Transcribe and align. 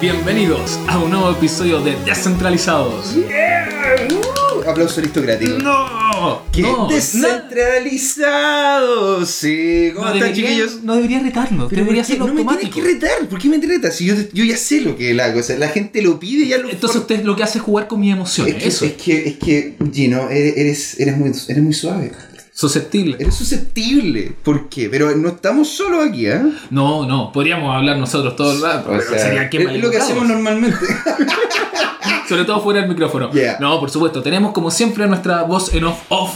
Bienvenidos 0.00 0.78
a 0.88 0.98
un 0.98 1.10
nuevo 1.10 1.30
episodio 1.30 1.82
de 1.82 1.94
Descentralizados. 2.06 3.14
Uh, 3.16 4.62
aplauso 4.66 4.98
aristocrático. 4.98 5.58
¡No! 5.58 6.40
¿Qué? 6.50 6.62
no, 6.62 6.88
Descentralizados. 6.88 9.28
Sí, 9.28 9.90
¿cómo 9.94 10.06
no 10.06 10.14
están, 10.14 10.32
debería, 10.32 10.48
chiquillos? 10.48 10.82
No 10.82 10.94
debería 10.94 11.20
retarlo, 11.20 11.68
Pero 11.68 11.82
debería 11.82 12.02
ser 12.02 12.18
no 12.18 12.32
me 12.32 12.42
tienes 12.44 12.70
que 12.74 12.80
retar. 12.80 13.28
¿Por 13.28 13.38
qué 13.38 13.50
me 13.50 13.58
retas? 13.58 13.94
Si 13.96 14.06
yo, 14.06 14.14
yo 14.32 14.42
ya 14.42 14.56
sé 14.56 14.80
lo 14.80 14.96
que 14.96 15.10
es 15.10 15.16
la 15.16 15.34
cosa. 15.34 15.54
La 15.58 15.68
gente 15.68 16.00
lo 16.00 16.18
pide 16.18 16.46
y 16.46 16.48
ya 16.48 16.56
lo 16.56 16.70
Entonces 16.70 17.02
usted 17.02 17.22
lo 17.22 17.36
que 17.36 17.42
hace 17.42 17.58
es 17.58 17.64
jugar 17.64 17.86
con 17.86 18.00
mis 18.00 18.14
emociones. 18.14 18.54
es 18.54 18.62
que, 18.62 18.68
Eso. 18.68 18.86
es 18.86 18.92
que, 18.94 19.28
es 19.28 19.36
que, 19.36 19.74
Gino, 19.92 20.30
eres, 20.30 20.98
eres 20.98 21.18
muy, 21.18 21.28
eres 21.28 21.62
muy 21.62 21.74
suave. 21.74 22.12
Susceptible. 22.60 23.16
Eres 23.18 23.34
susceptible. 23.36 24.36
¿Por 24.42 24.68
qué? 24.68 24.90
Pero 24.90 25.16
no 25.16 25.28
estamos 25.30 25.66
solo 25.70 26.02
aquí, 26.02 26.26
¿eh? 26.26 26.42
No, 26.68 27.06
no, 27.06 27.32
podríamos 27.32 27.74
hablar 27.74 27.96
nosotros 27.96 28.36
todo 28.36 28.52
el 28.52 28.60
rato. 28.60 28.90
O 28.90 29.00
sea, 29.00 29.18
sería 29.18 29.48
que 29.48 29.62
es 29.62 29.82
lo 29.82 29.90
que 29.90 29.96
hacemos 29.96 30.28
normalmente. 30.28 30.76
Sobre 32.28 32.44
todo 32.44 32.60
fuera 32.60 32.80
del 32.80 32.90
micrófono. 32.90 33.30
Yeah. 33.32 33.56
No, 33.60 33.80
por 33.80 33.88
supuesto. 33.90 34.22
Tenemos 34.22 34.52
como 34.52 34.70
siempre 34.70 35.06
nuestra 35.06 35.40
voz 35.44 35.72
en 35.72 35.84
off 35.84 36.00
off. 36.10 36.34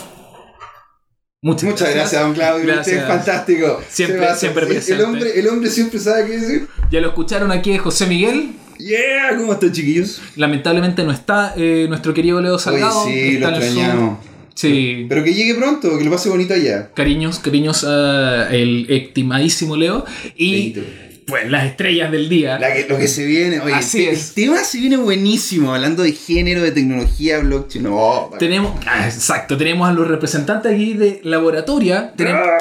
Muchas, 1.42 1.68
Muchas 1.68 1.94
gracias, 1.94 2.22
don 2.22 2.32
Claudio. 2.32 2.60
Usted 2.60 2.74
Gracias. 2.74 3.02
es 3.02 3.06
fantástico. 3.06 3.80
Siempre- 3.90 4.34
siempre 4.34 4.66
presente. 4.66 4.94
El 4.94 5.02
hombre, 5.06 5.38
el 5.40 5.48
hombre 5.48 5.68
siempre 5.68 5.98
sabe 5.98 6.24
qué 6.24 6.38
decir. 6.38 6.68
Ya 6.90 7.00
lo 7.02 7.08
escucharon 7.08 7.52
aquí 7.52 7.72
de 7.72 7.78
José 7.80 8.06
Miguel. 8.06 8.52
Yeah, 8.78 9.36
¿cómo 9.36 9.52
están, 9.52 9.72
chiquillos? 9.72 10.22
Lamentablemente 10.36 11.04
no 11.04 11.12
está 11.12 11.52
eh, 11.54 11.84
nuestro 11.86 12.14
querido 12.14 12.40
Leo 12.40 12.58
Salgado. 12.58 13.02
Oye, 13.02 13.32
sí, 13.32 13.38
lo 13.38 13.50
extrañamos. 13.50 14.18
Sí. 14.54 15.06
Pero 15.08 15.24
que 15.24 15.34
llegue 15.34 15.54
pronto, 15.54 15.98
que 15.98 16.04
lo 16.04 16.10
pase 16.10 16.28
bonito 16.28 16.54
allá. 16.54 16.90
Cariños, 16.94 17.38
cariños 17.40 17.84
a 17.84 18.48
el 18.54 18.86
estimadísimo 18.88 19.76
Leo. 19.76 20.04
Y 20.36 20.52
Leito. 20.52 20.80
pues 21.26 21.50
las 21.50 21.64
estrellas 21.66 22.10
del 22.12 22.28
día. 22.28 22.58
La 22.58 22.72
que- 22.72 22.86
lo 22.88 22.96
que 22.98 23.08
se 23.08 23.24
viene, 23.26 23.60
oye, 23.60 23.74
Así 23.74 24.04
el, 24.04 24.14
es. 24.14 24.28
el 24.28 24.34
tema 24.34 24.58
se 24.58 24.78
viene 24.78 24.96
buenísimo, 24.96 25.74
hablando 25.74 26.02
de 26.02 26.12
género, 26.12 26.62
de 26.62 26.70
tecnología, 26.70 27.38
blockchain. 27.40 27.82
No, 27.84 28.26
para- 28.30 28.38
Tenemos, 28.38 28.78
ah, 28.86 29.06
exacto, 29.06 29.56
tenemos 29.56 29.88
a 29.88 29.92
los 29.92 30.06
representantes 30.06 30.72
aquí 30.72 30.94
de 30.94 31.20
Laboratoria. 31.24 32.12
Tenemos, 32.16 32.42
Ah, 32.46 32.58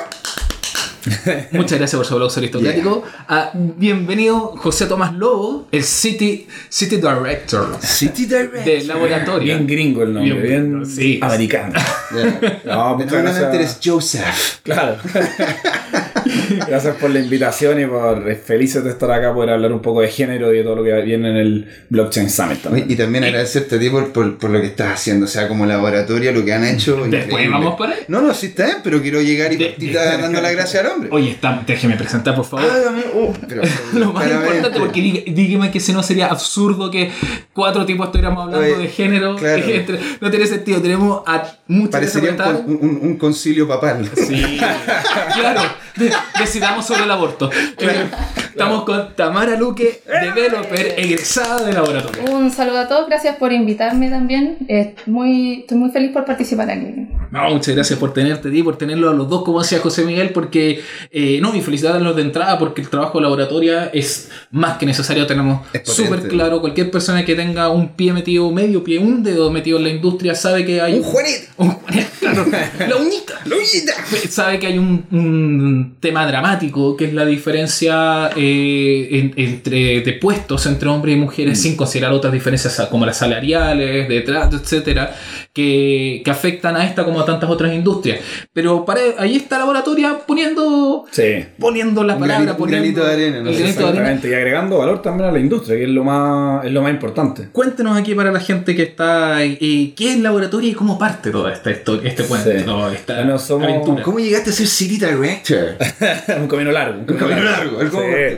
muchas 1.51 1.77
gracias 1.79 1.97
por 1.97 2.05
su 2.05 2.13
aplauso 2.13 2.39
aristocrático. 2.39 3.03
Ah, 3.27 3.51
bienvenido 3.53 4.39
José 4.57 4.85
Tomás 4.85 5.13
Lobo, 5.13 5.67
el 5.71 5.83
City, 5.83 6.47
City 6.69 6.95
Director 6.97 7.77
City 7.81 8.25
Direct. 8.25 8.53
de 8.65 8.83
Laboratoria. 8.85 9.55
Bien 9.55 9.67
gringo 9.67 10.03
el 10.03 10.13
nombre, 10.13 10.33
Bien, 10.41 10.73
bien, 10.81 10.85
sí. 10.85 11.19
americano. 11.21 11.73
Yeah. 12.13 12.61
No, 12.65 12.93
muchas 12.93 13.09
Fenomenalmente 13.09 13.55
eres 13.55 13.69
gracias. 13.71 13.79
Joseph. 13.83 14.59
Claro. 14.61 14.97
gracias 16.67 16.95
por 16.97 17.09
la 17.09 17.19
invitación 17.19 17.81
y 17.81 17.85
por 17.87 18.29
eh, 18.29 18.35
felices 18.35 18.83
de 18.83 18.91
estar 18.91 19.09
acá 19.11 19.33
poder 19.33 19.49
hablar 19.49 19.71
un 19.71 19.81
poco 19.81 20.01
de 20.01 20.09
género 20.09 20.53
y 20.53 20.57
de 20.57 20.63
todo 20.63 20.75
lo 20.75 20.83
que 20.83 20.93
viene 21.01 21.29
en 21.31 21.37
el 21.37 21.67
Blockchain 21.89 22.29
Summit 22.29 22.61
también. 22.61 22.85
Y 22.91 22.95
también 22.95 23.23
agradecerte 23.23 23.77
a 23.77 23.79
ti 23.79 23.89
por, 23.89 24.11
por, 24.13 24.37
por 24.37 24.51
lo 24.51 24.61
que 24.61 24.67
estás 24.67 24.93
haciendo, 24.93 25.25
o 25.25 25.27
sea, 25.27 25.47
como 25.47 25.65
laboratorio, 25.65 26.31
lo 26.31 26.45
que 26.45 26.53
han 26.53 26.65
hecho. 26.65 26.97
Después 26.97 27.23
increíble. 27.25 27.49
vamos 27.49 27.75
por 27.75 27.89
ahí. 27.89 27.99
No, 28.07 28.21
no, 28.21 28.31
sí 28.35 28.47
está 28.47 28.65
bien, 28.65 28.77
pero 28.83 29.01
quiero 29.01 29.19
llegar 29.21 29.51
y 29.51 29.57
De- 29.57 29.65
partir 29.69 29.93
dando 29.93 30.39
la 30.39 30.51
gracia 30.51 30.81
al 30.81 30.87
Oye, 31.11 31.31
está, 31.31 31.61
déjeme 31.65 31.95
presentar, 31.95 32.35
por 32.35 32.45
favor. 32.45 32.65
Ah, 32.69 32.91
oh, 33.15 33.33
pero- 33.47 33.61
Lo 33.93 34.13
más 34.13 34.23
claramente. 34.23 34.55
importante, 34.57 34.79
porque 34.79 35.01
diga- 35.01 35.23
dígame 35.33 35.71
que 35.71 35.79
si 35.79 35.93
no 35.93 36.03
sería 36.03 36.27
absurdo 36.27 36.89
que 36.91 37.11
cuatro 37.53 37.85
tipos 37.85 38.05
estuviéramos 38.07 38.45
hablando 38.45 38.65
Oye, 38.65 38.77
de 38.83 38.87
género. 38.89 39.35
claro. 39.35 39.63
Entre- 39.67 39.99
no 40.21 40.29
tiene 40.29 40.47
sentido. 40.47 40.81
Tenemos 40.81 41.23
a 41.25 41.43
muchos 41.67 41.91
Parecería 41.91 42.31
un, 42.31 42.37
con- 42.37 42.65
un- 42.67 42.99
un 43.03 43.17
concilio 43.17 43.67
papal. 43.67 44.09
Sí, 44.15 44.59
claro. 45.33 45.61
De- 45.95 46.11
decidamos 46.39 46.85
sobre 46.85 47.03
el 47.03 47.11
aborto. 47.11 47.49
Eh, 47.77 48.05
Estamos 48.53 48.83
con 48.83 49.15
Tamara 49.15 49.57
Luque, 49.57 50.03
developer, 50.05 50.93
egresada 50.97 51.63
de 51.65 51.73
laboratorio. 51.73 52.31
Un 52.31 52.51
saludo 52.51 52.81
a 52.81 52.87
todos, 52.87 53.07
gracias 53.07 53.35
por 53.37 53.51
invitarme 53.51 54.11
también. 54.11 54.57
Eh, 54.67 54.93
muy, 55.07 55.61
estoy 55.61 55.77
muy 55.79 55.89
feliz 55.89 56.11
por 56.11 56.23
participar 56.23 56.69
aquí. 56.69 57.07
No, 57.31 57.49
muchas 57.49 57.73
gracias 57.73 57.97
por 57.97 58.13
tenerte 58.13 58.51
ti, 58.51 58.61
por 58.61 58.77
tenerlo 58.77 59.09
a 59.09 59.13
los 59.13 59.27
dos, 59.27 59.43
como 59.43 59.59
decía 59.61 59.79
José 59.79 60.05
Miguel, 60.05 60.29
porque, 60.29 60.82
eh, 61.11 61.39
no, 61.41 61.55
y 61.55 61.61
felicitarlos 61.61 62.15
de 62.15 62.21
entrada, 62.21 62.57
porque 62.59 62.81
el 62.81 62.89
trabajo 62.89 63.17
de 63.17 63.23
laboratoria 63.23 63.89
es 63.93 64.29
más 64.51 64.77
que 64.77 64.85
necesario. 64.85 65.25
Tenemos 65.27 65.65
súper 65.83 66.27
claro, 66.27 66.61
cualquier 66.61 66.91
persona 66.91 67.23
que 67.25 67.35
tenga 67.35 67.69
un 67.69 67.89
pie 67.95 68.13
metido, 68.13 68.49
medio 68.51 68.83
pie, 68.83 68.99
un 68.99 69.23
dedo 69.23 69.51
metido 69.51 69.77
en 69.77 69.83
la 69.83 69.89
industria, 69.89 70.35
sabe 70.35 70.65
que 70.65 70.81
hay. 70.81 70.93
¡Un 70.95 71.03
Juanito! 71.03 71.37
un- 71.57 71.73
claro, 72.19 72.45
la 72.87 72.95
uñita. 72.97 73.33
¡La 73.45 73.55
uñita! 73.55 73.93
sabe 74.29 74.59
que 74.59 74.67
hay 74.67 74.77
un, 74.77 75.05
un 75.11 75.95
tema 75.99 76.25
dramático 76.27 76.95
que 76.97 77.05
es 77.05 77.13
la 77.13 77.25
diferencia 77.25 78.29
eh, 78.35 79.07
en- 79.11 79.33
entre 79.37 80.01
de 80.01 80.13
puestos 80.13 80.65
entre 80.65 80.89
hombres 80.89 81.15
y 81.15 81.19
mujeres 81.19 81.61
sin 81.61 81.75
considerar 81.75 82.11
otras 82.13 82.33
diferencias 82.33 82.81
como 82.89 83.05
las 83.05 83.17
salariales, 83.17 84.07
de 84.07 84.21
trato, 84.21 84.55
etcétera, 84.57 85.15
que, 85.53 86.21
que 86.25 86.31
afectan 86.31 86.75
a 86.75 86.83
esta 86.85 87.03
como 87.05 87.21
a 87.21 87.25
tantas 87.25 87.49
otras 87.49 87.73
industrias. 87.73 88.19
Pero 88.53 88.85
para, 88.85 89.01
ahí 89.19 89.35
está 89.35 89.59
laboratoria 89.59 90.17
poniendo 90.25 91.05
Sí. 91.11 91.45
poniendo 91.59 92.03
la 92.03 92.15
Un 92.15 92.19
palabra, 92.21 92.51
un 92.53 92.57
poniendo 92.57 93.01
granito 93.01 93.05
de 93.05 93.13
arena, 93.13 93.41
¿no? 93.43 93.49
el 93.49 93.57
granito 93.57 93.79
de 93.81 93.85
arena. 93.87 93.89
Exactamente, 93.89 94.29
y 94.29 94.33
agregando 94.33 94.77
valor 94.79 95.01
también 95.03 95.29
a 95.29 95.31
la 95.31 95.39
industria, 95.39 95.77
que 95.77 95.83
es 95.83 95.89
lo 95.89 96.03
más, 96.03 96.65
es 96.65 96.71
lo 96.71 96.81
más 96.81 96.91
importante. 96.91 97.49
Cuéntenos 97.51 97.95
aquí 97.97 98.15
para 98.15 98.31
la 98.31 98.39
gente 98.39 98.75
que 98.75 98.81
está 98.83 99.43
eh, 99.43 99.57
qué 99.95 100.13
es 100.13 100.19
laboratorio 100.19 100.69
y 100.71 100.73
cómo 100.73 100.97
parte 100.97 101.29
toda 101.29 101.53
esta 101.53 101.69
historia, 101.71 102.09
este 102.09 102.23
cuento, 102.23 102.49
Sí. 102.51 102.63
toda 102.65 102.93
esta 102.93 103.15
Bueno, 103.15 103.37
somos- 103.37 103.67
aventura. 103.67 104.03
¿Cómo 104.03 104.19
llegaste 104.19 104.49
a 104.49 104.53
ser 104.53 104.67
City 104.67 104.97
Director? 104.97 105.77
un 106.41 106.47
camino 106.47 106.71
largo. 106.71 106.99
Un 107.07 107.17
camino 107.17 107.43
largo, 107.43 107.79
Sí. 107.79 108.37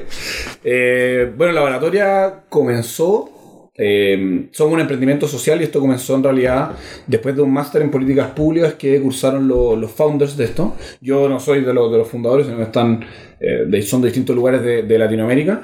Eh, 0.64 1.32
bueno, 1.38 1.54
Laboratoria 1.54 2.34
comenzó. 2.50 3.32
Eh, 3.78 4.48
somos 4.52 4.74
un 4.74 4.80
emprendimiento 4.80 5.28
social 5.28 5.60
y 5.60 5.66
esto 5.66 5.80
comenzó 5.82 6.16
en 6.16 6.24
realidad 6.24 6.72
después 7.08 7.36
de 7.36 7.42
un 7.42 7.52
máster 7.52 7.82
en 7.82 7.92
políticas 7.92 8.28
públicas 8.32 8.76
que 8.76 9.02
cursaron 9.02 9.48
lo- 9.48 9.76
los 9.76 9.92
founders 9.92 10.38
de 10.38 10.46
esto. 10.46 10.76
Yo 11.02 11.28
no 11.28 11.40
soy 11.40 11.62
de, 11.62 11.74
los 11.74 11.92
de 11.92 11.98
los 11.98 12.08
fundadores, 12.08 12.48
sino 12.48 12.62
están, 12.62 13.04
eh, 13.40 13.66
de- 13.68 13.82
son 13.82 14.02
de 14.02 14.08
distintos 14.08 14.36
lugares 14.36 14.62
de, 14.62 14.84
de 14.84 14.98
Latinoamérica. 15.00 15.62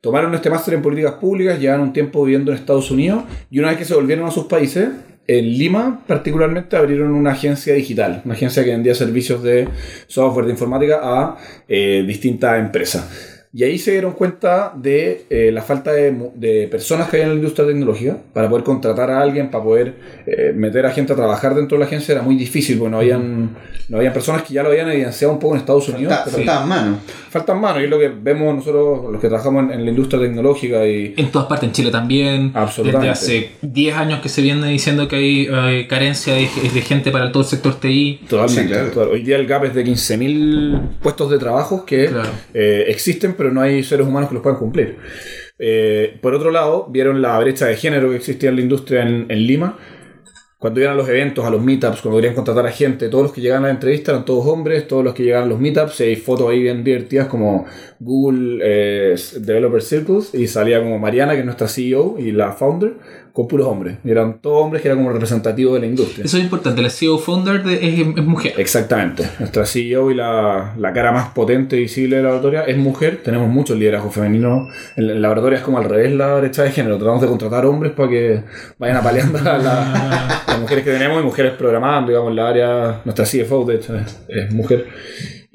Tomaron 0.00 0.34
este 0.34 0.50
máster 0.50 0.74
en 0.74 0.82
políticas 0.82 1.14
públicas, 1.14 1.58
llevan 1.58 1.80
un 1.80 1.92
tiempo 1.94 2.22
viviendo 2.24 2.52
en 2.52 2.58
Estados 2.58 2.90
Unidos 2.90 3.24
y 3.50 3.58
una 3.58 3.68
vez 3.68 3.78
que 3.78 3.86
se 3.86 3.94
volvieron 3.94 4.26
a 4.26 4.30
sus 4.30 4.44
países, 4.44 4.88
en 5.26 5.46
Lima 5.56 6.02
particularmente 6.06 6.76
abrieron 6.76 7.12
una 7.14 7.30
agencia 7.32 7.72
digital, 7.72 8.20
una 8.26 8.34
agencia 8.34 8.62
que 8.62 8.72
vendía 8.72 8.94
servicios 8.94 9.42
de 9.42 9.66
software 10.06 10.44
de 10.44 10.50
informática 10.52 11.00
a 11.02 11.38
eh, 11.66 12.04
distintas 12.06 12.60
empresas. 12.60 13.33
Y 13.56 13.62
ahí 13.62 13.78
se 13.78 13.92
dieron 13.92 14.14
cuenta 14.14 14.72
de 14.74 15.26
eh, 15.30 15.50
la 15.52 15.62
falta 15.62 15.92
de, 15.92 16.10
mu- 16.10 16.32
de 16.34 16.66
personas 16.68 17.08
que 17.08 17.18
hay 17.18 17.22
en 17.22 17.28
la 17.28 17.34
industria 17.36 17.64
tecnológica 17.68 18.16
para 18.32 18.48
poder 18.48 18.64
contratar 18.64 19.10
a 19.12 19.20
alguien, 19.20 19.48
para 19.48 19.62
poder 19.62 19.94
eh, 20.26 20.52
meter 20.56 20.84
a 20.86 20.90
gente 20.90 21.12
a 21.12 21.16
trabajar 21.16 21.54
dentro 21.54 21.76
de 21.76 21.80
la 21.80 21.86
agencia 21.86 22.12
era 22.14 22.22
muy 22.22 22.34
difícil, 22.34 22.78
porque 22.78 22.90
no 22.90 22.98
habían, 22.98 23.50
no 23.88 23.96
habían 23.98 24.12
personas 24.12 24.42
que 24.42 24.54
ya 24.54 24.64
lo 24.64 24.70
habían 24.70 24.90
evidenciado 24.90 25.32
un 25.32 25.38
poco 25.38 25.54
en 25.54 25.60
Estados 25.60 25.88
Unidos. 25.88 26.12
Falta- 26.12 26.24
pero 26.24 26.36
Faltaban 26.38 26.68
manos. 26.68 26.98
Faltan 27.30 27.60
manos, 27.60 27.80
y 27.80 27.84
es 27.84 27.90
lo 27.90 27.98
que 28.00 28.08
vemos 28.08 28.56
nosotros, 28.56 29.12
los 29.12 29.20
que 29.20 29.28
trabajamos 29.28 29.64
en, 29.64 29.70
en 29.78 29.84
la 29.84 29.90
industria 29.90 30.20
tecnológica 30.20 30.84
y 30.86 31.14
En 31.16 31.30
todas 31.30 31.46
partes, 31.46 31.68
en 31.68 31.72
Chile 31.74 31.90
también. 31.92 32.50
Absolutamente. 32.54 33.08
Desde 33.20 33.38
hace 33.38 33.50
10 33.62 33.96
años 33.96 34.20
que 34.20 34.28
se 34.28 34.42
viene 34.42 34.68
diciendo 34.68 35.06
que 35.06 35.14
hay 35.16 35.48
eh, 35.48 35.86
carencia 35.88 36.34
de, 36.34 36.48
de 36.74 36.80
gente 36.80 37.12
para 37.12 37.30
todo 37.30 37.44
el 37.44 37.48
sector 37.48 37.74
TI. 37.78 38.20
Totalmente. 38.28 38.74
Sí, 38.74 38.90
claro. 38.90 39.10
Hoy 39.12 39.22
día 39.22 39.36
el 39.36 39.46
gap 39.46 39.64
es 39.64 39.74
de 39.74 39.84
15.000 39.84 40.80
puestos 41.02 41.30
de 41.30 41.38
trabajo 41.38 41.84
que 41.84 42.06
Claro. 42.06 42.28
eh, 42.52 42.84
existen, 42.88 43.34
pero 43.34 43.43
no 43.50 43.60
hay 43.60 43.82
seres 43.82 44.06
humanos 44.06 44.28
que 44.28 44.34
los 44.34 44.42
puedan 44.42 44.58
cumplir. 44.58 44.96
Eh, 45.58 46.18
por 46.20 46.34
otro 46.34 46.50
lado, 46.50 46.86
vieron 46.90 47.22
la 47.22 47.38
brecha 47.38 47.66
de 47.66 47.76
género 47.76 48.10
que 48.10 48.16
existía 48.16 48.50
en 48.50 48.56
la 48.56 48.62
industria 48.62 49.02
en, 49.02 49.26
en 49.28 49.46
Lima. 49.46 49.78
Cuando 50.58 50.80
iban 50.80 50.94
a 50.94 50.96
los 50.96 51.08
eventos, 51.10 51.44
a 51.44 51.50
los 51.50 51.62
meetups, 51.62 52.00
cuando 52.00 52.16
querían 52.16 52.34
contratar 52.34 52.66
a 52.66 52.70
gente, 52.70 53.10
todos 53.10 53.24
los 53.24 53.32
que 53.34 53.42
llegaban 53.42 53.64
a 53.64 53.66
la 53.66 53.74
entrevista 53.74 54.12
eran 54.12 54.24
todos 54.24 54.46
hombres, 54.46 54.88
todos 54.88 55.04
los 55.04 55.12
que 55.12 55.22
llegaban 55.22 55.48
a 55.48 55.50
los 55.50 55.60
meetups, 55.60 56.00
y 56.00 56.04
hay 56.04 56.16
fotos 56.16 56.48
ahí 56.48 56.62
bien 56.62 56.82
divertidas 56.82 57.28
como 57.28 57.66
Google 58.00 58.60
eh, 58.62 59.14
Developer 59.40 59.82
Circles, 59.82 60.34
y 60.34 60.46
salía 60.46 60.82
como 60.82 60.98
Mariana, 60.98 61.34
que 61.34 61.40
es 61.40 61.44
nuestra 61.44 61.68
CEO 61.68 62.16
y 62.18 62.32
la 62.32 62.52
founder, 62.52 62.94
con 63.34 63.48
puros 63.48 63.66
hombres. 63.66 63.96
Eran 64.04 64.38
todos 64.40 64.62
hombres 64.62 64.80
que 64.80 64.86
eran 64.88 64.98
como 64.98 65.10
representativos 65.12 65.74
de 65.74 65.80
la 65.80 65.86
industria. 65.86 66.24
Eso 66.24 66.36
es 66.38 66.44
importante. 66.44 66.80
La 66.80 66.88
CEO 66.88 67.18
founder 67.18 67.64
de- 67.64 67.74
es, 67.86 67.98
es 68.16 68.24
mujer. 68.24 68.54
Exactamente. 68.58 69.28
Nuestra 69.40 69.66
CEO 69.66 70.12
y 70.12 70.14
la, 70.14 70.72
la 70.78 70.92
cara 70.92 71.10
más 71.10 71.30
potente 71.30 71.76
y 71.76 71.80
visible 71.80 72.14
de 72.16 72.22
la 72.22 72.28
laboratoria 72.28 72.62
es 72.62 72.76
mujer. 72.78 73.22
Tenemos 73.24 73.48
mucho 73.48 73.74
liderazgo 73.74 74.08
femenino. 74.12 74.68
En 74.96 75.08
la 75.08 75.14
laboratoria 75.14 75.58
es 75.58 75.64
como 75.64 75.78
al 75.78 75.84
revés 75.84 76.12
la 76.12 76.36
brecha 76.36 76.62
de 76.62 76.70
género. 76.70 76.96
Tratamos 76.96 77.22
de 77.22 77.26
contratar 77.26 77.66
hombres 77.66 77.90
para 77.90 78.08
que 78.08 78.44
vayan 78.78 78.98
apaleando 78.98 79.38
a 79.40 79.58
la- 79.58 80.42
las 80.46 80.60
mujeres 80.60 80.84
que 80.84 80.92
tenemos 80.92 81.20
y 81.20 81.24
mujeres 81.24 81.54
programando, 81.58 82.10
digamos, 82.12 82.30
en 82.30 82.36
la 82.36 82.48
área. 82.48 83.00
Nuestra 83.04 83.24
CFO, 83.24 83.64
de 83.64 83.74
hecho, 83.74 83.96
es, 83.96 84.16
es 84.28 84.52
mujer. 84.54 84.86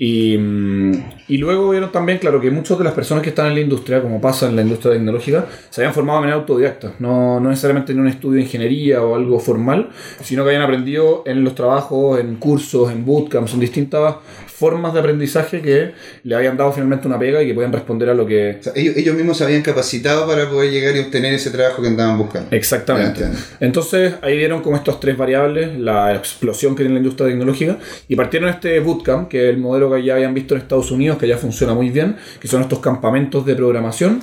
Y, 0.02 0.38
mm, 0.38 0.94
y 1.28 1.38
luego 1.40 1.72
vieron 1.72 1.92
también, 1.92 2.20
claro, 2.20 2.40
que 2.40 2.50
muchas 2.50 2.78
de 2.78 2.86
las 2.86 2.94
personas 2.94 3.22
que 3.22 3.30
están 3.30 3.48
en 3.48 3.56
la 3.56 3.60
industria, 3.60 4.02
como 4.02 4.22
pasa 4.22 4.48
en 4.48 4.56
la 4.56 4.62
industria 4.62 4.94
tecnológica, 4.94 5.46
se 5.70 5.82
habían 5.82 5.94
formado 5.94 6.20
de 6.20 6.22
manera 6.22 6.40
autodidacta. 6.40 6.94
No, 7.00 7.42
no 7.42 7.50
necesariamente 7.50 7.92
en 7.92 8.00
un 8.00 8.08
estudio 8.08 8.38
de 8.38 8.44
ingeniería 8.44 9.04
o 9.04 9.14
algo 9.14 9.42
formal, 9.42 9.90
sino 10.24 10.44
que 10.44 10.52
habían 10.52 10.62
aprendido 10.62 11.24
en 11.26 11.44
los 11.44 11.54
trabajos, 11.54 12.18
en 12.18 12.38
cursos, 12.38 12.94
en 12.94 13.04
bootcamps, 13.04 13.54
en 13.54 13.60
distintas 13.60 14.16
formas 14.60 14.94
de 14.94 15.00
aprendizaje 15.00 15.62
que 15.62 15.94
le 16.24 16.36
habían 16.36 16.58
dado 16.58 16.74
finalmente 16.74 17.08
una 17.08 17.18
pega 17.18 17.42
y 17.42 17.48
que 17.48 17.54
podían 17.54 17.72
responder 17.72 18.10
a 18.10 18.14
lo 18.14 18.26
que... 18.26 18.58
O 18.60 18.64
sea, 18.64 18.74
ellos, 18.76 18.98
ellos 18.98 19.16
mismos 19.16 19.38
se 19.38 19.46
habían 19.46 19.62
capacitado 19.62 20.28
para 20.28 20.50
poder 20.50 20.70
llegar 20.70 20.96
y 20.98 21.00
obtener 21.00 21.34
ese 21.34 21.50
trabajo 21.50 21.82
que 21.82 21.88
andaban 21.88 22.18
buscando. 22.18 22.50
Exactamente. 22.52 23.26
Entonces 23.62 24.16
ahí 24.22 24.38
vieron 24.38 24.62
como 24.62 24.76
estas 24.76 25.00
tres 25.00 25.18
variables, 25.18 25.80
la 25.80 26.14
explosión 26.14 26.76
que 26.76 26.84
tiene 26.84 26.96
la 26.96 27.00
industria 27.00 27.30
tecnológica, 27.30 27.78
y 28.08 28.16
partieron 28.16 28.50
este 28.50 28.80
bootcamp, 28.82 29.30
que 29.30 29.46
es 29.48 29.56
el 29.56 29.58
modelo 29.58 29.92
que 29.92 30.04
ya 30.04 30.16
habían 30.16 30.34
visto 30.34 30.56
en 30.56 30.62
Estados 30.62 30.92
Unidos, 30.92 31.18
que 31.18 31.28
ya 31.28 31.38
funciona 31.38 31.74
muy 31.74 31.90
bien, 31.90 32.18
que 32.42 32.48
son 32.48 32.62
estos 32.62 32.80
campamentos 32.80 33.46
de 33.46 33.56
programación, 33.56 34.22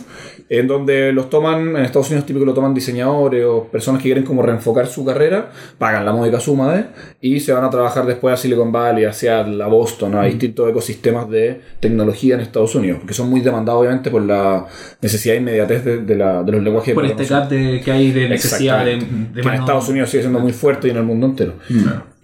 en 0.49 0.67
donde 0.67 1.13
los 1.13 1.31
toman, 1.31 1.77
en 1.77 1.85
Estados 1.85 2.09
Unidos 2.09 2.27
típico 2.27 2.45
lo 2.45 2.55
toman 2.55 2.75
diseñadores 2.75 3.45
o 3.45 3.65
personas 3.65 4.01
que 4.01 4.09
quieren 4.09 4.25
como 4.25 4.43
reenfocar 4.43 4.87
su 4.87 5.05
carrera, 5.05 5.51
pagan 5.79 6.05
la 6.05 6.13
módica 6.13 6.39
suma 6.41 6.75
de, 6.75 6.85
y 7.21 7.41
se 7.41 7.53
van 7.53 7.65
a 7.65 7.71
trabajar 7.71 8.07
después 8.07 8.35
a 8.35 8.37
Silicon 8.37 8.71
Valley, 8.71 9.05
a 9.05 9.13
Seattle, 9.13 9.63
a 9.63 9.67
Boston, 9.67 10.15
a 10.27 10.31
distintos 10.31 10.69
ecosistemas 10.71 11.29
de 11.31 11.61
tecnología 11.81 12.35
en 12.35 12.41
Estados 12.41 12.75
Unidos, 12.75 12.99
porque 13.01 13.15
son 13.15 13.31
muy 13.31 13.41
demandados 13.41 13.81
obviamente 13.81 14.11
por 14.11 14.23
la 14.23 14.67
necesidad 15.01 15.37
e 15.37 15.39
inmediatez 15.39 15.85
de, 15.85 15.99
de 16.03 16.15
la- 16.17 16.43
de 16.43 16.53
los 16.53 16.63
lenguajes 16.63 16.89
de 16.89 16.95
Por 16.95 17.05
este 17.05 17.25
programación. 17.25 17.61
gap 17.61 17.73
de, 17.73 17.81
que 17.81 17.93
hay 17.93 18.11
de 18.13 18.29
necesidad 18.29 18.85
de, 18.85 18.97
de 18.97 19.41
que 19.43 19.49
en 19.49 19.55
Estados 19.55 19.89
Unidos 19.89 20.11
sigue 20.11 20.23
siendo 20.23 20.41
muy 20.41 20.53
fuerte 20.53 20.89
y 20.89 20.91
en 20.91 20.97
el 20.99 21.03
mundo 21.05 21.27
entero. 21.27 21.55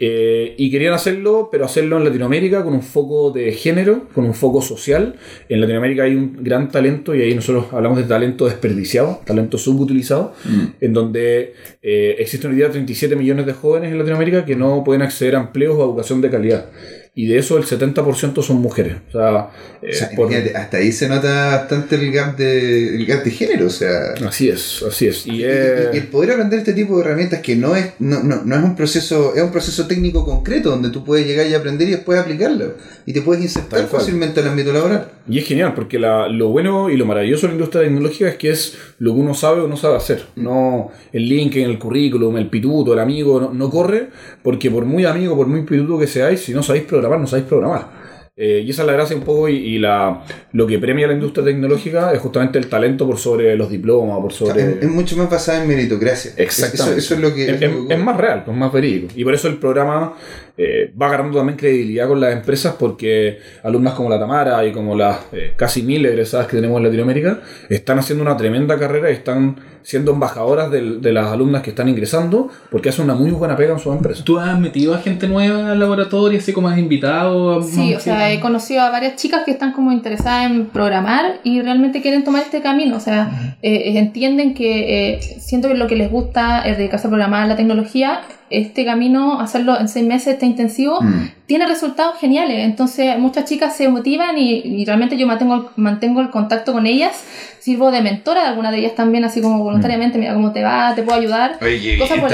Eh, 0.04 0.54
y 0.58 0.69
querían 0.70 0.94
hacerlo, 0.94 1.49
pero 1.52 1.64
hacerlo 1.64 1.96
en 1.96 2.04
Latinoamérica 2.04 2.64
con 2.64 2.72
un 2.72 2.82
foco 2.82 3.31
de 3.31 3.52
género, 3.52 4.08
con 4.12 4.25
un 4.25 4.34
foco 4.34 4.60
social. 4.60 5.14
En 5.49 5.60
Latinoamérica 5.60 6.02
hay 6.02 6.16
un 6.16 6.38
gran 6.43 6.70
talento 6.72 7.14
y 7.14 7.22
ahí 7.22 7.34
nosotros 7.37 7.66
hablamos 7.72 7.99
de 7.99 8.04
talento 8.04 8.46
desperdiciado, 8.46 9.20
talento 9.25 9.58
subutilizado, 9.58 10.34
en 10.81 10.93
donde 10.93 11.54
eh, 11.82 12.16
existen 12.19 12.50
hoy 12.50 12.56
día 12.56 12.70
37 12.70 13.14
millones 13.14 13.46
de 13.46 13.52
jóvenes 13.52 13.93
en 13.93 13.99
Latinoamérica 13.99 14.44
que 14.44 14.56
no 14.56 14.82
pueden 14.82 15.02
acceder 15.02 15.37
a 15.37 15.40
empleos 15.40 15.76
o 15.76 15.82
a 15.82 15.84
educación 15.84 16.20
de 16.20 16.31
calidad. 16.31 16.66
Y 17.14 17.26
de 17.26 17.38
eso 17.38 17.59
el 17.59 17.64
70% 17.64 18.43
son 18.43 18.56
mujeres. 18.62 18.97
O 19.09 19.12
sea, 19.12 19.50
eh, 19.82 19.91
O 19.91 19.93
sea, 19.93 20.11
por- 20.17 20.32
hasta 20.35 20.79
ahí 20.79 20.93
se 20.93 21.11
nota 21.11 21.56
bastante 21.59 21.97
el 21.97 22.11
gap 22.11 22.38
de, 22.38 22.97
el 22.97 23.05
gap 23.05 23.23
de 23.23 23.31
género, 23.31 23.67
o 23.67 23.70
sea... 23.70 24.14
así 24.26 24.49
es, 24.49 24.82
así 24.82 25.09
es. 25.09 25.26
Y, 25.26 25.43
eh, 25.44 25.91
y 25.93 25.97
el 25.99 26.06
poder 26.06 26.31
aprender 26.32 26.61
este 26.61 26.73
tipo 26.73 26.97
de 26.97 27.05
herramientas 27.05 27.41
que 27.41 27.55
no 27.55 27.76
es, 27.76 27.91
no, 27.99 28.23
no, 28.23 28.43
no 28.47 28.56
es 28.56 28.62
un 28.64 28.75
proceso, 28.75 29.35
es 29.37 29.43
un 29.43 29.53
proceso 29.53 29.87
técnico 29.87 30.25
concreto 30.25 30.70
donde 30.70 30.88
tú 30.88 31.05
puedes 31.05 31.26
llegar 31.26 31.47
y 31.47 31.53
aprender 31.53 31.87
y 31.88 31.91
después 31.91 32.19
aplicarlo. 32.19 32.76
Y 33.05 33.12
te 33.12 33.20
puedes 33.20 33.43
insertar 33.43 33.87
fácilmente 33.88 34.41
al 34.41 34.49
ámbito 34.49 34.73
laboral. 34.73 35.09
Y 35.29 35.38
es 35.38 35.47
genial, 35.47 35.75
porque 35.75 35.99
la- 35.99 36.29
lo 36.29 36.49
bueno 36.49 36.88
y 36.88 36.97
lo 36.97 37.05
maravilloso 37.05 37.43
de 37.43 37.49
la 37.49 37.55
industria 37.56 37.82
tecnológica 37.82 38.29
es 38.29 38.37
que 38.37 38.50
es 38.50 38.79
lo 38.99 39.12
que 39.12 39.20
uno 39.20 39.35
sabe 39.35 39.61
o 39.61 39.69
no 39.69 39.76
sabe 39.76 39.97
hacer. 39.99 40.25
No 40.37 40.91
el 41.12 41.29
link 41.29 41.56
en 41.56 41.69
el 41.69 41.79
currículum, 41.79 42.38
el 42.38 42.49
pituto, 42.49 42.94
el 42.94 43.00
amigo, 43.00 43.38
no, 43.38 43.53
no 43.53 43.69
corre, 43.69 44.09
porque 44.43 44.70
por 44.70 44.87
muy 44.87 45.05
amigo, 45.05 45.37
por 45.37 45.47
muy 45.47 45.62
pituto 45.62 45.99
que 45.99 46.06
seáis, 46.06 46.41
si 46.41 46.55
no 46.55 46.62
sabéis 46.62 46.85
programar, 46.85 47.01
no 47.08 47.26
sabéis 47.26 47.49
programar. 47.49 48.02
Eh, 48.34 48.62
y 48.64 48.70
esa 48.70 48.81
es 48.82 48.87
la 48.87 48.94
gracia 48.94 49.14
un 49.14 49.22
poco 49.25 49.46
y, 49.50 49.56
y 49.56 49.78
la, 49.78 50.22
lo 50.52 50.66
que 50.66 50.78
premia 50.78 51.06
la 51.06 51.12
industria 51.12 51.44
tecnológica 51.44 52.12
es 52.14 52.19
justamente 52.19 52.58
el 52.58 52.66
talento 52.66 53.06
por 53.06 53.19
sobre 53.19 53.54
los 53.56 53.69
diplomas, 53.69 54.20
por 54.20 54.32
sobre... 54.32 54.62
es, 54.62 54.82
es 54.84 54.88
mucho 54.90 55.19
más 55.19 55.28
basada 55.28 55.60
en 55.62 55.69
meritocracia. 55.69 56.32
Exactamente. 56.38 56.99
Eso, 56.99 57.12
eso 57.12 57.14
es 57.16 57.20
lo 57.20 57.34
que... 57.34 57.43
Es, 57.50 57.60
es 57.62 57.70
lo 57.70 57.81
es- 57.82 57.88
que- 57.88 57.94
es 57.94 58.00
más 58.00 58.16
real, 58.16 58.43
pues 58.44 58.56
más 58.56 58.72
verídico. 58.72 59.12
Y 59.14 59.22
por 59.25 59.34
eso 59.34 59.49
el 59.49 59.58
programa 59.58 60.14
eh, 60.58 60.93
va 61.00 61.08
ganando 61.08 61.38
también 61.38 61.58
credibilidad 61.58 62.06
con 62.08 62.20
las 62.20 62.32
empresas 62.32 62.75
porque 62.78 63.38
alumnas 63.62 63.94
como 63.94 64.10
la 64.10 64.19
Tamara 64.19 64.64
y 64.66 64.72
como 64.72 64.94
las 64.94 65.19
eh, 65.32 65.52
casi 65.56 65.82
mil 65.82 66.04
egresadas 66.04 66.46
que 66.46 66.56
tenemos 66.56 66.76
en 66.78 66.84
Latinoamérica 66.84 67.40
están 67.70 67.99
haciendo 67.99 68.22
una 68.22 68.37
tremenda 68.37 68.78
carrera 68.78 69.10
y 69.10 69.14
están 69.14 69.56
siendo 69.84 70.12
embajadoras 70.12 70.70
del- 70.70 71.00
de, 71.00 71.12
las 71.12 71.26
alumnas 71.32 71.62
que 71.62 71.70
están 71.70 71.88
ingresando 71.88 72.49
porque 72.70 72.90
hacen 72.90 73.04
una 73.06 73.14
muy 73.14 73.32
buena 73.32 73.56
pega 73.56 73.72
en 73.72 73.81
sus 73.81 73.93
empresas. 73.96 74.25
¿Tú 74.25 74.38
has 74.38 74.56
metido 74.60 74.94
a 74.94 74.99
gente 74.99 75.26
nueva 75.26 75.72
al 75.72 75.81
laboratorio, 75.81 76.38
así 76.38 76.52
como 76.52 76.69
has 76.69 76.78
invitado? 76.78 77.58
a 77.58 77.62
Sí, 77.64 77.93
o 77.94 77.99
sea, 77.99 78.32
he 78.32 78.38
conocido 78.38 78.82
a 78.82 78.90
varias 78.90 79.16
chicas 79.16 79.43
que 79.44 79.50
están 79.50 79.72
como 79.72 79.90
interesadas 79.90 80.50
en 80.50 80.66
programar 80.66 81.40
y 81.43 81.60
realmente 81.62 82.00
quieren 82.00 82.22
tomar 82.22 82.43
este 82.43 82.62
camino. 82.62 82.96
O 82.96 83.00
sea, 83.00 83.56
eh, 83.62 83.99
entienden 83.99 84.54
que 84.54 85.14
eh, 85.14 85.20
siento 85.40 85.66
que 85.69 85.75
lo 85.75 85.88
que 85.88 85.96
les 85.96 86.10
gusta 86.12 86.60
es 86.62 86.78
dedicarse 86.78 87.08
a 87.08 87.10
programar 87.10 87.49
la 87.49 87.56
tecnología. 87.56 88.20
Este 88.50 88.84
camino, 88.84 89.40
hacerlo 89.40 89.81
en 89.81 89.88
seis 89.88 90.06
meses, 90.06 90.38
este 90.42 90.46
intensivo, 90.46 91.00
Mm. 91.00 91.28
tiene 91.46 91.66
resultados 91.66 92.18
geniales. 92.18 92.64
Entonces, 92.64 93.16
muchas 93.18 93.44
chicas 93.44 93.76
se 93.76 93.88
motivan 93.88 94.36
y, 94.38 94.54
y 94.64 94.84
realmente 94.84 95.16
yo 95.16 95.26
mantengo, 95.26 95.70
mantengo 95.76 96.20
el 96.20 96.30
contacto 96.30 96.72
con 96.72 96.86
ellas. 96.86 97.12
Sirvo 97.60 97.92
de 97.92 98.02
mentora 98.02 98.42
de 98.42 98.48
algunas 98.48 98.72
de 98.72 98.78
ellas 98.78 98.94
también, 98.96 99.24
así 99.24 99.40
como 99.40 99.62
voluntariamente. 99.62 100.18
Mira 100.18 100.34
cómo 100.34 100.50
te 100.52 100.62
va, 100.64 100.94
te 100.96 101.02
puedo 101.04 101.16
ayudar. 101.18 101.58
Oye, 101.62 101.92
qué 101.92 101.98
Cosas 101.98 102.18
por 102.18 102.32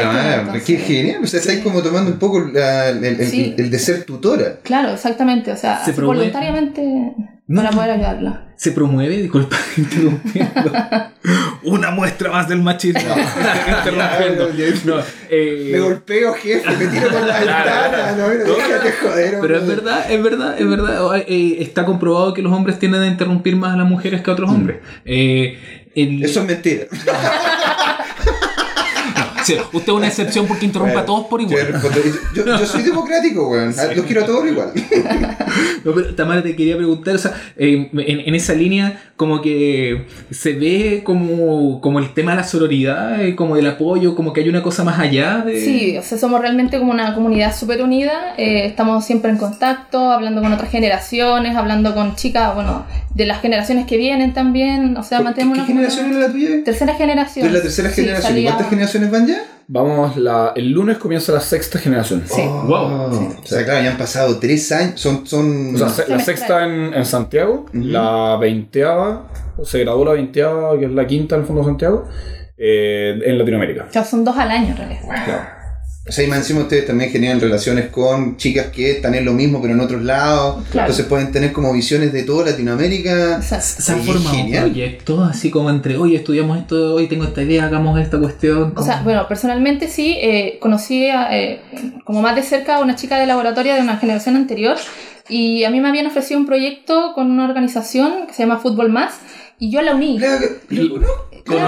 el 0.56 0.62
qué 0.64 0.76
genial. 0.78 1.20
O 1.22 1.26
sea, 1.26 1.40
estáis 1.40 1.60
como 1.60 1.82
tomando 1.82 2.10
un 2.12 2.18
poco 2.18 2.40
la- 2.40 2.88
el, 2.88 3.04
el- 3.04 3.26
Sí. 3.26 3.54
el 3.58 3.70
de 3.70 3.78
ser 3.78 4.04
tutora. 4.04 4.56
Claro, 4.62 4.90
exactamente. 4.92 5.52
O 5.52 5.56
sea, 5.56 5.84
Se 5.84 5.90
así 5.90 6.00
voluntariamente 6.00 7.12
No. 7.48 7.62
para 7.62 7.74
poder 7.74 7.90
ayudarla. 7.92 8.44
Se 8.56 8.72
promueve, 8.72 9.16
disculpa, 9.16 9.56
interrumpiendo. 9.76 10.72
Una 11.64 11.90
muestra 11.90 12.30
más 12.30 12.48
del 12.48 12.60
machismo. 12.62 13.00
interrumpiendo. 13.78 14.48
No, 14.84 15.02
eh, 15.30 15.70
Me 15.72 15.80
golpeo, 15.80 16.34
jefe, 16.34 16.70
me 16.76 16.86
tiro 16.86 17.08
por 17.10 17.20
la 17.26 17.38
ventana. 17.38 18.12
No, 18.16 18.28
no, 18.28 18.34
déjate 18.54 18.92
joder. 19.02 19.38
Pero 19.40 19.56
es 19.58 19.66
verdad, 19.66 20.10
es 20.12 20.22
verdad, 20.22 20.60
es 20.60 20.68
verdad. 20.68 21.16
Eh, 21.26 21.56
está 21.60 21.84
comprobado 21.84 22.34
que 22.34 22.42
los 22.42 22.52
hombres 22.52 22.78
tienden 22.78 23.02
a 23.02 23.06
interrumpir 23.06 23.56
más 23.56 23.74
a 23.74 23.76
las 23.78 23.86
mujeres 23.88 24.20
que 24.22 24.30
a 24.30 24.34
otros 24.34 24.50
hombres. 24.50 24.78
Eh, 25.04 25.58
el- 25.94 26.24
Eso 26.24 26.40
es 26.40 26.46
mentira. 26.46 26.84
Sí, 29.48 29.56
usted 29.72 29.92
es 29.92 29.96
una 29.96 30.06
excepción 30.08 30.46
porque 30.46 30.66
interrumpe 30.66 30.96
a 30.98 31.04
todos 31.04 31.26
por 31.26 31.40
igual. 31.40 31.80
yo, 32.34 32.44
yo 32.44 32.66
soy 32.66 32.82
democrático, 32.82 33.48
weón. 33.48 33.74
Los 33.96 34.04
quiero 34.06 34.22
a 34.22 34.26
todos 34.26 34.46
igual. 34.46 34.72
No, 35.84 35.94
pero 35.94 36.14
Tamara, 36.14 36.42
te 36.42 36.54
quería 36.54 36.76
preguntar, 36.76 37.14
o 37.14 37.18
sea, 37.18 37.32
eh, 37.56 37.88
en, 37.92 38.20
en 38.20 38.34
esa 38.34 38.52
línea, 38.52 39.00
como 39.16 39.40
que 39.40 40.06
se 40.30 40.52
ve 40.52 41.02
como, 41.04 41.80
como 41.80 41.98
el 42.00 42.12
tema 42.14 42.32
de 42.32 42.38
la 42.38 42.44
sororidad, 42.44 43.24
eh, 43.24 43.34
como 43.34 43.56
del 43.56 43.66
apoyo, 43.66 44.14
como 44.14 44.32
que 44.32 44.40
hay 44.42 44.48
una 44.48 44.62
cosa 44.62 44.84
más 44.84 44.98
allá 44.98 45.38
de. 45.38 45.60
Sí, 45.64 45.96
o 45.96 46.02
sea, 46.02 46.18
somos 46.18 46.40
realmente 46.40 46.78
como 46.78 46.90
una 46.92 47.14
comunidad 47.14 47.56
súper 47.56 47.82
unida, 47.82 48.34
eh, 48.36 48.66
estamos 48.66 49.04
siempre 49.04 49.30
en 49.30 49.38
contacto, 49.38 50.10
hablando 50.10 50.42
con 50.42 50.52
otras 50.52 50.70
generaciones, 50.70 51.56
hablando 51.56 51.94
con 51.94 52.14
chicas, 52.16 52.54
bueno, 52.54 52.84
de 53.14 53.26
las 53.26 53.40
generaciones 53.40 53.86
que 53.86 53.96
vienen 53.96 54.34
también, 54.34 54.96
o 54.96 55.02
sea, 55.02 55.18
¿Qué, 55.18 55.24
mantenemos 55.24 55.54
qué 55.56 55.60
una 55.62 55.66
generación 55.66 56.10
era 56.10 56.26
la 56.26 56.32
tuya? 56.32 56.48
Tercera 56.64 56.94
generación. 56.94 57.42
¿Tú 57.44 57.48
eres 57.50 57.58
la 57.58 57.62
tercera 57.62 57.88
Sí, 57.90 58.02
generación? 58.02 58.32
¿Y 58.32 58.34
salía- 58.34 58.50
cuántas 58.50 58.68
generaciones 58.70 59.10
van 59.10 59.26
ya? 59.26 59.37
Vamos, 59.70 60.16
la, 60.16 60.52
el 60.56 60.70
lunes 60.70 60.96
comienza 60.96 61.30
la 61.30 61.40
sexta 61.40 61.78
generación. 61.78 62.22
Sí. 62.26 62.42
Wow. 62.42 63.36
O 63.42 63.46
sea, 63.46 63.64
claro, 63.64 63.84
ya 63.84 63.90
han 63.90 63.98
pasado 63.98 64.38
tres 64.38 64.72
años. 64.72 64.98
Son. 65.00 65.26
son... 65.26 65.74
O 65.74 65.78
sea, 65.78 65.88
se- 65.90 66.08
la 66.08 66.18
sexta 66.20 66.64
en, 66.64 66.94
en 66.94 67.04
Santiago, 67.04 67.66
la 67.74 68.38
veinteava, 68.40 69.28
se 69.64 69.80
graduó 69.80 70.06
la 70.06 70.12
veinteava, 70.12 70.78
que 70.78 70.86
es 70.86 70.90
la 70.92 71.06
quinta 71.06 71.34
en 71.34 71.42
el 71.42 71.46
Fondo 71.46 71.62
de 71.62 71.68
Santiago, 71.68 72.08
eh, 72.56 73.18
en 73.24 73.38
Latinoamérica. 73.38 73.86
O 73.90 73.92
sea, 73.92 74.04
son 74.04 74.24
dos 74.24 74.36
al 74.38 74.50
año 74.50 74.68
en 74.68 74.76
realidad. 74.76 75.02
Claro. 75.24 75.57
O 76.08 76.12
sea, 76.12 76.24
y 76.24 76.26
más 76.28 76.38
encima 76.38 76.60
ustedes 76.60 76.86
también 76.86 77.10
generan 77.10 77.40
relaciones 77.40 77.88
con 77.88 78.36
chicas 78.36 78.68
que 78.68 78.92
están 78.92 79.14
en 79.14 79.24
lo 79.24 79.32
mismo, 79.32 79.60
pero 79.60 79.74
en 79.74 79.80
otros 79.80 80.02
lados. 80.02 80.64
Claro. 80.70 80.86
Entonces 80.86 81.06
pueden 81.06 81.32
tener 81.32 81.52
como 81.52 81.72
visiones 81.72 82.12
de 82.12 82.22
toda 82.22 82.50
Latinoamérica. 82.50 83.36
Exacto. 83.36 83.82
Se 83.82 83.92
han 83.92 84.02
formado 84.02 84.34
genial. 84.34 84.64
proyectos 84.64 85.30
así 85.30 85.50
como 85.50 85.70
entre, 85.70 85.96
oye, 85.96 86.16
estudiamos 86.16 86.58
esto, 86.58 86.94
hoy 86.94 87.08
tengo 87.08 87.24
esta 87.24 87.42
idea, 87.42 87.66
hagamos 87.66 88.00
esta 88.00 88.18
cuestión. 88.18 88.72
O 88.76 88.82
sea, 88.82 89.02
bueno, 89.02 89.26
personalmente 89.28 89.88
sí, 89.88 90.16
eh, 90.20 90.58
conocí 90.60 91.08
a, 91.08 91.36
eh, 91.36 91.60
como 92.04 92.22
más 92.22 92.36
de 92.36 92.42
cerca 92.42 92.76
a 92.76 92.80
una 92.80 92.96
chica 92.96 93.18
de 93.18 93.26
laboratorio 93.26 93.74
de 93.74 93.80
una 93.80 93.98
generación 93.98 94.36
anterior 94.36 94.76
y 95.28 95.64
a 95.64 95.70
mí 95.70 95.80
me 95.80 95.88
habían 95.88 96.06
ofrecido 96.06 96.40
un 96.40 96.46
proyecto 96.46 97.12
con 97.14 97.30
una 97.30 97.44
organización 97.44 98.26
que 98.26 98.32
se 98.32 98.42
llama 98.42 98.58
Fútbol 98.58 98.90
Más 98.90 99.14
y 99.58 99.70
yo 99.70 99.82
la 99.82 99.94
uní. 99.94 100.18
Claro, 100.18 100.44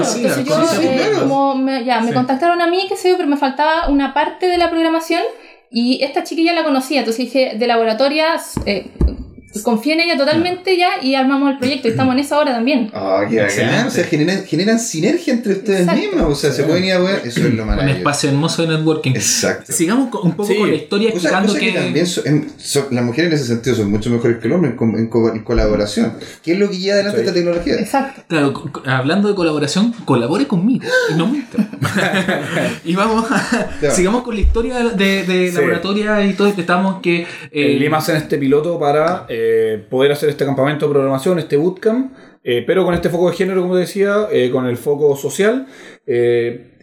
entonces 0.04 0.44
yo, 0.44 0.54
eh, 0.82 0.96
claro. 0.96 1.20
como 1.20 1.54
me, 1.56 1.84
ya, 1.84 2.00
me 2.00 2.08
Sí. 2.08 2.14
contactaron 2.14 2.60
a 2.60 2.66
mí, 2.66 2.84
qué 2.88 2.96
sé 2.96 3.10
yo, 3.10 3.16
pero 3.16 3.28
me 3.28 3.36
faltaba 3.36 3.88
una 3.88 4.12
parte 4.12 4.46
de 4.46 4.58
la 4.58 4.68
programación 4.70 5.22
y 5.70 6.02
esta 6.02 6.22
chiquilla 6.24 6.52
la 6.52 6.64
conocía, 6.64 6.98
entonces 7.00 7.24
dije, 7.26 7.54
de 7.58 7.66
laboratorias, 7.66 8.54
eh, 8.66 8.90
confié 9.62 9.94
en 9.94 10.00
ella 10.00 10.16
totalmente 10.16 10.76
ya 10.76 11.02
y 11.02 11.14
armamos 11.14 11.50
el 11.52 11.58
proyecto 11.58 11.88
y 11.88 11.90
estamos 11.92 12.14
en 12.14 12.20
esa 12.20 12.38
hora 12.38 12.52
también. 12.52 12.90
Ah, 12.94 13.24
qué 13.28 13.40
bacán. 13.40 13.86
O 13.86 13.90
sea, 13.90 14.04
generan, 14.04 14.44
generan 14.44 14.78
sinergia 14.78 15.32
entre 15.32 15.52
ustedes 15.54 15.80
Exacto. 15.80 16.00
mismas. 16.00 16.24
O 16.26 16.34
sea, 16.34 16.52
se 16.52 16.62
pueden 16.64 16.84
ir 16.84 16.92
a 16.92 16.98
ver. 17.00 17.22
Eso 17.24 17.40
es 17.40 17.54
lo 17.54 17.62
un 17.62 17.68
maravilloso. 17.68 17.98
espacio 17.98 18.28
hermoso 18.30 18.62
de 18.62 18.68
networking. 18.76 19.10
Exacto. 19.12 19.72
Sigamos 19.72 20.08
con- 20.10 20.26
un 20.26 20.32
poco 20.36 20.48
Sí. 20.52 20.56
con 20.58 20.68
la 20.70 20.76
historia 20.76 21.08
explicando 21.10 21.52
que, 21.54 21.60
que, 21.60 21.72
también 21.72 22.06
en- 22.24 22.52
las 22.90 23.04
mujeres 23.04 23.30
en 23.30 23.36
ese 23.36 23.44
sentido 23.46 23.76
son 23.76 23.90
mucho 23.90 24.08
mejores 24.10 24.38
que 24.38 24.46
el 24.46 24.52
hombre 24.52 24.70
en, 24.70 24.76
co- 24.76 24.84
en 24.96 25.06
co- 25.08 25.32
en 25.32 25.42
colaboración. 25.42 26.14
¿Qué 26.42 26.52
es 26.52 26.58
lo 26.58 26.70
que 26.70 26.78
lleva 26.78 26.94
adelante 26.94 27.18
Sí. 27.20 27.26
esta 27.26 27.34
tecnología? 27.34 27.74
Exacto. 27.74 28.22
Claro, 28.28 28.54
hablando 28.86 29.28
de 29.28 29.34
colaboración, 29.34 29.92
colabore 30.04 30.46
conmigo 30.46 30.84
y 31.10 31.14
no 31.14 31.30
y 32.84 32.94
vamos 32.94 33.26
a, 33.30 33.90
sigamos 33.92 34.22
con 34.22 34.34
la 34.34 34.40
historia 34.40 34.78
de, 34.90 35.24
de 35.24 35.50
Sí. 35.50 35.56
laboratoria 35.56 36.24
y 36.24 36.34
todo. 36.34 36.48
Estamos 36.48 37.00
que 37.00 37.20
eh, 37.22 37.26
En 37.52 37.78
Lima 37.78 37.98
hacen 37.98 38.16
este 38.16 38.36
piloto 38.38 38.78
para 38.78 39.26
eh, 39.28 39.39
eh, 39.42 39.82
poder 39.90 40.12
hacer 40.12 40.28
este 40.28 40.44
campamento 40.44 40.86
de 40.86 40.92
programación, 40.92 41.38
este 41.38 41.56
bootcamp, 41.56 42.12
eh, 42.44 42.62
pero 42.66 42.84
con 42.84 42.94
este 42.94 43.08
foco 43.10 43.30
de 43.30 43.36
género, 43.36 43.62
como 43.62 43.76
decía, 43.76 44.28
eh, 44.32 44.50
con 44.50 44.66
el 44.66 44.76
foco 44.76 45.16
social, 45.16 45.66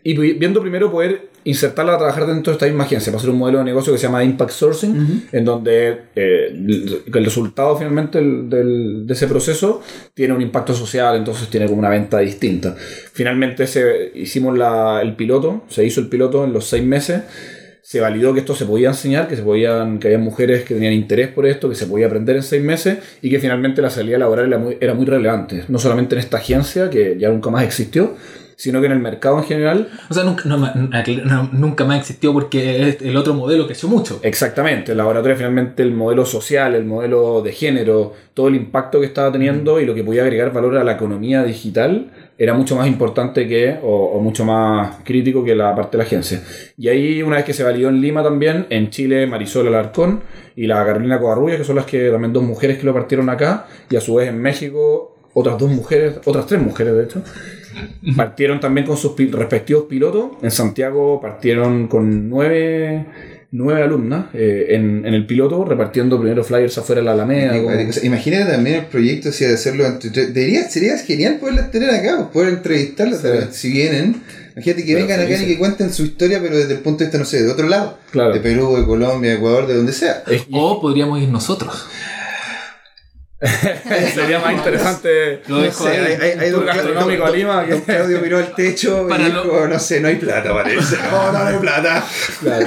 y 0.03 0.17
vi- 0.17 0.33
viendo 0.33 0.61
primero 0.61 0.89
poder 0.91 1.29
insertarla 1.43 1.93
a 1.93 1.97
trabajar 1.97 2.25
dentro 2.27 2.51
de 2.51 2.55
esta 2.55 2.65
misma 2.65 2.83
agencia, 2.83 3.09
para 3.11 3.19
hacer 3.19 3.29
un 3.29 3.37
modelo 3.37 3.59
de 3.59 3.63
negocio 3.65 3.93
que 3.93 3.99
se 3.99 4.07
llama 4.07 4.23
Impact 4.23 4.51
Sourcing, 4.51 5.27
en 5.31 5.45
donde 5.45 5.97
el 6.15 7.01
el 7.13 7.25
resultado 7.25 7.77
finalmente 7.77 8.17
del- 8.19 8.49
del- 8.49 9.07
de 9.07 9.13
ese 9.13 9.27
proceso 9.27 9.81
tiene 10.13 10.33
un 10.33 10.41
impacto 10.41 10.73
social, 10.73 11.15
entonces 11.15 11.47
tiene 11.49 11.65
como 11.67 11.79
una 11.79 11.89
venta 11.89 12.19
distinta. 12.19 12.75
Finalmente 13.13 13.65
se, 13.65 14.11
hicimos 14.15 14.57
la- 14.57 14.99
el 15.01 15.15
piloto, 15.15 15.63
se 15.69 15.85
hizo 15.85 16.01
el 16.01 16.07
piloto 16.09 16.43
en 16.43 16.51
los 16.53 16.65
seis 16.65 16.83
meses, 16.83 17.21
se 17.87 18.01
validó 18.01 18.33
que 18.33 18.41
esto 18.41 18.53
se 18.53 18.65
podía 18.65 18.89
enseñar, 18.89 19.29
que 19.29 19.37
se 19.37 19.43
podían, 19.43 19.99
que 19.99 20.09
había 20.09 20.19
mujeres 20.19 20.65
que 20.65 20.73
tenían 20.73 20.91
interés 20.91 21.29
por 21.29 21.45
esto, 21.45 21.69
que 21.69 21.75
se 21.75 21.87
podía 21.87 22.07
aprender 22.07 22.35
en 22.35 22.43
seis 22.43 22.61
meses 22.61 22.97
y 23.21 23.29
que 23.29 23.39
finalmente 23.39 23.81
la 23.81 23.89
salida 23.89 24.17
laboral 24.17 24.47
era 24.47 24.57
muy, 24.57 24.77
era 24.81 24.93
muy 24.93 25.05
relevante, 25.05 25.63
no 25.69 25.79
solamente 25.79 26.15
en 26.15 26.19
esta 26.19 26.35
agencia 26.35 26.89
que 26.89 27.17
ya 27.17 27.29
nunca 27.29 27.49
más 27.49 27.63
existió, 27.63 28.17
sino 28.57 28.81
que 28.81 28.87
en 28.87 28.91
el 28.91 28.99
mercado 28.99 29.37
en 29.37 29.45
general. 29.45 29.87
O 30.09 30.13
sea, 30.13 30.25
nunca, 30.25 30.43
no, 30.49 30.57
no, 30.57 31.49
nunca 31.53 31.85
más 31.85 31.99
existió 31.99 32.33
porque 32.33 32.97
el 32.99 33.15
otro 33.15 33.33
modelo 33.33 33.65
creció 33.67 33.87
mucho. 33.87 34.19
Exactamente, 34.21 34.91
el 34.91 34.97
laboratorio 34.97 35.37
finalmente 35.37 35.81
el 35.81 35.93
modelo 35.93 36.25
social, 36.25 36.75
el 36.75 36.83
modelo 36.83 37.41
de 37.41 37.53
género, 37.53 38.11
todo 38.33 38.49
el 38.49 38.55
impacto 38.55 38.99
que 38.99 39.05
estaba 39.05 39.31
teniendo 39.31 39.79
y 39.79 39.85
lo 39.85 39.95
que 39.95 40.03
podía 40.03 40.23
agregar 40.23 40.51
valor 40.51 40.75
a 40.75 40.83
la 40.83 40.91
economía 40.91 41.41
digital 41.43 42.11
era 42.37 42.53
mucho 42.53 42.75
más 42.75 42.87
importante 42.87 43.47
que, 43.47 43.77
o, 43.81 44.19
mucho 44.19 44.45
más 44.45 44.97
crítico 45.03 45.43
que 45.43 45.55
la 45.55 45.75
parte 45.75 45.97
de 45.97 46.03
la 46.03 46.07
agencia. 46.07 46.41
Y 46.77 46.87
ahí, 46.87 47.21
una 47.23 47.37
vez 47.37 47.45
que 47.45 47.53
se 47.53 47.63
validó 47.63 47.89
en 47.89 47.99
Lima 47.99 48.23
también, 48.23 48.67
en 48.69 48.89
Chile, 48.89 49.25
Marisol 49.25 49.67
Alarcón 49.67 50.21
y 50.55 50.67
la 50.67 50.85
Carolina 50.85 51.19
Covarrubia, 51.19 51.57
que 51.57 51.63
son 51.63 51.75
las 51.75 51.85
que 51.85 52.09
también 52.09 52.33
dos 52.33 52.43
mujeres 52.43 52.77
que 52.77 52.85
lo 52.85 52.93
partieron 52.93 53.29
acá, 53.29 53.67
y 53.89 53.95
a 53.95 54.01
su 54.01 54.15
vez 54.15 54.29
en 54.29 54.39
México 54.39 55.15
otras 55.33 55.57
dos 55.59 55.69
mujeres, 55.69 56.19
otras 56.25 56.47
tres 56.47 56.59
mujeres 56.59 56.95
de 56.95 57.03
hecho, 57.03 57.21
partieron 58.15 58.59
también 58.59 58.87
con 58.87 58.97
sus 58.97 59.15
respectivos 59.31 59.83
pilotos. 59.83 60.31
En 60.41 60.49
Santiago 60.49 61.21
partieron 61.21 61.87
con 61.87 62.27
nueve, 62.27 63.05
nueve 63.51 63.81
alumnas 63.81 64.25
eh, 64.33 64.67
en, 64.71 65.05
en 65.05 65.13
el 65.13 65.25
piloto, 65.25 65.63
repartiendo 65.63 66.19
primero 66.19 66.43
flyers 66.43 66.77
afuera 66.77 66.99
de 67.01 67.05
la 67.05 67.13
Alameda. 67.13 67.61
como- 67.61 67.89
O 67.89 67.93
sea, 67.93 68.03
imagínate 68.05 68.51
también 68.51 68.75
el 68.77 68.85
proyecto 68.87 69.31
si 69.31 69.45
de 69.45 69.53
hacerlo 69.53 69.85
entre 69.85 70.09
debería 70.27 70.69
sería 70.69 70.97
genial 70.97 71.37
poderlas 71.39 71.71
tener 71.71 71.89
acá 71.89 72.17
pues, 72.17 72.27
poder 72.33 72.49
entrevistarlas 72.55 73.21
Sí. 73.21 73.29
si 73.51 73.71
vienen 73.71 74.21
imagínate 74.53 74.83
que 74.85 74.93
Pero 74.93 75.07
vengan 75.07 75.19
acá 75.25 75.41
y 75.43 75.45
que 75.45 75.57
cuenten 75.57 75.93
su 75.93 76.03
historia 76.03 76.39
pero 76.41 76.57
desde 76.57 76.73
el 76.73 76.79
punto 76.79 76.99
de 76.99 77.05
vista 77.05 77.17
no 77.19 77.25
sé 77.25 77.43
de 77.43 77.49
otro 77.51 77.67
lado 77.69 77.97
Claro. 78.11 78.33
de 78.33 78.39
Perú 78.41 78.75
de 78.75 78.85
Colombia 78.85 79.31
de 79.31 79.37
Ecuador 79.37 79.65
de 79.67 79.75
donde 79.75 79.93
sea 79.93 80.23
Es- 80.27 80.43
O 80.51 80.81
podríamos 80.81 81.21
ir 81.21 81.29
nosotros. 81.29 81.85
sería 84.15 84.39
más 84.39 84.53
interesante. 84.53 85.41
Lo 85.47 85.57
no 85.57 85.61
dejo 85.61 85.83
sé, 85.83 85.89
ahí. 85.91 86.17
hay, 86.19 86.39
hay, 86.39 86.49
don, 86.49 86.65
gastronómico 86.65 87.25
a 87.25 87.29
Lima, 87.29 87.65
que- 87.65 87.81
Claudio 87.83 88.19
miró 88.19 88.37
al 88.39 88.55
techo 88.55 89.05
y 89.05 89.09
Para 89.09 89.25
dijo 89.25 89.67
no 89.67 89.79
sé 89.79 89.99
no 89.99 90.07
hay 90.07 90.15
plata 90.15 90.53
parece 90.53 90.97
no 90.97 91.31
no, 91.31 91.31
no 91.33 91.45
hay 91.45 91.57
plata 91.57 92.03
Claro. 92.41 92.65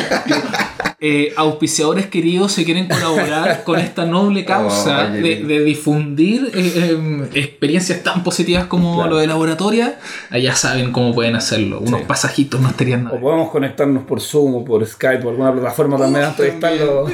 Eh, 1.00 1.33
auspiciadores 1.37 2.07
queridos 2.07 2.52
se 2.52 2.64
quieren 2.64 2.87
colaborar 2.88 3.64
con 3.64 3.78
esta 3.78 4.04
noble 4.04 4.45
causa 4.45 5.09
Oh, 5.11 5.12
de, 5.14 5.37
de 5.45 5.61
difundir 5.64 6.50
eh, 6.54 6.90
em, 6.90 7.25
experiencias 7.35 8.02
tan 8.02 8.23
positivas 8.23 8.64
como 8.66 8.97
Claro. 8.97 9.11
lo 9.12 9.19
de 9.19 9.26
laboratoria, 9.26 9.99
allá 10.30 10.54
saben 10.54 10.92
cómo 10.92 11.14
pueden 11.14 11.37
hacerlo. 11.37 11.80
Unos 11.80 12.00
Sí. 12.00 12.07
pasajitos 12.07 12.61
no 12.61 12.69
estarían 12.69 13.04
nada. 13.04 13.16
O 13.16 13.21
podemos 13.21 13.50
conectarnos 13.50 14.04
por 14.04 14.21
Zoom 14.21 14.54
o 14.57 14.64
por 14.64 14.85
Skype 14.87 15.25
o 15.26 15.30
alguna 15.30 15.52
plataforma 15.52 15.97
también 15.97 16.25
a 16.25 16.28
entrevistarlo. 16.28 17.07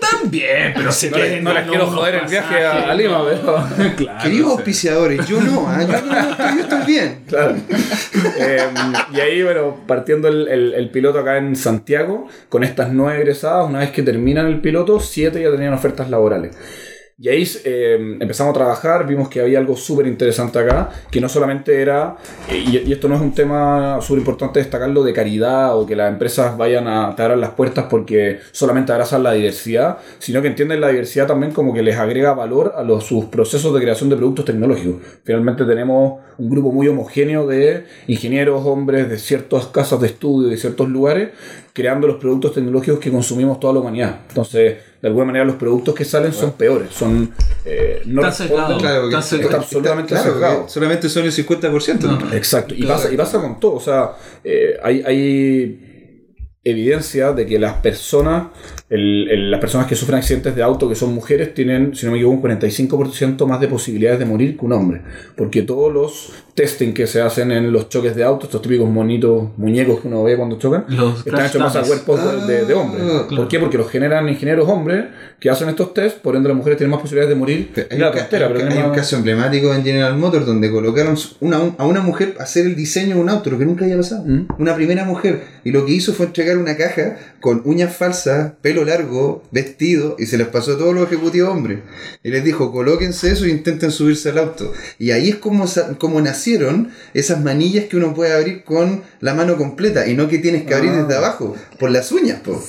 También, 0.00 0.72
pero 0.76 0.92
si 0.92 1.08
No, 1.10 1.16
les- 1.18 1.42
no 1.42 1.52
les 1.52 1.68
quiero 1.68 1.86
joder 1.86 2.14
el 2.16 2.28
viaje 2.28 2.64
a, 2.64 2.90
a 2.90 2.94
Lima, 2.94 3.22
pero. 3.24 3.94
Claro, 3.96 4.22
queridos 4.22 4.46
sea. 4.48 4.56
auspiciadores 4.56 5.26
yo 5.26 5.40
no 5.40 5.64
¿ah? 5.68 5.80
yo, 5.80 5.88
no, 5.88 6.12
no 6.12 6.30
estoy, 6.30 6.46
yo 6.56 6.62
estoy 6.62 6.86
bien 6.86 7.18
Claro. 7.26 7.56
Eh, 8.38 8.58
y 9.14 9.20
ahí, 9.20 9.42
bueno, 9.42 9.76
partiendo 9.86 10.28
el, 10.28 10.48
el- 10.48 10.74
el 10.74 10.90
piloto 10.90 11.18
acá 11.20 11.38
en 11.38 11.56
Santiago, 11.56 12.28
con 12.48 12.62
estas 12.64 12.90
nueve 12.92 13.21
egresadas, 13.22 13.68
una 13.68 13.78
vez 13.78 13.90
que 13.90 14.02
terminan 14.02 14.46
el 14.46 14.60
piloto, 14.60 15.00
siete 15.00 15.42
ya 15.42 15.50
tenían 15.50 15.72
ofertas 15.72 16.10
laborales. 16.10 16.54
Y 17.18 17.28
ahí 17.28 17.48
eh, 17.64 18.16
empezamos 18.20 18.50
a 18.50 18.54
trabajar, 18.54 19.06
vimos 19.06 19.28
que 19.28 19.40
había 19.40 19.58
algo 19.58 19.76
súper 19.76 20.06
interesante 20.06 20.58
acá, 20.58 20.90
que 21.10 21.20
no 21.20 21.28
solamente 21.28 21.80
era, 21.80 22.16
y, 22.50 22.78
y 22.78 22.92
esto 22.92 23.08
no 23.08 23.14
es 23.14 23.20
un 23.20 23.32
tema 23.34 24.00
súper 24.00 24.18
importante 24.20 24.58
destacarlo 24.58 25.04
de 25.04 25.12
caridad 25.12 25.78
o 25.78 25.86
que 25.86 25.94
las 25.94 26.10
empresas 26.12 26.56
vayan 26.56 26.88
a 26.88 27.14
te 27.14 27.22
abran 27.22 27.40
las 27.40 27.50
puertas 27.50 27.86
porque 27.88 28.40
solamente 28.50 28.92
abrazan 28.92 29.22
la 29.22 29.32
diversidad, 29.32 29.98
sino 30.18 30.42
que 30.42 30.48
entienden 30.48 30.80
la 30.80 30.88
diversidad 30.88 31.26
también 31.26 31.52
como 31.52 31.72
que 31.72 31.82
les 31.82 31.96
agrega 31.96 32.34
valor 32.34 32.74
a 32.76 33.00
sus 33.00 33.26
procesos 33.26 33.72
de 33.74 33.80
creación 33.80 34.08
de 34.10 34.16
productos 34.16 34.44
tecnológicos. 34.44 35.02
Finalmente 35.24 35.64
tenemos 35.64 36.20
un 36.38 36.50
grupo 36.50 36.72
muy 36.72 36.88
homogéneo 36.88 37.46
de 37.46 37.84
ingenieros, 38.06 38.64
hombres 38.64 39.08
de 39.08 39.18
ciertas 39.18 39.66
casas 39.66 40.00
de 40.00 40.08
estudio, 40.08 40.48
de 40.48 40.56
ciertos 40.56 40.88
lugares, 40.88 41.30
creando 41.72 42.06
los 42.06 42.16
productos 42.16 42.54
tecnológicos 42.54 42.98
que 43.00 43.10
consumimos 43.10 43.60
toda 43.60 43.74
la 43.74 43.80
humanidad. 43.80 44.20
Entonces, 44.28 44.76
de 45.02 45.08
alguna 45.08 45.26
manera 45.26 45.44
los 45.44 45.56
productos 45.56 45.94
que 45.96 46.04
salen 46.04 46.32
son 46.32 46.52
peores, 46.52 46.94
son 46.94 47.32
eh, 47.64 48.02
no 48.06 48.24
Están 48.26 48.48
responden-. 48.48 48.78
Claro, 48.78 49.08
Está 49.10 49.36
está 49.36 49.56
absolutamente 49.56 50.14
claro, 50.14 50.68
solamente 50.68 51.08
son 51.08 51.24
el 51.24 51.32
50%. 51.32 52.00
No. 52.02 52.18
¿no? 52.20 52.32
Exacto, 52.32 52.72
y 52.74 52.82
Claro. 52.82 52.94
pasa, 53.02 53.12
y 53.12 53.16
pasa 53.16 53.40
con 53.40 53.58
todo, 53.58 53.74
o 53.74 53.80
sea, 53.80 54.12
eh, 54.44 54.76
hay, 54.82 55.02
hay 55.04 56.38
evidencia 56.64 57.32
de 57.32 57.44
que 57.46 57.58
las 57.58 57.74
personas, 57.74 58.44
el- 58.92 59.28
el- 59.30 59.50
las 59.50 59.58
personas 59.60 59.86
que 59.86 59.96
sufren 59.96 60.18
accidentes 60.18 60.54
de 60.54 60.62
auto 60.62 60.88
que 60.88 60.94
son 60.94 61.14
mujeres 61.14 61.54
tienen, 61.54 61.94
si 61.94 62.04
no 62.06 62.12
me 62.12 62.18
equivoco, 62.18 62.36
un 62.36 62.42
45% 62.42 63.46
más 63.46 63.60
de 63.60 63.68
posibilidades 63.68 64.18
de 64.18 64.24
morir 64.26 64.56
que 64.56 64.64
un 64.66 64.72
hombre, 64.72 65.00
porque 65.36 65.62
todos 65.62 65.92
los 65.92 66.32
testing 66.54 66.92
que 66.92 67.06
se 67.06 67.22
hacen 67.22 67.50
en 67.50 67.72
los 67.72 67.88
choques 67.88 68.14
de 68.14 68.22
auto, 68.24 68.44
estos 68.44 68.60
típicos 68.60 68.88
monitos, 68.90 69.48
muñecos 69.56 70.00
que 70.00 70.08
uno 70.08 70.22
ve 70.22 70.36
cuando 70.36 70.58
chocan, 70.58 70.84
Los 70.88 71.26
están 71.26 71.46
hechos 71.46 71.62
más 71.62 71.74
a 71.76 71.82
cuerpos 71.82 72.46
de, 72.46 72.52
de- 72.54 72.64
de 72.66 72.74
hombres. 72.74 73.02
Ah, 73.10 73.26
¿Por 73.34 73.48
qué? 73.48 73.58
Porque 73.58 73.78
los 73.78 73.88
generan 73.90 74.28
ingenieros 74.28 74.68
hombres 74.68 75.06
que 75.40 75.48
hacen 75.48 75.70
estos 75.70 75.94
test, 75.94 76.18
por 76.18 76.36
ende 76.36 76.48
las 76.50 76.56
mujeres 76.58 76.76
tienen 76.76 76.90
más 76.90 77.00
posibilidades 77.00 77.30
de 77.34 77.38
morir. 77.40 77.70
Hay, 77.90 77.98
la 77.98 78.08
un, 78.08 78.12
ca- 78.12 78.20
tontera, 78.20 78.46
hay 78.46 78.52
pero 78.52 78.64
un- 78.64 78.68
tienen 78.68 78.84
hay 78.84 78.90
un 78.90 78.94
caso 78.94 79.16
emblemático 79.16 79.72
en 79.74 79.82
General 79.82 80.16
Motors 80.18 80.44
donde 80.44 80.70
colocaron 80.70 81.16
una, 81.40 81.56
a 81.78 81.86
una 81.86 82.02
mujer 82.02 82.34
a 82.38 82.42
hacer 82.42 82.66
el 82.66 82.76
diseño 82.76 83.14
de 83.16 83.20
un 83.22 83.30
auto, 83.30 83.48
lo 83.50 83.58
que 83.58 83.64
nunca 83.64 83.84
había 83.86 83.96
pasado. 83.96 84.24
¿Mm? 84.26 84.48
Una 84.58 84.74
primera 84.76 85.04
mujer. 85.06 85.40
Y 85.64 85.70
lo 85.72 85.86
que 85.86 85.92
hizo 85.92 86.12
fue 86.12 86.26
entregar 86.26 86.58
una 86.58 86.76
caja 86.76 87.16
con 87.40 87.62
uñas 87.64 87.96
falsas, 87.96 88.52
pelo 88.60 88.81
largo, 88.84 89.42
vestido, 89.50 90.16
y 90.18 90.26
se 90.26 90.38
les 90.38 90.48
pasó 90.48 90.72
a 90.72 90.78
todos 90.78 90.94
los 90.94 91.06
ejecutivos 91.06 91.50
hombres. 91.50 91.80
Y 92.22 92.30
les 92.30 92.44
dijo, 92.44 92.72
colóquense 92.72 93.30
eso 93.30 93.44
e 93.44 93.50
intenten 93.50 93.90
subirse 93.90 94.30
al 94.30 94.38
auto. 94.38 94.72
Y 94.98 95.10
ahí 95.10 95.30
es 95.30 95.36
como, 95.36 95.66
como 95.98 96.20
nacieron 96.20 96.90
esas 97.14 97.42
manillas 97.42 97.86
que 97.86 97.96
uno 97.96 98.14
puede 98.14 98.32
abrir 98.32 98.64
con 98.64 99.02
la 99.20 99.34
mano 99.34 99.56
completa 99.56 100.06
y 100.06 100.14
no 100.14 100.28
que 100.28 100.38
tienes 100.38 100.64
que 100.64 100.74
abrir 100.74 100.90
Ah. 100.92 101.02
desde 101.02 101.16
abajo, 101.16 101.54
por 101.78 101.90
las 101.90 102.12
uñas, 102.12 102.40
po. 102.40 102.62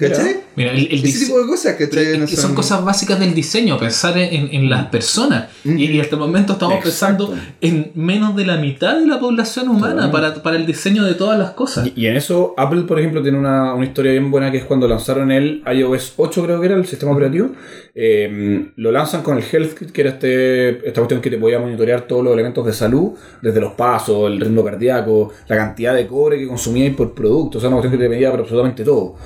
¿Cachai? 0.00 0.40
Mira, 0.56 0.72
el, 0.72 0.88
el 0.90 1.04
Ese 1.04 1.26
tipo 1.26 1.38
de 1.40 1.46
cosas, 1.46 1.74
¿cachai? 1.76 2.18
No 2.18 2.26
que 2.26 2.36
son 2.36 2.54
cosas 2.54 2.84
básicas 2.84 3.20
del 3.20 3.34
diseño, 3.34 3.78
pensar 3.78 4.18
en, 4.18 4.48
en 4.52 4.68
las 4.68 4.86
personas. 4.86 5.48
Y, 5.64 5.84
y 5.84 6.00
hasta 6.00 6.16
el 6.16 6.20
momento 6.20 6.54
estamos 6.54 6.84
Exacto. 6.84 7.28
pensando 7.28 7.54
en 7.60 7.92
menos 7.94 8.34
de 8.34 8.46
la 8.46 8.56
mitad 8.56 8.98
de 8.98 9.06
la 9.06 9.20
población 9.20 9.68
humana 9.68 10.10
para, 10.10 10.34
para 10.42 10.56
el 10.56 10.66
diseño 10.66 11.04
de 11.04 11.14
todas 11.14 11.38
las 11.38 11.50
cosas. 11.50 11.86
Y, 11.94 12.00
y 12.02 12.06
en 12.06 12.16
eso, 12.16 12.54
Apple, 12.56 12.82
por 12.82 12.98
ejemplo, 12.98 13.22
tiene 13.22 13.38
una, 13.38 13.74
una 13.74 13.84
historia 13.86 14.12
bien 14.12 14.30
buena 14.30 14.50
que 14.50 14.58
es 14.58 14.64
cuando 14.64 14.88
lanzaron 14.88 15.30
el 15.30 15.62
iOS 15.72 16.14
8, 16.16 16.44
creo 16.44 16.60
que 16.60 16.66
era 16.66 16.74
el 16.76 16.86
sistema 16.86 17.12
operativo. 17.12 17.50
eh, 17.94 18.70
lo 18.76 18.90
lanzan 18.92 19.22
con 19.22 19.36
el 19.36 19.44
Health 19.44 19.78
Kit, 19.78 19.90
que 19.92 20.00
era 20.00 20.10
este, 20.10 20.68
esta 20.88 21.00
cuestión 21.00 21.20
que 21.20 21.30
te 21.30 21.38
podía 21.38 21.58
monitorear 21.58 22.02
todos 22.02 22.24
los 22.24 22.32
elementos 22.32 22.64
de 22.66 22.72
salud, 22.72 23.12
desde 23.42 23.60
los 23.60 23.74
pasos, 23.74 24.30
el 24.30 24.40
ritmo 24.40 24.64
cardíaco, 24.64 25.32
la 25.48 25.56
cantidad 25.56 25.94
de 25.94 26.06
cobre 26.06 26.38
que 26.38 26.46
consumíais 26.48 26.94
por 26.94 27.14
producto. 27.14 27.58
O 27.58 27.60
sea, 27.60 27.68
una 27.68 27.78
cuestión 27.78 27.98
que 27.98 28.04
te 28.04 28.08
medía 28.08 28.30
por 28.30 28.40
absolutamente 28.40 28.82
todo. 28.84 29.16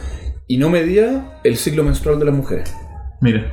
Y 0.46 0.58
no 0.58 0.68
medía 0.70 1.40
el 1.44 1.56
ciclo 1.56 1.82
menstrual 1.84 2.18
de 2.18 2.24
las 2.26 2.34
mujeres. 2.34 2.74
Mira. 3.20 3.50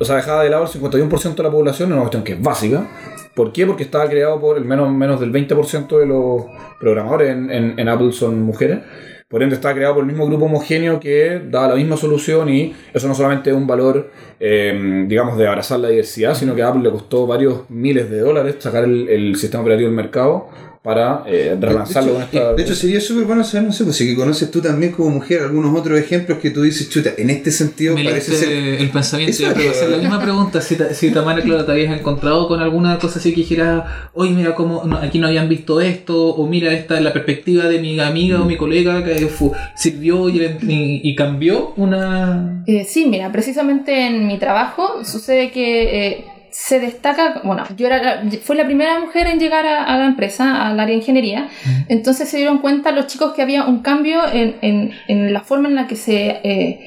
O 0.00 0.04
sea, 0.04 0.16
dejaba 0.16 0.42
de 0.42 0.50
lado 0.50 0.64
el 0.64 0.68
51% 0.70 1.34
de 1.36 1.42
la 1.44 1.50
población, 1.50 1.92
una 1.92 2.00
cuestión 2.00 2.24
que 2.24 2.32
es 2.32 2.42
básica. 2.42 2.88
¿Por 3.36 3.52
qué? 3.52 3.66
Porque 3.66 3.84
estaba 3.84 4.08
creado 4.08 4.40
por 4.40 4.56
el 4.58 4.64
menos, 4.64 4.90
menos 4.92 5.20
del 5.20 5.30
20% 5.32 5.98
de 5.98 6.06
los 6.06 6.42
programadores 6.80 7.30
en, 7.30 7.50
en- 7.50 7.78
en 7.78 7.88
Apple 7.88 8.12
son 8.12 8.42
mujeres. 8.42 8.80
Por 9.28 9.42
ende, 9.42 9.54
estaba 9.54 9.74
creado 9.74 9.94
por 9.94 10.02
el 10.02 10.08
mismo 10.10 10.26
grupo 10.26 10.44
homogéneo 10.46 11.00
que 11.00 11.40
daba 11.48 11.68
la 11.68 11.74
misma 11.76 11.96
solución 11.96 12.48
y 12.50 12.74
eso 12.92 13.08
no 13.08 13.14
solamente 13.14 13.48
es 13.50 13.56
un 13.56 13.66
valor, 13.66 14.10
eh, 14.40 15.04
digamos, 15.08 15.38
de 15.38 15.46
abrazar 15.48 15.78
la 15.80 15.88
diversidad, 15.88 16.34
sino 16.34 16.54
que 16.54 16.62
a 16.62 16.68
Apple 16.68 16.82
le 16.82 16.90
costó 16.90 17.26
varios 17.26 17.70
miles 17.70 18.10
de 18.10 18.18
dólares 18.20 18.56
sacar 18.58 18.84
el, 18.84 19.08
el 19.08 19.36
sistema 19.36 19.62
operativo 19.62 19.88
del 19.88 19.96
mercado 19.96 20.48
para 20.82 21.22
eh, 21.28 21.56
relanzarlo 21.60 22.14
con 22.14 22.22
esta. 22.22 22.54
De 22.54 22.62
hecho, 22.62 22.74
sería 22.74 23.00
súper 23.00 23.24
bueno 23.24 23.44
saber, 23.44 23.68
no 23.68 23.72
sé, 23.72 23.84
pues 23.84 23.94
si 23.96 24.04
que 24.04 24.16
conoces 24.16 24.50
tú 24.50 24.60
también 24.60 24.90
como 24.90 25.10
mujer 25.10 25.42
algunos 25.42 25.78
otros 25.78 25.96
ejemplos 25.96 26.38
que 26.38 26.50
tú 26.50 26.62
dices, 26.62 26.88
chuta, 26.90 27.10
en 27.16 27.30
este 27.30 27.52
sentido 27.52 27.94
Me 27.94 28.02
parece 28.02 28.32
leíste 28.32 28.46
ser. 28.48 28.80
el 28.80 28.90
pensamiento 28.90 29.30
y 29.30 29.44
Exacto. 29.44 29.58
te 29.58 29.62
iba 29.64 29.72
a 29.72 29.76
hacer 29.76 29.88
la 29.90 29.96
misma 29.98 30.20
pregunta. 30.20 30.60
Si, 30.60 30.74
ta- 30.74 30.92
si 30.92 31.10
Tamara, 31.12 31.40
claro, 31.40 31.64
te 31.64 31.70
habías 31.70 31.96
encontrado 31.96 32.48
con 32.48 32.58
alguna 32.60 32.98
cosa 32.98 33.20
así 33.20 33.30
que 33.30 33.42
dijera, 33.42 34.10
oye, 34.14 34.32
mira, 34.32 34.56
cómo 34.56 34.82
no- 34.84 34.96
aquí 34.96 35.20
no 35.20 35.28
habían 35.28 35.48
visto 35.48 35.80
esto, 35.80 36.30
o 36.34 36.46
mira, 36.48 36.72
esta 36.72 36.96
es 36.96 37.02
la 37.02 37.12
perspectiva 37.12 37.66
de 37.66 37.78
mi 37.78 38.00
amiga 38.00 38.42
o 38.42 38.44
mi 38.44 38.56
colega 38.56 39.04
que 39.04 39.28
sirvió 39.76 40.28
y, 40.28 40.40
y- 40.42 41.00
y 41.04 41.14
cambió 41.14 41.74
una. 41.76 42.64
Eh, 42.66 42.84
sí, 42.84 43.06
mira, 43.06 43.30
precisamente 43.30 44.06
en 44.08 44.26
mi 44.26 44.36
trabajo 44.38 45.04
sucede 45.04 45.52
que 45.52 46.06
eh, 46.08 46.24
se 46.52 46.78
destaca, 46.80 47.40
bueno, 47.44 47.64
yo 47.76 47.86
era 47.86 48.02
la- 48.02 48.30
fui 48.42 48.56
la 48.56 48.64
primera 48.66 49.00
mujer 49.00 49.26
en 49.26 49.40
llegar 49.40 49.66
a, 49.66 49.84
a 49.84 49.96
la 49.98 50.04
empresa, 50.06 50.66
al 50.66 50.78
área 50.78 50.92
de 50.94 51.00
ingeniería, 51.00 51.48
entonces 51.88 52.28
se 52.28 52.36
dieron 52.36 52.58
cuenta 52.58 52.92
los 52.92 53.06
chicos 53.06 53.32
que 53.32 53.42
había 53.42 53.64
un 53.64 53.80
cambio 53.80 54.20
en, 54.32 54.56
en- 54.60 54.92
en 55.08 55.32
la 55.32 55.40
forma 55.40 55.68
en 55.68 55.74
la 55.74 55.86
que 55.86 55.96
se 55.96 56.40
eh, 56.44 56.80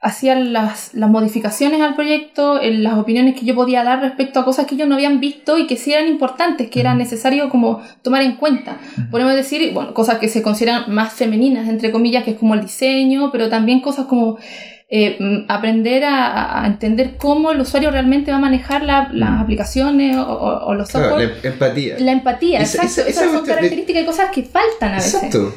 hacían 0.00 0.52
las, 0.52 0.92
las 0.94 1.08
modificaciones 1.08 1.80
al 1.80 1.94
proyecto, 1.94 2.60
en 2.60 2.82
las 2.82 2.94
opiniones 2.98 3.34
que 3.38 3.46
yo 3.46 3.54
podía 3.54 3.84
dar 3.84 4.00
respecto 4.00 4.38
a 4.40 4.44
cosas 4.44 4.66
que 4.66 4.74
ellos 4.74 4.86
no 4.88 4.96
habían 4.96 5.18
visto 5.18 5.56
y 5.58 5.66
que 5.66 5.76
sí 5.76 5.92
eran 5.94 6.08
importantes, 6.08 6.68
que 6.68 6.80
era 6.80 6.94
necesario 6.94 7.48
como 7.48 7.80
tomar 8.02 8.20
en 8.22 8.32
cuenta. 8.36 8.76
Podemos 9.10 9.34
decir, 9.34 9.72
bueno, 9.72 9.94
cosas 9.94 10.18
que 10.18 10.28
se 10.28 10.42
consideran 10.42 10.84
más 10.92 11.14
femeninas, 11.14 11.68
entre 11.70 11.90
comillas, 11.90 12.22
que 12.24 12.32
es 12.32 12.38
como 12.38 12.52
el 12.54 12.60
diseño, 12.60 13.30
pero 13.32 13.48
también 13.48 13.80
cosas 13.80 14.04
como 14.04 14.36
eh, 14.96 15.16
mm, 15.18 15.46
aprender 15.48 16.04
a, 16.04 16.62
a 16.62 16.66
entender 16.68 17.16
cómo 17.18 17.50
el 17.50 17.60
usuario 17.60 17.90
realmente 17.90 18.30
va 18.30 18.36
a 18.36 18.40
manejar 18.40 18.84
la- 18.84 19.08
las 19.12 19.40
aplicaciones 19.40 20.16
o, 20.16 20.22
o- 20.22 20.66
o 20.66 20.74
los 20.74 20.88
Claro, 20.88 21.08
software. 21.08 21.32
la 21.42 21.48
empatía. 21.50 21.96
La 21.98 22.12
empatía, 22.12 22.60
Esa- 22.60 22.82
exacto. 22.84 23.00
esa- 23.00 23.10
esa 23.10 23.20
Esas 23.22 23.32
son 23.34 23.44
de- 23.44 23.48
características 23.54 24.02
y 24.02 24.06
cosas 24.06 24.30
que 24.32 24.42
faltan 24.44 24.92
a 24.92 24.96
veces. 24.96 25.14
Exacto. 25.14 25.52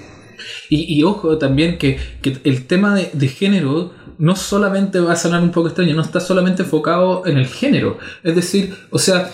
Y, 0.70 0.92
y 0.98 1.04
ojo 1.04 1.38
también 1.38 1.78
que, 1.78 2.00
que 2.24 2.38
el 2.44 2.66
tema 2.66 2.96
de, 2.96 3.12
de 3.14 3.28
género 3.28 3.92
no 4.18 4.36
solamente 4.36 5.00
va 5.00 5.14
a 5.14 5.16
sonar 5.16 5.42
un 5.44 5.52
poco 5.52 5.68
extraño, 5.68 5.94
no 5.96 6.02
está 6.02 6.20
solamente 6.20 6.64
enfocado 6.64 7.24
en 7.28 7.38
el 7.38 7.46
género. 7.46 8.00
Es 8.24 8.34
decir, 8.36 8.74
o 8.90 8.98
sea, 8.98 9.30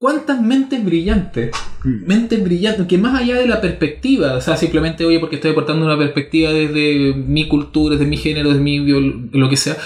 ¿cuántas 0.00 0.40
mentes 0.40 0.82
brillantes? 0.82 1.50
Mentes 1.84 2.42
brillantes, 2.42 2.86
que 2.86 2.98
más 2.98 3.20
allá 3.20 3.36
de 3.36 3.46
la 3.46 3.60
perspectiva, 3.60 4.34
o 4.34 4.40
sea, 4.40 4.56
simplemente, 4.56 5.04
oye, 5.04 5.20
porque 5.20 5.36
estoy 5.36 5.52
aportando 5.52 5.84
una 5.84 5.96
perspectiva 5.96 6.50
desde 6.50 7.14
mi 7.14 7.46
cultura, 7.48 7.96
desde 7.96 8.08
mi 8.08 8.16
género, 8.16 8.48
desde 8.48 8.62
mi 8.62 8.78
lo 8.78 9.48
que 9.48 9.56
sea. 9.56 9.76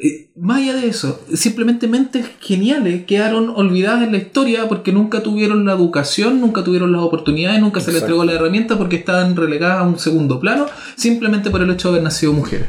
eh, 0.00 0.28
Más 0.36 0.58
allá 0.58 0.74
de 0.74 0.86
eso, 0.86 1.18
simplemente 1.32 1.88
mentes 1.88 2.26
geniales 2.40 3.04
quedaron 3.06 3.48
olvidadas 3.56 4.02
en 4.02 4.12
la 4.12 4.18
historia 4.18 4.68
porque 4.68 4.92
nunca 4.92 5.22
tuvieron 5.22 5.64
la 5.64 5.72
educación, 5.72 6.40
nunca 6.42 6.62
tuvieron 6.62 6.92
las 6.92 7.00
oportunidades, 7.00 7.60
nunca 7.60 7.80
se 7.80 7.90
les 7.90 8.02
entregó 8.02 8.24
la 8.24 8.32
herramienta 8.34 8.76
porque 8.76 8.96
estaban 8.96 9.34
relegadas 9.34 9.78
a 9.78 9.84
un 9.84 9.98
segundo 9.98 10.40
plano, 10.40 10.66
simplemente 10.94 11.50
por 11.50 11.62
el 11.62 11.70
hecho 11.70 11.88
de 11.88 11.94
haber 11.94 12.04
nacido 12.04 12.34
mujeres. 12.34 12.68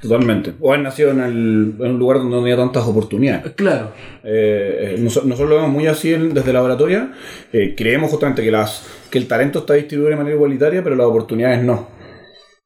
Totalmente. 0.00 0.54
O 0.60 0.72
han 0.72 0.82
nacido 0.82 1.10
en, 1.10 1.20
el- 1.20 1.74
en 1.78 1.90
un 1.92 1.98
lugar 1.98 2.18
donde 2.18 2.34
no 2.34 2.40
había 2.42 2.56
tantas 2.56 2.84
oportunidades. 2.86 3.52
Claro. 3.52 3.92
Eh, 4.24 4.94
eh, 4.94 4.96
noso- 4.98 5.22
nosotros 5.24 5.50
lo 5.50 5.56
vemos 5.56 5.70
muy 5.70 5.86
así 5.86 6.14
en- 6.14 6.32
desde 6.32 6.52
laboratoria. 6.54 7.12
Eh, 7.52 7.74
creemos 7.76 8.10
justamente 8.10 8.42
que, 8.42 8.50
las, 8.50 8.86
que 9.10 9.18
el 9.18 9.26
talento 9.28 9.58
está 9.60 9.74
distribuido 9.74 10.10
de 10.10 10.16
manera 10.16 10.36
igualitaria, 10.36 10.82
pero 10.82 10.96
las 10.96 11.06
oportunidades 11.06 11.62
no. 11.62 11.88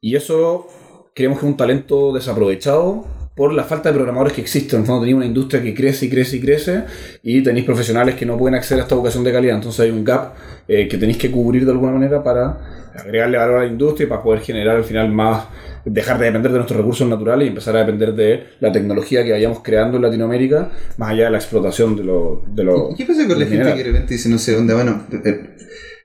Y 0.00 0.14
eso 0.14 0.68
creemos 1.14 1.38
que 1.40 1.46
es 1.46 1.50
un 1.50 1.56
talento 1.56 2.12
desaprovechado 2.12 3.04
por 3.34 3.52
la 3.52 3.64
falta 3.64 3.88
de 3.88 3.94
programadores 3.94 4.32
que 4.32 4.40
existen. 4.40 4.76
En 4.76 4.82
el 4.82 4.86
fondo 4.86 5.00
tenéis 5.00 5.16
una 5.16 5.26
industria 5.26 5.62
que 5.62 5.74
crece 5.74 6.06
y 6.06 6.10
crece 6.10 6.36
y 6.36 6.40
crece 6.40 6.84
y 7.22 7.42
tenéis 7.42 7.66
profesionales 7.66 8.14
que 8.14 8.26
no 8.26 8.38
pueden 8.38 8.54
acceder 8.54 8.80
a 8.80 8.82
esta 8.84 8.94
educación 8.94 9.24
de 9.24 9.32
calidad. 9.32 9.56
Entonces 9.56 9.80
hay 9.80 9.90
un 9.90 10.04
gap 10.04 10.34
eh, 10.68 10.88
que 10.88 10.98
tenéis 10.98 11.18
que 11.18 11.30
cubrir 11.30 11.64
de 11.64 11.72
alguna 11.72 11.92
manera 11.92 12.22
para 12.22 12.90
agregarle 12.94 13.38
valor 13.38 13.56
a 13.56 13.60
la 13.64 13.66
industria 13.66 14.06
y 14.06 14.08
para 14.08 14.22
poder 14.22 14.40
generar 14.40 14.76
al 14.76 14.84
final 14.84 15.10
más, 15.10 15.46
dejar 15.84 16.18
de 16.18 16.26
depender 16.26 16.52
de 16.52 16.58
nuestros 16.58 16.78
recursos 16.78 17.08
naturales 17.08 17.46
y 17.46 17.48
empezar 17.48 17.76
a 17.76 17.80
depender 17.80 18.14
de 18.14 18.44
la 18.60 18.70
tecnología 18.70 19.24
que 19.24 19.32
vayamos 19.32 19.60
creando 19.62 19.96
en 19.96 20.04
Latinoamérica, 20.04 20.70
más 20.96 21.10
allá 21.10 21.24
de 21.24 21.30
la 21.30 21.38
explotación 21.38 21.96
de 21.96 22.04
lo... 22.04 22.44
De 22.46 22.62
lo 22.62 22.92
¿Y 22.92 22.94
¿Qué 22.94 23.04
pasa 23.04 23.26
con 23.26 23.38
la 23.38 23.46
gente 23.46 23.72
que 23.72 23.78
de 23.78 23.84
repente 23.84 24.14
dice, 24.14 24.28
no 24.28 24.38
sé 24.38 24.54
dónde, 24.54 24.74
bueno, 24.74 25.06
eh, 25.24 25.56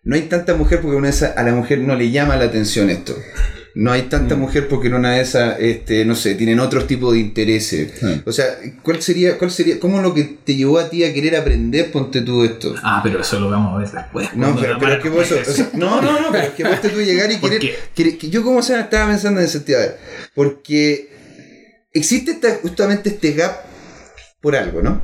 no 0.03 0.15
hay 0.15 0.23
tanta 0.23 0.55
mujer 0.55 0.79
porque 0.81 0.97
una 0.97 1.09
esas, 1.09 1.37
a 1.37 1.43
la 1.43 1.53
mujer 1.53 1.79
no 1.79 1.95
le 1.95 2.09
llama 2.09 2.35
la 2.37 2.45
atención 2.45 2.89
esto. 2.89 3.13
No 3.81 3.91
hay 3.93 4.03
tanta 4.03 4.35
Mm. 4.35 4.39
mujer 4.39 4.67
porque 4.67 4.87
en 4.89 4.95
una 4.95 5.13
de 5.13 5.21
esas, 5.21 5.57
este, 5.59 6.03
no 6.03 6.13
sé, 6.13 6.35
tienen 6.35 6.59
otros 6.59 6.85
tipos 6.85 7.13
de 7.13 7.19
intereses. 7.19 7.93
O 8.25 8.31
sea, 8.33 8.45
¿cuál 8.83 9.01
sería, 9.01 9.37
cuál 9.37 9.51
sería, 9.51 9.79
cómo 9.79 10.01
lo 10.01 10.13
que 10.13 10.23
te 10.43 10.55
llevó 10.55 10.79
a 10.79 10.89
ti 10.89 11.03
a 11.05 11.13
querer 11.13 11.37
aprender, 11.37 11.89
ponte 11.91 12.21
tú 12.21 12.43
esto? 12.43 12.75
Ah, 12.83 12.99
pero 13.01 13.21
eso 13.21 13.39
lo 13.39 13.49
vamos 13.49 13.75
a 13.75 13.77
ver 13.77 13.89
después. 13.89 14.35
No, 14.35 14.53
pero, 14.59 14.77
pero 14.79 14.93
es 14.95 14.99
que 15.01 15.09
vos, 15.09 15.31
o 15.31 15.43
sea, 15.51 15.69
no, 15.73 16.01
no, 16.01 16.19
no, 16.19 16.27
pero 16.31 16.43
es 16.43 16.49
que 16.51 16.63
vos 16.65 16.81
te 16.81 16.89
tú 16.89 16.99
llegar 17.01 17.31
y 17.31 17.37
¿Por 17.41 17.51
querer, 17.51 17.75
querer- 17.95 18.17
que 18.17 18.29
yo 18.29 18.43
como 18.43 18.61
sea 18.61 18.81
estaba 18.81 19.07
pensando 19.11 19.39
en 19.39 19.45
ese 19.45 19.53
sentido, 19.59 19.77
a 19.79 19.81
ver, 19.83 19.97
porque 20.35 21.09
existe 21.93 22.31
esta- 22.31 22.55
justamente 22.61 23.09
este 23.09 23.31
gap 23.31 23.61
por 24.41 24.55
algo, 24.57 24.81
¿no? 24.81 25.01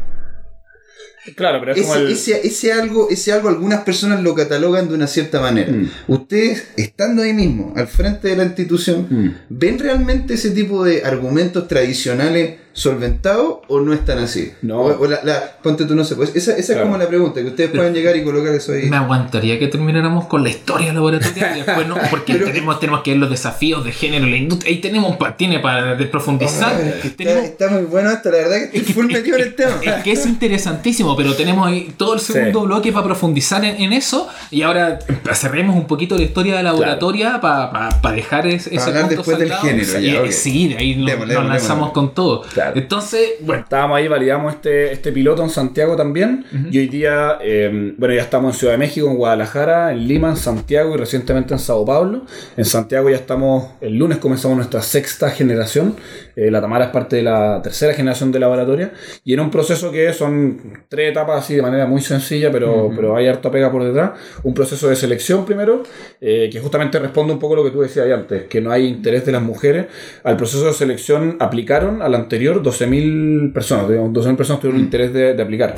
Claro, 1.36 1.60
pero 1.60 1.74
es 1.74 1.82
como 1.82 1.96
Ese, 1.96 2.03
el... 2.05 2.12
ese, 2.12 2.48
ese 2.48 2.74
algo, 2.74 3.09
ese 3.09 3.31
algo 3.33 3.50
algunas 3.50 3.81
personas 3.83 4.22
lo 4.22 4.35
catalogan 4.35 4.88
de 4.88 4.94
una 4.96 5.07
cierta 5.07 5.40
manera. 5.42 5.72
Mm. 5.72 5.90
Ustedes, 6.07 6.68
estando 6.77 7.24
ahí 7.24 7.33
mismo, 7.33 7.74
al 7.75 7.88
frente 7.88 8.27
de 8.27 8.35
la 8.35 8.44
institución, 8.44 9.07
Mm. 9.09 9.29
¿ven 9.50 9.79
realmente 9.79 10.35
ese 10.35 10.51
tipo 10.51 10.83
de 10.83 11.03
argumentos 11.03 11.68
tradicionales 11.68 12.55
solventados 12.75 13.59
o 13.70 13.79
no 13.79 13.94
están 13.94 14.20
así? 14.20 14.51
No. 14.61 14.81
O, 14.81 15.01
o 15.03 15.07
la, 15.07 15.20
la- 15.24 15.53
ponte 15.64 15.85
tú, 15.85 15.96
no 15.96 16.03
sé, 16.03 16.16
pues 16.16 16.35
esa, 16.35 16.51
esa 16.57 16.74
Claro. 16.74 16.81
es 16.81 16.85
como 16.92 16.98
la 16.98 17.07
pregunta, 17.07 17.42
que 17.42 17.48
ustedes 17.48 17.70
puedan 17.74 17.94
llegar 17.94 18.16
y 18.18 18.24
colocar 18.24 18.53
eso 18.53 18.74
ahí. 18.74 18.90
Me 18.90 18.98
aguantaría 18.98 19.57
que 19.57 19.68
termináramos 19.70 20.25
con 20.25 20.44
la 20.44 20.50
historia 20.50 20.92
laboratoria 20.94 21.53
y 21.57 21.61
después 21.64 21.88
no, 21.88 21.96
porque 22.09 22.33
Pero- 22.33 22.46
tenemos, 22.48 22.79
tenemos 22.79 23.01
que 23.01 23.11
ver 23.11 23.20
los 23.22 23.29
desafíos 23.29 23.83
de 23.85 23.92
género 23.94 24.25
la 24.27 24.35
industria. 24.35 24.74
Ahí 24.74 24.81
tenemos, 24.81 25.18
tiene 25.38 25.59
para 25.59 25.98
profundizar. 26.11 26.75
Ah, 26.75 26.81
es 26.81 26.94
que 26.96 27.07
está, 27.07 27.18
tenemos, 27.18 27.44
está 27.46 27.70
muy 27.70 27.83
bueno 27.83 28.11
esto, 28.11 28.29
la 28.29 28.38
verdad 28.38 28.57
que 28.72 28.77
estoy 28.77 28.94
full 28.94 29.05
metido 29.07 29.38
en 29.38 29.44
el 29.44 29.55
tema. 29.55 29.75
es 29.81 30.03
que 30.03 30.11
es 30.11 30.25
interesantísimo, 30.25 31.16
pero 31.16 31.33
tenemos 31.33 31.66
ahí 31.66 31.94
todo 31.98 32.14
el 32.16 32.20
segundo 32.20 32.59
Sí. 32.61 32.66
bloque 32.68 32.92
para 32.92 33.05
profundizar 33.05 33.64
en, 33.64 33.81
en 33.81 33.94
eso. 33.94 34.27
Y 34.51 34.61
ahora 34.64 35.00
cerremos 35.33 35.75
un 35.77 35.88
poquito 35.88 36.18
la 36.18 36.24
historia 36.24 36.57
de 36.57 36.64
la 36.64 36.72
laboratoria 36.72 37.40
para 37.40 37.90
dejar 38.14 38.48
es- 38.48 38.68
ese 38.68 38.79
hablar 38.81 39.03
punto 39.07 39.16
después 39.18 39.40
del 39.40 39.53
género, 39.53 39.85
Sí, 40.00 40.11
ya, 40.11 40.22
ok. 40.22 40.29
Sí, 40.31 40.68
de 40.68 40.77
ahí 40.77 40.96
nos, 40.96 41.05
Démosle, 41.05 41.33
nos 41.33 41.44
démosle, 41.44 41.50
lanzamos 41.50 41.77
démosle. 41.90 41.94
con 41.94 42.14
todo. 42.14 42.42
Claro. 42.42 42.65
Entonces, 42.74 43.36
bueno, 43.42 43.66
Estábamos 43.66 43.98
ahí, 43.98 44.08
validamos 44.08 44.54
este, 44.54 44.92
este 44.92 45.12
piloto 45.12 45.42
en 45.44 45.50
Santiago 45.50 45.96
también. 45.96 46.46
Y 46.72 46.78
hoy 46.78 46.88
día, 46.88 47.40
eh, 47.42 47.94
bueno, 47.98 48.14
ya 48.14 48.22
estamos 48.22 48.54
en 48.54 48.60
Ciudad 48.60 48.74
de 48.74 48.78
México, 48.78 49.10
en 49.10 49.18
Guadalajara, 49.18 49.92
en 49.92 50.08
Lima, 50.08 50.30
en 50.30 50.38
Santiago 50.38 50.94
y 50.94 50.98
recientemente 50.98 51.54
en 51.54 51.60
Sao 51.60 51.84
Paulo. 51.84 52.25
En 52.56 52.64
Santiago 52.64 53.10
ya 53.10 53.16
estamos, 53.16 53.72
el 53.82 53.98
lunes 53.98 54.20
comenzamos 54.20 54.56
nuestra 54.56 54.84
sexta 54.84 55.32
generación. 55.32 55.96
Eh, 56.36 56.51
la 56.51 56.62
Tamara 56.62 56.86
es 56.86 56.92
parte 56.92 57.16
de 57.16 57.24
la 57.24 57.60
tercera 57.64 57.94
generación 57.94 58.32
de 58.32 58.40
laboratoria. 58.40 58.94
Y 59.24 59.34
en 59.34 59.40
un 59.40 59.50
proceso 59.50 59.92
que 59.92 60.14
son 60.14 60.84
tres 60.88 61.10
etapas 61.10 61.44
así 61.44 61.56
de 61.56 61.64
manera 61.64 61.88
muy 61.88 62.01
sencilla, 62.01 62.51
pero, 62.51 62.92
pero 62.96 63.16
hay 63.16 63.28
harta 63.28 63.50
pega 63.50 63.72
por 63.72 63.84
detrás. 63.84 64.12
Un 64.44 64.54
proceso 64.54 64.90
de 64.90 64.96
selección 64.96 65.44
primero, 65.44 65.82
eh, 66.22 66.50
que 66.51 66.60
justamente 66.60 67.00
responde 67.00 67.34
un 67.34 67.40
poco 67.40 67.56
a 67.56 67.58
lo 67.58 67.64
que 67.64 67.72
tú 67.72 67.82
decías 67.82 68.06
ahí 68.06 68.12
antes, 68.12 68.44
que 68.44 68.62
no 68.62 68.72
hay 68.72 68.86
interés 68.86 69.25
de 69.25 69.32
las 69.32 69.42
mujeres. 69.42 69.88
Al 70.24 70.38
proceso 70.38 70.66
de 70.66 70.74
selección 70.74 71.38
aplicaron 71.40 72.04
al 72.04 72.14
anterior 72.14 72.54
12.000 72.61 73.53
personas, 73.53 73.89
digamos, 73.89 74.11
12.000 74.11 74.35
personas 74.35 74.61
tuvieron 74.61 74.81
interés 74.81 75.13
de, 75.13 75.33
de 75.33 75.41
aplicar. 75.44 75.75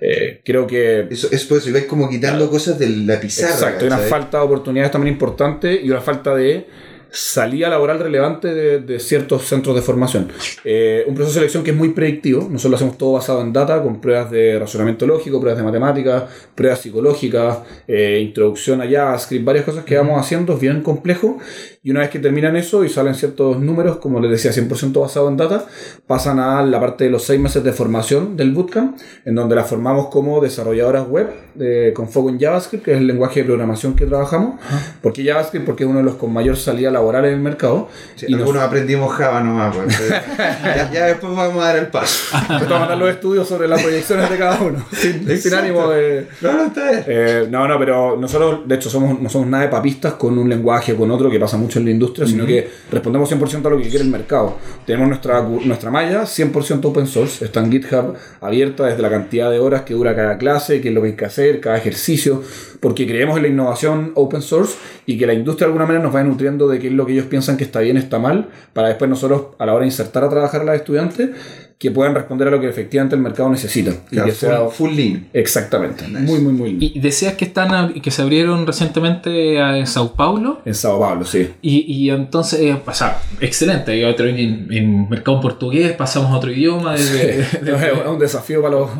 Eh, 0.00 0.40
creo 0.44 0.66
que 0.66 1.06
Eso 1.10 1.28
es 1.30 1.44
por 1.44 1.58
eso, 1.58 1.72
vais 1.72 1.86
como 1.86 2.08
quitando 2.08 2.50
cosas 2.50 2.78
de 2.78 2.88
la 2.88 3.18
pizarra. 3.20 3.52
Exacto, 3.52 3.84
hay 3.84 3.86
una 3.86 3.98
falta 3.98 4.38
de 4.38 4.44
oportunidades 4.44 4.92
también 4.92 5.14
importante 5.14 5.80
y 5.82 5.90
una 5.90 6.00
falta 6.00 6.34
de 6.34 6.66
salida 7.10 7.68
laboral 7.70 7.98
relevante 7.98 8.52
de, 8.52 8.80
de 8.80 9.00
ciertos 9.00 9.44
centros 9.44 9.74
de 9.74 9.82
formación. 9.82 10.28
Eh, 10.64 11.04
un 11.06 11.14
proceso 11.14 11.34
de 11.34 11.40
selección 11.40 11.64
que 11.64 11.70
es 11.70 11.76
muy 11.76 11.90
predictivo, 11.90 12.42
nosotros 12.42 12.70
lo 12.72 12.76
hacemos 12.76 12.98
todo 12.98 13.12
basado 13.12 13.40
en 13.40 13.52
data, 13.52 13.82
con 13.82 14.00
pruebas 14.00 14.30
de 14.30 14.58
razonamiento 14.58 15.06
lógico, 15.06 15.40
pruebas 15.40 15.58
de 15.58 15.64
matemáticas, 15.64 16.24
pruebas 16.54 16.80
psicológicas, 16.80 17.58
eh, 17.88 18.20
introducción 18.22 18.82
a 18.82 18.90
JavaScript, 18.90 19.44
varias 19.44 19.64
cosas 19.64 19.84
que 19.84 19.96
vamos 19.96 20.20
haciendo, 20.20 20.54
es 20.54 20.60
bien 20.60 20.82
complejo, 20.82 21.38
y 21.86 21.92
una 21.92 22.00
vez 22.00 22.10
que 22.10 22.18
terminan 22.18 22.56
eso 22.56 22.82
y 22.82 22.88
salen 22.88 23.14
ciertos 23.14 23.60
números, 23.60 23.98
como 23.98 24.18
les 24.18 24.28
decía, 24.32 24.50
100% 24.50 25.00
basado 25.00 25.28
en 25.28 25.36
data, 25.36 25.66
pasan 26.04 26.40
a 26.40 26.60
la 26.66 26.80
parte 26.80 27.04
de 27.04 27.10
los 27.10 27.22
seis 27.22 27.38
meses 27.38 27.62
de 27.62 27.72
formación 27.72 28.36
del 28.36 28.52
bootcamp, 28.52 28.98
en 29.24 29.36
donde 29.36 29.54
las 29.54 29.68
formamos 29.68 30.08
como 30.08 30.40
desarrolladoras 30.40 31.06
web 31.06 31.28
eh, 31.60 31.92
con 31.94 32.08
foco 32.08 32.28
en 32.30 32.40
JavaScript, 32.40 32.84
que 32.84 32.90
es 32.92 32.98
el 32.98 33.06
lenguaje 33.06 33.38
de 33.40 33.46
programación 33.46 33.94
que 33.94 34.04
trabajamos. 34.04 34.58
¿Por 35.00 35.12
qué 35.12 35.24
JavaScript? 35.24 35.64
Porque 35.64 35.84
es 35.84 35.88
uno 35.88 36.00
de 36.00 36.04
los 36.06 36.16
con 36.16 36.32
mayor 36.32 36.56
salida 36.56 36.90
laboral 36.90 37.24
en 37.26 37.34
el 37.34 37.40
mercado. 37.40 37.88
Sí, 38.16 38.26
y 38.28 38.32
nos- 38.32 38.40
algunos 38.40 38.62
aprendimos 38.64 39.12
Java 39.14 39.40
nomás, 39.44 39.76
pues, 39.76 40.08
ya, 40.08 40.90
ya 40.92 41.04
después 41.06 41.36
vamos 41.36 41.62
a 41.62 41.68
dar 41.68 41.76
el 41.76 41.86
paso. 41.86 42.36
Vamos 42.48 42.72
a 42.72 42.78
mandar 42.80 42.98
los 42.98 43.10
estudios 43.10 43.46
sobre 43.46 43.68
las 43.68 43.80
proyecciones 43.80 44.28
de 44.28 44.36
cada 44.36 44.60
uno, 44.60 44.84
sin, 44.92 45.38
sin 45.38 45.54
ánimo 45.54 45.88
de... 45.90 46.26
No, 46.40 46.52
no. 46.52 46.72
Eh, 46.76 47.46
no, 47.48 47.68
no, 47.68 47.78
pero 47.78 48.16
nosotros, 48.16 48.66
de 48.66 48.74
hecho, 48.74 48.90
somos, 48.90 49.20
no 49.20 49.28
somos 49.28 49.46
nada 49.46 49.62
de 49.64 49.68
papistas 49.68 50.14
con 50.14 50.36
un 50.36 50.48
lenguaje 50.48 50.92
o 50.92 50.96
con 50.96 51.12
otro, 51.12 51.30
que 51.30 51.38
pasa 51.38 51.56
mucho 51.56 51.75
mucho 51.76 51.80
en 51.80 51.84
la 51.84 51.90
industria, 51.90 52.26
sino 52.26 52.46
que 52.46 52.68
respondemos 52.90 53.30
100% 53.30 53.66
a 53.66 53.70
lo 53.70 53.78
que 53.78 53.88
quiere 53.88 54.04
el 54.04 54.10
mercado. 54.10 54.56
Tenemos 54.86 55.08
nuestra, 55.08 55.42
nuestra 55.42 55.90
malla 55.90 56.22
100% 56.22 56.84
open 56.84 57.06
source, 57.06 57.44
está 57.44 57.60
en 57.60 57.70
GitHub 57.70 58.14
abierta 58.40 58.86
desde 58.86 59.02
la 59.02 59.10
cantidad 59.10 59.50
de 59.50 59.58
horas 59.58 59.82
que 59.82 59.94
dura 59.94 60.14
cada 60.14 60.38
clase, 60.38 60.80
qué 60.80 60.88
es 60.88 60.94
lo 60.94 61.02
que 61.02 61.08
hay 61.08 61.16
que 61.16 61.24
hacer, 61.24 61.60
cada 61.60 61.76
ejercicio, 61.76 62.42
porque 62.80 63.06
creemos 63.06 63.36
en 63.36 63.42
la 63.42 63.48
innovación 63.48 64.12
open 64.14 64.42
source 64.42 64.76
y 65.06 65.18
que 65.18 65.26
la 65.26 65.34
industria 65.34 65.66
de 65.66 65.72
alguna 65.72 65.86
manera 65.86 66.04
nos 66.04 66.14
va 66.14 66.22
nutriendo 66.22 66.68
de 66.68 66.78
qué 66.78 66.88
es 66.88 66.92
lo 66.92 67.06
que 67.06 67.12
ellos 67.12 67.26
piensan 67.26 67.56
que 67.56 67.64
está 67.64 67.80
bien, 67.80 67.96
está 67.96 68.18
mal, 68.18 68.48
para 68.72 68.88
después 68.88 69.08
nosotros 69.10 69.48
a 69.58 69.66
la 69.66 69.72
hora 69.72 69.82
de 69.82 69.88
insertar 69.88 70.24
a 70.24 70.28
trabajar 70.28 70.62
a 70.62 70.64
los 70.64 70.74
estudiantes 70.74 71.30
que 71.78 71.90
puedan 71.90 72.14
responder 72.14 72.48
a 72.48 72.50
lo 72.50 72.58
que 72.58 72.68
efectivamente 72.68 73.16
el 73.16 73.20
mercado 73.20 73.50
necesita. 73.50 73.92
Claro, 74.08 74.28
y 74.28 74.30
que 74.30 74.36
sea 74.36 74.60
full, 74.70 74.88
full 74.88 74.96
lean. 74.96 75.28
Exactamente. 75.34 76.08
Nice. 76.08 76.20
Muy, 76.20 76.38
muy, 76.40 76.52
muy 76.54 76.70
lindo. 76.72 76.86
Y 76.94 77.00
decías 77.00 77.34
que 77.34 77.44
están 77.44 77.92
que 78.00 78.10
se 78.10 78.22
abrieron 78.22 78.66
recientemente 78.66 79.60
a- 79.60 79.76
en 79.76 79.86
Sao 79.86 80.14
Paulo. 80.14 80.62
En 80.64 80.74
Sao 80.74 80.98
Paulo, 80.98 81.24
sí. 81.26 81.50
Y, 81.60 81.80
y 81.92 82.08
entonces, 82.10 82.60
eh, 82.60 82.80
o 82.86 82.94
sea, 82.94 83.20
excelente. 83.42 84.06
Otro 84.06 84.26
en, 84.26 84.68
en 84.72 85.08
mercado 85.10 85.38
portugués, 85.40 85.92
pasamos 85.92 86.30
a 86.30 86.36
otro 86.36 86.50
idioma. 86.50 86.94
Desde, 86.94 87.40
es 87.42 88.06
un 88.08 88.18
desafío 88.18 88.62
para 88.62 88.76
los. 88.76 88.90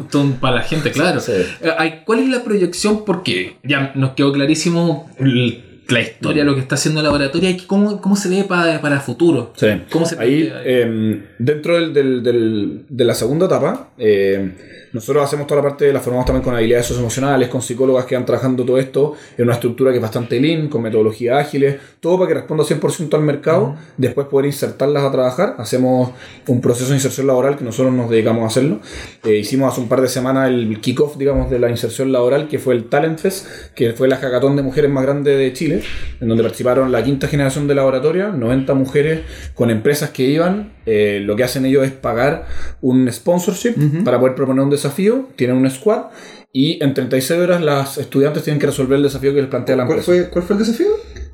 para 0.41 0.57
la 0.57 0.63
gente, 0.63 0.91
claro. 0.91 1.19
Sí. 1.21 1.33
Eh, 1.33 1.71
hay- 1.79 2.03
¿Cuál 2.05 2.19
es 2.21 2.29
la 2.29 2.45
proyección? 2.45 3.05
Porque 3.07 3.57
ya 3.63 3.93
nos 3.95 4.11
quedó 4.11 4.33
clarísimo 4.35 5.09
el- 5.19 5.65
la 5.89 6.01
historia, 6.01 6.45
lo 6.45 6.55
que 6.55 6.61
está 6.61 6.75
haciendo 6.75 7.01
el 7.01 7.05
laboratorio 7.05 7.49
y 7.51 7.57
cómo, 7.59 8.01
cómo 8.01 8.17
se 8.17 8.29
ve 8.29 8.45
para, 8.45 8.81
para 8.81 8.97
el 8.97 9.01
futuro. 9.01 9.53
Sí. 9.57 9.69
¿Cómo 9.91 10.05
se 10.07 10.19
Ahí, 10.19 10.51
eh, 10.65 11.23
dentro 11.39 11.77
del, 11.77 11.93
del- 11.95 12.23
del- 12.23 12.83
de 12.89 13.05
la 13.05 13.15
segunda 13.15 13.47
etapa, 13.47 13.91
eh, 13.99 14.86
nosotros 14.97 15.25
hacemos 15.25 15.47
toda 15.47 15.61
la 15.61 15.69
parte, 15.69 15.93
la 15.93 16.01
formamos 16.01 16.25
también 16.25 16.43
con 16.43 16.55
habilidades 16.55 16.87
socioemocionales, 16.87 17.51
con 17.51 17.61
psicólogas 17.61 18.07
que 18.07 18.15
van 18.15 18.25
trabajando 18.25 18.65
todo 18.65 18.79
esto 18.79 19.13
en 19.37 19.45
una 19.45 19.53
estructura 19.53 19.91
que 19.91 19.99
es 19.99 20.03
bastante 20.03 20.41
lean, 20.41 20.69
con 20.69 20.81
metodologías 20.81 21.39
ágiles, 21.39 21.77
todo 22.01 22.17
para 22.17 22.29
que 22.29 22.35
responda 22.35 22.65
100% 22.65 23.13
al 23.13 23.21
mercado, 23.21 23.77
después 23.99 24.27
poder 24.27 24.47
insertarlas 24.47 25.05
a 25.05 25.13
trabajar. 25.13 25.57
Hacemos 25.59 26.13
un 26.47 26.63
proceso 26.63 26.89
de 26.89 26.95
inserción 26.95 27.27
laboral 27.27 27.59
que 27.59 27.65
nosotros 27.65 27.93
nos 27.93 28.09
dedicamos 28.09 28.45
a 28.45 28.47
hacerlo. 28.47 28.81
Eh, 29.23 29.37
hicimos 29.37 29.71
hace 29.71 29.83
un 29.83 29.89
par 29.89 30.01
de 30.01 30.09
semanas 30.09 30.49
el 30.49 30.81
kickoff, 30.81 31.19
digamos, 31.19 31.51
de 31.51 31.59
la 31.59 31.69
inserción 31.69 32.11
laboral, 32.11 32.49
que 32.49 32.59
fue 32.59 32.73
el 32.73 32.85
Talent 32.85 33.19
Fest, 33.19 33.47
que 33.75 33.93
fue 33.93 34.09
la 34.09 34.17
hackathon 34.17 34.57
de 34.57 34.63
mujeres 34.63 34.91
más 34.91 35.05
grande 35.05 35.37
de 35.37 35.53
Chile, 35.53 35.83
en 36.23 36.29
donde 36.29 36.43
participaron 36.43 36.91
la 36.91 37.05
quinta 37.05 37.29
generación 37.29 37.69
de 37.69 37.75
laboratoria, 37.75 38.29
90 38.29 38.73
mujeres 38.73 39.21
con 39.55 39.69
empresas 39.69 40.09
que 40.09 40.23
iban. 40.23 40.73
Eh, 40.87 41.21
lo 41.23 41.37
que 41.37 41.43
hacen 41.45 41.67
ellos 41.67 41.85
es 41.85 41.91
pagar 41.93 42.47
un 42.81 43.13
sponsorship 43.13 43.75
para 44.05 44.21
poder 44.21 44.37
proponer 44.37 44.63
un 44.63 44.71
desafío, 44.87 45.29
tienen 45.37 45.57
un 45.57 45.71
squad. 45.71 46.05
Y 46.53 46.83
en 46.83 46.95
36 46.95 47.39
horas 47.41 47.63
las 47.63 47.99
estudiantes 47.99 48.43
tienen 48.43 48.59
que 48.59 48.67
resolver 48.67 48.97
el 48.97 49.03
desafío 49.03 49.35
que 49.35 49.41
les 49.43 49.51
plantea 49.51 49.77
la 49.77 49.85
¿Cuál 49.87 49.99
empresa. 49.99 50.23
fue, 50.23 50.31
¿Cuál 50.31 50.45
fue 50.45 50.55
el 50.57 50.61
desafío? 50.61 50.89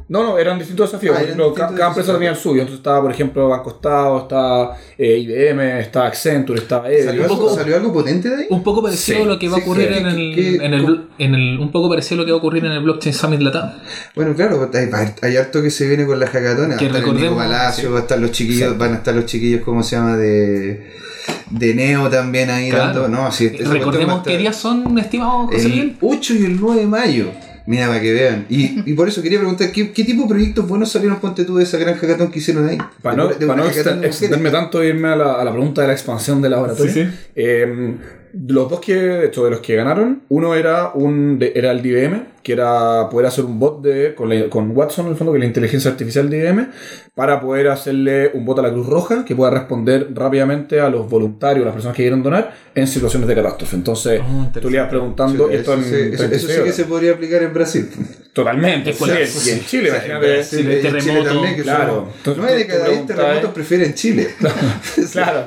No, 0.08 0.24
no, 0.24 0.36
eran 0.36 0.58
distintos 0.58 0.90
desafíos. 0.90 1.14
Ah, 1.16 1.22
eran 1.22 1.36
ca- 1.38 1.44
distintos 1.44 1.58
cada 1.58 1.70
empresa 1.88 1.90
desafíos. 2.12 2.18
tenía 2.18 2.30
el 2.30 2.36
suyo. 2.36 2.60
Entonces 2.62 2.78
estaba, 2.78 3.00
por 3.02 3.12
ejemplo, 3.12 3.48
Banco 3.48 3.70
Estado, 3.70 4.18
estaba 4.22 4.76
eh, 4.98 5.16
IBM, 5.18 5.80
estaba 5.80 6.08
Accenture, 6.08 6.60
estaba 6.60 6.88
¿Salió 7.04 7.22
algo, 7.22 7.36
poco- 7.38 7.54
¿Salió 7.54 7.76
algo 7.76 7.92
potente 7.92 8.28
de 8.28 8.34
ahí? 8.36 8.46
Un 8.50 8.62
poco 8.64 8.82
parecido 8.82 9.18
Sí, 9.18 9.22
a 9.22 9.26
lo 9.26 9.38
que 9.38 9.48
va 9.48 9.56
a 9.56 9.60
ocurrir 9.60 9.88
sí. 9.92 9.98
en, 10.00 10.06
el, 10.06 10.34
¿Qué- 10.34 10.54
en, 10.56 10.74
el, 10.74 11.06
en 11.18 11.34
el- 11.34 11.58
Un 11.60 11.70
poco 11.70 11.88
parecido 11.88 12.16
a 12.16 12.18
lo 12.22 12.26
que 12.26 12.32
va 12.32 12.36
a 12.36 12.38
ocurrir 12.38 12.64
en 12.66 12.72
el 12.72 12.82
Blockchain 12.82 13.14
Summit 13.14 13.40
Latam. 13.40 13.70
Bueno, 14.16 14.34
claro, 14.34 14.68
hay, 14.74 14.88
hay 15.22 15.36
harto 15.36 15.62
que 15.62 15.70
se 15.70 15.86
viene 15.88 16.04
con 16.04 16.18
la 16.18 16.26
hackathon. 16.26 16.76
Que 16.76 16.88
recordemos- 16.88 17.38
Palacio, 17.38 17.92
va 17.92 17.98
a 17.98 18.02
estar 18.02 18.18
los 18.18 18.32
chiquillos, 18.32 18.72
Sí. 18.72 18.76
van 18.76 18.92
a 18.94 18.96
estar 18.96 19.14
los 19.14 19.24
chiquillos, 19.26 19.62
¿cómo 19.62 19.82
se 19.84 19.96
llama? 19.96 20.16
De, 20.16 20.90
de 21.52 21.74
Neo 21.74 22.08
también 22.10 22.50
ahí 22.50 22.70
Claro. 22.70 23.00
dando. 23.02 23.08
No, 23.08 23.30
sí, 23.32 23.46
esa 23.46 23.56
cuestión 23.56 23.68
va 23.70 23.74
a 23.74 23.78
Recordemos 23.78 24.22
qué 24.26 24.38
días 24.38 24.56
son, 24.56 24.98
estimado 24.98 25.46
José 25.46 25.68
Miguel. 25.68 25.88
El 25.90 25.96
8 26.00 26.34
y 26.34 26.44
el 26.46 26.60
9 26.60 26.80
de 26.80 26.86
mayo. 26.86 27.26
Mira, 27.64 27.86
para 27.86 28.00
que 28.00 28.12
vean. 28.12 28.46
Y, 28.48 28.82
y 28.90 28.94
por 28.94 29.06
eso 29.08 29.22
quería 29.22 29.38
preguntar, 29.38 29.70
¿qué, 29.70 29.92
qué 29.92 30.02
tipo 30.04 30.22
de 30.22 30.28
proyectos 30.28 30.66
buenos 30.66 30.90
salieron, 30.90 31.20
ponte 31.20 31.44
tú, 31.44 31.56
de 31.56 31.62
esa 31.64 31.78
gran 31.78 31.94
hackathon 31.94 32.30
que 32.32 32.40
hicieron 32.40 32.68
ahí? 32.68 32.78
Para 33.02 33.16
no, 33.16 33.30
para 33.30 33.54
no 33.56 33.66
extenderme 33.66 34.50
tanto 34.50 34.82
e 34.82 34.88
irme 34.88 35.08
a 35.08 35.16
la, 35.16 35.34
a 35.34 35.44
la 35.44 35.52
pregunta 35.52 35.82
de 35.82 35.86
la 35.88 35.92
expansión 35.92 36.42
del 36.42 36.50
laboratorio. 36.52 36.92
Sí, 36.92 37.04
sí. 37.04 37.10
eh, 37.36 37.94
los 38.48 38.68
dos 38.70 38.80
que, 38.80 38.94
de 38.94 39.26
hecho, 39.26 39.44
de 39.44 39.50
los 39.50 39.60
que 39.60 39.76
ganaron, 39.76 40.22
uno 40.30 40.54
era 40.54 40.90
un 40.94 41.38
de- 41.38 41.52
era 41.54 41.70
el 41.70 41.82
de 41.82 41.88
IBM, 41.90 42.22
que 42.42 42.52
era 42.52 43.08
poder 43.10 43.26
hacer 43.26 43.44
un 43.44 43.58
bot 43.58 43.82
de, 43.82 44.14
con, 44.14 44.28
la- 44.28 44.48
con 44.48 44.76
Watson, 44.76 45.06
en 45.06 45.12
el 45.12 45.16
fondo, 45.16 45.32
que 45.32 45.38
es 45.38 45.40
la 45.42 45.46
inteligencia 45.46 45.90
artificial 45.90 46.28
de 46.28 46.38
IBM, 46.38 46.68
para 47.14 47.40
poder 47.40 47.68
hacerle 47.68 48.30
un 48.34 48.44
bot 48.44 48.58
a 48.58 48.62
la 48.62 48.70
Cruz 48.72 48.86
Roja 48.86 49.24
que 49.24 49.36
pueda 49.36 49.50
responder 49.50 50.08
rápidamente 50.14 50.80
a 50.80 50.88
los 50.88 51.08
voluntarios, 51.08 51.62
a 51.62 51.66
las 51.66 51.74
personas 51.74 51.96
que 51.96 52.02
quieren 52.04 52.22
donar, 52.22 52.54
en 52.74 52.86
situaciones 52.86 53.28
de 53.28 53.34
catástrofe. 53.34 53.76
Entonces, 53.76 54.20
Ah, 54.24 54.48
tú 54.60 54.70
le 54.70 54.76
ibas 54.78 54.88
preguntando, 54.88 55.50
esto 55.50 55.74
eso, 55.74 55.82
en 55.82 55.84
sí- 55.84 55.94
eso- 55.94 56.04
eso 56.14 56.16
36 56.28 56.56
sí 56.58 56.64
que 56.64 56.72
se 56.72 56.84
podría 56.86 57.12
aplicar 57.12 57.42
en 57.42 57.52
Brasil. 57.52 57.88
Totalmente. 58.32 58.94
Sí, 58.94 59.04
y 59.46 59.50
en 59.52 59.64
Chile, 59.66 59.88
imagínate. 59.90 60.42
Sí, 60.42 60.56
el 60.60 60.62
y 60.62 60.72
en 60.72 60.80
Chile 60.80 60.90
terremoto, 61.00 61.28
también, 61.34 61.54
que 61.56 61.62
claro. 61.62 62.08
Nueve 62.34 62.54
de 62.56 62.66
cada 62.66 62.84
tú 62.86 62.90
10 62.90 63.02
preguntas, 63.02 63.16
terremotos 63.18 63.50
¿eh? 63.50 63.52
prefieren 63.54 63.94
Chile. 63.94 64.28
Claro. 65.12 65.44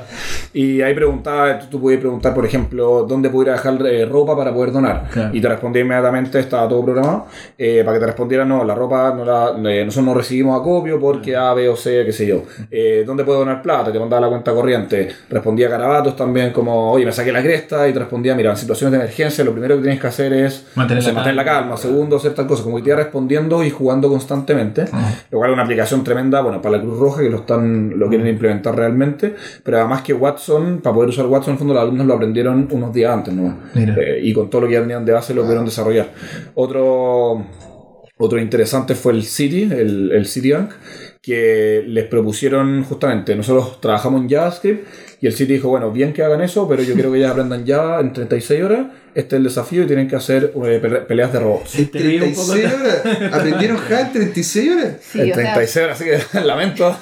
Y 0.52 0.80
ahí 0.82 0.94
preguntaba, 0.94 1.58
tú, 1.58 1.66
tú 1.68 1.80
podías 1.80 2.00
preguntar, 2.00 2.32
por 2.34 2.46
ejemplo, 2.46 3.04
dónde 3.08 3.28
pudiera 3.28 3.54
dejar 3.54 3.84
eh, 3.86 4.06
ropa 4.06 4.36
para 4.36 4.54
poder 4.54 4.72
donar. 4.72 5.08
Claro. 5.10 5.34
Y 5.34 5.40
te 5.40 5.48
respondía 5.48 5.82
inmediatamente, 5.82 6.38
estaba 6.38 6.68
todo 6.68 6.84
programado, 6.86 7.26
eh, 7.58 7.82
para 7.84 7.96
que 7.96 8.00
te 8.00 8.06
respondiera, 8.06 8.44
no, 8.44 8.64
la 8.64 8.74
ropa 8.74 9.14
no 9.14 9.24
la, 9.24 9.50
eh, 9.70 9.84
nosotros 9.84 10.06
no 10.06 10.14
recibimos 10.14 10.58
acopio 10.58 10.98
porque 10.98 11.36
A, 11.36 11.52
B 11.52 11.68
o 11.68 11.76
C, 11.76 12.04
qué 12.04 12.12
sé 12.12 12.26
yo. 12.26 12.42
Eh, 12.70 13.04
¿Dónde 13.06 13.24
puedo 13.24 13.40
donar 13.40 13.60
plata? 13.62 13.92
Te 13.92 13.98
mandaba 13.98 14.22
la 14.22 14.28
cuenta 14.28 14.52
corriente. 14.52 15.08
Respondía 15.28 15.68
Carabatos 15.68 16.16
también 16.16 16.52
como, 16.52 16.92
oye, 16.92 17.04
me 17.04 17.12
saqué 17.12 17.32
la 17.32 17.42
cresta 17.42 17.88
y 17.88 17.92
te 17.92 17.98
respondía, 17.98 18.34
mira, 18.34 18.50
en 18.50 18.56
situaciones 18.56 18.92
de 18.92 19.04
emergencia 19.04 19.44
lo 19.44 19.52
primero 19.52 19.76
que 19.76 19.82
tienes 19.82 20.00
que 20.00 20.06
hacer 20.06 20.32
es 20.32 20.66
Mantener 20.74 21.04
la 21.04 21.12
mantener 21.12 21.36
la 21.36 21.44
calma. 21.44 21.76
Segundo, 21.76 22.16
hacer 22.16 22.34
tal 22.34 22.46
cosa. 22.46 22.62
Como 22.62 22.76
que 22.76 22.82
te 22.82 22.88
iba 22.90 22.96
respondiendo 22.96 23.62
y 23.64 23.70
jugando 23.70 24.08
constantemente. 24.08 24.84
Lo 25.30 25.38
cual 25.38 25.50
es 25.50 25.54
una 25.54 25.62
aplicación 25.62 26.04
tremenda, 26.04 26.40
bueno, 26.40 26.60
para 26.62 26.76
la 26.76 26.82
Cruz 26.82 26.98
Roja 26.98 27.22
que 27.22 27.30
lo 27.30 27.38
están 27.38 27.98
lo 27.98 28.08
quieren 28.08 28.26
implementar 28.26 28.76
realmente. 28.76 29.34
Pero 29.62 29.78
además 29.78 30.02
que 30.02 30.12
Watson, 30.12 30.80
para 30.82 30.94
poder 30.94 31.10
usar 31.10 31.26
Watson, 31.26 31.50
en 31.50 31.54
el 31.54 31.58
fondo 31.58 31.74
los 31.74 31.82
alumnos 31.82 32.06
lo 32.06 32.14
aprendieron 32.14 32.68
unos 32.70 32.92
días 32.92 33.12
antes, 33.12 33.34
¿no? 33.34 33.56
Eh, 33.74 34.20
y 34.22 34.32
con 34.32 34.50
todo 34.50 34.62
lo 34.62 34.66
que 34.68 34.74
ya 34.74 34.80
tenían 34.80 35.04
de 35.04 35.12
base 35.12 35.34
lo 35.34 35.42
pudieron 35.42 35.64
desarrollar. 35.64 36.08
Otro, 36.54 36.75
otro 36.78 38.38
interesante 38.38 38.94
fue 38.94 39.12
el 39.12 39.22
City, 39.24 39.62
el, 39.62 40.12
el 40.12 40.26
Citibank, 40.26 40.72
que 41.20 41.84
les 41.86 42.04
propusieron 42.06 42.84
justamente, 42.84 43.34
nosotros 43.34 43.80
trabajamos 43.80 44.22
en 44.22 44.30
JavaScript 44.30 44.86
y 45.20 45.26
el 45.26 45.32
City 45.32 45.54
dijo, 45.54 45.68
bueno, 45.68 45.90
bien 45.90 46.12
que 46.12 46.22
hagan 46.22 46.40
eso, 46.40 46.68
pero 46.68 46.82
yo 46.82 46.94
quiero 46.94 47.10
que 47.10 47.18
ellas 47.18 47.32
aprendan 47.32 47.66
Java 47.66 48.00
en 48.00 48.12
36 48.12 48.62
horas, 48.62 48.86
este 49.16 49.36
es 49.36 49.38
el 49.38 49.44
desafío 49.44 49.82
y 49.82 49.86
tienen 49.86 50.06
que 50.08 50.16
hacer 50.16 50.52
eh, 50.54 50.78
pele- 50.82 51.00
peleas 51.06 51.32
de 51.32 51.40
robots. 51.40 51.74
Poco. 51.76 51.90
36 51.92 52.64
horas. 52.72 53.32
¿Aprendieron 53.32 53.78
en 53.90 54.12
36 54.12 54.70
horas? 54.70 54.86
Sí, 55.00 55.20
en 55.20 55.32
o 55.32 55.34
sea, 55.34 55.54
36 55.54 55.84
horas, 55.84 56.00
así 56.00 56.10
que 56.32 56.40
lamento. 56.44 56.96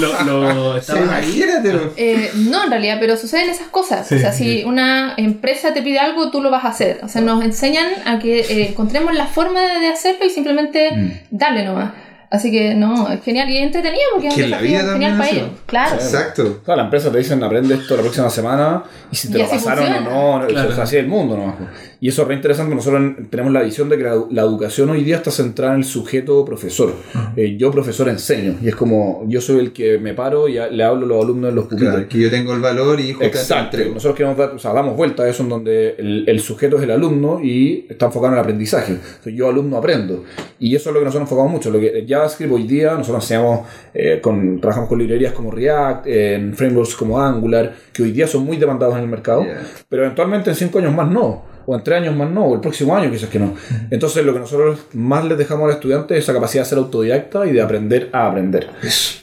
Lo, 0.00 0.24
lo- 0.24 0.82
Sí, 0.82 0.92
imagínatelo. 0.96 1.92
Eh, 1.96 2.30
no, 2.34 2.64
en 2.64 2.70
realidad, 2.70 2.96
pero 3.00 3.16
suceden 3.16 3.50
esas 3.50 3.68
cosas. 3.68 4.06
Sí, 4.08 4.14
o 4.16 4.18
sea, 4.18 4.32
sí. 4.32 4.60
si 4.60 4.64
una 4.64 5.14
empresa 5.16 5.72
te 5.74 5.82
pide 5.82 5.98
algo, 5.98 6.30
tú 6.30 6.40
lo 6.40 6.50
vas 6.50 6.64
a 6.64 6.68
hacer. 6.68 7.00
O 7.02 7.08
sea, 7.08 7.20
nos 7.22 7.44
enseñan 7.44 7.86
a 8.04 8.18
que 8.18 8.40
eh, 8.40 8.68
encontremos 8.68 9.14
la 9.14 9.26
forma 9.26 9.60
de, 9.74 9.80
de 9.80 9.88
hacerlo 9.88 10.24
y 10.26 10.30
simplemente 10.30 10.90
Mm. 10.92 11.10
darle 11.30 11.64
nomás. 11.64 11.92
Así 12.30 12.50
que 12.50 12.74
no, 12.74 13.08
es 13.10 13.22
genial 13.22 13.48
y 13.50 13.58
entretenido 13.58 14.02
porque 14.14 14.28
es 14.28 14.34
Que 14.34 14.40
un 14.40 14.44
en 14.46 14.50
la 14.50 14.56
desafío 14.60 14.78
vida 14.78 14.92
genial 14.92 15.12
también 15.12 15.18
para 15.18 15.30
ellos. 15.30 15.48
Claro. 15.66 15.94
Exacto. 15.94 16.60
Claro, 16.64 16.78
la 16.78 16.84
empresa 16.84 17.12
te 17.12 17.18
dicen 17.18 17.42
aprende 17.44 17.74
esto 17.74 17.94
la 17.96 18.02
próxima 18.02 18.30
semana 18.30 18.82
y 19.12 19.16
si 19.16 19.30
te 19.30 19.38
Y 19.38 19.42
lo 19.42 19.48
pasaron 19.48 19.84
funciona. 19.86 20.08
o 20.10 20.38
no, 20.40 20.46
Claro. 20.48 20.64
eso 20.68 20.72
es 20.72 20.78
así 20.80 20.96
el 20.96 21.06
mundo 21.06 21.36
nomás. 21.36 21.54
Y 22.00 22.08
eso 22.08 22.22
es 22.22 22.28
re 22.28 22.34
interesante, 22.34 22.74
nosotros 22.74 23.02
tenemos 23.30 23.52
la 23.52 23.62
visión 23.62 23.88
de 23.88 23.96
que 23.96 24.02
la, 24.04 24.14
la 24.30 24.42
educación 24.42 24.90
hoy 24.90 25.02
día 25.02 25.16
está 25.16 25.30
centrada 25.30 25.72
en 25.74 25.78
el 25.80 25.84
sujeto 25.86 26.44
profesor. 26.44 26.92
Eh, 27.36 27.56
yo 27.58 27.70
profesor 27.70 28.08
enseño 28.08 28.56
y 28.62 28.68
es 28.68 28.76
como 28.76 29.24
yo 29.28 29.40
soy 29.40 29.60
el 29.60 29.72
que 29.72 29.98
me 29.98 30.12
paro 30.12 30.46
y 30.48 30.58
a- 30.58 30.68
le 30.68 30.84
hablo 30.84 31.06
a 31.06 31.08
los 31.08 31.24
alumnos 31.24 31.48
en 31.50 31.54
los 31.54 31.64
pupitres. 31.64 31.90
Claro, 31.94 32.08
que 32.08 32.18
yo 32.18 32.30
tengo 32.30 32.52
el 32.54 32.60
valor 32.60 33.00
y 33.00 33.12
justamente 33.12 33.38
Exacto. 33.38 33.78
Nosotros 33.94 34.14
queremos 34.16 34.36
dar, 34.36 34.50
o 34.50 34.58
sea, 34.58 34.72
damos 34.72 34.96
vuelta 34.96 35.22
a 35.22 35.28
eso 35.28 35.42
en 35.42 35.48
donde 35.48 35.94
el, 35.98 36.24
el 36.28 36.40
sujeto 36.40 36.76
es 36.76 36.82
el 36.82 36.90
alumno 36.90 37.40
y 37.42 37.86
está 37.88 38.06
enfocado 38.06 38.32
en 38.32 38.38
el 38.38 38.40
aprendizaje. 38.40 38.92
Entonces, 38.92 39.34
yo 39.34 39.48
alumno 39.48 39.78
aprendo. 39.78 40.24
Y 40.58 40.74
eso 40.76 40.90
es 40.90 40.94
lo 40.94 41.00
que 41.00 41.06
nosotros 41.06 41.26
enfocamos 41.28 41.52
mucho. 41.52 41.70
Lo 41.70 41.80
que 41.80 42.04
JavaScript 42.16 42.52
hoy 42.52 42.62
día, 42.64 42.92
nosotros 42.94 43.24
enseñamos, 43.24 43.60
eh, 43.94 44.20
con, 44.20 44.60
trabajamos 44.60 44.88
con 44.88 44.98
librerías 44.98 45.32
como 45.32 45.50
React, 45.50 46.06
en 46.06 46.54
frameworks 46.54 46.94
como 46.96 47.20
Angular, 47.20 47.74
que 47.92 48.02
hoy 48.02 48.12
día 48.12 48.26
son 48.26 48.44
muy 48.44 48.56
demandados 48.56 48.96
en 48.96 49.02
el 49.02 49.08
mercado, 49.08 49.44
Yeah. 49.44 49.62
pero 49.88 50.02
eventualmente 50.04 50.50
en 50.50 50.56
cinco 50.56 50.78
años 50.78 50.94
más 50.94 51.08
no. 51.08 51.56
O 51.68 51.74
en 51.74 51.82
tres 51.82 52.00
años 52.00 52.14
más 52.14 52.30
no, 52.30 52.44
o 52.44 52.54
el 52.54 52.60
próximo 52.60 52.94
año 52.96 53.10
quizás 53.10 53.28
que 53.28 53.40
no. 53.40 53.54
Entonces 53.90 54.24
lo 54.24 54.32
que 54.32 54.38
nosotros 54.38 54.86
más 54.92 55.24
les 55.24 55.36
dejamos 55.36 55.64
a 55.64 55.66
los 55.66 55.74
estudiantes 55.76 56.16
es 56.16 56.22
esa 56.22 56.32
capacidad 56.32 56.62
de 56.62 56.68
ser 56.68 56.78
autodidacta 56.78 57.44
y 57.44 57.52
de 57.52 57.60
aprender 57.60 58.08
a 58.12 58.28
aprender. 58.28 58.68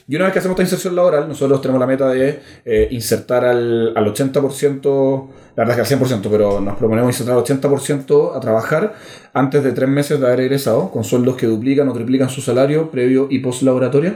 Y 0.06 0.16
una 0.16 0.26
vez 0.26 0.34
que 0.34 0.40
hacemos 0.40 0.54
esta 0.54 0.62
inserción 0.64 0.94
laboral, 0.94 1.26
nosotros 1.26 1.62
tenemos 1.62 1.80
la 1.80 1.86
meta 1.86 2.06
de 2.10 2.40
eh, 2.66 2.88
insertar 2.90 3.46
al, 3.46 3.96
al 3.96 4.04
80% 4.12 5.26
La 5.56 5.62
verdad 5.64 5.80
es 5.80 5.88
que 5.88 5.94
al 5.94 6.00
100%, 6.00 6.28
pero 6.30 6.60
nos 6.60 6.76
proponemos 6.76 7.10
incentrar 7.12 7.38
al 7.38 7.44
80% 7.44 8.36
a 8.36 8.40
trabajar 8.40 8.94
antes 9.34 9.64
de 9.64 9.72
tres 9.72 9.88
meses 9.88 10.20
de 10.20 10.26
haber 10.26 10.40
egresado, 10.40 10.90
con 10.90 11.02
sueldos 11.04 11.36
que 11.36 11.46
duplican 11.46 11.88
o 11.88 11.92
triplican 11.92 12.28
su 12.28 12.40
salario 12.40 12.90
previo 12.90 13.26
y 13.30 13.40
post 13.40 13.62
laboratorio. 13.62 14.14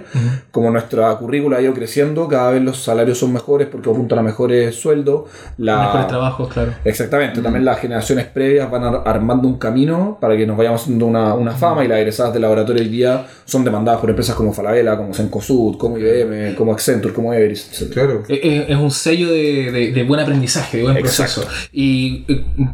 Como 0.52 0.70
nuestra 0.70 1.12
currícula 1.16 1.56
ha 1.58 1.60
ido 1.62 1.74
creciendo, 1.74 2.28
cada 2.28 2.50
vez 2.52 2.62
los 2.62 2.78
salarios 2.82 3.18
son 3.18 3.32
mejores 3.32 3.66
porque 3.68 3.90
apuntan 3.90 4.18
a 4.20 4.22
mejores 4.22 4.74
sueldos. 4.76 5.22
La... 5.58 5.78
Mejores 5.86 6.06
trabajos, 6.08 6.48
claro. 6.52 6.72
Exactamente, 6.84 7.40
también 7.40 7.64
las 7.64 7.78
generaciones 7.80 8.26
previas 8.26 8.70
van 8.70 8.84
ar- 8.84 9.02
armando 9.06 9.48
un 9.48 9.58
camino 9.58 10.18
para 10.20 10.36
que 10.36 10.46
nos 10.46 10.56
vayamos 10.56 10.82
haciendo 10.82 11.06
una, 11.06 11.34
una 11.34 11.52
fama 11.52 11.84
y 11.84 11.88
las 11.88 11.98
egresadas 11.98 12.32
de 12.34 12.40
laboratorio 12.40 12.82
hoy 12.82 12.88
día 12.88 13.26
son 13.44 13.64
demandadas 13.64 14.00
por 14.00 14.10
empresas 14.10 14.34
como 14.36 14.52
Falabella, 14.52 14.96
como 14.96 15.12
Cencosud, 15.14 15.76
como 15.78 15.98
IBM, 15.98 16.54
como 16.54 16.72
Accenture, 16.72 17.12
como 17.14 17.32
Everest, 17.34 17.80
etc. 17.80 17.92
Claro. 17.92 18.22
Eh, 18.28 18.66
Es 18.68 18.76
un 18.76 18.90
sello 18.90 19.30
de, 19.30 19.70
de- 19.72 19.92
de 19.92 20.02
buen 20.04 20.20
aprendizaje, 20.20 20.78
de 20.78 20.82
buen 20.84 20.96
Exacto. 20.96 21.27
Y 21.72 22.24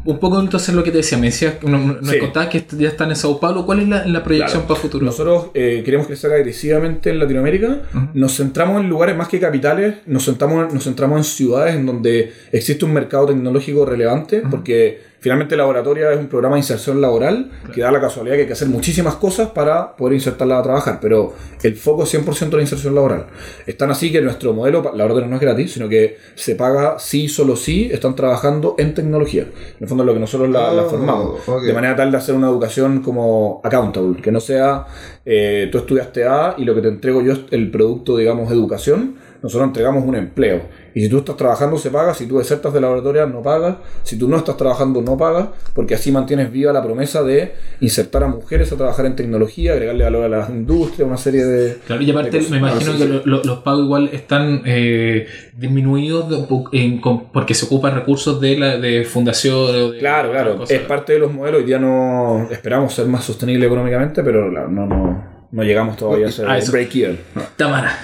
un 0.04 0.18
poco 0.18 0.40
entonces 0.40 0.74
lo 0.74 0.82
que 0.84 0.90
te 0.90 0.98
decía, 0.98 1.18
me 1.18 1.26
decías, 1.26 1.54
no- 1.62 1.78
no- 1.78 1.94
nos 2.00 2.10
Sí. 2.10 2.18
contabas 2.18 2.48
que 2.48 2.64
ya 2.78 2.88
están 2.88 3.10
en 3.10 3.16
Sao 3.16 3.38
Paulo. 3.40 3.64
¿Cuál 3.66 3.80
es 3.80 3.88
la, 3.88 4.06
la 4.06 4.22
proyección 4.24 4.62
Claro. 4.62 4.68
para 4.68 4.80
futuro? 4.80 5.04
Nosotros 5.04 5.46
eh, 5.54 5.82
queremos 5.84 6.06
crecer 6.06 6.32
agresivamente 6.32 7.10
en 7.10 7.18
Latinoamérica. 7.18 7.82
Nos 8.14 8.36
centramos 8.36 8.80
en 8.82 8.88
lugares 8.88 9.16
más 9.16 9.28
que 9.28 9.40
capitales, 9.40 9.96
nos 10.06 10.24
centramos, 10.24 10.72
nos 10.72 10.84
centramos 10.84 11.18
en 11.18 11.24
ciudades 11.24 11.74
en 11.74 11.86
donde 11.86 12.32
existe 12.52 12.84
un 12.84 12.92
mercado 12.92 13.26
tecnológico 13.26 13.84
relevante, 13.84 14.42
porque 14.50 15.13
finalmente 15.24 15.56
Laboratoria 15.56 16.12
es 16.12 16.18
un 16.18 16.26
programa 16.26 16.56
de 16.56 16.60
inserción 16.60 17.00
laboral 17.00 17.50
que 17.74 17.80
da 17.80 17.90
la 17.90 17.98
casualidad 17.98 18.34
que 18.34 18.42
hay 18.42 18.46
que 18.46 18.52
hacer 18.52 18.68
muchísimas 18.68 19.14
cosas 19.14 19.48
para 19.48 19.96
poder 19.96 20.12
insertarla 20.12 20.58
a 20.58 20.62
trabajar, 20.62 20.98
pero 21.00 21.32
el 21.62 21.76
foco 21.76 22.02
es 22.02 22.14
100% 22.14 22.42
en 22.42 22.50
la 22.50 22.60
inserción 22.60 22.94
laboral. 22.94 23.28
Es 23.66 23.74
tan 23.78 23.90
así 23.90 24.12
que 24.12 24.20
nuestro 24.20 24.52
modelo, 24.52 24.82
Laboratoria 24.94 25.26
no 25.26 25.36
es 25.36 25.40
gratis, 25.40 25.72
sino 25.72 25.88
que 25.88 26.18
se 26.34 26.56
paga 26.56 26.98
sí, 26.98 27.28
solo 27.28 27.56
sí, 27.56 27.88
están 27.90 28.14
trabajando 28.14 28.74
en 28.76 28.92
tecnología. 28.92 29.44
En 29.44 29.76
el 29.80 29.88
fondo 29.88 30.04
es 30.04 30.08
lo 30.08 30.12
que 30.12 30.20
nosotros 30.20 30.50
la, 30.50 30.70
la 30.74 30.82
Oh, 30.82 30.90
formamos. 30.90 31.64
De 31.64 31.72
manera 31.72 31.96
tal 31.96 32.10
de 32.10 32.18
hacer 32.18 32.34
una 32.34 32.48
educación 32.48 33.00
como 33.00 33.62
accountable, 33.64 34.20
que 34.20 34.30
no 34.30 34.40
sea 34.40 34.84
eh, 35.24 35.70
tú 35.72 35.78
estudiaste 35.78 36.24
A 36.24 36.54
y 36.58 36.64
lo 36.64 36.74
que 36.74 36.82
te 36.82 36.88
entrego 36.88 37.22
yo 37.22 37.32
es 37.32 37.40
el 37.50 37.70
producto, 37.70 38.18
digamos, 38.18 38.52
educación, 38.52 39.16
nosotros 39.42 39.68
entregamos 39.68 40.04
un 40.04 40.16
empleo. 40.16 40.83
Y 40.94 41.00
si 41.02 41.08
tú 41.08 41.18
estás 41.18 41.36
trabajando 41.36 41.76
se 41.76 41.90
paga, 41.90 42.14
si 42.14 42.26
tú 42.26 42.38
desertas 42.38 42.72
de 42.72 42.80
laboratorio 42.80 43.26
no 43.26 43.42
pagas, 43.42 43.76
si 44.04 44.16
tú 44.16 44.28
no 44.28 44.36
estás 44.36 44.56
trabajando 44.56 45.02
no 45.02 45.16
pagas, 45.16 45.48
porque 45.74 45.94
así 45.94 46.12
mantienes 46.12 46.52
viva 46.52 46.72
la 46.72 46.82
promesa 46.84 47.22
de 47.24 47.54
insertar 47.80 48.22
a 48.22 48.28
mujeres 48.28 48.70
a 48.72 48.76
trabajar 48.76 49.06
en 49.06 49.16
tecnología, 49.16 49.72
agregarle 49.72 50.04
valor 50.04 50.24
a 50.24 50.28
las 50.28 50.50
industrias, 50.50 51.06
una 51.08 51.16
serie 51.16 51.44
de... 51.44 51.78
Claro, 51.86 52.02
y 52.02 52.10
aparte 52.10 52.40
me 52.50 52.58
imagino 52.58 52.92
Ah, 52.92 52.98
que 52.98 53.04
lo- 53.06 53.22
lo- 53.26 53.42
los 53.44 53.58
pagos 53.58 53.84
igual 53.84 54.10
están 54.12 54.62
eh, 54.64 55.26
disminuidos 55.56 56.28
de- 56.30 56.46
en- 56.78 57.00
porque 57.32 57.54
se 57.54 57.66
ocupan 57.66 57.94
recursos 57.94 58.40
de, 58.40 58.56
la, 58.58 58.76
de 58.78 59.04
fundación. 59.04 59.72
de 59.92 59.98
Claro, 59.98 60.30
claro, 60.30 60.64
es 60.68 60.80
parte 60.82 61.14
de 61.14 61.18
los 61.18 61.32
modelos, 61.32 61.60
hoy 61.60 61.66
día 61.66 61.78
no 61.78 62.46
esperamos 62.50 62.94
ser 62.94 63.06
más 63.06 63.24
sostenible 63.24 63.66
económicamente, 63.66 64.22
pero 64.22 64.50
no, 64.50 64.86
no, 64.86 65.24
no 65.50 65.62
llegamos 65.64 65.96
todavía 65.96 66.28
a 66.28 66.30
ser 66.30 66.46
Ah, 66.48 66.58
break-even. 66.70 67.18
Tamara, 67.56 67.98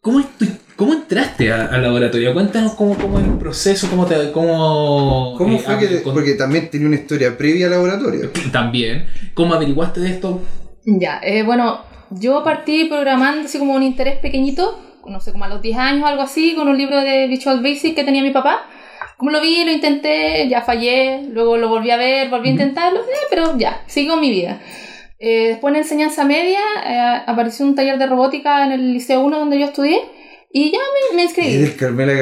¿cómo, 0.00 0.20
estu- 0.20 0.58
cómo 0.76 0.92
entraste 0.92 1.52
a- 1.52 1.66
al 1.66 1.82
laboratorio? 1.82 2.32
Cuéntanos 2.34 2.74
cómo, 2.74 2.94
cómo 2.96 3.18
es 3.18 3.24
el 3.24 3.38
proceso, 3.38 3.88
cómo 3.90 4.06
te... 4.06 4.30
Cómo, 4.32 5.34
¿Cómo 5.38 5.56
eh, 5.56 5.58
fue 5.58 5.78
que.? 5.78 6.02
con- 6.02 6.14
Porque 6.14 6.34
también 6.34 6.70
tenía 6.70 6.86
una 6.86 6.96
historia 6.96 7.36
previa 7.36 7.66
al 7.66 7.72
laboratorio. 7.72 8.30
También, 8.52 9.06
¿cómo 9.34 9.54
averiguaste 9.54 10.00
de 10.00 10.10
esto? 10.10 10.42
Ya, 10.84 11.18
eh, 11.22 11.42
bueno, 11.42 11.80
yo 12.10 12.44
partí 12.44 12.84
programando 12.84 13.46
así 13.46 13.58
como 13.58 13.74
un 13.74 13.82
interés 13.82 14.18
pequeñito, 14.18 14.78
no 15.06 15.20
sé, 15.20 15.32
como 15.32 15.44
a 15.44 15.48
los 15.48 15.62
10 15.62 15.76
años 15.78 16.02
o 16.04 16.06
algo 16.06 16.22
así, 16.22 16.54
con 16.54 16.68
un 16.68 16.76
libro 16.78 17.00
de 17.00 17.26
Visual 17.26 17.60
Basic 17.62 17.94
que 17.94 18.04
tenía 18.04 18.22
mi 18.22 18.30
papá. 18.30 18.66
Como 19.16 19.30
lo 19.30 19.40
vi, 19.40 19.64
lo 19.64 19.72
intenté, 19.72 20.46
ya 20.48 20.60
fallé, 20.60 21.22
luego 21.32 21.56
lo 21.56 21.68
volví 21.70 21.90
a 21.90 21.96
ver, 21.96 22.28
volví 22.28 22.48
a 22.48 22.52
intentarlo, 22.52 23.00
eh, 23.00 23.26
pero 23.30 23.56
ya, 23.56 23.82
sigo 23.86 24.16
mi 24.18 24.30
vida. 24.30 24.60
Eh, 25.18 25.48
después 25.48 25.72
en 25.72 25.78
enseñanza 25.80 26.24
media 26.26 26.60
eh, 26.86 27.22
apareció 27.26 27.64
un 27.64 27.74
taller 27.74 27.96
de 27.98 28.06
robótica 28.06 28.66
en 28.66 28.72
el 28.72 28.92
Liceo 28.92 29.22
1 29.22 29.38
donde 29.38 29.58
yo 29.58 29.64
estudié 29.64 29.98
y 30.58 30.72
ya 30.72 30.78
me, 30.78 31.16
me 31.16 31.22
¿Es 31.24 31.28
inscribí. 31.28 31.56
del 31.58 31.76
Carmela? 31.76 32.12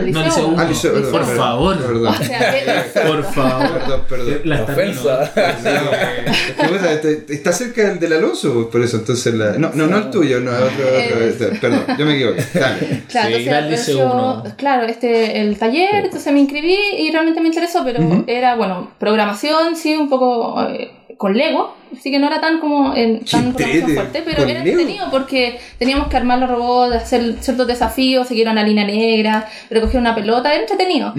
Liceo 0.00 0.22
No, 0.42 0.48
uno. 0.48 0.56
Ah, 0.60 0.64
Liceo- 0.64 0.94
Liceo 0.96 1.10
Por 1.10 1.20
perdón, 1.20 1.36
favor. 1.36 1.76
Perdón. 1.78 2.06
O 2.20 2.24
sea, 2.24 2.50
que- 2.52 3.00
Por 3.06 3.24
favor. 3.24 3.70
Perdón, 3.78 4.00
perdón. 4.08 4.40
La 4.44 4.56
La 4.56 4.62
ofensa. 4.62 5.24
Es 5.24 6.52
que, 6.52 6.66
bueno, 6.68 6.86
está 7.28 7.52
cerca 7.52 7.82
del, 7.88 7.98
del 8.00 8.12
Alonso, 8.14 8.70
por 8.70 8.80
eso, 8.82 8.96
entonces 8.96 9.34
la... 9.34 9.52
No, 9.58 9.70
no, 9.74 9.86
no 9.86 9.98
el 9.98 10.10
tuyo, 10.10 10.40
no, 10.40 10.50
otro, 10.52 10.66
otro, 10.88 11.24
este, 11.24 11.46
perdón, 11.60 11.84
yo 11.98 12.06
me 12.06 12.14
equivoqué. 12.14 12.44
Dale. 12.54 13.02
Claro, 13.08 13.36
Sí, 13.36 13.44
entonces 13.48 13.94
uno. 13.94 14.44
claro, 14.56 14.86
este, 14.86 15.40
el 15.42 15.58
taller, 15.58 16.04
entonces 16.06 16.32
me 16.32 16.40
inscribí 16.40 16.78
y 16.98 17.10
realmente 17.10 17.40
me 17.40 17.48
interesó, 17.48 17.82
pero 17.84 18.24
era, 18.26 18.56
bueno, 18.56 18.90
programación, 18.98 19.76
sí, 19.76 19.94
un 19.96 20.08
poco 20.08 20.62
eh, 20.68 20.90
con 21.22 21.34
Lego, 21.34 21.76
así 21.96 22.10
que 22.10 22.18
no 22.18 22.26
era 22.26 22.40
tan 22.40 22.58
como 22.58 22.96
en, 22.96 23.24
tan 23.24 23.52
programación 23.52 23.92
fuerte, 23.92 24.22
pero 24.24 24.42
era 24.42 24.58
entretenido 24.58 25.08
porque 25.08 25.60
teníamos 25.78 26.08
que 26.08 26.16
armar 26.16 26.40
los 26.40 26.50
robots, 26.50 26.96
hacer 26.96 27.36
ciertos 27.38 27.68
desafíos, 27.68 28.26
seguir 28.26 28.48
una 28.48 28.64
línea 28.64 28.84
negra, 28.84 29.48
recoger 29.70 30.00
una 30.00 30.16
pelota, 30.16 30.52
era 30.52 30.62
entretenido, 30.62 31.14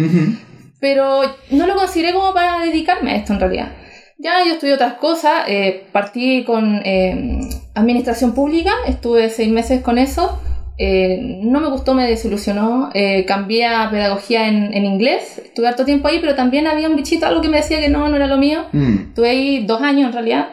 pero 0.82 1.22
no 1.52 1.68
lo 1.68 1.76
consideré 1.76 2.12
como 2.12 2.34
para 2.34 2.60
dedicarme 2.66 3.12
a 3.12 3.16
esto 3.16 3.32
en 3.32 3.40
realidad. 3.40 3.72
Ya 4.18 4.44
yo 4.46 4.52
estudié 4.52 4.74
otras 4.74 4.96
cosas, 4.96 5.46
eh, 5.48 5.86
partí 5.94 6.44
con 6.44 6.82
eh, 6.84 7.40
administración 7.74 8.34
pública, 8.34 8.74
estuve 8.86 9.30
seis 9.30 9.54
meses 9.54 9.82
con 9.82 9.98
eso, 9.98 10.38
eh, 10.78 11.20
no 11.44 11.60
me 11.60 11.70
gustó, 11.70 11.94
me 11.94 12.08
desilusionó, 12.08 12.90
eh, 12.94 13.26
cambié 13.26 13.68
a 13.68 13.90
pedagogía 13.92 14.48
en, 14.48 14.74
en 14.74 14.86
inglés, 14.86 15.38
estuve 15.44 15.68
harto 15.68 15.86
tiempo 15.86 16.08
ahí, 16.08 16.20
pero 16.20 16.36
también 16.36 16.66
había 16.68 16.90
un 16.90 16.96
bichito, 16.96 17.26
algo 17.26 17.42
que 17.42 17.50
me 17.50 17.58
decía 17.58 17.80
que 17.80 17.90
no, 17.90 18.08
no 18.10 18.16
era 18.16 18.28
lo 18.28 18.38
mío, 18.38 18.66
Mm. 18.72 18.94
estuve 19.10 19.30
ahí 19.30 19.66
dos 19.66 19.82
años 19.82 20.08
en 20.08 20.14
realidad. 20.14 20.48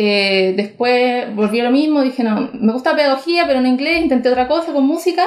Eh, 0.00 0.54
después 0.56 1.34
volví 1.34 1.58
a 1.58 1.64
lo 1.64 1.70
mismo, 1.72 2.02
dije 2.02 2.22
no, 2.22 2.50
me 2.52 2.72
gusta 2.72 2.94
pedagogía, 2.94 3.44
pero 3.48 3.58
en 3.58 3.66
inglés, 3.66 4.00
intenté 4.02 4.28
otra 4.28 4.46
cosa 4.46 4.72
con 4.72 4.86
música, 4.86 5.24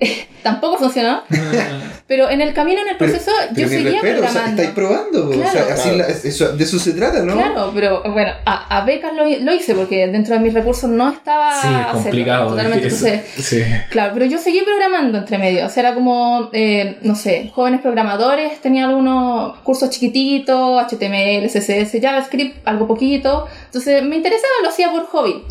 tampoco 0.42 0.78
funcionó, 0.78 1.22
pero 2.06 2.30
en 2.30 2.40
el 2.40 2.54
camino, 2.54 2.80
en 2.80 2.88
el 2.88 2.96
Pero- 2.96 3.10
proceso, 3.12 3.32
yo 3.50 3.54
Pero 3.54 3.68
seguía 3.68 4.00
respeto, 4.00 4.20
o 4.20 4.22
sea, 4.22 4.30
programando. 4.30 4.62
estáis 4.62 4.70
probando, 4.74 5.24
po, 5.24 5.30
o 5.30 5.42
sea, 5.42 5.50
Claro. 5.50 5.74
así 5.74 5.90
la- 5.96 6.06
eso- 6.06 6.52
de 6.56 6.64
eso 6.64 6.78
se 6.78 6.92
trata, 6.92 7.22
¿no? 7.22 7.34
Claro, 7.34 7.72
pero 7.74 8.02
bueno, 8.12 8.32
a, 8.46 8.78
a 8.78 8.84
becas 8.84 9.12
lo, 9.14 9.24
lo 9.24 9.52
hice 9.54 9.74
porque 9.74 10.06
dentro 10.06 10.34
de 10.34 10.40
mis 10.40 10.54
recursos 10.54 10.88
no 10.88 11.10
estaba 11.10 11.60
Sí, 11.60 11.66
es 11.68 11.74
hacerlo, 11.74 12.02
complicado. 12.02 12.50
totalmente. 12.50 12.84
Entonces, 12.86 13.20
sí. 13.38 13.62
claro, 13.90 14.12
pero 14.14 14.26
yo 14.26 14.38
seguí 14.38 14.62
programando 14.62 15.18
entre 15.18 15.38
medio. 15.38 15.66
O 15.66 15.68
sea, 15.68 15.82
era 15.82 15.94
como, 15.94 16.48
eh, 16.52 16.98
no 17.02 17.14
sé, 17.16 17.50
jóvenes 17.54 17.80
programadores, 17.80 18.60
tenía 18.60 18.84
algunos 18.86 19.58
cursos 19.60 19.90
chiquititos, 19.90 20.80
HTML, 20.84 21.48
CSS, 21.48 22.00
JavaScript, 22.00 22.66
algo 22.66 22.86
poquito. 22.86 23.46
Entonces 23.66 24.02
me 24.04 24.16
interesaba, 24.16 24.52
lo 24.62 24.68
hacía 24.68 24.90
por 24.92 25.06
hobby. 25.06 25.42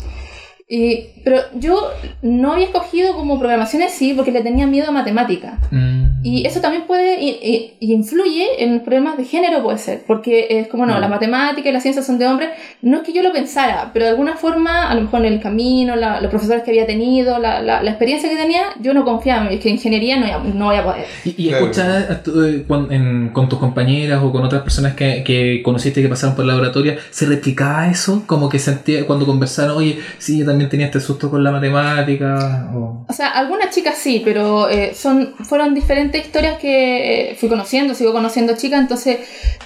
Y, 0.68 1.06
pero 1.24 1.40
yo 1.54 1.90
no 2.20 2.52
había 2.52 2.66
escogido 2.66 3.14
como 3.14 3.38
programaciones 3.38 3.92
sí 3.94 4.12
porque 4.14 4.32
le 4.32 4.42
tenía 4.42 4.66
miedo 4.66 4.88
a 4.88 4.92
matemática. 4.92 5.58
Mm. 5.70 6.07
Y 6.30 6.46
eso 6.46 6.60
también 6.60 6.84
puede 6.86 7.20
y, 7.20 7.28
y- 7.30 7.72
y 7.80 7.92
influye 7.94 8.62
en 8.64 8.80
problemas 8.80 9.16
de 9.16 9.24
género, 9.24 9.62
puede 9.62 9.78
ser, 9.78 10.02
porque 10.06 10.46
es 10.50 10.68
como, 10.68 10.84
no, 10.86 10.96
Mm. 10.96 11.00
la 11.00 11.08
matemática 11.08 11.68
y 11.68 11.72
las 11.72 11.82
ciencias 11.82 12.04
son 12.06 12.18
de 12.18 12.26
hombres, 12.26 12.50
no 12.82 12.98
es 12.98 13.02
que 13.04 13.12
yo 13.12 13.22
lo 13.22 13.32
pensara, 13.32 13.90
pero 13.92 14.04
de 14.06 14.10
alguna 14.12 14.36
forma, 14.36 14.90
a 14.90 14.94
lo 14.94 15.00
mejor 15.02 15.24
en 15.24 15.32
el 15.32 15.40
camino, 15.40 15.96
la- 15.96 16.20
los 16.20 16.30
profesores 16.30 16.62
que 16.64 16.70
había 16.72 16.86
tenido, 16.86 17.38
la, 17.38 17.60
la, 17.62 17.82
la 17.82 17.90
experiencia 17.90 18.28
que 18.28 18.36
tenía, 18.36 18.62
yo 18.80 18.92
no 18.94 19.04
confiaba, 19.04 19.48
es 19.50 19.60
que 19.60 19.68
ingeniería 19.70 20.16
no, 20.18 20.44
no 20.44 20.64
voy 20.66 20.76
a 20.76 20.84
poder. 20.84 21.04
¿Y, 21.24 21.30
y 21.46 21.48
Claro. 21.48 21.70
tu- 22.24 22.42
eh, 22.44 22.64
en- 22.90 23.30
con 23.32 23.48
tus 23.48 23.58
compañeras 23.58 24.20
o 24.22 24.30
con 24.32 24.44
otras 24.44 24.62
personas 24.62 24.94
que, 24.94 25.22
que 25.24 25.62
conociste 25.62 26.02
que 26.02 26.08
pasaron 26.08 26.34
por 26.36 26.44
la 26.44 26.52
laboratoria, 26.54 26.98
¿se 27.10 27.26
replicaba 27.26 27.88
eso? 27.88 28.24
Como 28.26 28.48
que 28.48 28.58
sentía 28.58 29.06
cuando 29.06 29.24
conversaron, 29.26 29.76
oye, 29.76 29.98
sí, 30.18 30.38
yo 30.38 30.46
también 30.46 30.68
tenía 30.70 30.86
este 30.86 31.00
susto 31.00 31.30
con 31.30 31.42
la 31.44 31.50
matemática. 31.52 32.70
O... 32.74 33.04
O 33.08 33.12
sea, 33.12 33.28
algunas 33.30 33.70
chicas 33.74 33.96
sí, 33.96 34.22
pero 34.24 34.68
eh, 34.68 34.92
son, 34.94 35.34
fueron 35.40 35.74
diferentes 35.74 36.17
historias 36.26 36.58
que 36.58 37.30
eh, 37.30 37.34
fui 37.36 37.48
conociendo, 37.48 37.94
sigo 37.94 38.12
conociendo 38.12 38.54
chicas, 38.56 38.80
entonces 38.80 39.18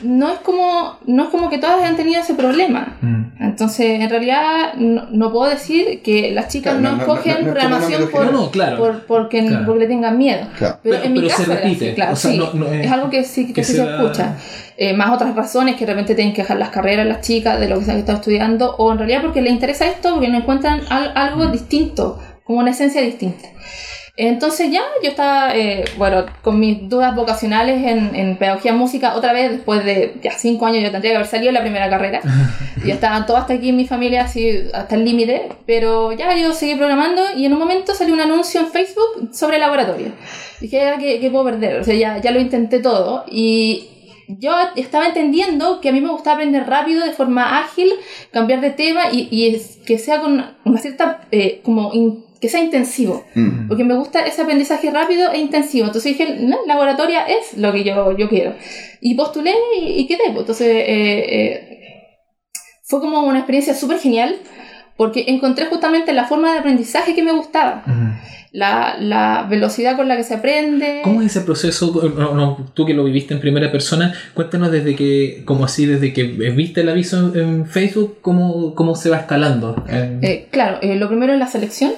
no 0.03 0.33
es 0.33 0.39
como, 0.41 0.99
no 1.07 1.25
es 1.25 1.29
como 1.31 1.49
que 1.51 1.59
todas 1.59 1.81
hayan 1.81 1.97
tenido 1.97 2.21
ese 2.21 2.35
problema. 2.35 2.97
Mm. 3.01 3.43
Entonces, 3.43 4.01
en 4.01 4.09
realidad, 4.09 4.75
no, 4.77 5.07
no 5.11 5.33
puedo 5.33 5.51
decir 5.51 6.01
que 6.03 6.31
las 6.33 6.49
chicas 6.49 6.77
Claro, 6.79 6.97
no, 6.97 7.03
escogen 7.03 7.43
programación 7.45 8.09
por, 8.11 8.27
No, 8.27 8.33
no, 8.33 8.51
claro. 8.51 8.77
por- 8.79 9.07
porque, 9.07 9.45
Claro. 9.47 9.67
porque 9.67 9.81
le 9.81 9.87
tengan 9.89 10.17
miedo. 10.19 10.47
Claro. 10.59 10.79
Pero, 10.83 10.97
Pero- 10.97 11.05
en 11.07 11.13
mi 11.13 11.21
pero 11.21 11.31
caso 11.31 11.45
se 11.45 11.53
así, 11.53 11.63
repite, 11.63 11.95
claro, 11.95 12.13
o 12.13 12.17
sea, 12.17 12.31
sí. 12.31 12.39
no- 12.39 12.53
no 12.55 12.67
es- 12.67 12.87
es 12.87 12.93
algo 12.93 13.11
que 13.11 13.25
sí, 13.25 13.47
que, 13.47 13.53
que 13.55 13.65
sí 13.65 13.73
se 13.73 13.79
se 13.79 13.85
da- 13.85 13.97
escucha. 14.03 14.37
Eh, 14.77 14.95
más 14.95 15.11
otras 15.13 15.35
razones 15.37 15.77
que 15.77 15.85
de 15.87 15.93
repente 15.93 16.15
tienen 16.15 16.33
que 16.35 16.43
dejar 16.43 16.57
las 16.57 16.71
carreras 16.71 17.07
las 17.07 17.21
chicas 17.21 17.61
de 17.61 17.69
lo 17.69 17.79
que 17.79 17.85
se 17.85 17.91
han 17.93 17.99
estado 17.99 18.19
estudiando, 18.19 18.75
o 18.77 18.91
en 18.91 18.99
realidad 18.99 19.21
porque 19.23 19.43
les 19.43 19.53
interesa 19.53 19.87
esto, 19.87 20.15
porque 20.15 20.29
no 20.29 20.39
encuentran 20.39 20.81
al- 20.89 21.13
algo 21.15 21.47
distinto, 21.47 22.19
como 22.45 22.59
una 22.61 22.71
esencia 22.71 23.01
distinta. 23.03 23.49
Entonces 24.17 24.71
ya 24.71 24.83
yo 25.03 25.09
estaba, 25.09 25.57
eh, 25.57 25.85
bueno, 25.97 26.27
con 26.43 26.61
mis 26.61 26.87
dudas 26.89 27.17
vocacionales 27.17 27.83
en, 27.87 28.15
en 28.15 28.37
pedagogía 28.37 28.75
música, 28.75 29.15
otra 29.17 29.33
vez 29.33 29.51
después 29.53 29.85
de 29.87 30.17
ya 30.23 30.33
cinco 30.33 30.67
años 30.67 30.83
yo 30.83 30.91
tendría 30.91 31.13
que 31.13 31.17
haber 31.17 31.29
salido 31.29 31.49
de 31.49 31.53
la 31.59 31.63
primera 31.63 31.89
carrera. 31.91 32.21
Y 32.85 32.91
estaban 32.91 33.27
todos 33.27 33.39
hasta 33.43 33.53
aquí 33.55 33.69
en 33.69 33.77
mi 33.77 33.87
familia, 33.87 34.25
así 34.25 34.51
hasta 34.75 34.97
el 34.97 35.05
límite. 35.05 35.51
Pero 35.67 36.11
ya 36.11 36.37
yo 36.37 36.53
seguí 36.53 36.75
programando 36.75 37.23
y 37.37 37.47
en 37.47 37.53
un 37.53 37.61
momento 37.61 37.95
salió 37.95 38.13
un 38.13 38.21
anuncio 38.21 38.61
en 38.61 38.67
Facebook 38.67 39.29
sobre 39.33 39.59
laboratorio. 39.61 40.09
Dije, 40.61 40.79
ya, 40.79 40.99
¿qué, 40.99 41.21
qué 41.21 41.31
puedo 41.31 41.45
perder? 41.45 41.81
O 41.81 41.85
sea, 41.85 41.95
ya, 41.95 42.19
ya 42.21 42.33
lo 42.33 42.41
intenté 42.41 42.81
todo. 42.81 43.25
Y 43.31 43.89
yo 44.27 44.53
estaba 44.75 45.07
entendiendo 45.07 45.81
que 45.81 45.91
a 45.91 45.93
mí 45.93 46.01
me 46.01 46.09
gusta 46.09 46.33
aprender 46.33 46.67
rápido, 46.67 47.05
de 47.05 47.13
forma 47.13 47.61
ágil, 47.61 47.93
cambiar 48.33 48.61
de 48.61 48.71
tema 48.71 49.13
y, 49.13 49.29
y 49.31 49.55
es- 49.55 49.79
que 49.87 49.97
sea 49.99 50.21
con 50.21 50.45
una 50.65 50.81
cierta, 50.81 51.21
eh, 51.31 51.61
como, 51.65 51.93
in- 51.95 52.25
que 52.43 52.49
sea 52.49 52.61
intensivo. 52.61 53.25
Mm. 53.37 53.69
Porque 53.69 53.85
me 53.85 53.95
gusta 53.95 54.27
ese 54.27 54.43
aprendizaje 54.43 54.91
rápido 54.91 55.31
e 55.33 55.39
intensivo. 55.39 55.87
Entonces 55.87 56.19
dije, 56.19 56.39
no, 56.41 56.59
laboratoria 56.67 57.25
es 57.25 57.57
lo 57.57 57.73
que 57.73 57.85
yo, 57.85 58.19
yo 58.19 58.29
quiero. 58.29 58.55
Y 59.01 59.15
postulé 59.15 59.55
y, 59.81 60.01
y 60.01 60.07
quedé. 60.09 60.25
pues. 60.27 60.41
Entonces 60.41 60.67
eh, 60.67 60.85
eh, 60.89 61.79
fue 62.83 63.01
como 63.01 63.21
una 63.21 63.39
experiencia 63.39 63.75
súper 63.75 63.99
genial 64.01 64.35
porque 64.97 65.25
encontré 65.29 65.67
justamente 65.67 66.13
la 66.13 66.25
forma 66.25 66.53
de 66.53 66.59
aprendizaje 66.59 67.15
que 67.15 67.23
me 67.23 67.33
gustaba. 67.33 67.85
La, 68.51 68.97
la 69.01 69.47
velocidad 69.49 69.97
con 69.97 70.09
la 70.09 70.17
que 70.17 70.25
se 70.25 70.35
aprende. 70.35 71.01
¿Cómo 71.05 71.23
es 71.23 71.29
ese 71.35 71.41
proceso? 71.41 71.91
No, 72.15 72.35
no, 72.35 72.71
tú 72.75 72.85
que 72.85 72.93
lo 72.93 73.03
viviste 73.05 73.33
en 73.33 73.41
primera 73.41 73.73
persona, 73.73 74.13
cuéntanos 74.35 74.71
desde 74.71 74.95
que, 74.95 75.43
como 75.47 75.65
así, 75.65 75.87
desde 75.87 76.13
que 76.13 76.25
viste 76.25 76.83
el 76.83 76.91
aviso 76.91 77.33
en, 77.35 77.41
en 77.41 77.67
Facebook, 77.67 78.19
cómo, 78.21 78.75
cómo 78.75 78.95
se 78.95 79.09
va 79.09 79.17
escalando. 79.19 79.83
Eh, 79.89 80.19
Eh, 80.23 80.49
claro, 80.51 80.79
eh, 80.83 80.97
lo 80.97 81.09
primero 81.09 81.33
es 81.33 81.39
la 81.39 81.47
selección. 81.47 81.93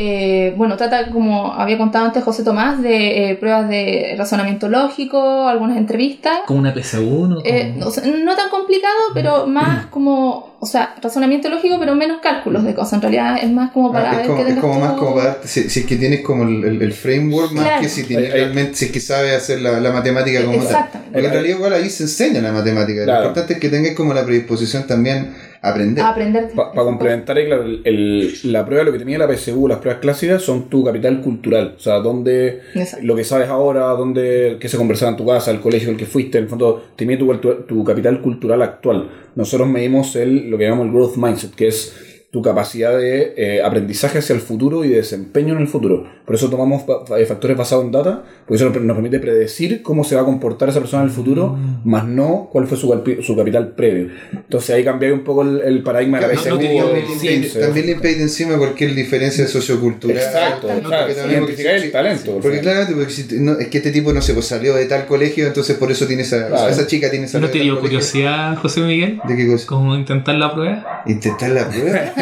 Eh, 0.00 0.54
bueno, 0.56 0.76
trata, 0.76 1.10
como 1.10 1.52
había 1.54 1.76
contado 1.76 2.04
antes 2.04 2.22
José 2.22 2.44
Tomás, 2.44 2.80
de 2.80 3.30
eh, 3.30 3.34
pruebas 3.34 3.68
de 3.68 4.14
razonamiento 4.16 4.68
lógico, 4.68 5.48
algunas 5.48 5.76
entrevistas. 5.76 6.38
¿Como 6.46 6.60
una 6.60 6.72
PSU? 6.72 7.26
¿no? 7.26 7.40
Eh, 7.44 7.72
Como- 7.74 7.86
o 7.86 7.90
sea, 7.90 8.04
no 8.06 8.36
tan 8.36 8.48
complicado, 8.48 8.94
pero 9.12 9.48
más 9.48 9.86
como, 9.86 10.54
o 10.60 10.66
sea, 10.66 10.94
razonamiento 11.02 11.48
lógico, 11.48 11.78
pero 11.80 11.96
menos 11.96 12.18
cálculos 12.22 12.62
de 12.62 12.74
cosas. 12.76 12.92
En 12.92 13.02
realidad 13.02 13.38
es 13.42 13.50
más 13.50 13.72
como 13.72 13.90
para 13.92 14.10
Ah, 14.10 14.12
es 14.12 14.18
ver 14.18 14.26
como, 14.28 14.46
es 14.46 14.54
como 14.60 14.78
más 14.78 14.92
como 14.92 15.14
para 15.16 15.26
darte- 15.40 15.48
si, 15.48 15.68
si 15.68 15.80
es 15.80 15.86
que 15.86 15.96
tienes 15.96 16.20
como 16.20 16.44
el, 16.44 16.62
el- 16.64 16.80
el 16.82 16.92
framework 16.92 17.50
más 17.50 17.64
Claro. 17.64 17.82
que 17.82 17.88
si 17.88 18.04
tienes 18.04 18.32
realmente, 18.32 18.74
si 18.76 18.84
es 18.84 18.92
que 18.92 19.00
sabes 19.00 19.34
hacer 19.34 19.60
la, 19.62 19.80
la 19.80 19.90
matemática 19.90 20.38
como 20.44 20.58
tal. 20.58 20.62
Exactamente. 20.66 21.12
Porque 21.12 21.26
en 21.26 21.32
realidad 21.32 21.56
igual 21.56 21.72
ahí 21.72 21.90
se 21.90 22.04
enseña 22.04 22.40
la 22.40 22.52
matemática. 22.52 23.02
Claro. 23.02 23.20
Lo 23.22 23.26
importante 23.30 23.54
es 23.54 23.58
que 23.58 23.68
tengas 23.68 23.96
como 23.96 24.14
la 24.14 24.24
predisposición 24.24 24.86
también 24.86 25.34
aprender. 25.62 26.04
A 26.04 26.08
aprender. 26.10 26.50
Para 26.54 26.72
complementar 26.84 27.36
ahí, 27.36 27.46
claro, 27.46 27.62
el- 27.64 27.80
el- 27.84 28.52
la 28.52 28.64
prueba, 28.64 28.84
lo 28.84 28.92
que 28.92 28.98
tenía 28.98 29.18
la 29.18 29.26
PSU, 29.28 29.66
las 29.68 29.78
pruebas 29.78 30.00
clásicas, 30.00 30.42
son 30.42 30.68
tu 30.68 30.84
capital 30.84 31.20
cultural. 31.20 31.74
O 31.76 31.80
sea, 31.80 31.94
donde 32.00 32.60
Exacto. 32.74 33.04
lo 33.06 33.16
que 33.16 33.24
sabes 33.24 33.48
ahora, 33.48 33.80
donde 33.90 34.56
qué 34.60 34.68
se 34.68 34.76
conversaba 34.76 35.10
en 35.12 35.16
tu 35.16 35.26
casa, 35.26 35.50
el 35.50 35.60
colegio 35.60 35.88
en 35.88 35.94
el 35.94 35.98
que 35.98 36.06
fuiste, 36.06 36.38
en 36.38 36.44
el 36.44 36.50
fondo, 36.50 36.84
te 36.96 37.04
mide 37.06 37.18
tu, 37.18 37.26
cultu- 37.26 37.66
tu 37.66 37.84
capital 37.84 38.20
cultural 38.20 38.62
actual. 38.62 39.08
Nosotros 39.34 39.68
medimos 39.68 40.14
el, 40.16 40.50
lo 40.50 40.58
que 40.58 40.64
llamamos 40.64 40.86
el 40.86 40.92
growth 40.92 41.16
mindset, 41.16 41.54
que 41.54 41.68
es 41.68 42.17
tu 42.30 42.42
capacidad 42.42 42.96
de 42.98 43.32
eh, 43.38 43.62
aprendizaje 43.62 44.18
hacia 44.18 44.34
el 44.34 44.42
futuro 44.42 44.84
y 44.84 44.88
de 44.88 44.96
desempeño 44.96 45.54
en 45.54 45.60
el 45.62 45.66
futuro. 45.68 46.06
Por 46.26 46.34
eso 46.34 46.50
tomamos 46.50 46.82
fa- 46.84 47.06
factores 47.26 47.56
basados 47.56 47.86
en 47.86 47.90
data, 47.92 48.22
porque 48.46 48.62
eso 48.62 48.68
nos 48.80 48.94
permite 48.96 49.18
predecir 49.18 49.80
cómo 49.82 50.04
se 50.04 50.14
va 50.14 50.20
a 50.20 50.24
comportar 50.26 50.68
esa 50.68 50.78
persona 50.80 51.04
en 51.04 51.08
el 51.08 51.14
futuro, 51.14 51.56
más 51.84 52.04
no 52.06 52.50
cuál 52.52 52.66
fue 52.66 52.76
su, 52.76 53.34
capital 53.34 53.68
previo. 53.74 54.08
Entonces 54.30 54.68
ahí 54.76 54.84
cambió 54.84 55.14
un 55.14 55.24
poco 55.24 55.40
el, 55.40 55.62
el 55.62 55.82
paradigma 55.82 56.20
de 56.20 56.28
la 56.28 56.34
no 56.34 56.58
te 56.58 56.68
digo 56.68 56.86
o 56.86 56.92
que 56.92 57.00
el 57.00 57.06
sí, 57.18 57.28
15. 57.28 57.60
También 57.60 57.86
le 57.86 57.92
impide 57.92 58.20
encima 58.20 58.58
cualquier 58.58 58.94
diferencia 58.94 59.46
sociocultural. 59.46 60.18
Exacto, 60.18 60.68
¿no? 60.68 60.80
claro, 60.82 61.06
Porque 61.06 61.14
también- 61.18 61.42
identificar 61.44 61.74
el 61.76 61.90
talento. 61.90 62.32
por 62.34 62.42
Porque 62.42 62.60
claramente, 62.60 62.94
porque 62.94 63.10
si 63.12 63.24
te- 63.26 63.36
no, 63.40 63.58
es 63.58 63.68
que 63.68 63.78
este 63.78 63.90
tipo 63.90 64.12
no 64.12 64.20
sé, 64.20 64.34
pues 64.34 64.44
salió 64.44 64.74
de 64.74 64.84
tal 64.84 65.06
colegio, 65.06 65.46
entonces 65.46 65.76
por 65.78 65.90
eso 65.90 66.06
tiene 66.06 66.24
esa, 66.24 66.46
Claro. 66.48 66.68
esa 66.68 66.86
chica 66.86 67.08
tiene 67.10 67.24
esa 67.24 67.38
¿No 67.40 67.48
te 67.48 67.58
dio 67.60 67.80
curiosidad, 67.80 68.54
José 68.58 68.82
Miguel? 68.82 69.18
¿De 69.26 69.34
qué 69.34 69.46
cosa? 69.46 69.64
¿Cómo 69.66 69.96
intentar 69.96 70.34
la 70.34 70.52
prueba? 70.52 71.02
Intentar 71.06 71.48
la 71.50 71.66
prueba. 71.70 72.12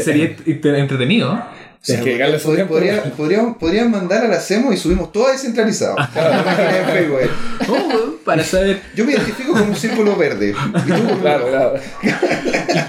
Sería 0.00 0.36
ent- 0.36 0.76
entretenido. 0.78 1.42
Es 1.86 2.00
que 2.00 2.12
llegarle 2.12 2.36
a 2.36 2.38
su 2.40 2.54
tiempo. 2.54 2.72
podría, 2.74 3.02
podríamos, 3.14 3.56
podríamos 3.58 3.92
mandar 3.92 4.24
a 4.24 4.28
la 4.28 4.40
CEMO 4.40 4.72
y 4.72 4.76
subimos 4.78 5.12
todo 5.12 5.30
descentralizado. 5.30 5.96
De. 5.96 7.28
Oh, 7.68 8.14
para 8.24 8.42
saber. 8.42 8.80
Yo 8.94 9.04
me 9.04 9.12
identifico 9.12 9.52
como 9.52 9.64
un 9.64 9.76
círculo 9.76 10.16
verde. 10.16 10.50
Y 10.50 10.52
tú, 10.90 11.20
Claro, 11.20 11.46
claro. 11.48 11.74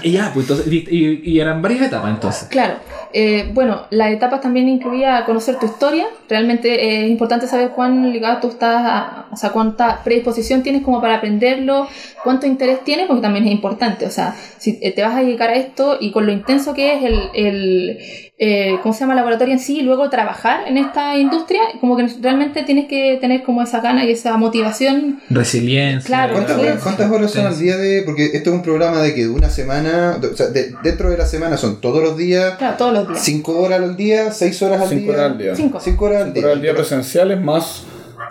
Y, 0.02 0.08
y 0.08 0.12
ya, 0.12 0.30
pues 0.32 0.48
entonces. 0.48 0.66
Y 0.72 1.38
eran 1.38 1.60
varias 1.60 1.82
etapas 1.82 2.10
entonces. 2.10 2.48
Claro. 2.48 2.76
Eh, 3.18 3.48
bueno, 3.54 3.86
las 3.88 4.10
etapas 4.12 4.42
también 4.42 4.68
incluía 4.68 5.24
conocer 5.24 5.58
tu 5.58 5.64
historia. 5.64 6.04
Realmente 6.28 6.68
eh, 6.84 7.04
es 7.06 7.10
importante 7.10 7.46
saber 7.46 7.70
cuán 7.70 8.12
ligado 8.12 8.40
tú 8.42 8.48
estás, 8.48 8.82
a- 8.84 9.26
o 9.32 9.36
sea, 9.38 9.52
cuánta 9.52 10.02
predisposición 10.04 10.62
tienes 10.62 10.82
como 10.82 11.00
para 11.00 11.14
aprenderlo, 11.16 11.88
cuánto 12.22 12.46
interés 12.46 12.84
tienes, 12.84 13.06
porque 13.06 13.22
también 13.22 13.46
es 13.46 13.52
importante. 13.52 14.04
O 14.04 14.10
sea, 14.10 14.36
si 14.58 14.78
eh, 14.82 14.92
te 14.92 15.00
vas 15.00 15.14
a 15.16 15.20
dedicar 15.20 15.48
a 15.48 15.54
esto 15.54 15.96
y 15.98 16.10
con 16.12 16.26
lo 16.26 16.32
intenso 16.32 16.74
que 16.74 16.92
es 16.92 17.04
el, 17.04 17.18
el 17.32 17.98
eh, 18.38 18.78
¿cómo 18.82 18.92
se 18.92 19.00
llama? 19.00 19.14
laboratorio 19.14 19.54
en 19.54 19.60
sí 19.60 19.78
y 19.78 19.82
luego 19.82 20.10
trabajar 20.10 20.68
en 20.68 20.76
esta 20.76 21.16
industria, 21.16 21.60
como 21.80 21.96
que 21.96 22.06
realmente 22.20 22.62
tienes 22.64 22.86
que 22.86 23.16
tener 23.20 23.42
como 23.42 23.62
esa 23.62 23.80
gana 23.80 24.04
y 24.04 24.10
esa 24.10 24.36
motivación. 24.36 25.20
Resiliencia. 25.30 26.06
Claro, 26.06 26.34
¿Cuántas, 26.34 26.58
horas, 26.58 26.82
cuántas 26.82 27.10
horas 27.10 27.30
son 27.30 27.46
al 27.46 27.58
día 27.58 27.76
de.? 27.78 28.02
Porque 28.02 28.26
esto 28.26 28.50
es 28.50 28.56
un 28.56 28.62
programa 28.62 29.00
de 29.00 29.14
que 29.14 29.22
de 29.22 29.30
una 29.30 29.48
semana. 29.48 30.18
O 30.32 30.36
sea, 30.36 30.46
de- 30.48 30.74
dentro 30.82 31.08
de 31.10 31.16
la 31.16 31.26
semana 31.26 31.56
son 31.56 31.80
todos 31.80 32.02
los 32.02 32.16
días, 32.16 32.56
Claro, 32.58 32.76
todos 32.76 32.92
los 32.92 33.08
días. 33.08 33.22
5 33.24 33.58
horas 33.58 33.80
al 33.80 33.96
día, 33.96 34.30
6 34.30 34.62
horas 34.62 34.82
al 34.82 34.88
Cinco 34.88 35.02
día. 35.04 35.12
horas 35.12 35.32
al 35.32 35.38
día. 35.38 35.56
Cinco. 35.56 35.80
5 35.80 36.04
horas 36.04 36.18
al 36.18 36.24
Cinco 36.26 36.34
día. 36.34 36.44
horas 36.46 36.56
al 36.56 36.62
día 36.62 36.74
presenciales 36.74 37.40
más 37.40 37.84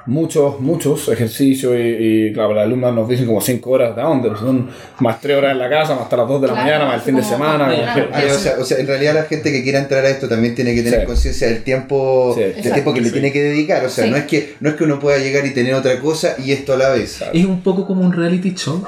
muchos, 0.08 0.60
muchos 0.60 1.08
ejercicios 1.10 1.74
y, 1.76 2.28
y, 2.28 2.34
claro, 2.34 2.54
las 2.54 2.66
alumnas 2.66 2.94
nos 2.94 3.08
dicen 3.10 3.26
como 3.26 3.42
5 3.42 3.70
horas 3.70 3.96
de 3.96 4.02
dónde, 4.02 4.30
Pues 4.30 4.40
son 4.42 4.70
más 5.00 5.20
3 5.22 5.38
horas 5.38 5.52
en 5.54 5.60
la 5.60 5.70
casa, 5.70 5.94
más 5.96 6.04
hasta 6.04 6.18
las 6.18 6.28
2 6.28 6.42
de 6.42 6.48
la 6.48 6.54
Claro, 6.54 6.66
mañana, 6.68 6.86
más 6.86 6.96
el 6.96 7.02
fin 7.02 7.16
de 7.16 7.24
semana. 7.24 7.70
Ah, 8.14 8.22
o, 8.28 8.38
sea, 8.38 8.56
o 8.60 8.64
sea, 8.66 8.78
en 8.80 8.88
realidad 8.88 9.14
la 9.16 9.24
gente 9.24 9.52
que 9.52 9.64
quiera 9.64 9.80
entrar 9.80 10.06
a 10.06 10.10
esto 10.10 10.28
también 10.30 10.54
tiene 10.56 10.74
que 10.76 10.84
tener 10.84 11.02
Sí. 11.02 11.06
conciencia 11.06 11.48
del 11.48 11.64
tiempo, 11.64 12.32
Sí. 12.36 12.42
del 12.42 12.50
Exacto. 12.52 12.74
tiempo 12.74 12.94
que 12.94 13.02
le 13.02 13.08
Sí. 13.08 13.14
tiene 13.14 13.32
que 13.32 13.42
dedicar. 13.44 13.86
O 13.86 13.90
sea, 13.90 14.06
Sí. 14.06 14.12
no, 14.12 14.18
es 14.18 14.26
que, 14.26 14.56
no 14.60 14.70
es 14.70 14.76
que 14.76 14.84
uno 14.84 15.00
pueda 15.00 15.18
llegar 15.18 15.46
y 15.46 15.54
tener 15.54 15.74
otra 15.74 16.00
cosa 16.00 16.36
y 16.44 16.52
esto 16.52 16.74
a 16.74 16.78
la 16.78 16.90
vez. 16.90 17.16
Claro. 17.18 17.34
Es 17.34 17.46
un 17.46 17.62
poco 17.62 17.86
como 17.88 18.02
un 18.02 18.14
reality 18.14 18.54
show. 18.54 18.84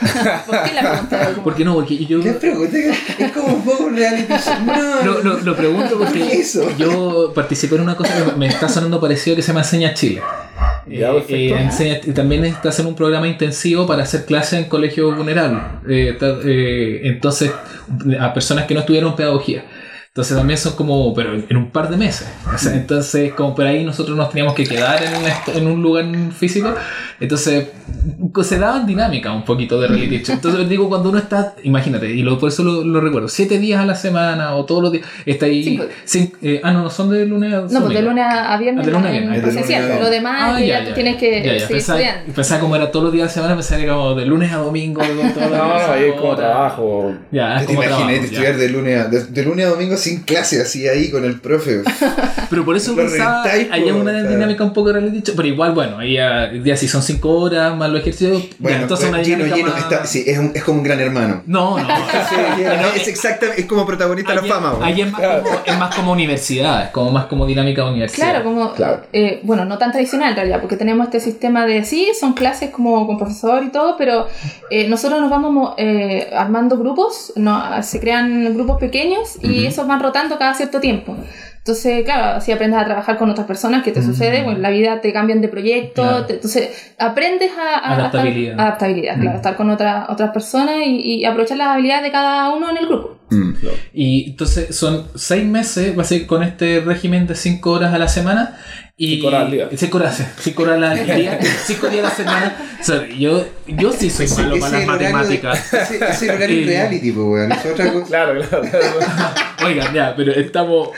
¿Por 0.46 0.62
qué 0.64 0.72
la 0.74 0.90
pregunta? 0.90 1.30
¿Por 1.44 1.54
qué 1.54 1.64
no? 1.64 1.74
Porque 1.74 2.04
yo. 2.06 2.20
¿Qué 2.22 2.32
pregunta? 2.32 2.76
Es 3.18 3.32
como 3.32 3.54
un 3.54 3.64
poco 3.64 3.84
un 3.84 3.96
reality 3.96 4.32
show. 4.32 4.54
No, 4.66 5.02
Lo, 5.04 5.22
lo, 5.22 5.38
lo 5.40 5.56
pregunto 5.56 5.96
¿Por 5.98 6.06
porque 6.06 6.20
qué 6.20 6.40
eso? 6.40 6.62
yo 6.76 7.32
participé 7.34 7.76
en 7.76 7.82
una 7.82 7.96
cosa 7.96 8.12
que 8.14 8.32
me 8.36 8.46
está 8.46 8.68
sonando 8.68 9.00
parecido 9.00 9.36
que 9.36 9.42
se 9.42 9.48
llama 9.48 9.60
Enseña 9.60 9.94
Chile. 9.94 10.20
Ya, 10.86 11.10
Eh, 11.12 11.24
eh, 11.28 11.54
enseña- 11.58 12.00
y 12.04 12.12
también 12.12 12.44
está 12.46 12.70
haciendo 12.70 12.88
un 12.90 12.96
programa 12.96 13.28
intensivo 13.28 13.86
para 13.86 14.02
hacer 14.04 14.24
clases 14.24 14.60
en 14.60 14.64
colegios 14.66 15.14
vulnerables. 15.16 15.62
Eh, 15.88 16.16
eh, 16.20 17.00
entonces, 17.04 17.50
a 18.20 18.32
personas 18.32 18.64
que 18.66 18.74
no 18.74 18.80
estudiaron 18.80 19.14
pedagogía. 19.16 19.64
Entonces 20.08 20.36
también 20.36 20.58
son 20.58 20.72
como, 20.72 21.14
pero 21.14 21.34
en 21.48 21.56
un 21.56 21.70
par 21.70 21.88
de 21.90 21.96
meses. 21.96 22.26
O 22.52 22.58
sea, 22.58 22.72
entonces, 22.74 23.32
como 23.34 23.54
por 23.54 23.66
ahí 23.66 23.84
nosotros 23.84 24.16
nos 24.16 24.30
teníamos 24.30 24.54
que 24.54 24.64
quedar 24.64 25.00
en 25.04 25.14
un, 25.14 25.24
est- 25.26 25.48
en 25.56 25.66
un 25.68 25.80
lugar 25.82 26.06
físico. 26.36 26.74
Entonces, 27.20 27.68
se 28.42 28.58
daban 28.58 28.86
dinámica 28.86 29.32
un 29.32 29.44
poquito 29.44 29.80
de 29.80 29.88
reality 29.88 30.22
show. 30.24 30.34
Entonces, 30.34 30.68
digo, 30.68 30.88
cuando 30.88 31.10
uno 31.10 31.18
está, 31.18 31.54
imagínate, 31.62 32.10
y 32.10 32.22
lo, 32.22 32.38
por 32.38 32.48
eso 32.48 32.62
lo, 32.62 32.84
lo 32.84 33.00
recuerdo, 33.00 33.28
siete 33.28 33.58
días 33.58 33.80
a 33.80 33.86
la 33.86 33.94
semana 33.94 34.54
o 34.54 34.64
todos 34.64 34.82
los 34.82 34.92
días, 34.92 35.06
está 35.26 35.46
ahí. 35.46 35.64
Cinco. 35.64 35.84
cin- 36.06 36.32
eh, 36.42 36.60
ah, 36.62 36.72
no, 36.72 36.82
no 36.84 36.90
son 36.90 37.10
de 37.10 37.24
lunes 37.26 37.52
a 37.52 37.60
No, 37.62 37.80
pues 37.82 37.94
de 37.94 38.02
lunes 38.02 38.24
a 38.28 38.56
viernes 38.58 38.82
Ah, 38.82 38.86
de 38.86 38.92
lunes 38.92 39.08
a 39.08 39.10
viernes. 39.12 39.30
Es 39.30 39.36
de 39.36 39.42
presencial. 39.42 39.82
lunes 39.82 39.96
a- 39.96 40.00
Lo 40.04 40.10
demás 40.10 40.42
Ah, 40.56 40.60
ya, 40.60 40.66
ya, 40.66 40.78
ya. 40.80 40.88
tú 40.88 40.94
tienes 40.94 41.16
que 41.16 41.30
Ya, 41.42 41.44
ya, 41.44 41.52
seguir 41.60 41.68
pensaba, 41.68 42.00
estudiando. 42.00 42.32
pensaba 42.34 42.60
como 42.60 42.76
era 42.76 42.90
todos 42.90 43.04
los 43.04 43.12
días 43.12 43.22
de 43.22 43.26
la 43.28 43.32
semana, 43.34 43.54
pensaba 43.56 43.78
que 43.78 43.84
era 43.84 43.94
como 43.94 44.14
de 44.14 44.26
lunes 44.26 44.52
a 44.52 44.56
domingo. 44.56 45.02
de 45.02 45.08
todas 45.30 45.50
No, 45.50 45.56
las 45.56 45.86
no, 45.88 45.92
ahí 45.94 46.04
es 46.04 46.14
como 46.20 46.36
trabajo. 46.36 47.14
Ya, 47.32 47.54
es 47.56 47.60
¿Te 47.60 47.66
como 47.66 47.82
imaginas 47.82 47.98
trabajo, 48.08 48.24
estudiar 48.24 48.52
ya. 48.52 48.58
de 48.58 48.68
lunes, 48.68 49.00
a, 49.00 49.08
de, 49.08 49.24
de 49.24 49.42
lunes 49.44 49.66
a 49.66 49.70
domingo 49.70 49.96
sin 49.96 50.20
clase, 50.22 50.60
así 50.60 50.86
ahí 50.88 51.10
con 51.10 51.24
el 51.24 51.40
profe? 51.40 51.82
Pero 52.50 52.64
por 52.64 52.76
eso 52.76 52.94
pensaba, 52.96 53.42
hay 53.44 53.82
una 53.90 54.22
dinámica 54.22 54.64
un 54.64 54.72
poco 54.72 54.92
reality 54.92 55.20
show, 55.22 55.34
pero 55.36 55.48
igual, 55.48 55.72
bueno, 55.72 55.98
ahí 55.98 56.14
ya, 56.14 56.50
ya 56.52 56.76
si 56.76 56.88
son 56.88 57.02
5 57.02 57.28
horas 57.30 57.76
más 57.76 57.90
los 57.90 58.00
ejercicios, 58.00 58.17
Bueno, 58.58 58.82
entonces 58.82 59.08
pues, 59.08 59.18
una 59.18 59.22
lleno, 59.22 59.44
dinámica 59.44 59.56
lleno. 59.56 59.70
más- 59.72 59.92
está- 59.92 60.06
sí, 60.06 60.24
es, 60.26 60.38
un- 60.38 60.52
es 60.54 60.64
como 60.64 60.78
un 60.78 60.84
gran 60.84 61.00
hermano. 61.00 61.42
No, 61.46 61.78
no. 61.78 61.88
es 62.96 63.08
exactamente, 63.08 63.60
es 63.62 63.66
como 63.66 63.86
protagonista 63.86 64.34
de 64.34 64.42
la 64.42 64.54
fama. 64.54 64.74
es- 64.78 64.82
ahí 64.84 65.00
es 65.02 65.10
más, 65.12 65.20
como, 65.20 65.60
es 65.64 65.78
más 65.78 65.94
como 65.96 66.12
universidad, 66.12 66.84
es 66.84 66.90
como 66.90 67.10
más 67.10 67.26
como 67.26 67.46
dinámica 67.46 67.82
de 67.84 67.90
universidad. 67.90 68.30
Claro, 68.30 68.44
como, 68.44 68.72
Claro. 68.74 69.02
eh, 69.12 69.40
bueno, 69.42 69.64
no 69.64 69.78
tan 69.78 69.92
tradicional 69.92 70.30
en 70.30 70.36
realidad, 70.36 70.60
porque 70.60 70.76
tenemos 70.76 71.06
este 71.06 71.20
sistema 71.20 71.66
de, 71.66 71.84
sí, 71.84 72.08
son 72.18 72.32
clases 72.32 72.70
como 72.70 73.06
con 73.06 73.18
profesor 73.18 73.62
y 73.64 73.68
todo, 73.70 73.96
pero 73.96 74.26
eh, 74.70 74.88
nosotros 74.88 75.20
nos 75.20 75.30
vamos 75.30 75.52
mo- 75.52 75.74
eh, 75.78 76.30
armando 76.34 76.76
grupos, 76.78 77.32
no, 77.36 77.82
se 77.82 78.00
crean 78.00 78.54
grupos 78.54 78.78
pequeños 78.78 79.36
y 79.42 79.66
esos 79.66 79.86
van 79.86 80.00
rotando 80.02 80.38
cada 80.38 80.54
cierto 80.54 80.80
tiempo. 80.80 81.16
Entonces, 81.68 82.02
claro, 82.02 82.36
así 82.38 82.50
aprendes 82.50 82.80
a 82.80 82.84
trabajar 82.86 83.18
con 83.18 83.28
otras 83.28 83.46
personas, 83.46 83.82
que 83.82 83.92
te 83.92 84.02
sucede, 84.02 84.42
bueno, 84.42 84.56
en 84.56 84.62
la 84.62 84.70
vida 84.70 85.02
te 85.02 85.12
cambian 85.12 85.42
de 85.42 85.48
proyecto, 85.48 86.00
Claro. 86.02 86.24
te- 86.24 86.32
entonces 86.36 86.70
aprendes 86.98 87.50
a, 87.58 87.74
a- 87.76 87.90
a 87.90 87.94
Adaptabilidad. 87.96 88.52
estar- 88.52 88.66
adaptabilidad, 88.66 89.20
claro, 89.20 89.36
estar 89.36 89.54
con 89.56 89.68
otra- 89.68 90.06
otras 90.08 90.30
personas 90.30 90.76
y, 90.86 91.00
y 91.20 91.24
aprovechar 91.26 91.58
las 91.58 91.68
habilidades 91.68 92.04
de 92.04 92.10
cada 92.10 92.54
uno 92.54 92.70
en 92.70 92.78
el 92.78 92.86
grupo. 92.86 93.18
Mm. 93.28 93.52
Y 93.92 94.30
entonces 94.30 94.74
son 94.74 95.08
seis 95.14 95.44
meses, 95.44 95.96
va 95.98 96.00
a 96.00 96.04
ser 96.06 96.26
con 96.26 96.42
este 96.42 96.80
régimen 96.80 97.26
de 97.26 97.34
cinco 97.34 97.72
horas 97.72 97.92
a 97.92 97.98
la 97.98 98.08
semana. 98.08 98.56
Y 99.00 99.14
Cinco 99.14 99.28
horas 99.28 99.42
al 99.44 99.50
día. 99.52 99.68
Cinco 99.76 99.98
horas, 99.98 100.22
cinco 100.40 100.62
horas 100.64 100.82
al 100.98 101.06
día, 101.16 101.38
cinco 101.66 101.86
días 101.88 102.04
a 102.04 102.08
la 102.08 102.14
semana. 102.16 102.76
O 102.80 102.84
sea, 102.84 103.06
yo, 103.08 103.46
yo 103.68 103.92
sí 103.92 104.10
soy 104.10 104.26
malo 104.28 104.56
Ese 104.56 104.60
para 104.60 104.72
las 104.72 104.82
es 104.82 104.88
horario 104.88 105.06
de- 105.06 105.12
matemáticas. 105.12 105.72
ese- 105.74 105.96
ese 105.96 106.04
es 106.10 106.22
el 106.22 106.30
horario 106.30 106.62
Eh, 106.62 106.66
reality, 106.66 107.12
pues, 107.12 107.26
weón. 107.26 107.52
Es 107.52 107.66
otra 107.66 107.92
cosa. 107.92 108.06
Claro, 108.06 108.40
claro, 108.40 108.68
claro. 108.68 108.86
Oigan, 109.64 109.94
ya, 109.94 110.14
pero 110.16 110.32
estamos. 110.32 110.88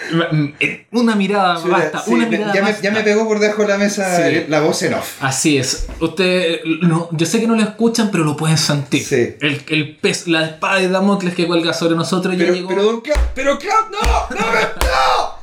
Una 0.92 1.14
mirada 1.14 1.56
Sí, 1.60 1.68
basta, 1.68 2.02
sí, 2.02 2.10
una 2.12 2.24
me- 2.24 2.30
mirada 2.38 2.54
ya, 2.54 2.62
me, 2.62 2.68
basta. 2.70 2.82
ya 2.82 2.90
me 2.90 3.02
pegó 3.02 3.28
por 3.28 3.38
debajo 3.38 3.62
de 3.62 3.68
la 3.68 3.76
mesa 3.78 4.16
Sí. 4.16 4.22
eh, 4.24 4.46
la 4.48 4.60
voz 4.60 4.82
en 4.82 4.94
off. 4.94 5.22
Así 5.22 5.58
es. 5.58 5.86
Usted, 6.00 6.60
no, 6.82 7.08
yo 7.12 7.26
sé 7.26 7.38
que 7.40 7.46
no 7.46 7.54
lo 7.54 7.62
escuchan, 7.62 8.10
pero 8.10 8.24
lo 8.24 8.34
pueden 8.36 8.56
sentir. 8.58 9.02
Sí. 9.04 9.34
El, 9.40 9.62
el 9.68 9.96
pez, 9.96 10.26
la 10.26 10.44
espada 10.46 10.76
de 10.80 10.88
Damocles 10.88 11.34
que 11.34 11.46
cuelga 11.46 11.74
sobre 11.74 11.96
nosotros 11.96 12.34
ya 12.34 12.44
Pero, 12.44 12.54
llegó. 12.54 12.68
pero, 12.70 12.82
don 12.82 13.02
pero 13.34 13.58
Clau, 13.58 13.90
no, 13.90 14.36
no, 14.36 14.40
no. 14.40 14.50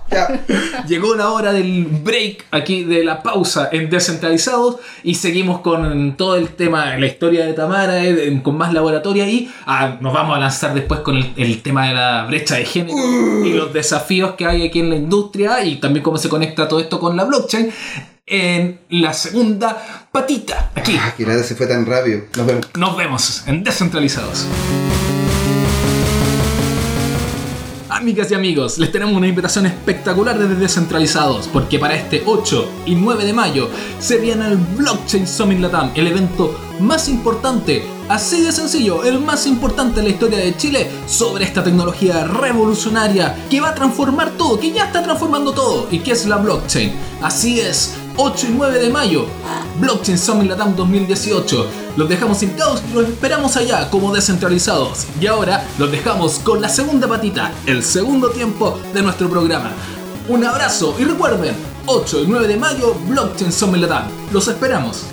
Ya. 0.09 0.39
Llegó 0.87 1.15
la 1.15 1.31
hora 1.31 1.51
del 1.51 1.85
break 1.85 2.45
aquí 2.51 2.83
de 2.83 3.03
la 3.03 3.21
pausa 3.23 3.69
en 3.71 3.89
Descentralizados 3.89 4.77
y 5.03 5.15
seguimos 5.15 5.61
con 5.61 6.15
todo 6.15 6.35
el 6.35 6.49
tema, 6.49 6.95
la 6.97 7.05
historia 7.05 7.45
de 7.45 7.53
Tamara, 7.53 8.03
eh, 8.03 8.41
con 8.43 8.57
más 8.57 8.73
laboratorio 8.73 9.27
y 9.27 9.51
ah, 9.65 9.97
nos 9.99 10.13
vamos 10.13 10.37
a 10.37 10.39
lanzar 10.39 10.73
después 10.73 11.01
con 11.01 11.17
el, 11.17 11.33
el 11.35 11.61
tema 11.61 11.87
de 11.87 11.93
la 11.93 12.25
brecha 12.25 12.55
de 12.55 12.65
género 12.65 12.97
y 13.45 13.53
los 13.53 13.73
desafíos 13.73 14.35
que 14.35 14.45
hay 14.45 14.65
aquí 14.65 14.79
en 14.79 14.89
la 14.89 14.95
industria 14.95 15.63
y 15.63 15.77
también 15.77 16.03
cómo 16.03 16.17
se 16.17 16.29
conecta 16.29 16.67
todo 16.67 16.79
esto 16.79 16.99
con 16.99 17.15
la 17.17 17.25
blockchain 17.25 17.71
en 18.25 18.79
la 18.89 19.13
segunda 19.13 20.07
patita. 20.11 20.71
Aquí 20.75 20.97
Ah, 20.99 21.13
que 21.15 21.25
nada 21.25 21.43
se 21.43 21.55
fue 21.55 21.67
tan 21.67 21.85
rápido. 21.85 22.21
Nos 22.35 22.45
vemos. 22.45 22.67
nos 22.75 22.97
vemos 22.97 23.43
en 23.47 23.63
Descentralizados. 23.63 24.45
Amigas 27.97 28.29
y 28.29 28.35
amigos, 28.35 28.77
les 28.77 28.91
tenemos 28.91 29.15
una 29.15 29.27
invitación 29.27 29.65
espectacular 29.65 30.37
desde 30.37 30.53
Descentralizados, 30.53 31.47
porque 31.47 31.79
para 31.79 31.95
este 31.95 32.21
8 32.23 32.83
y 32.85 32.93
9 32.93 33.25
de 33.25 33.33
mayo 33.33 33.69
se 33.97 34.19
viene 34.19 34.49
el 34.49 34.57
Blockchain 34.57 35.27
Summit 35.27 35.59
Latam, 35.59 35.89
el 35.95 36.05
evento 36.05 36.55
más 36.79 37.09
importante, 37.09 37.83
así 38.07 38.43
de 38.43 38.51
sencillo, 38.51 39.03
el 39.03 39.19
más 39.19 39.47
importante 39.47 39.99
en 39.99 40.05
la 40.05 40.11
historia 40.11 40.37
de 40.37 40.55
Chile 40.55 40.87
sobre 41.07 41.45
esta 41.45 41.63
tecnología 41.63 42.23
revolucionaria 42.25 43.35
que 43.49 43.61
va 43.61 43.69
a 43.69 43.75
transformar 43.75 44.29
todo, 44.37 44.59
que 44.59 44.71
ya 44.71 44.85
está 44.85 45.01
transformando 45.01 45.51
todo, 45.53 45.87
y 45.89 45.97
que 45.97 46.11
es 46.11 46.27
la 46.27 46.37
blockchain. 46.37 46.93
Así 47.23 47.59
es, 47.59 47.95
8 48.19 48.47
y 48.47 48.53
9 48.53 48.79
de 48.79 48.89
mayo, 48.89 49.27
Blockchain 49.79 50.17
Summit 50.17 50.49
Latam 50.49 50.75
2018. 50.75 51.67
Los 51.95 52.09
dejamos 52.09 52.41
invitados 52.41 52.81
y 52.89 52.93
los 52.95 53.07
esperamos 53.07 53.55
allá 53.57 53.91
como 53.91 54.11
descentralizados. 54.11 55.05
Y 55.21 55.27
ahora 55.27 55.63
los 55.77 55.91
dejamos 55.91 56.39
con 56.39 56.59
la 56.59 56.67
segunda 56.67 57.07
patita, 57.07 57.51
el 57.67 57.83
segundo 57.83 58.31
tiempo 58.31 58.79
de 58.91 59.03
nuestro 59.03 59.29
programa. 59.29 59.71
Un 60.27 60.43
abrazo 60.43 60.95
y 60.97 61.03
recuerden, 61.03 61.55
8 61.85 62.23
y 62.23 62.27
9 62.27 62.47
de 62.47 62.57
mayo, 62.57 62.95
Blockchain 63.07 63.51
Summit 63.51 63.81
Latam. 63.83 64.07
Los 64.31 64.47
esperamos. 64.47 65.03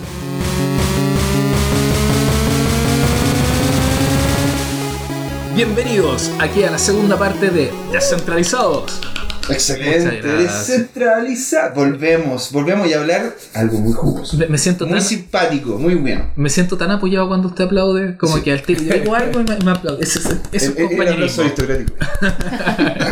Bienvenidos 5.55 6.31
aquí 6.41 6.65
a 6.65 6.71
la 6.71 6.79
segunda 6.79 7.19
parte 7.19 7.51
de 7.51 7.71
Descentralizados. 7.93 9.14
Excelente. 9.51 10.21
Gracias. 10.23 10.69
Descentralizar. 10.69 11.75
Volvemos, 11.75 12.51
volvemos 12.53 12.89
y 12.89 12.93
a 12.93 13.01
hablar 13.01 13.35
algo 13.55 13.79
muy 13.79 13.93
jugoso. 13.93 14.37
Me, 14.37 14.47
me 14.47 14.59
siento 14.59 14.87
Muy 14.87 14.99
tan, 14.99 15.03
simpático, 15.09 15.79
muy 15.79 15.95
bueno. 15.95 16.31
me 16.37 16.49
siento 16.51 16.77
tan 16.77 16.91
apoyado 16.91 17.29
cuando 17.29 17.49
usted 17.49 17.65
aplaude, 17.65 18.17
como 18.17 18.37
Sí. 18.37 18.43
que 18.43 18.53
al 18.53 18.63
tiro 18.63 18.83
yo 18.83 18.95
digo 18.95 19.15
algo 19.15 19.41
y 19.41 19.45
me, 19.45 19.57
me 19.65 19.71
aplaude. 19.71 20.03
Es 20.05 20.17
El- 20.17 20.23
el- 20.27 20.33
el 20.33 20.39
aplauso 20.67 20.89
compañerismo. 20.89 21.43
aristocrático. 21.43 21.95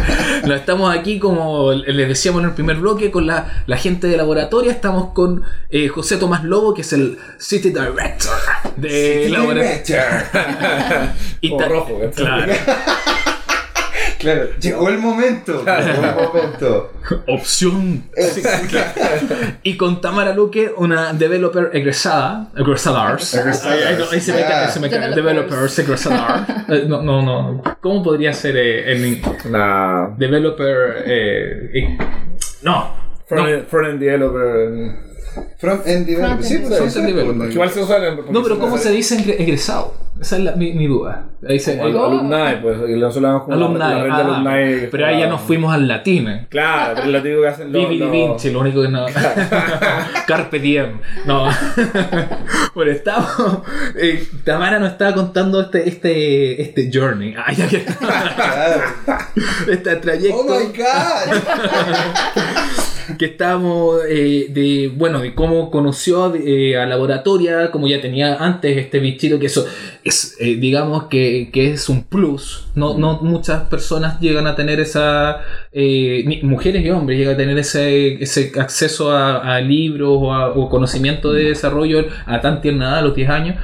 No, 0.46 0.54
estamos 0.54 0.92
aquí, 0.96 1.20
como 1.20 1.72
les 1.72 2.08
decíamos 2.08 2.42
en 2.42 2.48
el 2.48 2.54
primer 2.54 2.76
bloque, 2.78 3.12
con 3.12 3.28
la, 3.28 3.62
la 3.66 3.76
gente 3.76 4.08
de 4.08 4.16
laboratorio. 4.16 4.72
Estamos 4.72 5.12
con 5.12 5.44
eh, 5.70 5.86
José 5.86 6.16
Tomás 6.16 6.42
Lobo, 6.42 6.74
que 6.74 6.80
es 6.82 6.92
el 6.92 7.16
City 7.38 7.68
Director 7.68 8.32
de 8.76 9.28
laboratorio. 9.30 10.00
Y 11.40 11.50
rojo, 11.58 12.00
¿eh? 12.02 12.10
Claro. 12.14 12.52
Claro, 14.22 14.48
llegó 14.60 14.88
el 14.88 14.98
momento. 14.98 15.64
Llegó 15.64 16.04
el 16.04 16.14
momento. 16.14 16.92
Opción. 17.28 18.04
Sí, 18.16 18.40
claro. 18.40 18.92
Y 19.62 19.76
con 19.76 20.00
Tamara 20.00 20.32
Luque, 20.34 20.72
una 20.76 21.12
developer 21.12 21.70
egresada. 21.74 22.50
Egresadars. 22.56 23.34
Ahí 24.12 24.20
se 24.20 24.32
me 24.32 24.42
cae, 24.42 24.68
se 24.70 24.80
me 24.80 24.88
cae. 24.88 25.10
Developers. 25.14 25.78
Egresadar. 25.78 26.46
Eh, 26.68 26.84
No, 26.86 27.02
no, 27.02 27.20
no. 27.22 27.62
¿Cómo 27.80 28.02
podría 28.02 28.32
ser 28.32 28.56
eh, 28.56 28.92
en 28.92 29.22
Una 29.48 30.14
developer? 30.16 31.02
eh, 31.04 31.98
no. 32.62 32.94
front-end 33.28 33.66
front-end 33.66 34.00
developer. 34.00 35.11
Front 35.58 35.86
end 35.86 36.06
developer. 36.06 36.44
Sí, 36.44 36.58
pues 36.58 36.76
Front-end 36.76 37.06
sí, 37.06 37.12
developer. 37.12 37.50
Igual 37.52 37.70
se 37.70 37.80
usa 37.82 37.96
en- 38.08 38.20
No, 38.30 38.42
pero 38.42 38.58
¿cómo 38.58 38.76
se 38.78 38.90
dice 38.90 39.16
egre- 39.18 39.36
egresado? 39.40 39.94
Esa 40.20 40.36
es 40.36 40.42
la- 40.44 40.52
mi, 40.56 40.72
mi 40.72 40.86
duda. 40.86 41.24
Ahí 41.48 41.58
se, 41.58 41.80
Oh. 41.80 41.84
alumni, 41.84 42.60
pues. 42.62 42.76
Y 42.88 42.92
nosotros 42.92 43.16
hablamos 43.16 43.42
como 43.44 43.54
alumni. 43.56 43.78
la, 43.78 43.88
la 43.88 43.94
red 44.02 44.04
de 44.04 44.10
ah, 44.12 44.16
alumni. 44.18 44.88
pero 44.90 45.06
ahí 45.06 45.18
ya 45.20 45.26
nos 45.26 45.40
fuimos 45.40 45.74
al 45.74 45.88
latín. 45.88 46.28
eh. 46.28 46.46
Claro, 46.48 46.94
pero 46.96 47.08
lo 47.10 47.22
que 47.22 47.48
hacen 47.48 47.72
los. 47.72 47.82
Vivi 47.88 47.98
los- 47.98 48.10
Vinci, 48.12 48.50
lo 48.50 48.60
único 48.60 48.82
que 48.82 48.88
no. 48.88 49.06
Carpe 50.26 50.58
diem. 50.60 51.00
No. 51.26 51.48
bueno, 52.74 52.92
estamos. 52.92 53.26
eh, 53.96 54.24
Tamara 54.44 54.78
nos 54.78 54.92
estaba 54.92 55.14
contando 55.14 55.60
este, 55.62 55.88
este, 55.88 56.62
este 56.62 56.90
journey. 56.92 57.34
Ay, 57.44 57.56
ay, 57.58 57.84
ay. 57.86 59.12
Este 59.72 59.96
trayecto 59.96 60.36
Oh 60.38 60.44
my 60.44 60.66
god. 60.76 61.36
Que 63.18 63.24
estábamos 63.26 64.00
eh, 64.08 64.46
de 64.50 64.92
bueno 64.94 65.20
de 65.20 65.34
cómo 65.34 65.70
conoció 65.70 66.34
eh, 66.34 66.76
a 66.76 66.86
laboratoria 66.86 67.70
como 67.70 67.88
ya 67.88 68.00
tenía 68.00 68.36
antes 68.36 68.76
este 68.76 68.98
bichito 69.00 69.38
que 69.38 69.46
eso 69.46 69.66
es 70.04 70.36
eh, 70.40 70.56
digamos 70.56 71.04
que, 71.04 71.50
que 71.52 71.72
es 71.72 71.88
un 71.88 72.04
plus. 72.04 72.66
No, 72.74 72.96
no 72.98 73.20
muchas 73.22 73.62
personas 73.64 74.20
llegan 74.20 74.46
a 74.46 74.54
tener 74.56 74.80
esa 74.80 75.40
eh, 75.72 76.22
ni- 76.26 76.42
mujeres 76.42 76.84
y 76.84 76.90
hombres 76.90 77.18
llegan 77.18 77.34
a 77.34 77.36
tener 77.38 77.58
ese, 77.58 78.22
ese 78.22 78.52
acceso 78.58 79.12
a, 79.16 79.60
libros 79.60 80.10
o, 80.20 80.32
a- 80.32 80.50
o 80.50 80.68
conocimiento 80.68 81.32
de 81.32 81.44
desarrollo 81.44 82.06
a 82.26 82.40
tan 82.40 82.60
tierna 82.60 82.88
edad 82.90 82.98
a 82.98 83.02
los 83.02 83.14
10 83.14 83.30
años 83.30 83.56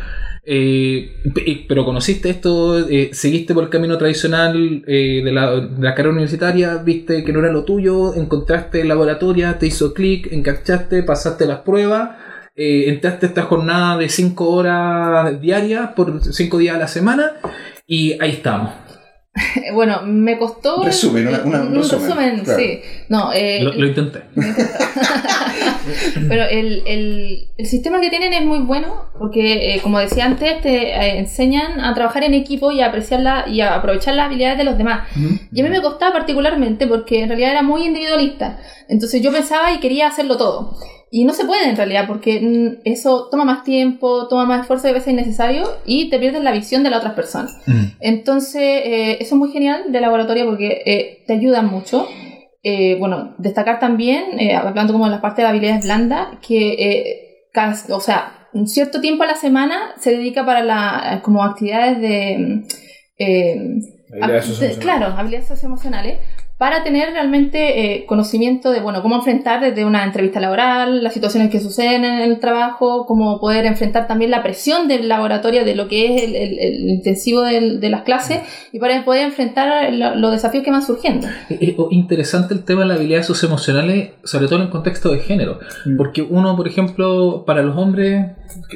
eh, 0.51 1.21
pe- 1.35 1.67
pero 1.69 1.85
conociste 1.85 2.31
esto, 2.31 2.89
eh, 2.89 3.11
seguiste 3.13 3.53
por 3.53 3.65
el 3.65 3.71
camino 3.71 3.99
tradicional 3.99 4.83
eh, 4.87 5.21
de, 5.23 5.31
la, 5.33 5.51
de 5.61 5.83
la 5.85 5.95
carrera 5.95 6.13
universitaria, 6.15 6.77
viste 6.77 7.23
que 7.23 7.33
no 7.35 7.41
era 7.41 7.53
lo 7.53 7.65
tuyo, 7.65 8.15
encontraste 8.15 8.83
laboratoria, 8.85 9.59
te 9.59 9.67
hizo 9.67 9.93
clic, 9.93 10.33
encachaste, 10.33 11.03
pasaste 11.03 11.45
las 11.47 11.59
pruebas, 11.61 12.11
eh, 12.57 12.85
entraste 12.89 13.27
a 13.27 13.29
esta 13.29 13.43
jornada 13.43 13.99
de 13.99 14.09
5 14.09 14.49
horas 14.49 15.39
diarias 15.41 15.91
por 15.95 16.21
5 16.25 16.57
días 16.59 16.77
a 16.77 16.79
la 16.79 16.89
semana 16.89 17.33
y 17.87 18.13
ahí 18.21 18.31
estamos. 18.33 18.71
Bueno, 19.73 20.03
me 20.05 20.39
costó. 20.39 20.83
Resumen, 20.85 21.29
una- 21.29 21.43
una- 21.45 21.63
un 21.63 21.75
resumen, 21.75 22.07
resumen, 22.09 22.41
claro. 22.45 22.61
sí. 22.61 22.81
No, 23.09 23.33
eh, 23.33 23.61
Lo, 23.63 23.73
lo 23.73 23.87
intenté. 23.87 24.23
Pero 26.29 26.45
el, 26.45 26.83
el, 26.87 27.49
el 27.57 27.67
sistema 27.67 28.01
que 28.01 28.11
tienen 28.11 28.33
es 28.33 28.45
muy 28.45 28.59
bueno 28.61 29.07
porque, 29.19 29.75
eh, 29.75 29.81
como 29.83 29.99
decía 29.99 30.25
antes, 30.27 30.61
te 30.61 30.91
eh, 30.91 31.19
enseñan 31.19 31.81
a 31.81 31.95
trabajar 31.95 32.25
en 32.25 32.35
equipo 32.35 32.71
y 32.73 32.81
a 32.81 32.87
apreciar 32.87 33.21
la- 33.21 33.45
y 33.49 33.61
a 33.61 33.75
aprovechar 33.75 34.15
las 34.15 34.27
habilidades 34.27 34.59
de 34.59 34.65
los 34.65 34.77
demás. 34.79 35.09
Y 35.53 35.61
a 35.61 35.65
mí 35.65 35.71
me 35.71 35.81
costaba 35.81 36.13
particularmente 36.13 36.87
porque 36.87 37.23
en 37.23 37.29
realidad 37.29 37.51
era 37.53 37.63
muy 37.63 37.85
individualista. 37.87 38.59
Entonces 38.89 39.23
yo 39.23 39.33
pensaba 39.33 39.73
y 39.73 39.81
quería 39.81 40.09
hacerlo 40.09 40.37
todo. 40.37 40.77
Y 41.11 41.25
no 41.25 41.33
se 41.33 41.45
puede 41.47 41.69
en 41.69 41.77
realidad 41.77 42.07
porque 42.07 42.41
mm, 42.41 42.81
eso 42.85 43.29
toma 43.31 43.45
más 43.45 43.65
tiempo, 43.65 44.29
toma 44.29 44.45
más 44.45 44.61
esfuerzo 44.63 44.87
y 44.87 44.91
a 44.91 44.95
veces 44.95 45.09
es 45.09 45.13
innecesario 45.15 45.65
y 45.87 46.11
te 46.11 46.19
pierdes 46.19 46.43
la 46.43 46.53
visión 46.53 46.83
de 46.83 46.91
la 46.91 46.99
otra 46.99 47.15
persona. 47.15 47.49
Entonces, 48.01 48.63
eh, 48.63 49.13
eso 49.21 49.35
es 49.35 49.39
muy 49.39 49.51
genial 49.51 49.91
de 49.93 50.01
laboratorio 50.01 50.45
porque 50.47 50.83
eh, 50.85 51.25
te 51.27 51.35
ayudan 51.35 51.67
mucho. 51.71 52.07
Eh, 52.63 52.97
bueno, 52.99 53.35
destacar 53.39 53.79
también, 53.81 54.39
eh, 54.39 54.55
hablando 54.55 54.93
como 54.93 55.07
de 55.07 55.13
la 55.13 55.21
parte 55.21 55.43
de 55.43 55.49
habilidades 55.49 55.85
blandas, 55.85 56.29
que, 56.47 56.73
eh, 56.75 57.25
o 57.91 58.01
sea, 58.01 58.49
un 58.53 58.67
cierto 58.67 59.01
tiempo 59.01 59.23
a 59.23 59.27
la 59.27 59.35
semana 59.37 59.93
se 59.99 60.11
dedica 60.11 60.45
para 60.45 60.63
la, 60.63 61.21
como 61.23 61.43
actividades 61.45 62.01
de... 62.01 62.37
mm, 62.39 62.65
eh, 63.19 63.57
Habilidades 64.21 64.61
hab- 64.61 64.69
de- 64.75 64.79
claro, 64.79 65.07
habilidades 65.07 65.49
socioemocionales 65.49 66.19
para 66.59 66.83
tener 66.83 67.13
realmente 67.13 67.95
eh, 67.95 68.05
conocimiento 68.07 68.73
de, 68.73 68.81
bueno, 68.81 69.01
cómo 69.01 69.15
enfrentar 69.15 69.61
desde 69.61 69.85
una 69.85 70.03
entrevista 70.03 70.41
laboral, 70.41 71.05
las 71.05 71.15
situaciones 71.15 71.51
que 71.51 71.61
suceden 71.61 72.05
en 72.05 72.19
el 72.21 72.41
trabajo, 72.41 73.07
cómo 73.07 73.39
poder 73.41 73.65
enfrentar 73.65 74.09
también 74.09 74.33
la 74.33 74.43
presión 74.43 74.89
del 74.89 75.07
laboratorio, 75.09 75.65
de 75.65 75.77
lo 75.77 75.87
que 75.87 76.17
es 76.17 76.23
el, 76.25 76.35
el- 76.35 76.59
el 76.59 76.89
intensivo 76.91 77.43
del- 77.43 77.79
de 77.79 77.91
las 77.91 78.03
clases, 78.03 78.41
y 78.73 78.81
para 78.81 79.05
poder 79.05 79.23
enfrentar 79.27 79.93
lo- 79.95 80.17
los 80.17 80.33
desafíos 80.33 80.65
que 80.65 80.73
van 80.73 80.83
surgiendo. 80.83 81.29
Eh, 81.49 81.59
eh, 81.61 81.77
interesante 81.93 82.55
el 82.55 82.65
tema 82.65 82.81
de 82.83 82.89
las 82.89 82.97
habilidades 82.99 83.27
socioemocionales, 83.27 84.11
sobre 84.25 84.47
todo 84.47 84.57
en 84.57 84.63
el 84.65 84.71
contexto 84.71 85.13
de 85.13 85.21
género. 85.21 85.61
Porque 85.97 86.23
uno, 86.23 86.57
por 86.57 86.67
ejemplo, 86.67 87.45
para 87.47 87.63
los 87.63 87.77
hombres. 87.77 88.27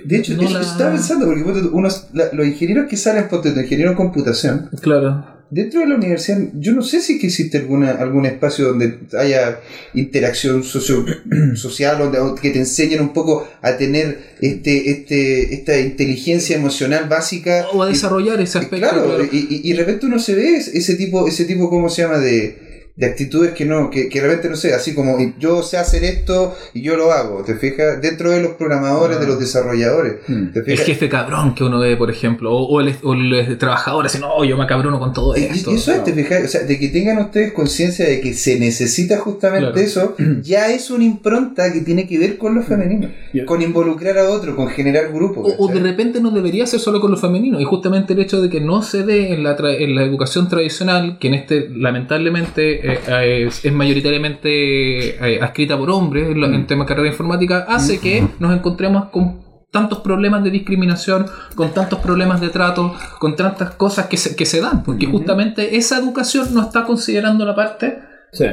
De 0.04 0.18
hecho, 0.18 0.34
No 0.34 0.48
la- 0.48 0.60
estaba 0.60 0.92
pensando, 0.92 1.26
porque 1.26 1.42
unos, 1.72 2.08
la- 2.12 2.26
los 2.32 2.46
ingenieros 2.46 2.86
que 2.88 2.96
salen, 2.96 3.28
ponte 3.28 3.50
tú, 3.50 3.58
ingeniero 3.58 3.90
en 3.90 3.96
computación, 3.96 4.70
Claro. 4.80 5.41
Dentro 5.54 5.80
de 5.80 5.86
la 5.86 5.96
universidad, 5.96 6.38
yo 6.54 6.72
no 6.72 6.80
sé 6.82 7.02
si 7.02 7.18
que 7.18 7.26
existe 7.26 7.58
alguna, 7.58 7.90
algún 7.92 8.24
espacio 8.24 8.68
donde 8.68 9.00
haya 9.18 9.60
interacción 9.92 10.64
socio, 10.64 11.04
social, 11.56 11.98
donde 11.98 12.40
que 12.40 12.50
te 12.50 12.58
enseñen 12.58 13.00
un 13.02 13.12
poco 13.12 13.46
a 13.60 13.76
tener 13.76 14.32
este, 14.40 14.90
este, 14.90 15.52
esta 15.54 15.78
inteligencia 15.78 16.56
emocional 16.56 17.06
básica. 17.06 17.66
O 17.72 17.82
a 17.82 17.88
desarrollar 17.88 18.40
ese 18.40 18.58
Y, 18.58 18.62
aspecto. 18.62 18.88
claro, 18.88 19.04
claro. 19.04 19.24
y, 19.30 19.36
y- 19.50 19.60
y 19.64 19.72
de 19.72 19.78
repente 19.78 20.06
uno 20.06 20.18
se 20.18 20.34
ve 20.34 20.56
ese 20.56 20.94
tipo, 20.94 21.28
ese 21.28 21.44
tipo, 21.44 21.68
¿cómo 21.68 21.90
se 21.90 22.00
llama? 22.02 22.18
De, 22.18 22.71
de 22.94 23.06
actitudes 23.06 23.52
que 23.52 23.64
no, 23.64 23.88
que, 23.90 24.08
que 24.10 24.20
de 24.20 24.26
repente 24.26 24.50
no 24.50 24.56
sé, 24.56 24.74
así 24.74 24.94
como 24.94 25.16
yo 25.38 25.62
sé 25.62 25.78
hacer 25.78 26.04
esto 26.04 26.54
y 26.74 26.82
yo 26.82 26.96
lo 26.96 27.10
hago, 27.10 27.42
¿te 27.42 27.54
fijas? 27.54 28.00
Dentro 28.02 28.30
de 28.30 28.42
los 28.42 28.52
programadores, 28.52 29.18
de 29.18 29.26
los 29.26 29.38
desarrolladores, 29.40 30.16
Mm. 30.28 30.52
¿te 30.52 30.58
El 30.60 30.64
fijas? 30.66 30.86
jefe 30.86 31.08
cabrón 31.08 31.54
que 31.54 31.64
uno 31.64 31.78
ve, 31.78 31.96
por 31.96 32.10
ejemplo, 32.10 32.52
o, 32.52 32.66
o 32.66 32.80
el, 32.80 32.94
o 33.02 33.14
el 33.14 33.56
trabajador 33.58 34.04
así, 34.06 34.18
no, 34.18 34.44
yo 34.44 34.56
me 34.58 34.66
cabrono 34.66 34.98
con 35.00 35.12
todo 35.12 35.34
Y, 35.36 35.40
y 35.40 35.44
esto. 35.44 35.70
eso 35.70 35.92
es, 35.92 36.04
te 36.04 36.12
fijas, 36.12 36.44
o 36.44 36.48
sea, 36.48 36.62
de 36.64 36.78
que 36.78 36.88
tengan 36.88 37.18
ustedes 37.18 37.52
conciencia 37.52 38.06
de 38.06 38.20
que 38.20 38.34
se 38.34 38.58
necesita 38.58 39.18
justamente 39.18 39.72
Claro. 39.72 39.80
eso, 39.80 40.14
ya 40.42 40.70
es 40.70 40.90
una 40.90 41.04
impronta 41.04 41.72
que 41.72 41.80
tiene 41.80 42.06
que 42.06 42.18
ver 42.18 42.36
con 42.36 42.54
lo 42.54 42.62
femenino, 42.62 43.08
Y- 43.32 43.44
con 43.46 43.62
involucrar 43.62 44.18
a 44.18 44.28
otro, 44.30 44.54
con 44.54 44.68
generar 44.68 45.10
grupos. 45.12 45.54
O, 45.58 45.64
o 45.66 45.72
de 45.72 45.80
repente 45.80 46.20
no 46.20 46.30
debería 46.30 46.66
ser 46.66 46.78
solo 46.80 47.00
con 47.00 47.10
lo 47.10 47.16
femenino. 47.16 47.58
Y 47.60 47.64
justamente 47.64 48.12
el 48.12 48.20
hecho 48.20 48.42
de 48.42 48.50
que 48.50 48.60
no 48.60 48.82
se 48.82 49.02
dé 49.04 49.32
en 49.32 49.42
la, 49.42 49.56
tra- 49.56 49.74
en 49.78 49.94
la 49.94 50.02
educación 50.04 50.48
tradicional, 50.48 51.16
que 51.18 51.28
en 51.28 51.34
este 51.34 51.68
lamentablemente 51.70 52.81
eh, 52.82 53.46
es, 53.46 53.64
es 53.64 53.72
mayoritariamente 53.72 55.16
eh, 55.16 55.40
adscrita 55.40 55.78
por 55.78 55.90
hombres 55.90 56.28
en, 56.28 56.42
en 56.42 56.66
temas 56.66 56.86
de 56.86 56.88
carrera 56.94 57.08
informática, 57.08 57.66
hace 57.68 58.00
que 58.00 58.26
nos 58.38 58.54
encontremos 58.54 59.06
con 59.06 59.42
tantos 59.70 60.00
problemas 60.00 60.44
de 60.44 60.50
discriminación, 60.50 61.26
con 61.54 61.72
tantos 61.72 61.98
problemas 62.00 62.40
de 62.40 62.50
trato, 62.50 62.94
con 63.18 63.34
tantas 63.34 63.70
cosas 63.70 64.06
que 64.06 64.18
se, 64.18 64.36
que 64.36 64.44
se 64.44 64.60
dan. 64.60 64.82
Porque 64.84 65.06
justamente 65.06 65.76
esa 65.76 65.98
educación 65.98 66.52
no 66.54 66.62
está 66.62 66.84
considerando 66.84 67.44
la 67.44 67.54
parte... 67.54 67.98
Sí. 68.32 68.46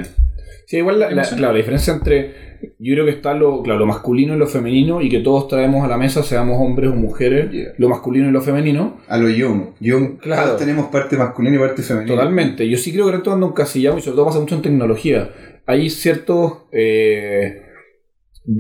Sí, 0.70 0.78
igual 0.78 1.00
la, 1.00 1.08
claro, 1.08 1.36
la 1.40 1.54
diferencia 1.54 1.94
entre. 1.94 2.50
Yo 2.78 2.94
creo 2.94 3.06
que 3.06 3.12
está 3.12 3.34
lo, 3.34 3.64
claro, 3.64 3.80
lo 3.80 3.88
masculino 3.88 4.36
y 4.36 4.38
lo 4.38 4.46
femenino, 4.46 5.02
y 5.02 5.10
que 5.10 5.20
todos 5.22 5.48
traemos 5.48 5.84
a 5.84 5.88
la 5.88 5.98
mesa, 5.98 6.22
seamos 6.22 6.58
hombres 6.62 6.92
o 6.92 6.94
mujeres, 6.96 7.50
Yeah. 7.52 7.70
lo 7.80 7.90
masculino 7.90 8.30
y 8.30 8.32
lo 8.32 8.40
femenino. 8.42 8.98
A 9.08 9.18
lo 9.18 9.28
Jung. 9.30 9.70
Jung, 9.82 10.20
Claro. 10.20 10.44
todos 10.44 10.60
tenemos 10.60 10.86
parte 10.92 11.18
masculina 11.18 11.56
y 11.56 11.60
parte 11.60 11.82
femenina. 11.82 12.14
Totalmente. 12.16 12.70
Yo 12.70 12.78
sí 12.78 12.94
creo 12.94 13.10
que 13.10 13.16
esto 13.18 13.32
anda 13.34 13.48
un 13.48 13.54
casillado 13.54 13.98
y 13.98 14.02
sobre 14.02 14.16
todo 14.18 14.26
pasa 14.28 14.40
mucho 14.42 14.54
en 14.56 14.62
tecnología. 14.62 15.32
Hay 15.66 15.90
ciertos. 15.90 16.66
eh, 16.72 17.64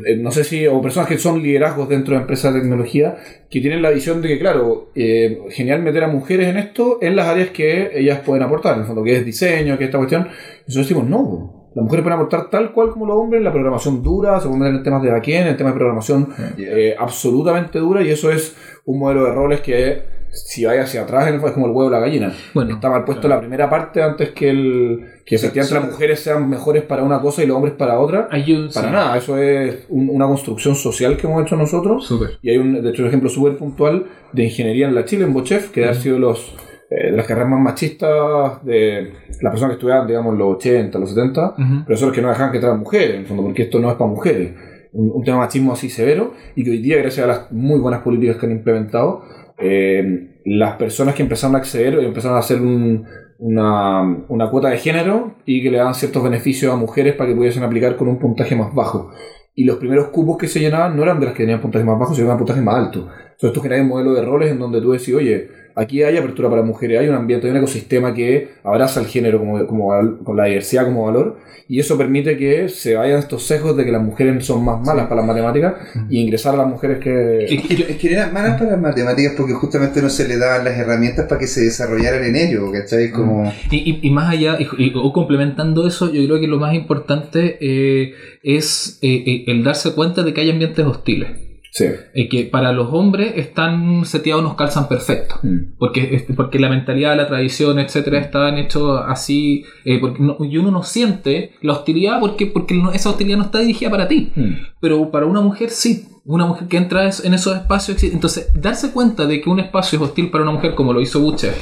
eh, 0.07 0.15
no 0.17 0.31
sé 0.31 0.43
si. 0.45 0.65
o 0.65 0.81
personas 0.81 1.07
que 1.09 1.17
son 1.19 1.43
liderazgos 1.43 1.89
dentro 1.89 2.15
de 2.15 2.21
empresas 2.21 2.53
de 2.55 2.61
tecnología 2.61 3.17
que 3.51 3.59
tienen 3.61 3.81
la 3.83 3.91
visión 3.91 4.21
de 4.23 4.29
que, 4.29 4.39
claro, 4.39 4.89
eh, 4.95 5.39
genial 5.51 5.83
meter 5.83 6.03
a 6.05 6.07
mujeres 6.07 6.47
en 6.47 6.57
esto 6.57 6.97
en 7.03 7.15
las 7.15 7.27
áreas 7.27 7.49
que 7.51 7.91
ellas 7.93 8.21
pueden 8.25 8.41
aportar, 8.43 8.73
en 8.75 8.81
el 8.81 8.87
fondo, 8.87 9.03
que 9.03 9.15
es 9.17 9.23
diseño, 9.25 9.77
que 9.77 9.83
es 9.83 9.89
esta 9.89 9.97
cuestión. 9.99 10.21
Y 10.23 10.69
nosotros 10.69 10.87
decimos, 10.89 11.05
no. 11.07 11.58
Las 11.75 11.83
mujeres 11.83 12.03
pueden 12.03 12.19
aportar 12.19 12.49
tal 12.49 12.71
cual 12.71 12.89
como 12.91 13.05
los 13.05 13.15
hombres 13.17 13.39
en 13.39 13.43
la 13.45 13.51
programación 13.51 14.01
dura, 14.03 14.39
se 14.39 14.47
pueden 14.47 14.59
meter 14.61 14.75
en 14.77 14.83
temas 14.83 15.03
de 15.03 15.11
backend, 15.11 15.47
en 15.49 15.57
temas 15.57 15.73
de 15.73 15.77
programación 15.77 16.27
Yeah. 16.57 16.67
eh, 16.77 16.95
absolutamente 16.97 17.79
dura, 17.79 18.01
y 18.03 18.09
eso 18.09 18.31
es 18.31 18.55
un 18.85 18.99
modelo 18.99 19.25
de 19.25 19.31
roles 19.33 19.61
que, 19.61 20.01
si 20.31 20.65
vaya 20.65 20.83
hacia 20.83 21.03
atrás, 21.03 21.27
en 21.27 21.35
el 21.35 21.39
fondo, 21.39 21.47
es 21.49 21.53
como 21.53 21.65
el 21.67 21.71
huevo 21.73 21.87
o 21.87 21.91
la 21.91 21.99
gallina. 21.99 22.33
Bueno, 22.55 22.73
Está 22.75 22.89
mal 22.89 23.03
puesto 23.05 23.27
la 23.27 23.39
primera 23.39 23.69
parte 23.69 24.01
antes 24.01 24.29
que 24.31 24.49
el 24.49 25.05
que 25.25 25.35
efectivamente 25.35 25.75
sí. 25.75 25.81
las 25.81 25.91
mujeres 25.91 26.19
sean 26.21 26.49
mejores 26.49 26.81
para 26.83 27.03
una 27.03 27.21
cosa 27.21 27.43
y 27.43 27.47
los 27.47 27.55
hombres 27.55 27.75
para 27.75 27.99
otra. 27.99 28.29
un- 28.31 28.69
Para 28.73 28.87
sí. 28.87 28.93
nada, 28.93 29.17
eso 29.17 29.37
es 29.37 29.85
un- 29.89 30.09
una 30.09 30.25
construcción 30.25 30.73
social 30.75 31.17
que 31.17 31.27
hemos 31.27 31.43
hecho 31.43 31.55
nosotros. 31.55 32.11
Y 32.41 32.49
hay 32.49 32.57
un, 32.57 32.81
de 32.81 32.89
hecho, 32.89 33.03
un 33.03 33.07
ejemplo 33.09 33.29
súper 33.29 33.57
puntual 33.57 34.05
de 34.33 34.43
ingeniería 34.43 34.87
en 34.87 34.95
la 34.95 35.05
Chile, 35.05 35.25
en 35.25 35.33
Bochef, 35.33 35.69
que 35.69 35.85
ha 35.85 35.93
sido 35.93 36.17
los, 36.17 36.55
eh, 36.89 37.11
de 37.11 37.17
las 37.17 37.25
carreras 37.27 37.49
más 37.49 37.59
machistas 37.59 38.63
de 38.65 39.13
las 39.41 39.51
personas 39.51 39.69
que 39.71 39.73
estudiaban, 39.73 40.07
digamos, 40.07 40.37
los 40.37 40.55
80, 40.55 40.97
los 40.99 41.09
70, 41.09 41.53
Ujú. 41.57 41.85
profesores 41.85 42.15
que 42.15 42.21
no 42.21 42.29
dejaban 42.29 42.51
que 42.51 42.57
entraran 42.57 42.79
mujeres, 42.79 43.11
en 43.15 43.21
el 43.21 43.25
fondo, 43.27 43.43
porque 43.43 43.63
esto 43.63 43.79
no 43.79 43.89
es 43.91 43.95
para 43.97 44.09
mujeres. 44.09 44.53
Un, 44.91 45.11
un 45.13 45.23
tema 45.23 45.37
de 45.37 45.43
machismo 45.45 45.73
así 45.73 45.87
severo 45.89 46.33
y 46.55 46.63
que 46.63 46.71
hoy 46.71 46.79
día, 46.81 46.97
gracias 46.97 47.23
a 47.23 47.27
las 47.27 47.51
muy 47.51 47.79
buenas 47.79 48.01
políticas 48.01 48.37
que 48.37 48.47
han 48.47 48.51
implementado, 48.53 49.21
eh, 49.59 50.39
las 50.45 50.77
personas 50.77 51.13
que 51.13 51.21
empezaron 51.21 51.55
a 51.55 51.59
acceder 51.59 51.93
empezaron 51.99 52.37
a 52.37 52.39
hacer 52.39 52.59
un- 52.61 53.05
una, 53.37 54.01
una 54.27 54.49
cuota 54.49 54.69
de 54.69 54.77
género 54.77 55.35
y 55.45 55.61
que 55.63 55.71
le 55.71 55.77
daban 55.77 55.93
ciertos 55.95 56.23
beneficios 56.23 56.73
a 56.73 56.75
mujeres 56.75 57.13
para 57.15 57.29
que 57.29 57.35
pudiesen 57.35 57.63
aplicar 57.63 57.95
con 57.95 58.07
un 58.07 58.17
puntaje 58.19 58.55
más 58.55 58.73
bajo. 58.73 59.11
Y 59.55 59.63
los 59.65 59.77
primeros 59.77 60.07
cupos 60.07 60.37
que 60.37 60.47
se 60.47 60.59
llenaban 60.59 60.95
no 60.97 61.03
eran 61.03 61.19
de 61.19 61.25
las 61.27 61.35
que 61.35 61.43
tenían 61.43 61.61
puntajes 61.61 61.85
más 61.85 61.99
bajos, 61.99 62.15
sino 62.15 62.27
eran 62.27 62.37
puntajes 62.37 62.63
más 62.63 62.75
altos. 62.75 63.03
Entonces 63.03 63.49
esto 63.49 63.61
genera 63.61 63.81
un 63.81 63.87
modelo 63.89 64.13
de 64.13 64.21
roles 64.23 64.51
en 64.51 64.59
donde 64.59 64.81
tú 64.81 64.91
decís, 64.91 65.13
oye, 65.13 65.49
aquí 65.79 66.03
hay 66.03 66.17
apertura 66.17 66.49
para 66.49 66.61
mujeres, 66.63 66.99
hay 66.99 67.07
un 67.09 67.15
ambiente, 67.15 67.47
hay 67.47 67.51
un 67.51 67.57
ecosistema 67.57 68.13
que 68.13 68.49
abraza 68.63 68.99
el 68.99 69.07
género 69.07 69.39
como, 69.39 69.65
como 69.67 69.89
con 70.23 70.37
la 70.37 70.45
diversidad 70.45 70.85
como 70.85 71.05
valor, 71.05 71.37
y 71.67 71.79
eso 71.79 71.97
permite 71.97 72.35
que 72.35 72.67
se 72.67 72.95
vayan 72.95 73.19
estos 73.19 73.43
sesgos 73.45 73.77
de 73.77 73.85
que 73.85 73.91
las 73.91 74.01
mujeres 74.01 74.43
son 74.43 74.65
más 74.65 74.81
malas 74.81 75.05
para 75.07 75.17
las 75.21 75.27
matemáticas 75.27 75.75
y 76.09 76.19
ingresar 76.21 76.55
a 76.55 76.57
las 76.57 76.67
mujeres 76.67 76.97
que... 76.97 77.45
Es 77.45 77.97
que 77.97 78.11
eran 78.11 78.33
malas 78.33 78.57
para 78.59 78.71
las 78.71 78.81
matemáticas 78.81 79.33
porque 79.37 79.53
justamente 79.53 80.01
no 80.01 80.09
se 80.09 80.27
le 80.27 80.37
daban 80.37 80.65
las 80.65 80.75
herramientas 80.77 81.27
para 81.27 81.39
que 81.39 81.45
se 81.47 81.61
desarrollaran 81.61 82.23
en 82.23 82.35
ello, 82.35 82.71
¿cachai? 82.71 83.11
Como... 83.11 83.53
Y, 83.69 83.77
y- 83.77 83.99
y 84.01 84.09
más 84.09 84.31
allá, 84.31 84.57
y, 84.59 84.67
y- 84.83 84.93
o 84.95 85.13
complementando 85.13 85.87
eso, 85.87 86.11
yo 86.11 86.25
creo 86.25 86.39
que 86.39 86.47
lo 86.47 86.57
más 86.57 86.73
importante 86.73 87.57
eh, 87.61 88.13
es 88.41 88.97
eh, 89.03 89.23
eh, 89.27 89.43
el 89.47 89.63
darse 89.63 89.93
cuenta 89.93 90.23
de 90.23 90.33
que 90.33 90.41
hay 90.41 90.49
ambientes 90.49 90.83
hostiles. 90.85 91.29
Sí. 91.71 91.85
Eh, 92.15 92.27
que 92.29 92.45
para 92.45 92.71
los 92.73 92.89
hombres 92.91 93.33
están 93.35 94.03
seteados, 94.05 94.43
nos 94.43 94.55
calzan 94.55 94.87
perfecto. 94.87 95.35
Mm. 95.43 95.75
Porque, 95.77 96.25
porque 96.35 96.57
la 96.59 96.69
mentalidad, 96.69 97.15
la 97.15 97.27
tradición, 97.27 97.77
etcétera, 97.79 98.19
están 98.19 98.57
hechos 98.57 99.01
así. 99.07 99.63
eh, 99.85 99.99
porque 99.99 100.21
no- 100.21 100.37
y 100.43 100.57
uno 100.57 100.71
no 100.71 100.83
siente 100.83 101.51
la 101.61 101.73
hostilidad 101.73 102.19
porque, 102.19 102.47
porque 102.47 102.73
no- 102.73 102.91
esa 102.91 103.09
hostilidad 103.09 103.37
no 103.37 103.43
está 103.45 103.59
dirigida 103.59 103.89
para 103.89 104.07
ti. 104.07 104.31
Mm. 104.35 104.53
Pero 104.79 105.11
para 105.11 105.25
una 105.25 105.41
mujer 105.41 105.69
sí. 105.69 106.05
Una 106.25 106.45
mujer 106.45 106.67
que 106.67 106.77
entra 106.77 107.09
en 107.23 107.33
esos 107.33 107.55
espacios. 107.55 108.03
Entonces, 108.03 108.49
darse 108.53 108.91
cuenta 108.91 109.25
de 109.25 109.41
que 109.41 109.49
un 109.49 109.59
espacio 109.59 109.97
es 109.97 110.03
hostil 110.03 110.29
para 110.29 110.43
una 110.43 110.51
mujer, 110.53 110.75
como 110.75 110.93
lo 110.93 111.01
hizo 111.01 111.19
Butcher, 111.21 111.53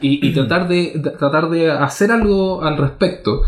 y, 0.00 0.24
y 0.28 0.32
tratar, 0.32 0.68
de, 0.68 0.92
de- 0.94 1.10
tratar 1.10 1.48
de 1.48 1.70
hacer 1.72 2.12
algo 2.12 2.62
al 2.62 2.76
respecto. 2.76 3.42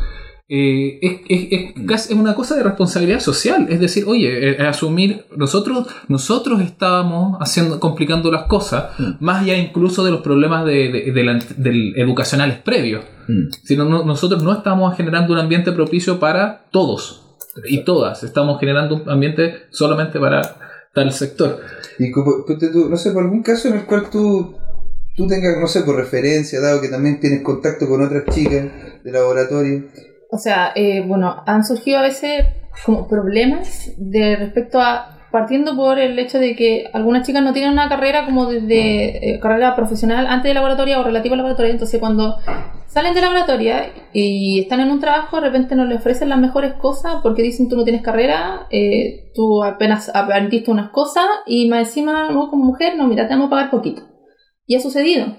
Eh, 0.49 0.99
es, 1.03 1.13
es- 1.29 1.49
es 1.51 1.87
casi- 1.87 2.13
es 2.13 2.19
una 2.19 2.35
cosa 2.35 2.55
de 2.57 2.63
responsabilidad 2.63 3.19
social, 3.21 3.67
es 3.69 3.81
decir, 3.81 4.05
oye, 4.07 4.51
eh, 4.53 4.63
asumir, 4.67 5.25
nosotros, 5.37 5.89
nosotros 6.09 6.61
estábamos 6.61 7.37
haciendo, 7.41 7.81
complicando 7.81 8.31
las 8.31 8.45
cosas, 8.45 8.91
más 9.21 9.43
allá 9.43 9.57
incluso 9.57 10.05
de 10.05 10.13
los 10.13 10.21
problemas 10.21 10.65
de, 10.65 10.91
de- 10.93 11.13
de 11.13 11.25
la- 11.25 11.39
del 11.57 11.95
educacionales 11.99 12.59
previos, 12.59 13.05
Mm. 13.29 13.49
sino 13.65 13.85
no- 13.85 14.05
nosotros 14.05 14.43
no 14.45 14.53
estamos 14.53 14.97
generando 14.97 15.33
un 15.33 15.41
ambiente 15.41 15.73
propicio 15.73 16.21
para 16.21 16.67
todos 16.71 17.23
y 17.69 17.85
todas, 17.85 18.23
estamos 18.23 18.61
generando 18.61 18.97
un 19.03 19.11
ambiente 19.11 19.63
solamente 19.71 20.21
para 20.21 20.59
tal 20.95 21.11
sector. 21.13 21.61
Y 21.99 22.11
como, 22.13 22.45
no 22.89 22.97
sé, 22.97 23.11
por 23.11 23.25
algún 23.25 23.43
caso 23.43 23.67
en 23.69 23.75
el 23.75 23.85
cual 23.85 24.09
tú, 24.11 24.55
tú 25.17 25.27
tengas, 25.27 25.59
no 25.61 25.67
sé, 25.67 25.81
por 25.83 25.97
referencia, 25.97 26.61
dado 26.61 26.81
que 26.81 26.89
también 26.89 27.19
tienes 27.19 27.43
contacto 27.43 27.89
con 27.89 28.03
otras 28.05 28.25
chicas 28.33 28.67
de 29.03 29.11
laboratorio. 29.13 29.85
O 30.31 30.39
sea, 30.39 30.73
eh, 30.75 31.03
bueno, 31.07 31.43
han 31.47 31.65
surgido 31.65 31.99
a 31.99 32.03
veces 32.03 32.47
como 32.85 33.09
problemas 33.09 33.93
de 33.97 34.37
respecto 34.37 34.81
a 34.81 35.17
partiendo 35.31 35.77
por 35.77 35.99
el 35.99 36.19
hecho 36.19 36.39
de 36.39 36.57
que 36.57 36.89
algunas 36.95 37.27
chicas 37.27 37.43
no 37.43 37.53
tienen 37.53 37.73
una 37.73 37.91
carrera 37.91 38.25
como 38.25 38.47
desde 38.47 39.35
eh, 39.35 39.41
carrera 39.41 39.77
profesional 39.77 40.27
antes 40.27 40.49
de 40.49 40.55
laboratoria 40.55 40.99
o 40.99 41.05
relativa 41.05 41.35
a 41.35 41.37
laboratoria, 41.37 41.73
entonces 41.73 42.01
cuando 42.01 42.37
salen 42.87 43.13
de 43.13 43.21
laboratoria 43.21 43.91
y 44.15 44.61
están 44.61 44.81
en 44.81 44.91
un 44.91 44.99
trabajo, 44.99 45.37
de 45.37 45.43
repente 45.43 45.75
no 45.75 45.85
les 45.85 45.99
ofrecen 45.99 46.31
las 46.31 46.39
mejores 46.39 46.73
cosas 46.75 47.17
porque 47.23 47.43
dicen 47.43 47.69
tú 47.69 47.77
no 47.77 47.85
tienes 47.85 48.01
carrera, 48.01 48.67
eh, 48.71 49.31
tú 49.35 49.63
apenas 49.63 50.11
aprendiste 50.15 50.71
unas 50.71 50.89
cosas 50.91 51.27
y 51.45 51.69
más 51.69 51.89
encima, 51.89 52.29
como 52.29 52.65
mujer, 52.65 52.97
no, 52.97 53.07
mira, 53.07 53.29
te 53.29 53.35
vamos 53.35 53.49
a 53.49 53.51
pagar 53.51 53.71
poquito. 53.71 54.16
Y 54.67 54.75
ha 54.75 54.81
sucedido. 54.81 55.37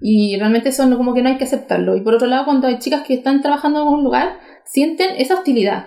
Y 0.00 0.36
realmente 0.38 0.68
eso 0.68 0.86
no, 0.86 0.96
como 0.96 1.12
que 1.12 1.22
no 1.22 1.28
hay 1.28 1.38
que 1.38 1.44
aceptarlo. 1.44 1.96
Y 1.96 2.02
por 2.02 2.14
otro 2.14 2.28
lado, 2.28 2.44
cuando 2.44 2.68
hay 2.68 2.78
chicas 2.78 3.02
que 3.02 3.14
están 3.14 3.42
trabajando 3.42 3.82
en 3.82 3.88
un 3.88 4.04
lugar, 4.04 4.38
sienten 4.64 5.10
esa 5.18 5.34
hostilidad. 5.34 5.86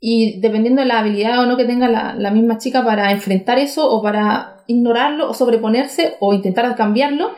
Y 0.00 0.40
dependiendo 0.40 0.82
de 0.82 0.88
la 0.88 1.00
habilidad 1.00 1.40
o 1.40 1.46
no 1.46 1.56
que 1.56 1.64
tenga 1.64 1.88
la, 1.88 2.14
la 2.14 2.30
misma 2.30 2.58
chica 2.58 2.84
para 2.84 3.10
enfrentar 3.12 3.58
eso 3.58 3.90
o 3.90 4.02
para 4.02 4.58
ignorarlo 4.66 5.28
o 5.28 5.34
sobreponerse 5.34 6.16
o 6.20 6.34
intentar 6.34 6.76
cambiarlo, 6.76 7.30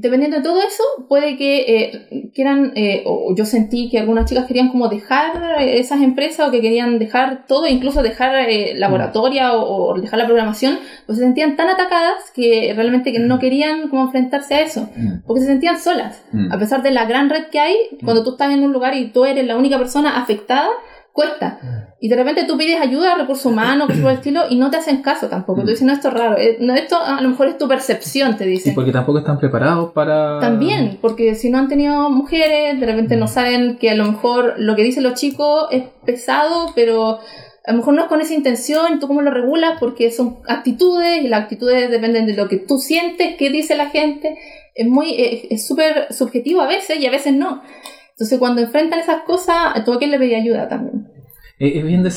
dependiendo 0.00 0.36
de 0.38 0.42
todo 0.42 0.60
eso, 0.62 0.82
puede 1.08 1.36
que 1.36 1.64
eh, 1.66 2.30
quieran, 2.34 2.72
eh, 2.76 3.02
o 3.06 3.34
yo 3.36 3.44
sentí 3.44 3.88
que 3.90 3.98
algunas 3.98 4.28
chicas 4.28 4.46
querían 4.46 4.68
como 4.68 4.88
dejar 4.88 5.60
eh, 5.60 5.78
esas 5.80 6.00
empresas 6.02 6.48
o 6.48 6.50
que 6.50 6.60
querían 6.60 6.98
dejar 6.98 7.46
todo, 7.46 7.66
incluso 7.66 8.02
dejar 8.02 8.34
eh, 8.48 8.74
laboratoria 8.76 9.52
o, 9.54 9.90
o 9.92 10.00
dejar 10.00 10.18
la 10.18 10.26
programación, 10.26 10.78
pues 11.06 11.18
se 11.18 11.24
sentían 11.24 11.56
tan 11.56 11.68
atacadas 11.68 12.30
que 12.34 12.72
realmente 12.74 13.12
que 13.12 13.18
no 13.18 13.38
querían 13.38 13.88
como 13.88 14.04
enfrentarse 14.04 14.54
a 14.54 14.60
eso, 14.62 14.88
Mm. 14.96 15.22
porque 15.26 15.40
se 15.42 15.46
sentían 15.48 15.78
solas. 15.78 16.22
Mm. 16.32 16.52
A 16.52 16.58
pesar 16.58 16.82
de 16.82 16.90
la 16.90 17.04
gran 17.04 17.28
red 17.30 17.46
que 17.50 17.58
hay, 17.60 17.76
cuando 18.04 18.22
tú 18.24 18.30
estás 18.32 18.52
en 18.52 18.62
un 18.62 18.72
lugar 18.72 18.94
y 18.96 19.06
tú 19.12 19.24
eres 19.24 19.46
la 19.46 19.56
única 19.56 19.78
persona 19.78 20.18
afectada, 20.20 20.68
cuesta. 21.18 21.58
Y 22.00 22.08
de 22.08 22.14
repente 22.14 22.44
tú 22.44 22.56
pides 22.56 22.80
ayuda 22.80 23.14
a 23.14 23.18
recursos 23.18 23.44
humanos, 23.46 23.86
cosas 23.88 24.02
por 24.02 24.10
el 24.12 24.18
estilo, 24.18 24.42
y 24.48 24.54
no 24.56 24.70
te 24.70 24.76
hacen 24.76 25.02
caso 25.02 25.26
tampoco. 25.28 25.62
Tú 25.62 25.66
dices, 25.66 25.82
no, 25.82 25.92
esto 25.92 26.08
es 26.08 26.14
raro. 26.14 26.38
Eh, 26.38 26.58
No, 26.60 26.74
esto 26.74 26.96
a 26.96 27.20
lo 27.20 27.28
mejor 27.30 27.48
es 27.48 27.58
tu 27.58 27.66
percepción, 27.66 28.36
te 28.36 28.44
Y 28.46 28.50
dicen. 28.50 28.74
porque 28.76 28.92
tampoco 28.92 29.18
están 29.18 29.36
preparados 29.40 29.90
para... 29.92 30.38
También, 30.38 30.98
porque 31.00 31.34
si 31.34 31.50
no 31.50 31.58
han 31.58 31.66
tenido 31.66 32.08
mujeres, 32.10 32.78
de 32.78 32.86
repente 32.86 33.16
no 33.16 33.26
saben 33.26 33.78
que 33.78 33.90
a 33.90 33.96
lo 33.96 34.04
mejor 34.04 34.54
lo 34.58 34.76
que 34.76 34.84
dicen 34.84 35.02
los 35.02 35.14
chicos 35.14 35.66
es 35.72 35.82
pesado, 36.06 36.72
pero 36.76 37.18
a 37.66 37.72
lo 37.72 37.78
mejor 37.78 37.94
no 37.94 38.02
es 38.02 38.08
con 38.08 38.20
esa 38.20 38.34
intención, 38.34 39.00
tú 39.00 39.08
cómo 39.08 39.20
lo 39.20 39.32
regulas, 39.32 39.78
porque 39.80 40.12
son 40.12 40.38
actitudes 40.46 41.24
y 41.24 41.26
las 41.26 41.42
actitudes 41.42 41.90
dependen 41.90 42.26
de 42.26 42.34
lo 42.34 42.48
que 42.48 42.58
tú 42.58 42.78
sientes, 42.78 43.34
qué 43.36 43.50
dice 43.50 43.74
la 43.76 43.90
gente. 43.90 44.38
Es 44.76 44.86
muy, 44.86 45.16
es 45.20 45.40
es 45.50 45.66
súper 45.66 46.06
subjetivo 46.14 46.60
a 46.60 46.68
veces 46.68 47.00
y 47.00 47.06
a 47.06 47.10
veces 47.10 47.34
no. 47.34 47.60
Entonces 48.18 48.40
cuando 48.40 48.60
enfrentan 48.60 48.98
esas 48.98 49.22
cosas, 49.22 49.84
tú 49.84 49.92
a 49.92 49.98
quién 49.98 50.10
le 50.10 50.18
pedí 50.18 50.34
ayuda 50.34 50.68
también. 50.68 51.06
Es 51.60 51.84
bien 51.84 52.02
de 52.04 52.10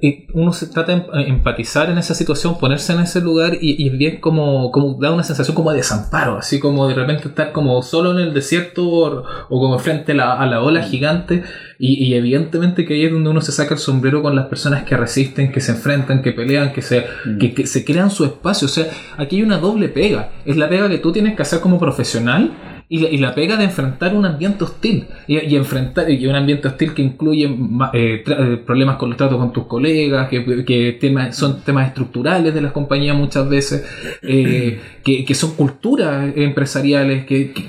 eh, 0.00 0.26
uno 0.34 0.52
se 0.52 0.66
trata 0.68 0.92
de 0.94 0.98
em- 0.98 1.28
empatizar 1.34 1.88
en 1.88 1.98
esa 1.98 2.14
situación, 2.14 2.58
ponerse 2.58 2.92
en 2.92 3.00
ese 3.00 3.20
lugar 3.20 3.58
y, 3.60 3.80
y 3.82 3.88
es 3.88 3.98
bien 3.98 4.20
como, 4.20 4.70
como 4.72 4.94
da 5.00 5.12
una 5.12 5.22
sensación 5.22 5.54
como 5.56 5.70
de 5.70 5.78
desamparo, 5.78 6.36
así 6.38 6.58
como 6.58 6.86
de 6.88 6.94
repente 6.94 7.28
estar 7.28 7.50
como 7.52 7.80
solo 7.82 8.12
en 8.12 8.18
el 8.18 8.34
desierto 8.34 8.88
o, 8.88 9.24
o 9.48 9.60
como 9.60 9.78
frente 9.78 10.12
a 10.12 10.14
la, 10.16 10.32
a 10.34 10.46
la 10.46 10.62
ola 10.62 10.82
gigante. 10.82 11.44
Y, 11.78 12.04
y 12.04 12.14
evidentemente 12.14 12.84
que 12.84 12.94
ahí 12.94 13.04
es 13.04 13.12
donde 13.12 13.30
uno 13.30 13.40
se 13.40 13.52
saca 13.52 13.74
el 13.74 13.80
sombrero 13.80 14.22
con 14.22 14.34
las 14.34 14.46
personas 14.46 14.82
que 14.82 14.96
resisten, 14.96 15.52
que 15.52 15.60
se 15.60 15.72
enfrentan, 15.72 16.22
que 16.22 16.32
pelean, 16.32 16.72
que 16.72 16.82
se, 16.82 17.06
que, 17.38 17.54
que 17.54 17.66
se 17.68 17.84
crean 17.84 18.10
su 18.10 18.24
espacio, 18.24 18.66
o 18.66 18.68
sea, 18.68 18.86
aquí 19.16 19.36
hay 19.36 19.42
una 19.42 19.58
doble 19.58 19.88
pega, 19.88 20.30
es 20.44 20.56
la 20.56 20.68
pega 20.68 20.88
que 20.88 20.98
tú 20.98 21.12
tienes 21.12 21.36
que 21.36 21.42
hacer 21.42 21.60
como 21.60 21.78
profesional 21.78 22.52
y 22.88 22.98
la, 23.00 23.08
y 23.10 23.18
la 23.18 23.34
pega 23.34 23.56
de 23.56 23.64
enfrentar 23.64 24.14
un 24.14 24.24
ambiente 24.26 24.62
hostil 24.64 25.08
y, 25.26 25.38
y 25.38 25.56
enfrentar 25.56 26.08
y 26.10 26.24
un 26.26 26.36
ambiente 26.36 26.68
hostil 26.68 26.94
que 26.94 27.02
incluye 27.02 27.44
eh, 27.92 28.22
eh, 28.26 28.62
problemas 28.64 28.96
con 28.96 29.08
los 29.10 29.16
tratos 29.18 29.38
con 29.38 29.52
tus 29.52 29.66
colegas 29.66 30.28
que, 30.28 30.64
que 30.64 30.96
temas, 31.00 31.36
son 31.36 31.62
temas 31.62 31.88
estructurales 31.88 32.54
de 32.54 32.60
las 32.60 32.72
compañías 32.72 33.16
muchas 33.16 33.48
veces 33.48 33.84
eh, 34.22 34.80
que, 35.04 35.24
que 35.24 35.34
son 35.34 35.52
culturas 35.56 36.32
empresariales 36.36 37.26
que, 37.26 37.52
que 37.52 37.64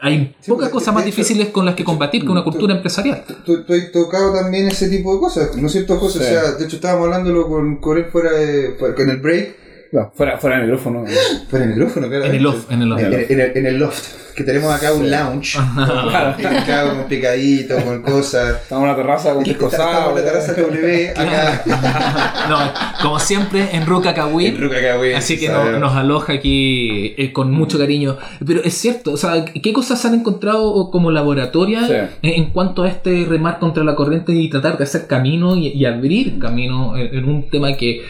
hay 0.00 0.34
Sí, 0.40 0.50
pocas 0.50 0.68
porque 0.68 0.72
cosas 0.72 0.94
más 0.94 1.04
hecho- 1.06 1.16
difíciles 1.16 1.48
con 1.48 1.64
las 1.64 1.74
que 1.74 1.82
combatir 1.84 2.22
que 2.24 2.28
una 2.30 2.44
cultura 2.44 2.74
empresarial 2.74 3.22
Tú, 3.46 3.64
tú 3.64 3.72
has 3.72 3.92
tocado 3.92 4.32
también 4.34 4.66
ese 4.68 4.88
tipo 4.90 5.14
de 5.14 5.20
cosas, 5.20 5.56
¿no 5.56 5.66
es 5.68 5.72
cierto, 5.72 5.96
José? 5.96 6.18
Sí. 6.18 6.24
O 6.24 6.28
sea, 6.28 6.52
de 6.52 6.64
hecho 6.64 6.76
estábamos 6.76 7.06
hablándolo 7.06 7.48
con, 7.48 7.76
con 7.76 7.96
él 7.96 8.04
fuera 8.06 8.32
de, 8.32 8.74
fuera- 8.78 8.94
con 8.94 9.08
el 9.08 9.16
break, 9.18 9.65
No, 9.92 10.10
fuera, 10.14 10.36
fuera 10.38 10.56
del 10.56 10.66
micrófono. 10.66 11.04
fuera 11.48 11.66
del 11.66 11.74
micrófono, 11.74 12.08
claro. 12.08 12.24
en 12.24 12.34
el 12.34 12.46
off 12.46 12.70
en 12.70 12.82
el 12.82 12.92
off 12.92 13.00
En, 13.00 13.40
el, 13.40 13.56
en 13.56 13.66
el 13.66 13.78
loft, 13.78 14.34
que 14.34 14.44
tenemos 14.44 14.72
acá 14.74 14.92
un 14.92 15.10
lounge, 15.10 15.58
acá 16.14 16.88
con 16.90 17.04
picadito, 17.04 17.76
con 17.82 18.02
cosas. 18.02 18.62
Estamos 18.62 18.82
en 18.84 18.88
la 18.90 18.96
terraza 18.96 19.34
con 19.34 19.44
pisco 19.44 19.68
Estamos 19.68 20.10
en 20.10 20.24
la 20.24 20.30
terraza 20.32 20.52
W, 20.54 21.10
acá. 21.10 21.62
no, 22.48 22.58
como 23.02 23.18
siempre 23.18 23.68
en 23.72 23.86
Ruca 23.86 24.12
Cahuín 24.14 24.56
En 24.56 25.16
Así 25.16 25.38
que 25.38 25.48
no- 25.48 25.78
nos 25.78 25.94
aloja 25.94 26.34
aquí 26.34 27.14
eh, 27.16 27.32
con 27.32 27.50
mucho 27.52 27.78
cariño. 27.78 28.16
Pero 28.46 28.62
es 28.64 28.74
cierto, 28.74 29.12
o 29.12 29.16
sea, 29.16 29.44
¿qué 29.44 29.72
cosas 29.72 30.04
han 30.04 30.14
encontrado 30.14 30.90
como 30.90 31.10
laboratoria 31.10 31.86
Sí. 31.86 31.92
en, 32.22 32.34
en 32.44 32.50
cuanto 32.50 32.82
a 32.82 32.88
este 32.88 33.24
remar 33.28 33.58
contra 33.58 33.84
la 33.84 33.94
corriente 33.94 34.32
y 34.32 34.48
tratar 34.50 34.76
de 34.78 34.84
hacer 34.84 35.06
camino 35.06 35.56
y, 35.56 35.68
y 35.68 35.84
abrir 35.84 36.38
camino 36.38 36.96
en, 36.96 37.14
en 37.14 37.28
un 37.28 37.48
tema 37.48 37.74
que, 37.76 38.02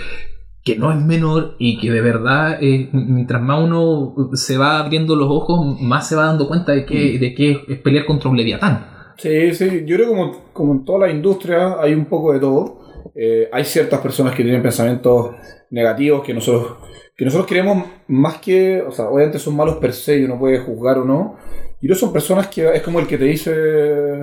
que 0.66 0.76
no 0.76 0.90
es 0.90 0.98
menor 0.98 1.54
y 1.60 1.78
que 1.78 1.92
de 1.92 2.00
verdad, 2.00 2.58
eh, 2.60 2.88
mientras 2.92 3.40
más 3.40 3.62
uno 3.62 4.16
se 4.32 4.58
va 4.58 4.80
abriendo 4.80 5.14
los 5.14 5.30
ojos, 5.30 5.80
más 5.80 6.08
se 6.08 6.16
va 6.16 6.26
dando 6.26 6.48
cuenta 6.48 6.72
de 6.72 6.84
que, 6.84 7.20
de 7.20 7.34
que 7.36 7.60
es 7.68 7.78
pelear 7.78 8.04
contra 8.04 8.28
un 8.28 8.36
leviatán? 8.36 8.84
Sí, 9.16 9.54
sí, 9.54 9.84
yo 9.86 9.94
creo 9.94 10.10
que 10.10 10.16
como, 10.16 10.44
como 10.52 10.72
en 10.72 10.84
toda 10.84 11.06
la 11.06 11.12
industria 11.12 11.80
hay 11.80 11.94
un 11.94 12.06
poco 12.06 12.32
de 12.32 12.40
todo. 12.40 12.80
Eh, 13.14 13.48
hay 13.52 13.64
ciertas 13.64 14.00
personas 14.00 14.34
que 14.34 14.42
tienen 14.42 14.60
pensamientos 14.60 15.36
negativos 15.70 16.24
que 16.24 16.34
nosotros, 16.34 16.78
que 17.16 17.24
nosotros 17.24 17.46
queremos 17.46 17.84
más 18.08 18.38
que, 18.38 18.82
o 18.82 18.90
sea, 18.90 19.04
obviamente 19.06 19.38
son 19.38 19.54
malos 19.54 19.76
per 19.76 19.92
se 19.92 20.18
y 20.18 20.24
uno 20.24 20.36
puede 20.36 20.58
juzgar 20.58 20.98
o 20.98 21.04
no. 21.04 21.36
Y 21.80 21.86
no 21.86 21.94
son 21.94 22.12
personas 22.12 22.48
que 22.48 22.68
es 22.74 22.82
como 22.82 22.98
el 22.98 23.06
que 23.06 23.18
te 23.18 23.24
dice 23.24 23.54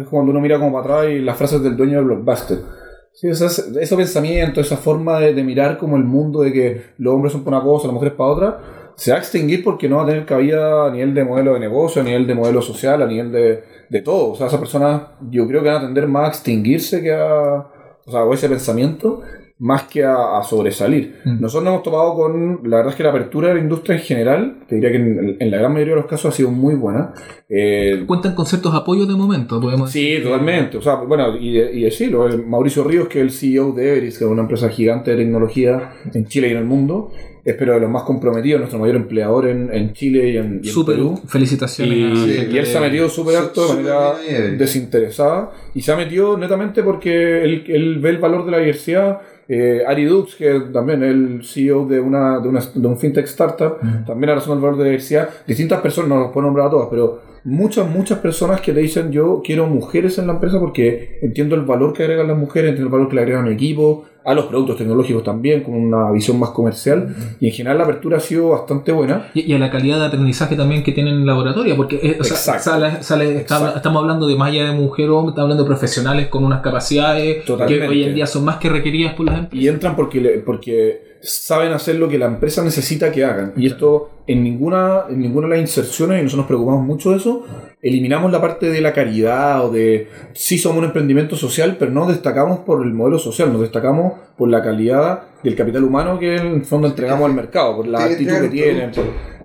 cuando 0.10 0.32
uno 0.32 0.42
mira 0.42 0.60
como 0.60 0.74
para 0.74 1.00
atrás 1.00 1.14
y 1.14 1.20
las 1.20 1.38
frases 1.38 1.64
del 1.64 1.78
dueño 1.78 2.00
del 2.00 2.06
blockbuster. 2.06 2.83
Sí, 3.14 3.28
esas- 3.30 3.60
ese 3.80 3.96
pensamiento, 3.96 4.60
esa 4.60 4.78
forma 4.78 5.20
de, 5.20 5.34
de 5.34 5.44
mirar 5.44 5.78
como 5.78 5.98
el 5.98 6.04
mundo 6.04 6.42
de 6.42 6.52
que 6.52 6.82
los 6.98 7.14
hombres 7.14 7.32
son 7.34 7.44
para 7.44 7.58
una 7.58 7.66
cosa, 7.66 7.88
las 7.88 7.94
mujeres 7.94 8.16
para 8.16 8.30
otra, 8.32 8.60
se 8.96 9.12
va 9.12 9.18
a 9.18 9.20
extinguir 9.20 9.64
porque 9.64 9.88
no 9.88 9.98
va 9.98 10.04
a 10.04 10.06
tener 10.08 10.26
cabida 10.26 10.88
a 10.88 10.92
nivel 10.92 11.14
de 11.14 11.24
modelo 11.24 11.54
de 11.54 11.60
negocio, 11.60 12.02
a 12.02 12.06
nivel 12.06 12.26
de 12.28 12.34
modelo 12.36 12.62
social, 12.62 13.02
a 13.02 13.08
nivel 13.08 13.32
de, 13.32 13.64
de 13.90 14.02
todo. 14.02 14.32
O 14.32 14.36
sea, 14.36 14.48
esas 14.48 14.60
personas 14.60 15.04
yo 15.30 15.48
creo 15.48 15.62
que 15.64 15.70
van 15.70 15.78
a 15.84 15.86
tender 15.86 16.08
más 16.08 16.26
a 16.26 16.30
extinguirse 16.30 17.02
que 17.02 17.14
a... 17.14 17.68
O 18.06 18.12
sea, 18.12 18.24
o 18.26 18.34
ese 18.34 18.50
pensamiento 18.50 19.22
más 19.64 19.84
que 19.84 20.04
a, 20.04 20.38
a 20.38 20.44
sobresalir. 20.44 21.16
Mm. 21.24 21.40
Nosotros 21.40 21.64
nos 21.64 21.72
hemos 21.74 21.84
topado 21.84 22.16
con, 22.16 22.60
la 22.70 22.78
verdad 22.78 22.92
es 22.92 22.98
que 22.98 23.04
la 23.04 23.10
apertura 23.12 23.48
de 23.48 23.54
la 23.56 23.60
industria 23.62 23.96
en 23.96 24.02
general, 24.02 24.58
te 24.68 24.76
diría 24.76 24.92
que 24.92 24.98
en, 24.98 25.38
en 25.40 25.52
la 25.52 25.58
gran 25.58 25.72
mayoría 25.72 25.94
de 25.96 26.02
los 26.02 26.10
casos 26.10 26.34
ha 26.34 26.36
sido 26.36 26.52
muy 26.52 26.76
buena. 26.76 27.14
Eh, 27.48 28.04
Cuentan 28.06 28.36
con 28.36 28.46
ciertos 28.46 28.74
apoyos 28.76 29.08
de 29.08 29.16
momento, 29.16 29.62
podemos 29.62 29.90
Sí, 29.90 30.04
decir. 30.10 30.24
totalmente. 30.24 30.78
O 30.78 30.82
sea, 30.82 30.96
bueno, 30.96 31.38
y, 31.38 31.58
y 31.60 31.84
decirlo, 31.84 32.28
Mauricio 32.46 32.84
Ríos, 32.84 33.08
que 33.08 33.20
es 33.20 33.24
el 33.24 33.32
CEO 33.32 33.72
de 33.72 33.90
Everis, 33.98 34.18
que 34.18 34.26
es 34.26 34.30
una 34.30 34.42
empresa 34.42 34.68
gigante 34.70 35.12
de 35.12 35.18
tecnología 35.18 35.92
en 36.14 36.26
Chile 36.26 36.50
y 36.50 36.52
en 36.52 36.58
el 36.58 36.66
mundo, 36.66 37.12
es 37.46 37.56
pero 37.56 37.74
de 37.74 37.80
los 37.82 37.90
más 37.90 38.04
comprometidos, 38.04 38.60
nuestro 38.60 38.80
mayor 38.80 38.96
empleador 38.96 39.48
en, 39.48 39.70
en 39.74 39.94
Chile 39.94 40.30
y 40.30 40.38
en, 40.38 40.62
y 40.64 40.68
en 40.68 40.74
Súper, 40.74 40.96
Perú. 40.96 41.20
felicitaciones. 41.28 41.98
Y, 41.98 42.04
a- 42.04 42.16
Sí, 42.16 42.48
y 42.54 42.58
él 42.58 42.66
se 42.66 42.78
ha 42.78 42.82
metido 42.82 43.10
súper 43.10 43.36
alto 43.38 43.68
de 43.68 43.74
manera 43.84 44.14
bien 44.28 44.58
desinteresada 44.58 45.52
y 45.74 45.82
se 45.82 45.92
ha 45.92 45.98
metido 45.98 46.38
netamente 46.38 46.84
porque 46.84 47.44
él, 47.44 47.64
él 47.68 48.00
ve 48.00 48.12
el 48.12 48.18
valor 48.18 48.46
de 48.46 48.52
la 48.52 48.58
diversidad. 48.60 49.20
Eh, 49.50 49.84
Ari 49.86 50.06
Dux, 50.06 50.36
que 50.36 50.62
también 50.72 51.04
es 51.04 51.10
el 51.12 51.42
CEO 51.44 51.86
de, 51.86 52.00
una, 52.00 52.40
de, 52.40 52.48
una, 52.48 52.62
de 52.74 52.88
un 52.88 52.98
fintech 52.98 53.26
startup, 53.26 53.76
también 54.08 54.30
ha 54.30 54.36
razón 54.36 54.58
el 54.58 54.62
valor 54.64 54.78
de 54.78 54.84
la 54.86 54.90
diversidad. 54.92 55.30
Distintas 55.46 55.82
personas, 55.82 56.10
no 56.10 56.20
los 56.22 56.32
puedo 56.32 56.48
nombrar 56.48 56.68
a 56.68 56.70
todas, 56.70 56.88
pero 56.90 57.33
muchas, 57.46 57.90
muchas 57.90 58.20
personas 58.20 58.62
que 58.62 58.72
te 58.74 58.80
dicen 58.80 59.12
yo 59.12 59.42
quiero 59.44 59.68
mujeres 59.68 60.18
en 60.18 60.28
la 60.28 60.34
empresa 60.34 60.60
porque 60.60 61.20
entiendo 61.22 61.56
el 61.56 61.62
valor 61.62 61.94
que 61.94 62.04
agregan 62.04 62.28
las 62.28 62.38
mujeres, 62.38 62.70
entiendo 62.70 62.88
el 62.88 62.92
valor 62.94 63.10
que 63.10 63.16
le 63.16 63.22
agregan 63.22 63.46
a 63.46 63.48
mi 63.50 63.54
equipo, 63.56 64.06
a 64.26 64.34
los 64.34 64.46
productos 64.46 64.78
tecnológicos 64.78 65.22
también, 65.24 65.64
con 65.64 65.74
una 65.74 66.10
visión 66.12 66.40
más 66.40 66.52
comercial. 66.52 67.14
Y 67.42 67.48
en 67.48 67.54
general 67.54 67.78
la 67.80 67.84
apertura 67.84 68.18
ha 68.18 68.20
sido 68.22 68.50
bastante 68.50 68.94
buena. 68.94 69.28
Y, 69.34 69.42
y 69.52 69.54
a 69.54 69.60
la 69.60 69.70
calidad 69.70 70.00
de 70.00 70.06
aprendizaje 70.06 70.56
también 70.56 70.82
que 70.82 70.94
tienen 70.94 71.16
en 71.16 71.26
laboratorio, 71.26 71.76
porque 71.76 71.98
eh, 72.02 72.18
o 72.22 72.24
sea, 72.24 72.38
Exacto. 72.38 72.64
sale- 72.64 73.04
sale- 73.04 73.36
está- 73.40 73.74
estamos 73.76 74.02
hablando 74.02 74.26
de 74.26 74.36
más 74.38 74.50
allá 74.52 74.68
de 74.72 74.72
mujer 74.80 75.10
o 75.10 75.18
hombre, 75.18 75.32
estamos 75.32 75.48
hablando 75.52 75.64
de 75.64 75.68
profesionales 75.68 76.28
con 76.30 76.46
unas 76.46 76.62
capacidades 76.62 77.44
Totalmente. 77.44 77.86
que 77.86 77.92
hoy 77.92 78.04
en 78.06 78.16
día 78.16 78.26
son 78.26 78.46
más 78.46 78.58
que 78.58 78.70
requeridas 78.70 79.14
por 79.16 79.26
las 79.26 79.40
empresas. 79.40 79.62
Y 79.62 79.68
entran 79.68 79.96
porque, 79.98 80.22
le- 80.22 80.38
porque 80.40 81.13
saben 81.24 81.72
hacer 81.72 81.96
lo 81.96 82.10
que 82.10 82.18
la 82.18 82.26
empresa 82.26 82.64
necesita 82.64 83.12
que 83.12 83.24
hagan. 83.24 83.54
Y 83.56 83.68
esto 83.68 84.12
en 84.28 84.44
ninguna, 84.44 85.04
en 85.10 85.20
ninguna 85.22 85.48
de 85.48 85.52
las 85.56 85.62
inserciones, 85.62 86.20
y 86.20 86.24
nosotros 86.24 86.40
nos 86.44 86.48
preocupamos 86.48 86.84
mucho 86.86 87.12
de 87.12 87.18
eso, 87.18 87.46
eliminamos 87.82 88.32
la 88.32 88.42
parte 88.42 88.70
de 88.70 88.82
la 88.82 88.92
caridad 88.94 89.66
o 89.66 89.72
de 89.72 90.10
sí 90.34 90.58
somos 90.58 90.80
un 90.80 90.86
emprendimiento 90.86 91.36
social, 91.36 91.78
pero 91.80 91.92
no 91.92 92.06
destacamos 92.08 92.60
por 92.60 92.84
el 92.86 92.94
modelo 92.94 93.20
social, 93.20 93.52
nos 93.52 93.62
destacamos 93.62 94.14
por 94.38 94.50
la 94.50 94.62
calidad 94.62 95.24
del 95.44 95.56
capital 95.56 95.84
humano 95.84 96.20
que 96.20 96.36
en 96.36 96.48
el 96.56 96.66
fondo 96.66 96.88
entregamos 96.88 97.26
al 97.30 97.34
mercado, 97.36 97.78
por 97.78 97.88
la 97.88 98.04
actitud 98.04 98.42
que 98.42 98.50
tienen. 98.50 98.92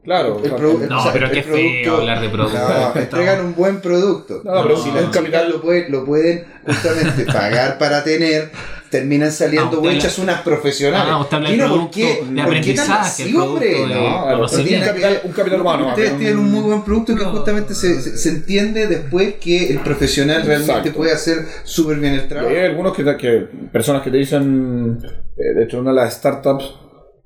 claro, 0.05 0.39
El 0.43 0.47
o 0.53 0.57
sea, 0.57 0.57
produ- 0.59 0.89
No, 0.89 0.99
o 0.99 1.03
sea, 1.03 1.13
pero 1.13 1.27
el 1.27 1.33
qué 1.33 1.43
feo 1.43 1.97
hablar 1.97 2.21
de 2.21 2.29
producto. 2.29 2.59
No, 2.59 3.01
entregan 3.01 3.45
un 3.47 3.55
buen 3.55 3.81
producto. 3.81 4.41
No, 4.45 4.63
pero 4.63 4.77
si 4.77 4.89
un 4.89 4.97
las 4.97 5.05
capital- 5.07 5.51
lo 5.51 5.61
pueden, 5.61 5.93
lo 5.93 6.05
pueden 6.05 6.45
justamente 6.67 7.25
pagar 7.33 7.79
para 7.79 8.03
tener, 8.05 8.51
terminan 8.91 9.29
Ah, 9.29 9.33
saliendo 9.33 9.81
usted 9.81 9.91
hechas 9.97 10.19
unas 10.19 10.41
profesionales. 10.43 11.09
Ah, 11.11 11.21
usted 11.21 11.37
habla 11.37 11.51
del 11.51 11.59
¿por 11.61 11.69
producto 11.69 11.91
qué, 11.95 12.07
de 12.07 12.15
¿por 12.15 12.25
qué 12.29 12.35
tan 12.35 12.47
aprendizaje, 12.47 12.93
así, 13.01 13.23
el 13.23 13.29
producto 13.33 13.53
hombre? 13.55 13.69
de 13.69 13.81
No, 13.81 13.87
claro, 13.87 14.39
no 14.39 14.49
tiene 14.49 14.79
un 14.79 14.85
capital- 14.85 15.13
ver. 15.13 15.21
un 15.25 15.33
capital 15.33 15.61
humano, 15.61 15.89
Ustedes 15.89 16.19
tienen 16.19 16.39
un 16.39 16.51
muy 16.53 16.61
buen 16.63 16.83
producto 16.83 17.17
que 17.17 17.25
justamente 17.25 17.75
se, 17.75 18.01
se, 18.01 18.17
se 18.19 18.29
entiende 18.31 18.87
después 18.87 19.35
que 19.35 19.71
el 19.71 19.79
profesional 19.81 20.43
realmente 20.45 20.73
Exacto. 20.73 20.97
puede 20.97 21.13
hacer 21.13 21.39
súper 21.65 21.99
bien 21.99 22.15
el 22.15 22.21
Y 22.25 22.29
trabajo. 22.29 22.55
hay 22.55 22.65
algunos 22.65 22.97
que, 22.97 23.05
que 23.17 23.47
personas 23.73 24.03
que 24.03 24.11
te 24.11 24.17
dicen, 24.17 24.99
eh, 25.37 25.55
de 25.55 25.65
hecho 25.65 25.79
una 25.81 25.91
de 25.91 25.97
las 25.97 26.15
startups, 26.15 26.75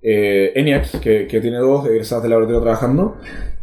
eh, 0.03 0.53
Eniax, 0.57 0.99
que, 1.01 1.27
que 1.27 1.41
tiene 1.41 1.59
dos 1.59 1.87
egresadas 1.87 2.25
de 2.25 2.29
laboratorio 2.31 2.61
trabajando, 2.63 3.17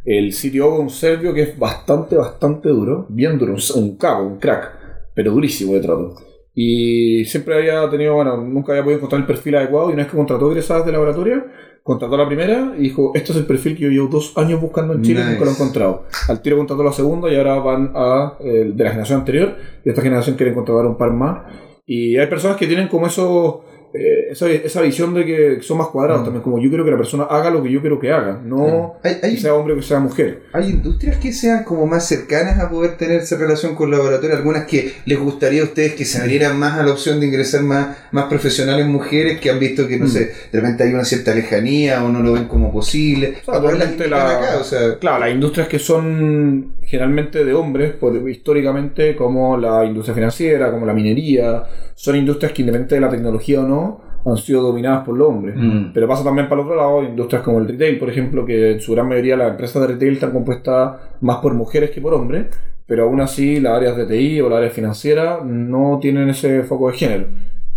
el 0.06 0.34
CTO 0.34 0.80
un 0.80 0.90
serbio 0.90 1.34
que 1.34 1.42
es 1.44 1.60
bastante, 1.60 2.16
bastante 2.16 2.70
duro, 2.70 3.06
bien 3.10 3.38
duro, 3.38 3.54
un, 3.54 3.62
un 3.84 3.98
cago, 3.98 4.26
un 4.26 4.40
crack, 4.40 4.72
pero 5.14 5.32
durísimo 5.32 5.74
de 5.74 5.82
trato. 5.82 6.16
Y 6.54 7.26
siempre 7.26 7.56
había 7.56 7.90
tenido, 7.90 8.16
bueno, 8.16 8.38
nunca 8.38 8.72
había 8.72 8.84
podido 8.84 8.98
encontrar 8.98 9.22
el 9.22 9.28
perfil 9.28 9.56
adecuado 9.56 9.90
y 9.90 9.94
una 9.94 10.04
vez 10.04 10.12
que 10.12 10.18
contrató 10.18 10.50
egresadas 10.52 10.86
de 10.86 10.92
laboratorio, 10.92 11.46
contrató 11.84 12.18
la 12.18 12.28
primera 12.28 12.74
y 12.78 12.82
dijo, 12.84 13.12
este 13.16 13.32
es 13.32 13.38
el 13.38 13.46
perfil 13.46 13.76
que 13.76 13.84
yo 13.84 13.90
llevo 13.90 14.08
dos 14.08 14.38
años 14.38 14.60
buscando 14.62 14.94
en 14.94 15.02
Chile 15.02 15.22
y 15.22 15.32
nunca 15.32 15.46
lo 15.46 15.52
he 15.52 15.54
encontrado. 15.54 16.06
Al 16.28 16.42
tiro 16.42 16.58
contrató 16.58 16.84
la 16.84 16.92
segunda 16.92 17.32
y 17.32 17.36
ahora 17.36 17.56
van 17.60 17.92
a 17.96 18.34
eh, 18.42 18.72
de 18.74 18.84
la 18.84 18.90
generación 18.90 19.20
anterior 19.20 19.56
y 19.84 19.90
esta 19.90 20.02
generación 20.02 20.36
quiere 20.36 20.54
contratar 20.54 20.86
un 20.86 20.98
par 20.98 21.12
más. 21.12 21.46
Y 21.86 22.18
hay 22.18 22.28
personas 22.28 22.58
que 22.58 22.68
tienen 22.68 22.88
como 22.88 23.08
esos, 23.08 23.62
eh, 23.94 24.28
esa, 24.32 24.50
esa 24.50 24.82
visión 24.82 25.14
de 25.14 25.26
que 25.26 25.58
son 25.62 25.80
más 25.80 25.88
cuadrados 25.88 26.24
también, 26.24 26.44
como 26.44 26.60
yo 26.60 26.70
quiero 26.70 26.86
que 26.86 26.92
la 26.92 26.98
persona 26.98 27.24
haga 27.24 27.50
lo 27.50 27.64
que 27.64 27.72
yo 27.72 27.82
quiero 27.82 28.00
que 28.00 28.12
haga, 28.12 28.40
no 28.44 28.96
Hay, 29.04 29.18
hay- 29.24 29.36
que 29.36 29.42
sea 29.42 29.56
hombre 29.56 29.74
o 29.74 29.78
que 29.78 29.82
sea 29.84 30.00
mujer. 30.00 30.44
hay 30.54 30.70
industrias 30.70 31.18
que 31.18 31.34
sean 31.34 31.64
como 31.64 31.86
más 31.88 32.08
cercanas 32.08 32.60
a 32.60 32.70
poder 32.70 32.98
tener 32.98 33.22
esa 33.22 33.38
relación 33.38 33.76
con 33.76 33.90
laboratorio, 33.92 34.36
algunas 34.38 34.66
que 34.66 34.94
les 35.06 35.20
gustaría 35.20 35.62
a 35.62 35.66
ustedes 35.66 35.96
que 35.96 36.06
se 36.06 36.20
abrieran 36.20 36.58
más 36.60 36.78
a 36.80 36.84
la 36.84 36.92
opción 36.92 37.20
de 37.20 37.26
ingresar 37.28 37.62
más, 37.64 37.98
más 38.12 38.26
profesionales 38.26 38.86
mujeres 38.86 39.40
que 39.40 39.50
han 39.50 39.60
visto 39.60 39.88
que, 39.88 39.98
no 39.98 40.06
Mm. 40.06 40.10
sé, 40.10 40.32
de 40.52 40.60
repente 40.62 40.84
hay 40.84 40.94
una 40.94 41.04
cierta 41.06 41.34
lejanía 41.34 42.04
o 42.04 42.10
no 42.10 42.22
lo 42.22 42.34
ven 42.34 42.46
como 42.46 42.72
posible. 42.72 43.36
O 43.46 43.52
sea, 43.52 44.08
la- 44.08 44.30
acá, 44.38 44.58
o 44.60 44.64
sea, 44.64 45.00
Claro, 45.00 45.20
las 45.20 45.32
industrias 45.32 45.68
que 45.68 45.80
son 45.80 46.74
generalmente 46.84 47.44
de 47.46 47.54
hombres, 47.54 47.94
por, 47.94 48.16
históricamente, 48.30 49.16
como 49.16 49.58
la 49.58 49.86
industria 49.86 50.16
financiera, 50.16 50.72
como 50.72 50.86
la 50.86 50.94
minería, 50.94 51.64
son 51.96 52.16
industrias 52.16 52.52
que 52.54 52.62
independientemente 52.62 52.96
de 52.96 53.02
la 53.02 53.10
tecnología 53.10 53.60
o 53.60 53.68
no, 53.68 53.79
han 54.26 54.38
sido 54.38 54.62
dominadas 54.62 55.06
por 55.06 55.18
los 55.18 55.28
hombres. 55.28 55.56
Mm. 55.58 55.92
Pero 55.94 56.08
pasa 56.08 56.24
también 56.24 56.48
para 56.48 56.62
el 56.62 56.68
otro 56.68 56.78
lado, 56.78 57.04
industrias 57.04 57.42
como 57.42 57.60
el 57.60 57.68
retail, 57.68 57.98
por 57.98 58.10
ejemplo, 58.10 58.46
que 58.46 58.74
en 58.74 58.82
su 58.82 58.94
gran 58.94 59.08
mayoría 59.08 59.38
las 59.38 59.52
empresas 59.52 59.82
de 59.82 59.88
retail 59.88 60.14
están 60.14 60.32
compuestas 60.32 61.00
más 61.22 61.38
por 61.38 61.54
mujeres 61.54 61.92
que 61.92 62.02
por 62.02 62.14
hombres, 62.14 62.48
pero 62.86 63.04
aún 63.04 63.22
así 63.22 63.60
las 63.60 63.74
áreas 63.74 63.96
de 63.96 64.06
TI 64.06 64.42
o 64.42 64.50
las 64.50 64.58
áreas 64.58 64.74
financieras 64.74 65.46
no 65.46 66.00
tienen 66.02 66.30
ese 66.30 66.64
foco 66.64 66.92
de 66.92 66.98
género. 66.98 67.26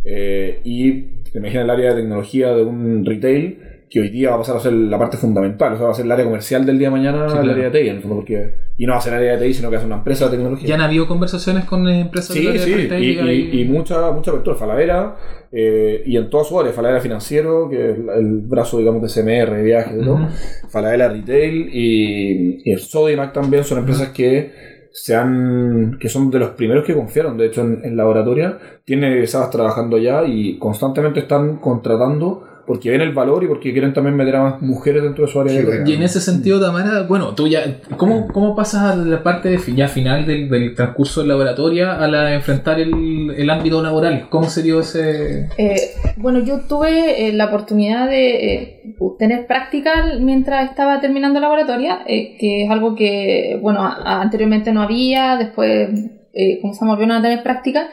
Eh, 0.04 0.60
y 0.64 1.06
imagina 1.34 1.62
el 1.62 1.70
área 1.70 1.94
de 1.94 2.02
tecnología 2.02 2.54
de 2.54 2.64
un 2.64 3.04
retail 3.04 3.58
que 3.92 4.00
hoy 4.00 4.08
día 4.08 4.30
va 4.30 4.36
a 4.36 4.38
pasar 4.38 4.56
a 4.56 4.60
ser 4.60 4.72
la 4.72 4.98
parte 4.98 5.18
fundamental, 5.18 5.74
o 5.74 5.76
sea, 5.76 5.84
va 5.86 5.92
a 5.92 5.94
ser 5.94 6.06
el 6.06 6.12
área 6.12 6.24
comercial 6.24 6.64
del 6.64 6.78
día 6.78 6.88
de 6.88 6.92
mañana, 6.92 7.28
Sí, 7.28 7.36
el 7.36 7.42
claro. 7.42 7.50
área 7.58 7.68
de 7.68 7.78
TI, 7.78 7.88
en 7.90 7.96
el 7.96 8.00
fondo, 8.00 8.16
porque, 8.16 8.54
y 8.78 8.86
no 8.86 8.92
va 8.92 8.98
a 8.98 9.02
ser 9.02 9.12
el 9.12 9.18
área 9.18 9.36
de 9.36 9.46
TI, 9.46 9.52
sino 9.52 9.68
que 9.68 9.76
va 9.76 9.78
a 9.78 9.82
ser 9.82 9.86
una 9.88 9.96
empresa 9.98 10.24
de 10.24 10.30
tecnología. 10.30 10.66
Ya 10.66 10.74
han 10.76 10.80
habido 10.80 11.06
conversaciones 11.06 11.66
con 11.66 11.86
empresas 11.86 12.34
Sí, 12.34 12.46
área 12.46 12.62
sí, 12.62 12.70
de 12.70 12.76
retail 12.78 13.28
y, 13.28 13.58
y, 13.58 13.60
y 13.60 13.64
mucha, 13.66 14.10
mucha 14.12 14.30
apertura. 14.30 14.56
Falabella, 14.56 15.14
eh, 15.52 16.02
y 16.06 16.16
en 16.16 16.30
toda 16.30 16.42
su 16.44 16.58
área, 16.58 16.72
Falabella 16.72 17.02
financiero, 17.02 17.68
que 17.68 17.90
es 17.90 17.98
el, 17.98 18.40
brazo, 18.46 18.78
digamos, 18.78 19.02
de 19.02 19.08
CMR, 19.08 19.56
de 19.56 19.62
viajes, 19.62 19.94
de 19.94 20.04
todo. 20.04 20.14
Ujú. 20.14 20.24
Falabella 20.70 21.08
Retail 21.08 21.68
y, 21.70 22.62
y 22.64 22.72
el 22.72 22.78
Sodimac 22.78 23.34
también 23.34 23.62
son 23.62 23.76
empresas 23.76 24.08
que 24.08 24.52
se 24.90 25.14
han, 25.14 25.98
que 26.00 26.08
son 26.08 26.30
de 26.30 26.38
los 26.38 26.50
primeros 26.50 26.84
que 26.86 26.94
confiaron, 26.94 27.36
de 27.36 27.46
hecho, 27.46 27.60
en, 27.60 27.80
en 27.84 27.94
laboratoria. 27.94 28.58
Tienen 28.86 29.12
egresadas 29.12 29.50
trabajando 29.50 29.96
allá 29.98 30.24
y 30.24 30.58
constantemente 30.58 31.20
están 31.20 31.56
contratando 31.56 32.46
porque 32.66 32.90
ven 32.90 33.00
el 33.00 33.12
valor 33.12 33.42
y 33.44 33.46
porque 33.48 33.72
quieren 33.72 33.92
también 33.92 34.16
meter 34.16 34.36
a 34.36 34.42
más 34.42 34.62
mujeres 34.62 35.02
dentro 35.02 35.26
de 35.26 35.32
su 35.32 35.40
área 35.40 35.52
Qué 35.60 35.66
de. 35.66 35.90
Y 35.90 35.94
en 35.94 36.02
ese 36.02 36.20
sentido, 36.20 36.60
Tamara, 36.60 37.02
bueno, 37.02 37.34
tú 37.34 37.48
ya, 37.48 37.62
¿cómo, 37.96 38.28
cómo 38.28 38.54
pasas 38.54 38.82
a 38.92 38.96
la 38.96 39.22
parte 39.22 39.48
de 39.50 39.58
ya 39.74 39.88
final 39.88 40.26
del, 40.26 40.48
del 40.48 40.74
transcurso 40.74 41.22
de 41.22 41.28
laboratoria 41.28 41.94
a 41.98 42.06
la 42.08 42.24
de 42.24 42.34
enfrentar 42.34 42.78
el, 42.80 43.30
el 43.36 43.50
ámbito 43.50 43.82
laboral? 43.82 44.28
¿Cómo 44.30 44.48
sería 44.48 44.78
ese...? 44.80 45.48
Eh, 45.58 45.76
bueno, 46.16 46.38
yo 46.44 46.60
tuve 46.68 47.28
eh, 47.28 47.32
la 47.32 47.46
oportunidad 47.46 48.08
de 48.08 48.54
eh, 48.54 48.94
tener 49.18 49.46
práctica 49.46 49.90
mientras 50.20 50.70
estaba 50.70 51.00
terminando 51.00 51.40
la 51.40 51.48
laboratoria, 51.48 52.00
eh, 52.06 52.36
que 52.38 52.64
es 52.64 52.70
algo 52.70 52.94
que, 52.94 53.58
bueno, 53.60 53.80
a- 53.84 54.02
a- 54.04 54.22
anteriormente 54.22 54.72
no 54.72 54.82
había, 54.82 55.36
después, 55.36 55.88
eh, 56.32 56.58
como 56.60 56.74
se 56.74 56.84
volvieron 56.84 57.16
a 57.16 57.22
tener 57.22 57.42
práctica. 57.42 57.88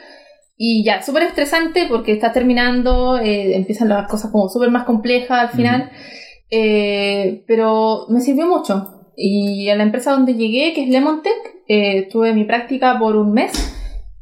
Y 0.62 0.84
ya, 0.84 1.02
súper 1.02 1.24
estresante 1.24 1.86
porque 1.88 2.12
estás 2.12 2.34
terminando, 2.34 3.18
eh, 3.18 3.56
empiezan 3.56 3.88
las 3.88 4.10
cosas 4.10 4.30
como 4.30 4.50
súper 4.50 4.70
más 4.70 4.84
complejas 4.84 5.40
al 5.40 5.50
final, 5.52 5.90
eh, 6.52 7.46
pero 7.48 8.08
me 8.10 8.20
sirvió 8.20 8.46
mucho. 8.46 9.14
Y 9.16 9.70
a 9.70 9.78
la 9.78 9.84
empresa 9.84 10.12
donde 10.12 10.34
llegué, 10.34 10.74
que 10.74 10.84
es 10.84 10.90
Lemontech, 10.90 11.32
eh, 11.70 12.10
tuve 12.12 12.34
mi 12.34 12.44
práctica 12.44 13.00
por 13.00 13.16
un 13.16 13.32
mes. 13.32 13.74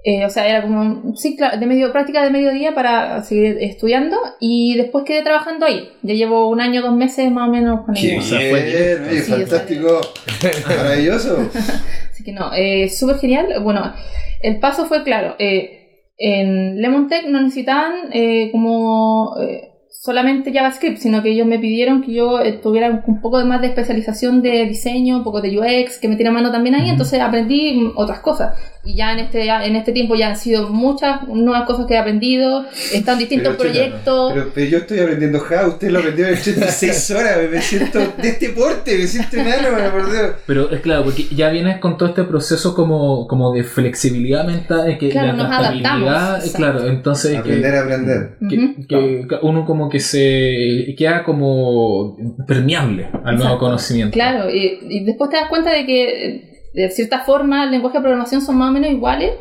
Eh, 0.03 0.27
o 0.27 0.29
sea, 0.29 0.47
era 0.47 0.61
como 0.61 0.79
un 0.81 1.17
ciclo 1.17 1.47
de 1.59 1.65
medio, 1.65 1.91
práctica 1.91 2.23
de 2.23 2.29
mediodía 2.29 2.75
para 2.75 3.23
seguir 3.23 3.57
estudiando 3.59 4.15
y 4.39 4.77
después 4.77 5.05
quedé 5.05 5.23
trabajando 5.23 5.65
ahí. 5.65 5.89
Ya 6.03 6.13
llevo 6.13 6.49
un 6.49 6.61
año, 6.61 6.83
dos 6.83 6.95
meses 6.95 7.31
más 7.31 7.49
o 7.49 7.51
menos 7.51 7.83
con 7.83 7.97
ellos. 7.97 8.23
sea, 8.23 8.39
Sí, 8.39 9.17
o 9.19 9.23
sea, 9.23 9.37
fantástico, 9.37 10.01
maravilloso. 10.67 11.49
Así 12.11 12.23
que 12.23 12.31
no, 12.31 12.53
eh, 12.53 12.89
súper 12.89 13.17
genial. 13.17 13.47
Bueno, 13.63 13.91
el 14.43 14.59
paso 14.59 14.85
fue 14.85 15.03
claro. 15.03 15.35
eh, 15.39 15.86
en 16.17 16.81
Lemontech 16.81 17.27
no 17.27 17.41
necesitaban 17.41 18.09
eh, 18.11 18.49
como 18.51 19.35
eh, 19.39 19.71
solamente 19.89 20.53
JavaScript, 20.53 20.97
sino 20.97 21.21
que 21.21 21.29
ellos 21.29 21.45
me 21.45 21.59
pidieron 21.59 22.01
que 22.01 22.13
yo 22.13 22.39
tuviera 22.61 23.03
un 23.05 23.21
poco 23.21 23.43
más 23.45 23.61
de 23.61 23.67
especialización 23.67 24.41
de 24.41 24.65
diseño, 24.65 25.17
un 25.17 25.23
poco 25.23 25.41
de 25.41 25.57
UX, 25.59 25.99
que 25.99 26.07
metiera 26.07 26.31
mano 26.31 26.51
también 26.51 26.75
ahí. 26.75 26.89
Entonces 26.89 27.19
aprendí 27.19 27.91
otras 27.95 28.19
cosas. 28.19 28.57
Y 28.87 28.95
ya 28.95 29.11
en 29.11 29.19
este, 29.19 29.47
en 29.49 29.75
este 29.75 29.91
tiempo 29.91 30.15
ya 30.15 30.29
han 30.29 30.37
sido 30.37 30.69
muchas 30.69 31.27
nuevas 31.27 31.63
cosas 31.65 31.85
que 31.87 31.95
he 31.95 31.97
aprendido. 31.97 32.65
Están 32.93 33.19
distintos 33.19 33.55
Pero, 33.57 33.69
chica, 33.69 33.83
proyectos. 33.85 34.33
Pero, 34.33 34.51
pero 34.55 34.69
yo 34.69 34.77
estoy 34.77 34.99
aprendiendo 34.99 35.39
Java, 35.41 35.67
usted 35.67 35.89
lo 35.89 35.99
aprendió 35.99 36.27
en 36.27 36.33
86 36.35 37.11
horas, 37.17 37.37
me 37.51 37.61
siento 37.61 37.99
de 37.99 38.29
este 38.29 38.49
porte, 38.49 38.97
me 38.97 39.05
siento 39.07 39.35
enano, 39.37 39.91
por 39.91 40.09
Dios. 40.11 40.31
Pero 40.45 40.71
es 40.71 40.79
claro, 40.79 41.03
porque 41.03 41.25
ya 41.35 41.49
vienes 41.49 41.79
con 41.79 41.97
todo 41.97 42.07
este 42.09 42.23
proceso 42.23 42.73
como, 42.73 43.27
como 43.27 43.51
de 43.53 43.63
flexibilidad 43.65 44.45
mental, 44.45 44.97
que 44.97 45.09
Claro, 45.09 45.27
la 45.27 45.33
nos 45.33 45.45
adaptabilidad, 45.47 45.95
adaptamos, 46.29 46.55
claro, 46.55 46.87
entonces 46.87 47.31
que- 47.33 47.37
Aprender 47.39 47.75
a 47.75 47.81
aprender. 47.81 48.37
que, 48.87 49.27
uno 49.41 49.65
como 49.65 49.89
que 49.89 49.99
se 49.99 50.95
queda 50.97 51.23
como 51.23 52.15
permeable 52.47 53.05
al 53.05 53.35
nuevo 53.35 53.35
Exacto. 53.43 53.59
conocimiento. 53.59 54.13
Claro, 54.13 54.49
y, 54.49 54.79
y 54.87 55.03
después 55.03 55.29
te 55.29 55.35
das 55.35 55.49
cuenta 55.49 55.71
de 55.71 55.85
que 55.85 56.56
de 56.83 56.89
cierta 56.91 57.19
forma 57.19 57.63
el 57.63 57.71
lenguaje 57.71 57.97
de 57.97 58.01
programación 58.01 58.41
son 58.41 58.57
más 58.57 58.69
o 58.69 58.73
menos 58.73 58.89
iguales 58.91 59.31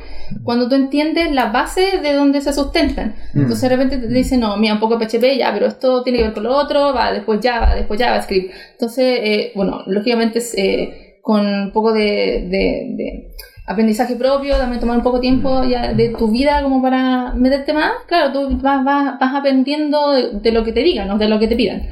cuando 0.43 0.69
tú 0.69 0.75
entiendes 0.75 1.31
la 1.33 1.47
base 1.53 1.99
de 2.03 2.13
donde 2.15 2.41
se 2.41 2.53
sustentan. 2.53 3.15
Mm. 3.35 3.41
Entonces 3.43 3.63
de 3.63 3.77
repente 3.77 3.99
te 3.99 4.09
dicen, 4.09 4.41
no, 4.41 4.57
mira, 4.57 4.75
un 4.75 4.81
poco 4.81 4.99
PHP, 4.99 5.37
ya, 5.39 5.53
pero 5.53 5.67
esto 5.67 6.03
tiene 6.03 6.19
que 6.19 6.25
ver 6.25 6.33
con 6.35 6.45
lo 6.45 6.55
otro, 6.57 6.93
va, 6.95 7.13
después 7.13 7.41
Java, 7.43 7.75
después 7.75 8.01
JavaScript. 8.01 8.53
Entonces, 8.73 9.19
eh, 9.23 9.53
bueno, 9.55 9.83
lógicamente 9.87 10.41
eh, 10.57 11.19
con 11.23 11.47
un 11.47 11.73
poco 11.73 11.93
de, 11.93 12.47
de- 12.51 12.95
de 12.97 13.29
aprendizaje 13.69 14.15
propio, 14.15 14.57
también 14.57 14.79
tomar 14.81 14.97
un 14.97 15.03
poco 15.03 15.17
de 15.17 15.23
tiempo 15.23 15.65
ya 15.65 15.93
de 15.93 16.11
tu 16.11 16.29
vida 16.31 16.63
como 16.63 16.81
para 16.81 17.33
meterte 17.35 17.73
más, 17.73 17.91
claro, 18.07 18.33
tú 18.33 18.59
vas, 18.63 18.85
vas, 18.85 19.19
vas 19.19 19.35
aprendiendo 19.35 20.13
de, 20.13 20.31
de 20.41 20.53
lo 20.53 20.63
que 20.65 20.73
te 20.73 20.85
digan, 20.85 21.09
no 21.09 21.19
de 21.19 21.29
lo 21.29 21.39
que 21.41 21.49
te 21.49 21.57
pidan. 21.57 21.83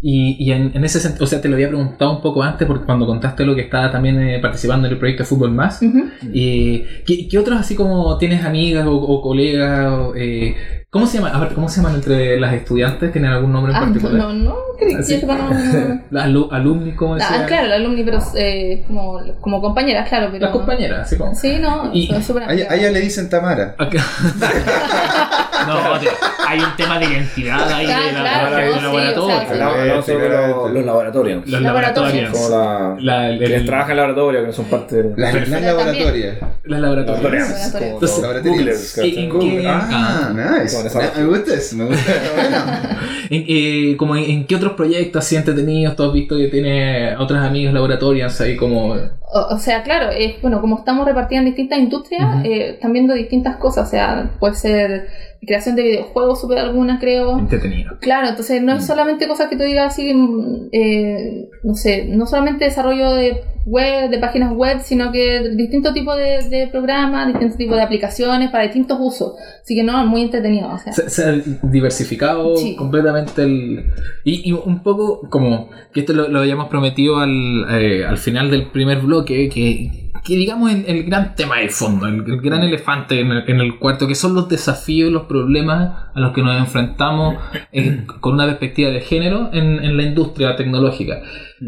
Y, 0.00 0.36
y 0.38 0.52
en, 0.52 0.70
en 0.74 0.84
ese 0.84 1.00
sentido, 1.00 1.24
o 1.24 1.26
sea, 1.26 1.40
te 1.40 1.48
lo 1.48 1.54
había 1.56 1.68
preguntado 1.68 2.12
un 2.12 2.20
poco 2.22 2.42
antes, 2.42 2.66
porque 2.68 2.84
cuando 2.86 3.04
contaste 3.06 3.44
lo 3.44 3.54
que 3.56 3.62
estaba 3.62 3.90
también 3.90 4.20
eh, 4.20 4.38
participando 4.38 4.86
en 4.86 4.92
el 4.92 4.98
proyecto 4.98 5.24
de 5.24 5.28
Fútbol 5.28 5.50
Más, 5.50 5.82
Ujú. 5.82 6.04
y 6.32 6.84
¿qué, 7.04 7.26
qué 7.28 7.38
otros 7.38 7.58
así 7.58 7.74
como 7.74 8.16
tienes 8.16 8.44
amigas 8.44 8.86
o, 8.86 8.94
o 8.94 9.20
colegas? 9.20 9.90
o, 9.92 10.12
eh, 10.14 10.54
¿Cómo 10.90 11.06
se 11.06 11.18
llama? 11.18 11.30
A 11.30 11.40
ver, 11.40 11.52
¿cómo 11.52 11.68
se 11.68 11.80
llaman 11.82 11.96
entre 11.96 12.38
las 12.40 12.54
estudiantes? 12.54 13.12
¿Tienen 13.12 13.30
algún 13.32 13.52
nombre 13.52 13.72
en 13.72 13.76
Ah, 13.76 13.80
particular? 13.80 14.14
no, 14.14 14.32
no, 14.32 14.56
creo 14.78 14.88
que 15.04 15.26
no, 15.26 15.36
no. 15.36 16.00
Las 16.10 16.26
alu- 16.26 16.48
alumni, 16.50 16.92
¿cómo 16.92 17.14
Ah, 17.14 17.18
decía? 17.18 17.44
claro, 17.46 17.66
la 17.66 17.74
alumni, 17.74 18.04
pero 18.04 18.18
eh, 18.36 18.84
como, 18.86 19.20
como 19.40 19.60
compañeras, 19.60 20.08
claro, 20.08 20.28
pero... 20.30 20.46
Las 20.46 20.52
compañeras, 20.52 21.00
así 21.00 21.16
como. 21.18 21.34
Sí, 21.34 21.58
no, 21.60 21.90
Y- 21.92 22.06
son 22.06 22.22
súper 22.22 22.44
A 22.44 22.48
a 22.50 22.54
ella 22.54 22.90
le 22.90 23.00
dicen 23.00 23.28
Tamara. 23.28 23.74
No, 25.66 25.98
tío, 26.00 26.10
hay 26.46 26.60
un 26.60 26.76
tema 26.76 26.98
de 26.98 27.06
identidad 27.06 27.70
ahí 27.72 27.86
Claro, 27.86 28.06
de 28.06 28.12
la, 28.12 28.20
claro, 28.20 28.56
del 28.56 28.68
no, 28.70 28.76
sí, 28.76 28.82
laboratorio. 28.84 29.24
o 29.24 29.28
sea, 29.28 29.40
sí. 29.40 29.52
Hablamos 29.52 29.78
hablamos 29.78 30.06
sobre 30.06 30.28
los, 30.28 30.70
los 30.72 30.84
laboratorios. 30.84 31.46
Los 31.48 31.60
Laboratorios. 31.62 32.14
laboratorios. 32.14 32.30
Como 32.30 32.48
la, 32.48 32.96
La- 33.00 33.28
el- 33.30 33.38
quienes 33.38 33.64
trabajan 33.66 33.90
en 33.92 33.96
laboratorio, 33.96 34.40
que 34.40 34.46
no 34.46 34.52
son 34.52 34.64
parte 34.66 34.96
de 35.02 35.14
Las, 35.16 35.32
Perfecto. 35.32 35.50
las 35.50 35.62
laboratorias. 35.62 36.36
Las 36.64 36.80
laboratorios. 36.80 37.22
laboratorios. 37.24 37.48
Laboratorios. 37.48 37.88
como 37.90 38.00
los 38.00 38.18
Laboratorios. 38.22 38.56
Googlers, 38.58 38.98
¿Y- 38.98 39.12
¿cachai? 39.14 39.24
en 39.24 39.40
qué- 39.40 39.68
Ah, 39.68 39.88
Ah. 39.90 40.32
nice. 40.34 40.76
Me 41.16 41.26
gusta 41.26 41.54
eso, 41.54 41.76
me 41.76 41.84
gusta. 41.86 42.12
En, 43.30 43.44
eh, 43.46 43.96
como 43.98 44.16
en, 44.16 44.24
en 44.24 44.46
qué 44.46 44.56
otros 44.56 44.72
proyectos 44.72 45.22
así 45.22 45.36
entretenidos 45.36 45.94
tú 45.96 46.02
has 46.04 46.12
visto 46.14 46.34
que 46.38 46.48
tiene 46.48 47.14
otros 47.18 47.38
amigos 47.44 47.74
laboratorios 47.74 48.40
ahí 48.40 48.56
como... 48.56 48.92
O, 48.94 49.40
o 49.54 49.58
sea, 49.58 49.82
claro, 49.82 50.10
es, 50.10 50.40
bueno, 50.40 50.62
como 50.62 50.78
estamos 50.78 51.06
repartidos 51.06 51.40
en 51.40 51.46
distintas 51.46 51.78
industrias, 51.78 52.22
Ujú. 52.36 52.46
eh, 52.46 52.70
están 52.70 52.92
viendo 52.94 53.12
distintas 53.12 53.56
cosas, 53.56 53.86
o 53.88 53.90
sea, 53.90 54.30
puede 54.40 54.54
ser 54.54 55.08
creación 55.46 55.76
de 55.76 55.82
videojuegos, 55.82 56.40
super 56.40 56.58
algunas 56.58 57.00
creo. 57.00 57.38
Entretenido. 57.38 57.96
Claro, 58.00 58.28
entonces 58.28 58.62
no 58.62 58.74
es 58.74 58.86
solamente 58.86 59.28
cosas 59.28 59.48
que 59.48 59.56
tú 59.56 59.62
digas 59.64 59.92
así, 59.92 60.12
mm, 60.14 60.68
eh, 60.72 61.48
no 61.62 61.74
sé, 61.74 62.06
no 62.08 62.26
solamente 62.26 62.64
desarrollo 62.64 63.12
de 63.12 63.40
web, 63.66 64.08
de 64.10 64.18
páginas 64.18 64.52
web, 64.54 64.78
sino 64.82 65.12
que 65.12 65.50
distintos 65.54 65.92
tipos 65.92 66.16
de, 66.16 66.48
de 66.48 66.68
programas, 66.68 67.26
distintos 67.28 67.58
tipos 67.58 67.76
de 67.76 67.82
aplicaciones 67.82 68.50
para 68.50 68.64
distintos 68.64 68.96
usos. 69.00 69.34
Así 69.62 69.74
que 69.74 69.82
no, 69.84 70.06
muy 70.06 70.22
entretenido. 70.22 70.72
O 70.72 70.78
sea. 70.78 70.92
Se, 70.92 71.10
se 71.10 71.22
ha 71.24 71.32
diversificado 71.62 72.56
Sí. 72.56 72.74
completamente 72.76 73.42
el... 73.42 73.84
Y, 74.24 74.48
y 74.48 74.52
un 74.52 74.82
poco 74.82 75.20
como 75.28 75.68
que 75.92 76.00
esto 76.00 76.12
lo, 76.14 76.28
lo 76.28 76.40
habíamos 76.40 76.68
prometido 76.68 77.18
al, 77.18 77.66
eh, 77.70 78.04
al 78.06 78.16
final 78.18 78.50
del 78.50 78.70
primer 78.70 79.00
bloque, 79.00 79.48
que, 79.50 80.07
que 80.24 80.36
digamos 80.36 80.70
el, 80.72 80.84
el 80.86 81.04
gran 81.04 81.34
tema 81.34 81.58
de 81.58 81.68
fondo, 81.68 82.06
el, 82.06 82.24
el 82.26 82.40
gran 82.40 82.62
elefante 82.62 83.20
en 83.20 83.30
el, 83.30 83.44
en 83.48 83.60
el 83.60 83.78
cuarto, 83.78 84.06
que 84.06 84.14
son 84.14 84.34
los 84.34 84.48
desafíos, 84.48 85.10
los 85.12 85.24
problemas 85.26 85.92
a 86.14 86.20
los 86.20 86.32
que 86.32 86.42
nos 86.42 86.56
enfrentamos 86.58 87.36
eh, 87.72 88.04
con 88.20 88.34
una 88.34 88.46
perspectiva 88.46 88.90
de 88.90 89.00
género 89.00 89.50
en, 89.52 89.82
en 89.84 89.96
la 89.96 90.02
industria 90.02 90.56
tecnológica. 90.56 91.20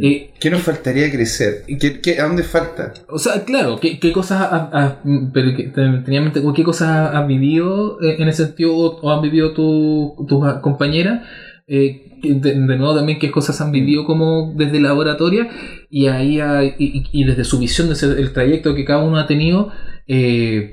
Eh, 0.02 0.32
¿Qué 0.40 0.50
nos 0.50 0.62
faltaría 0.62 1.10
crecer? 1.10 1.64
¿Qué, 1.80 2.00
qué, 2.00 2.20
a 2.20 2.24
dónde 2.26 2.42
falta? 2.44 2.92
o 3.08 3.18
sea, 3.18 3.44
claro, 3.44 3.80
¿qué, 3.80 3.98
qué 3.98 4.12
cosas 4.12 4.40
has, 4.52 4.68
has- 4.72 4.94
pero 5.32 5.56
que- 5.56 5.64
te- 5.64 5.98
tenía 6.04 6.18
en 6.18 6.24
mente, 6.24 6.42
qué 6.54 6.62
cosas 6.64 7.14
has 7.14 7.26
vivido 7.26 8.00
eh, 8.00 8.16
en 8.18 8.28
ese 8.28 8.46
sentido 8.46 8.74
o, 8.76 9.00
o 9.00 9.10
han 9.12 9.20
vivido 9.22 9.52
tu- 9.52 10.14
tus 10.28 10.54
compañeras? 10.60 11.22
Eh, 11.72 12.18
de, 12.22 12.54
de 12.54 12.76
nuevo 12.76 12.96
también 12.96 13.18
qué 13.20 13.30
cosas 13.30 13.60
han 13.60 13.70
vivido 13.70 14.04
como 14.04 14.52
desde 14.56 14.80
la 14.80 14.92
oratoria 14.92 15.48
y 15.88 16.08
ahí 16.08 16.40
hay- 16.40 16.74
y, 16.78 17.24
desde 17.24 17.44
su 17.44 17.58
visión, 17.60 17.88
desde 17.88 18.20
el 18.20 18.32
trayecto 18.32 18.74
que 18.74 18.84
cada 18.84 19.04
uno 19.04 19.16
ha 19.18 19.26
tenido, 19.28 19.70
eh, 20.08 20.72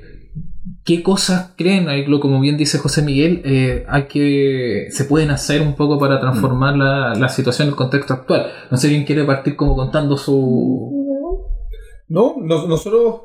qué 0.84 1.02
cosas 1.04 1.54
creen, 1.56 1.86
como 2.20 2.40
bien 2.40 2.56
dice 2.56 2.78
José 2.78 3.02
Miguel, 3.02 3.42
eh, 3.44 3.84
hay 3.88 4.04
que 4.08 4.88
se 4.90 5.04
pueden 5.04 5.30
hacer 5.30 5.62
un 5.62 5.74
poco 5.76 5.98
para 6.00 6.18
transformar 6.20 6.76
la, 6.76 7.14
la 7.14 7.28
situación, 7.28 7.68
el 7.68 7.76
contexto 7.76 8.14
actual. 8.14 8.46
No 8.70 8.76
sé 8.76 8.88
quién 8.88 9.04
quiere 9.04 9.24
partir 9.24 9.54
como 9.54 9.76
contando 9.76 10.16
su... 10.16 11.46
No, 12.08 12.36
nos- 12.42 12.66
nosotros. 12.68 13.20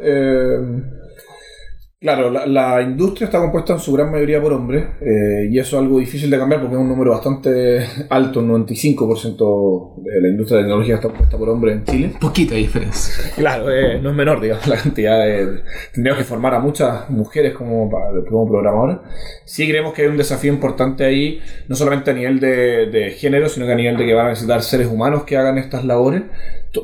Claro, 2.04 2.30
la, 2.30 2.46
la 2.46 2.82
industria 2.82 3.26
está 3.26 3.40
compuesta 3.40 3.72
en 3.72 3.80
su 3.80 3.94
gran 3.94 4.12
mayoría 4.12 4.42
por 4.42 4.52
hombres, 4.52 4.84
eh, 5.00 5.48
y 5.50 5.58
eso 5.58 5.78
es 5.78 5.84
algo 5.84 6.00
difícil 6.00 6.30
de 6.30 6.38
cambiar 6.38 6.60
porque 6.60 6.76
es 6.76 6.82
un 6.82 6.90
número 6.90 7.12
bastante 7.12 7.80
alto, 8.10 8.42
un 8.42 8.68
95% 8.68 10.04
de 10.04 10.22
la 10.22 10.28
industria 10.28 10.58
de 10.58 10.64
tecnología 10.64 10.96
está 10.96 11.08
compuesta 11.08 11.38
por 11.38 11.50
hombres 11.50 11.78
en 11.78 11.86
Chile. 11.86 12.14
Poquita 12.20 12.56
diferencia. 12.56 13.24
Claro, 13.36 13.72
eh, 13.72 14.00
no 14.02 14.10
es 14.10 14.16
menor, 14.16 14.42
digamos, 14.42 14.68
la 14.68 14.76
cantidad 14.76 15.26
de... 15.26 15.64
Tendríamos 15.94 16.22
que 16.22 16.28
formar 16.28 16.54
a 16.54 16.60
muchas 16.60 17.10
mujeres 17.10 17.54
como, 17.54 17.90
como 18.30 18.48
programadoras. 18.48 19.00
Sí 19.46 19.68
creemos 19.68 19.94
que 19.94 20.04
hay 20.04 20.08
un 20.10 20.18
desafío 20.18 20.52
importante 20.52 21.06
ahí, 21.06 21.40
no 21.68 21.76
solamente 21.76 22.12
a 22.12 22.14
nivel 22.14 22.40
de, 22.40 22.88
de 22.88 23.12
género, 23.12 23.48
sino 23.50 23.66
que 23.66 23.72
a 23.72 23.76
nivel 23.76 23.98
de 23.98 24.06
que 24.06 24.14
van 24.14 24.28
a 24.28 24.30
necesitar 24.30 24.62
seres 24.62 24.88
humanos 24.88 25.24
que 25.24 25.38
hagan 25.38 25.58
estas 25.58 25.86
labores. 25.86 26.24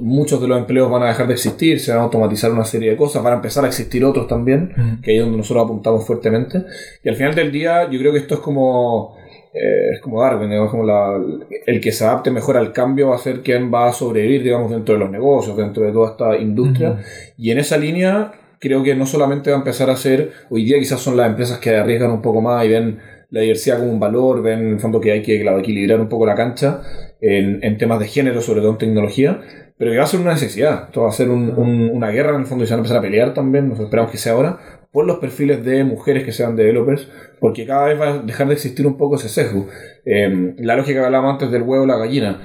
Muchos 0.01 0.39
de 0.41 0.47
los 0.47 0.57
empleos 0.59 0.89
van 0.91 1.03
a 1.03 1.07
dejar 1.07 1.27
de 1.27 1.33
existir, 1.33 1.79
se 1.79 1.91
van 1.91 2.01
a 2.01 2.03
automatizar 2.03 2.51
una 2.51 2.63
serie 2.65 2.91
de 2.91 2.97
cosas, 2.97 3.23
van 3.23 3.33
a 3.33 3.35
empezar 3.37 3.65
a 3.65 3.67
existir 3.67 4.05
otros 4.05 4.27
también, 4.27 4.73
que 5.01 5.11
ahí 5.11 5.17
es 5.17 5.23
donde 5.23 5.37
nosotros 5.37 5.65
apuntamos 5.65 6.05
fuertemente. 6.05 6.63
Y 7.03 7.09
al 7.09 7.15
final 7.15 7.33
del 7.35 7.51
día, 7.51 7.89
yo 7.89 7.99
creo 7.99 8.11
que 8.13 8.19
esto 8.19 8.35
es 8.35 8.39
como... 8.41 9.15
eh, 9.53 9.93
es 9.95 10.01
como 10.01 10.21
Darwin, 10.21 10.47
digamos, 10.49 10.69
como 10.69 10.83
la- 10.83 11.19
el 11.65 11.81
que 11.81 11.91
se 11.91 12.05
adapte 12.05 12.29
mejor 12.29 12.55
al 12.57 12.71
cambio 12.71 13.09
va 13.09 13.15
a 13.15 13.19
ser 13.19 13.41
quien 13.41 13.73
va 13.73 13.89
a 13.89 13.93
sobrevivir, 13.93 14.43
digamos, 14.43 14.69
dentro 14.69 14.93
de 14.93 14.99
los 14.99 15.09
negocios, 15.09 15.57
dentro 15.57 15.83
de 15.83 15.91
toda 15.91 16.11
esta 16.11 16.37
industria. 16.37 16.89
Y 17.37 17.49
en 17.49 17.57
esa 17.57 17.77
línea, 17.77 18.31
creo 18.59 18.83
que 18.83 18.93
no 18.95 19.07
solamente 19.07 19.49
va 19.49 19.55
a 19.55 19.59
empezar 19.59 19.89
a 19.89 19.95
ser, 19.95 20.31
hoy 20.51 20.65
día 20.65 20.77
quizás 20.77 20.99
son 20.99 21.17
las 21.17 21.27
empresas 21.29 21.57
que 21.57 21.75
arriesgan 21.75 22.11
un 22.11 22.21
poco 22.21 22.41
más 22.41 22.63
y 22.63 22.69
ven 22.69 22.99
la 23.29 23.41
diversidad 23.41 23.79
como 23.79 23.91
un 23.91 23.99
valor, 23.99 24.41
ven 24.41 24.59
en 24.59 24.73
el 24.73 24.79
fondo 24.79 24.99
que 24.99 25.11
hay 25.11 25.21
que 25.21 25.39
claro, 25.41 25.59
equilibrar 25.59 25.99
un 26.01 26.09
poco 26.09 26.25
la 26.25 26.35
cancha 26.35 26.81
en, 27.21 27.63
en 27.63 27.77
temas 27.77 27.99
de 27.99 28.07
género, 28.07 28.41
sobre 28.41 28.61
todo 28.61 28.71
en 28.71 28.77
tecnología, 28.77 29.39
pero 29.77 29.91
que 29.91 29.97
va 29.97 30.03
a 30.03 30.07
ser 30.07 30.19
una 30.19 30.33
necesidad. 30.33 30.85
Esto 30.87 31.03
va 31.03 31.09
a 31.09 31.13
ser 31.13 31.29
un- 31.29 31.51
un- 31.57 31.89
una 31.93 32.09
guerra 32.09 32.31
en 32.35 32.41
el 32.41 32.45
fondo 32.47 32.63
y 32.63 32.67
se 32.67 32.73
van 32.73 32.79
a 32.79 32.81
empezar 32.81 32.97
a 32.97 33.01
pelear 33.01 33.33
también, 33.33 33.69
nos 33.69 33.79
esperamos 33.79 34.11
que 34.11 34.17
sea 34.17 34.33
ahora, 34.33 34.57
por 34.91 35.05
los 35.05 35.17
perfiles 35.19 35.63
de 35.63 35.83
mujeres 35.83 36.23
que 36.23 36.31
sean 36.31 36.55
developers, 36.55 37.07
porque 37.39 37.65
cada 37.67 37.85
vez 37.85 37.99
va 38.01 38.09
a 38.09 38.17
dejar 38.19 38.47
de 38.47 38.53
existir 38.55 38.87
un 38.87 38.97
poco 38.97 39.15
ese 39.17 39.29
sesgo. 39.29 39.67
Eh, 40.05 40.55
la 40.57 40.75
lógica 40.75 40.99
que 40.99 41.05
hablábamos 41.05 41.33
antes 41.33 41.51
del 41.51 41.61
huevo 41.61 41.83
y 41.85 41.87
la 41.87 41.97
gallina. 41.97 42.41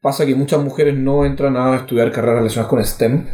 Pasa 0.00 0.24
que 0.24 0.36
muchas 0.36 0.62
mujeres 0.62 0.94
no 0.96 1.24
entran 1.26 1.56
a 1.56 1.74
estudiar 1.74 2.12
carreras 2.12 2.36
relacionadas 2.36 2.70
con 2.70 2.84
STEM 2.84 3.24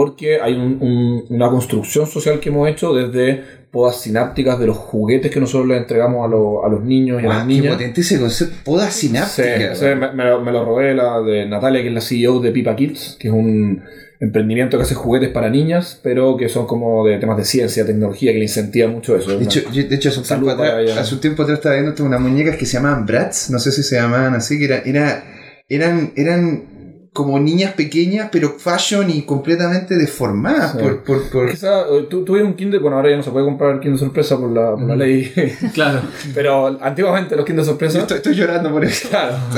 porque 0.00 0.40
hay 0.40 0.54
un- 0.54 0.78
un- 0.80 1.24
una 1.28 1.50
construcción 1.50 2.06
social 2.06 2.40
que 2.40 2.48
hemos 2.48 2.66
hecho 2.70 2.94
desde 2.94 3.42
podas 3.70 4.00
sinápticas 4.00 4.58
de 4.58 4.66
los 4.66 4.76
juguetes 4.78 5.30
que 5.30 5.38
nosotros 5.40 5.68
les 5.68 5.76
entregamos 5.78 6.24
a, 6.24 6.28
lo- 6.28 6.64
a 6.64 6.70
los 6.70 6.82
niños 6.82 7.22
y 7.22 7.26
a 7.26 7.28
las 7.28 7.36
Guau, 7.38 7.48
qué 7.48 7.54
niñas. 7.54 7.74
potente 7.74 8.00
ese 8.00 8.18
concepto. 8.18 8.54
Poda 8.64 8.90
Sí, 8.90 9.08
sináptica. 9.08 9.74
sí, 9.74 9.84
me, 9.84 10.10
me 10.12 10.24
lo, 10.24 10.40
me 10.40 10.52
lo 10.52 10.64
robé 10.64 10.94
la 10.94 11.20
de 11.20 11.44
Natalia, 11.46 11.82
que 11.82 11.88
es 11.88 11.94
la 11.94 12.00
CEO 12.00 12.40
de 12.40 12.50
Pipa 12.50 12.74
Kids, 12.74 13.16
que 13.20 13.28
es 13.28 13.34
un 13.34 13.82
emprendimiento 14.20 14.78
que 14.78 14.84
hace 14.84 14.94
juguetes 14.94 15.28
para 15.28 15.50
niñas, 15.50 16.00
pero 16.02 16.36
que 16.38 16.48
son 16.48 16.66
como 16.66 17.06
de 17.06 17.18
temas 17.18 17.36
de 17.36 17.44
ciencia, 17.44 17.84
tecnología, 17.84 18.32
que 18.32 18.38
le 18.38 18.44
incentiva 18.44 18.88
mucho 18.88 19.14
eso. 19.16 19.36
De 19.38 19.44
hecho, 19.44 19.60
yo- 19.70 19.84
de 19.86 19.94
hecho 19.96 20.08
hace, 20.08 20.20
un 20.20 20.24
tiempo 20.26 20.50
atrás, 20.50 20.98
hace 20.98 21.14
un 21.14 21.20
tiempo 21.20 21.42
atrás 21.42 21.58
estaba 21.58 21.74
viendo 21.76 22.04
unas 22.04 22.20
muñecas 22.20 22.56
que 22.56 22.64
se 22.64 22.74
llamaban 22.78 23.04
Bratz, 23.04 23.50
no 23.50 23.58
sé 23.58 23.70
si 23.70 23.82
se 23.82 23.96
llamaban 23.96 24.34
así, 24.34 24.58
que 24.58 24.64
era, 24.64 24.78
era, 24.84 25.24
eran, 25.68 26.12
eran 26.16 26.79
como 27.12 27.40
niñas 27.40 27.72
pequeñas, 27.74 28.28
pero 28.30 28.50
fashion 28.58 29.10
y 29.10 29.22
completamente 29.22 29.96
deformadas 29.98 30.72
Sí. 30.72 30.78
por, 30.78 31.02
por, 31.02 31.28
por- 31.30 31.50
Quizá, 31.50 31.80
eh, 31.80 32.06
tu- 32.08 32.24
tuve 32.24 32.42
un 32.44 32.54
Kinder, 32.54 32.78
bueno, 32.80 32.96
ahora 32.98 33.10
ya 33.10 33.16
no 33.16 33.22
se 33.24 33.30
puede 33.32 33.44
comprar 33.44 33.72
el 33.74 33.80
Kinder 33.80 33.98
sorpresa 33.98 34.38
por 34.38 34.50
la, 34.52 34.70
por 34.72 34.82
la 34.84 34.94
ley, 34.96 35.32
Claro. 35.74 36.00
pero 36.34 36.78
antiguamente 36.80 37.34
los 37.34 37.44
Kinder 37.44 37.64
Yo 37.64 37.70
sorpresa. 37.70 37.98
estoy, 37.98 38.18
estoy 38.18 38.34
llorando 38.34 38.70
por 38.70 38.84
eso. 38.84 39.08
Claro. 39.08 39.36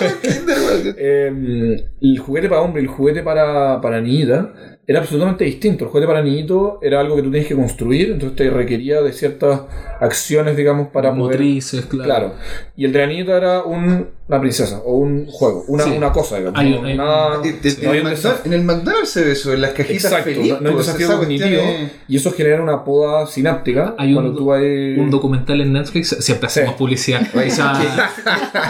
Weón. 0.00 0.94
Eh, 0.96 1.84
el 2.00 2.18
juguete 2.18 2.48
para 2.48 2.60
hombre 2.62 2.82
y 2.82 2.84
el 2.84 2.90
juguete 2.90 3.22
para, 3.22 3.80
para 3.80 4.00
niñita 4.00 4.52
era 4.86 5.00
absolutamente 5.00 5.44
distinto. 5.44 5.84
El 5.84 5.90
juguete 5.90 6.06
para 6.06 6.22
niñito 6.22 6.78
era 6.82 7.00
algo 7.00 7.16
que 7.16 7.22
tú 7.22 7.30
tenías 7.30 7.48
que 7.48 7.54
construir, 7.54 8.10
entonces 8.12 8.36
te 8.36 8.50
requería 8.50 9.00
de 9.00 9.12
ciertas 9.12 9.62
acciones, 10.00 10.56
digamos, 10.56 10.88
para 10.88 11.10
poder. 11.14 11.38
Motrices, 11.38 11.86
claro. 11.86 12.04
Claro. 12.04 12.34
Y 12.76 12.84
el 12.84 12.92
de 12.92 12.98
la 12.98 13.06
niñita 13.06 13.36
era 13.36 13.62
un- 13.62 14.08
una 14.28 14.40
princesa 14.40 14.80
o 14.84 14.94
un 14.96 15.26
juego, 15.26 15.64
una, 15.68 15.84
Sí. 15.84 15.90
una 15.96 16.12
cosa, 16.12 16.38
digamos. 16.38 16.58
Hay- 16.60 16.96
nada- 16.96 17.38
De- 17.40 17.52
de- 17.52 17.76
no 17.82 17.82
en, 17.82 17.90
hay 17.90 17.98
el 17.98 18.04
un 18.06 18.10
McDonald's, 18.10 18.22
desafío. 18.22 18.52
en 18.52 18.52
el 18.58 18.64
McDonald's 18.64 19.08
se 19.10 19.24
ve 19.24 19.32
eso, 19.32 19.52
en 19.52 19.60
las 19.60 19.70
cajitas 19.72 20.04
Exacto, 20.04 20.24
feliz, 20.30 20.52
no, 20.60 20.68
hay 20.68 20.74
pues, 20.74 20.86
desafío 20.86 21.06
esa 21.06 21.16
cognitivo 21.18 21.62
y 22.08 22.16
eso 22.16 22.32
genera 22.32 22.62
una 22.62 22.84
poda 22.84 23.26
sináptica 23.26 23.94
Hay 23.98 24.14
un 24.14 24.34
tú 24.36 24.52
hay... 24.52 24.96
Un 24.98 25.10
documental 25.10 25.60
en 25.60 25.72
Netflix, 25.72 26.08
siempre 26.20 26.46
hacemos 26.46 26.70
Sí. 26.72 26.76
publicidad. 26.78 27.22
Oye, 27.34 27.48
O 27.48 27.50
sea, 27.50 27.72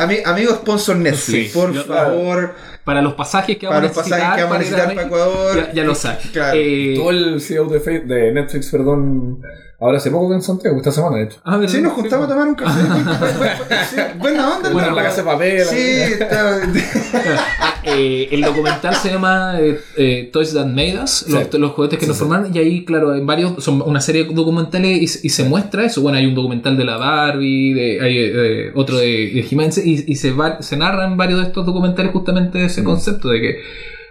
Ami- 0.01 0.23
amigo 0.25 0.53
sponsor 0.55 0.97
Netflix, 0.97 1.53
Sí. 1.53 1.59
por 1.59 1.73
Yo- 1.73 1.85
favor, 1.85 2.55
para 2.85 3.01
los 3.03 3.15
pasajes 3.15 3.57
que 3.59 3.67
vamos 3.67 3.81
para 3.81 3.87
a 3.87 3.89
los 3.89 3.97
necesitar, 3.97 4.21
pasajes 4.21 4.37
que 4.37 4.43
vamos 4.43 4.55
a 4.55 4.59
para 4.59 4.65
ir 4.65 4.71
necesitar 4.71 4.95
para 4.95 5.09
México, 5.09 5.17
Ecuador. 5.17 5.67
ya, 5.69 5.73
ya 5.73 5.85
lo 5.85 5.95
sabes. 5.95 6.27
Claro. 6.33 6.59
Eh, 6.61 6.95
Todo 6.97 7.11
el 7.11 7.41
CEO 7.41 7.65
de 8.07 8.33
Netflix, 8.33 8.71
perdón, 8.71 9.41
ahora 9.81 9.99
hace 9.99 10.11
poco 10.11 10.29
que 10.31 10.35
en 10.37 10.43
Santiago, 10.43 10.77
esta 10.77 10.93
semana 10.93 11.17
de 11.19 11.25
hecho. 11.25 11.39
ah. 11.45 11.61
Sí, 11.67 11.81
nos 11.81 11.93
juntamos 11.93 12.27
a 12.27 12.29
tomar 12.31 12.49
un 12.49 12.55
café. 12.55 12.81
Sí, 13.91 14.01
buena 14.19 14.57
onda. 14.57 14.71
Bueno, 14.71 14.91
¿no? 14.91 14.97
la 14.97 15.03
casa 15.03 15.19
de 15.23 15.27
papel. 15.27 15.65
Sí, 15.65 15.77
está- 15.77 16.61
Ah, 16.63 17.81
eh, 17.85 18.29
el 18.33 18.41
documental 18.43 18.95
se 18.95 19.11
llama 19.11 19.57
eh, 19.61 19.79
eh, 19.97 20.31
Toys 20.33 20.55
That 20.55 20.67
Made 20.67 21.01
Us, 21.03 21.27
los, 21.29 21.45
Sí. 21.51 21.59
los 21.59 21.73
juguetes 21.73 21.99
que 21.99 22.07
nos 22.07 22.17
formaron, 22.17 22.55
y 22.55 22.59
ahí, 22.59 22.85
claro, 22.85 23.15
en 23.15 23.27
varios, 23.27 23.63
son 23.63 23.83
una 23.83 24.01
serie 24.01 24.25
de 24.25 24.35
documentales 24.35 25.23
y, 25.23 25.27
y 25.27 25.31
se 25.31 25.45
muestra 25.45 25.85
eso. 25.85 26.01
Bueno, 26.03 26.19
hay 26.19 26.27
un 26.27 26.35
documental 26.35 26.77
de 26.77 26.85
la 26.85 26.97
Barbie, 26.97 27.75
de, 27.75 28.01
hay 28.01 28.17
eh, 28.19 28.73
otro 28.75 28.97
de, 28.99 29.07
de 29.07 29.47
He-Man, 29.51 29.71
y, 29.85 30.13
y 30.13 30.17
se, 30.17 30.33
va- 30.33 30.63
se 30.63 30.77
narran 30.77 31.17
varios 31.17 31.41
de 31.41 31.47
estos 31.49 31.67
documentales 31.67 32.13
justamente 32.13 32.65
ese 32.65 32.81
Mm. 32.83 32.85
concepto 32.85 33.29
de 33.29 33.41
que 33.41 33.57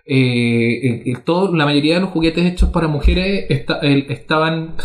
eh, 0.06 1.14
todo, 1.24 1.56
la 1.56 1.66
mayoría 1.66 1.96
de 1.96 2.02
los 2.02 2.10
juguetes 2.10 2.46
hechos 2.46 2.70
para 2.70 2.88
mujeres 2.88 3.46
esta- 3.50 3.80
estaban 3.82 4.76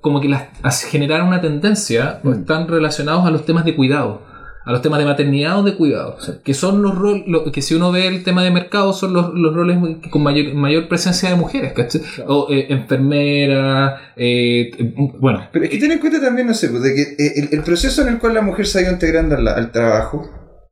como 0.00 0.20
que 0.20 0.28
las, 0.28 0.44
as- 0.62 0.84
generaron 0.84 1.28
una 1.28 1.40
tendencia, 1.40 2.20
Mm. 2.22 2.32
están 2.32 2.68
relacionados 2.68 3.24
a 3.26 3.30
los 3.30 3.44
temas 3.44 3.64
de 3.64 3.74
cuidado, 3.76 4.22
a 4.64 4.72
los 4.72 4.82
temas 4.82 4.98
de 4.98 5.06
maternidad 5.06 5.58
o 5.58 5.62
de 5.62 5.74
cuidado, 5.74 6.16
que 6.44 6.52
son 6.54 6.82
los 6.82 6.94
roles, 6.96 7.24
que 7.52 7.62
si 7.62 7.74
uno 7.74 7.90
ve 7.92 8.06
el 8.06 8.22
tema 8.24 8.42
de 8.44 8.50
mercado, 8.50 8.92
son 8.92 9.12
los, 9.14 9.32
los 9.34 9.54
roles 9.54 9.78
con 10.10 10.22
mayor, 10.22 10.52
mayor 10.54 10.86
presencia 10.86 11.30
de 11.30 11.36
mujeres, 11.36 11.72
¿cachai? 11.72 12.02
Claro. 12.02 12.30
O 12.30 12.52
eh, 12.52 12.66
enfermera, 12.68 14.12
eh, 14.16 14.70
t- 14.76 14.94
bueno, 15.18 15.48
Pero 15.52 15.64
es 15.64 15.70
que 15.70 15.78
ten 15.78 15.92
en 15.92 15.98
cuenta 15.98 16.20
también, 16.20 16.46
no 16.46 16.54
sé, 16.54 16.68
pues, 16.68 16.82
de 16.82 16.94
que 16.94 17.02
eh, 17.02 17.32
el, 17.36 17.48
el 17.52 17.62
proceso 17.64 18.02
en 18.02 18.08
el 18.08 18.18
cual 18.18 18.34
la 18.34 18.42
mujer 18.42 18.66
se 18.66 18.78
ha 18.78 18.82
ido 18.82 18.92
integrando 18.92 19.34
al, 19.36 19.48
al 19.48 19.70
trabajo 19.72 20.28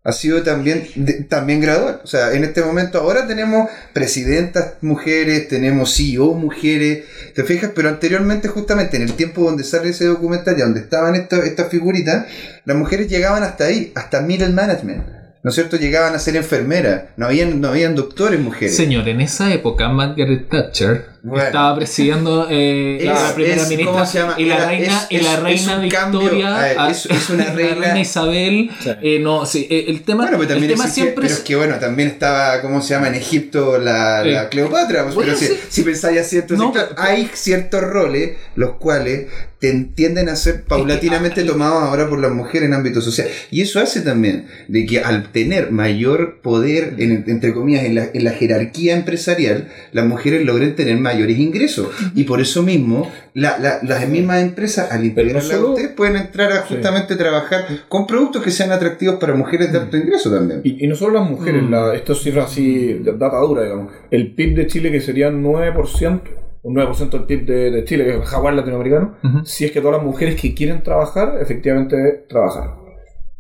ha 0.09 0.13
sido 0.13 0.43
también, 0.43 0.89
también 1.29 1.61
gradual. 1.61 2.01
O 2.03 2.07
sea, 2.07 2.33
en 2.33 2.43
este 2.43 2.63
momento 2.63 2.99
ahora 2.99 3.27
tenemos 3.27 3.69
presidentas 3.93 4.75
mujeres, 4.81 5.49
tenemos 5.49 5.95
CEO 5.95 6.33
mujeres, 6.33 7.05
¿te 7.35 7.45
fijas? 7.45 7.73
Pero 7.75 7.91
anteriormente, 7.91 8.49
justamente 8.49 8.97
en 8.97 9.03
el 9.03 9.13
tiempo 9.13 9.45
donde 9.45 9.65
sale 9.65 9.91
ese 9.91 10.07
documental, 10.07 10.57
ya 10.57 10.65
donde 10.65 10.81
estaban 10.81 11.15
estas 11.15 11.69
figuritas, 11.69 12.25
las 12.65 12.77
mujeres 12.77 13.09
llegaban 13.09 13.43
hasta 13.43 13.65
ahí, 13.65 13.93
hasta 13.95 14.23
middle 14.23 14.49
management. 14.49 15.03
¿No 15.43 15.51
es 15.51 15.55
cierto? 15.55 15.77
Llegaban 15.77 16.15
a 16.15 16.19
ser 16.19 16.37
enfermeras, 16.37 17.05
no 17.19 17.27
habían, 17.27 17.61
no 17.61 17.69
habían 17.69 17.95
doctores 17.95 18.41
mujeres. 18.41 18.75
señor, 18.75 19.09
en 19.09 19.21
esa 19.21 19.53
época 19.53 19.91
Margaret 19.91 20.49
Thatcher 20.49 21.05
Bueno. 21.23 21.45
estaba 21.47 21.75
presidiendo 21.77 22.47
eh, 22.51 22.99
Es- 23.01 23.05
la 23.07 23.35
primera 23.35 23.57
es- 23.63 23.69
ministra 23.69 23.93
¿cómo 23.93 24.07
se 24.07 24.19
llama? 24.19 24.35
y 24.39 24.45
la 24.45 24.55
Era- 24.57 24.67
reina, 24.69 24.87
es- 25.03 25.07
y 25.11 25.19
la 25.25 25.37
reina 25.41 25.77
Victoria 25.79 26.57
ver, 26.57 26.77
es- 26.91 27.31
una 27.31 27.45
la 27.47 27.53
reina- 27.53 27.75
reina 27.81 28.01
Isabel 28.01 28.71
Sí. 28.83 28.91
eh, 29.03 29.19
no 29.21 29.45
sí 29.47 29.67
eh, 29.71 29.87
el 29.89 30.03
tema 30.03 30.23
Bueno, 30.25 30.39
pero 30.39 30.49
también 30.51 30.71
el 30.71 30.77
tema 30.77 30.89
siempre 30.89 31.15
pero 31.23 31.35
es- 31.35 31.41
que 31.41 31.57
bueno, 31.57 31.75
también 31.79 32.09
estaba, 32.09 32.63
¿cómo 32.63 32.81
se 32.81 32.95
llama? 32.95 33.09
En 33.09 33.15
Egipto 33.17 33.79
la, 33.79 34.23
Sí. 34.23 34.31
la 34.31 34.49
Cleopatra. 34.49 35.03
pues, 35.05 35.15
Bueno, 35.17 35.33
pero 35.37 35.39
si, 35.53 35.55
sí. 35.55 35.61
si 35.69 35.83
pensáis 35.83 36.21
así, 36.21 36.37
entonces, 36.37 36.59
No, 36.59 36.73
claro, 36.73 36.89
hay 36.97 37.29
ciertos 37.35 37.83
roles 37.83 38.37
los 38.55 38.73
cuales 38.75 39.27
te 39.59 39.73
tienden 39.97 40.29
a 40.29 40.37
ser 40.37 40.63
paulatinamente 40.63 41.41
ah, 41.41 41.47
tomados 41.47 41.83
ahora 41.83 42.09
por 42.09 42.21
las 42.21 42.31
mujeres 42.31 42.69
en 42.69 42.75
ámbito 42.75 43.01
social. 43.01 43.27
Y 43.51 43.63
eso 43.63 43.81
hace 43.81 44.03
también 44.03 44.47
de 44.69 44.87
que 44.87 45.01
al 45.01 45.33
tener 45.33 45.73
mayor 45.73 46.41
poder, 46.43 46.95
en- 46.99 47.25
entre 47.27 47.53
comillas, 47.53 47.85
en 47.85 47.97
la, 47.97 48.07
en 48.15 48.23
la 48.23 48.31
jerarquía 48.31 48.95
empresarial, 48.95 49.67
las 49.91 50.07
mujeres 50.07 50.45
logren 50.45 50.77
tener 50.77 50.97
mayores 51.13 51.39
ingresos. 51.39 51.89
Y 52.15 52.25
por 52.25 52.41
eso 52.41 52.63
mismo, 52.63 53.11
la- 53.35 53.59
la- 53.59 53.79
las 53.83 54.09
mismas 54.09 54.43
empresas, 54.43 54.91
al 54.93 55.05
integrarla 55.05 55.43
no 55.43 55.49
solo- 55.49 55.69
a 55.69 55.71
ustedes, 55.73 55.93
pueden 55.93 56.17
entrar 56.17 56.53
a 56.53 56.63
Sí. 56.67 56.75
justamente 56.75 57.17
trabajar 57.17 57.61
con 57.89 58.07
productos 58.07 58.43
que 58.43 58.51
sean 58.51 58.71
atractivos 58.73 59.17
para 59.17 59.35
mujeres 59.35 59.73
de 59.73 59.79
alto 59.79 59.97
ingreso 59.97 60.31
también. 60.31 60.61
Y, 60.65 60.85
y 60.85 60.87
no 60.89 60.95
solo 60.95 61.15
las 61.21 61.29
mujeres, 61.31 61.63
Mm. 61.63 61.71
la, 61.71 61.95
esto 61.95 62.13
es 62.13 62.19
cifra 62.23 62.45
así, 62.45 62.95
de- 62.95 63.13
data 63.17 63.39
dura, 63.39 63.63
digamos. 63.65 63.93
El 64.11 64.35
PIB 64.35 64.55
de 64.57 64.67
Chile, 64.67 64.91
que 64.93 65.01
sería 65.01 65.31
9%, 65.31 66.31
un 66.63 66.75
9% 66.75 67.17
del 67.19 67.27
PIB 67.27 67.47
de, 67.47 67.71
de 67.71 67.85
Chile, 67.85 68.05
que 68.05 68.11
es 68.11 68.17
el 68.17 68.23
jaguar 68.25 68.55
latinoamericano, 68.55 69.17
si 69.45 69.65
es 69.65 69.71
que 69.73 69.81
todas 69.81 69.97
las 69.99 70.05
mujeres 70.07 70.41
que 70.41 70.55
quieren 70.55 70.83
trabajar, 70.83 71.39
efectivamente 71.41 71.97
trabajar. 72.29 72.71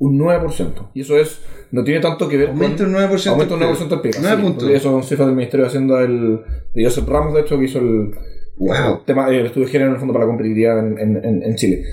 Un 0.01 0.18
9%. 0.18 0.90
Y 0.94 1.01
eso 1.01 1.16
es, 1.16 1.40
no 1.72 1.82
tiene 1.84 2.01
tanto 2.01 2.28
que 2.28 2.36
ver 2.36 2.49
Aumenta 2.51 2.84
con... 2.84 2.94
un 2.94 3.01
9%. 3.01 3.26
Aumenta 3.28 3.55
un 3.55 3.61
9% 3.61 3.88
del 3.88 4.01
PIB. 4.01 4.14
Nueve 4.20 4.36
sí, 4.36 4.42
puntos. 4.42 4.70
Eso 4.70 4.90
son 4.90 5.03
cifras 5.03 5.26
del 5.26 5.36
Ministerio 5.36 5.64
de 5.64 5.68
Hacienda 5.68 6.01
del, 6.01 6.40
de 6.74 6.84
Joseph 6.84 7.09
Ramos, 7.09 7.34
de 7.34 7.40
hecho, 7.40 7.59
que 7.59 7.64
hizo 7.64 7.78
el, 7.80 8.11
Wow. 8.57 9.03
tema, 9.07 9.28
el 9.28 9.46
estudio 9.46 9.66
de 9.66 9.72
género 9.72 9.90
en 9.90 9.94
el 9.94 9.99
fondo 10.01 10.12
para 10.12 10.24
la 10.24 10.30
competitividad 10.30 10.78
en- 10.80 10.99
en- 11.24 11.42
en 11.44 11.55
Chile. 11.55 11.84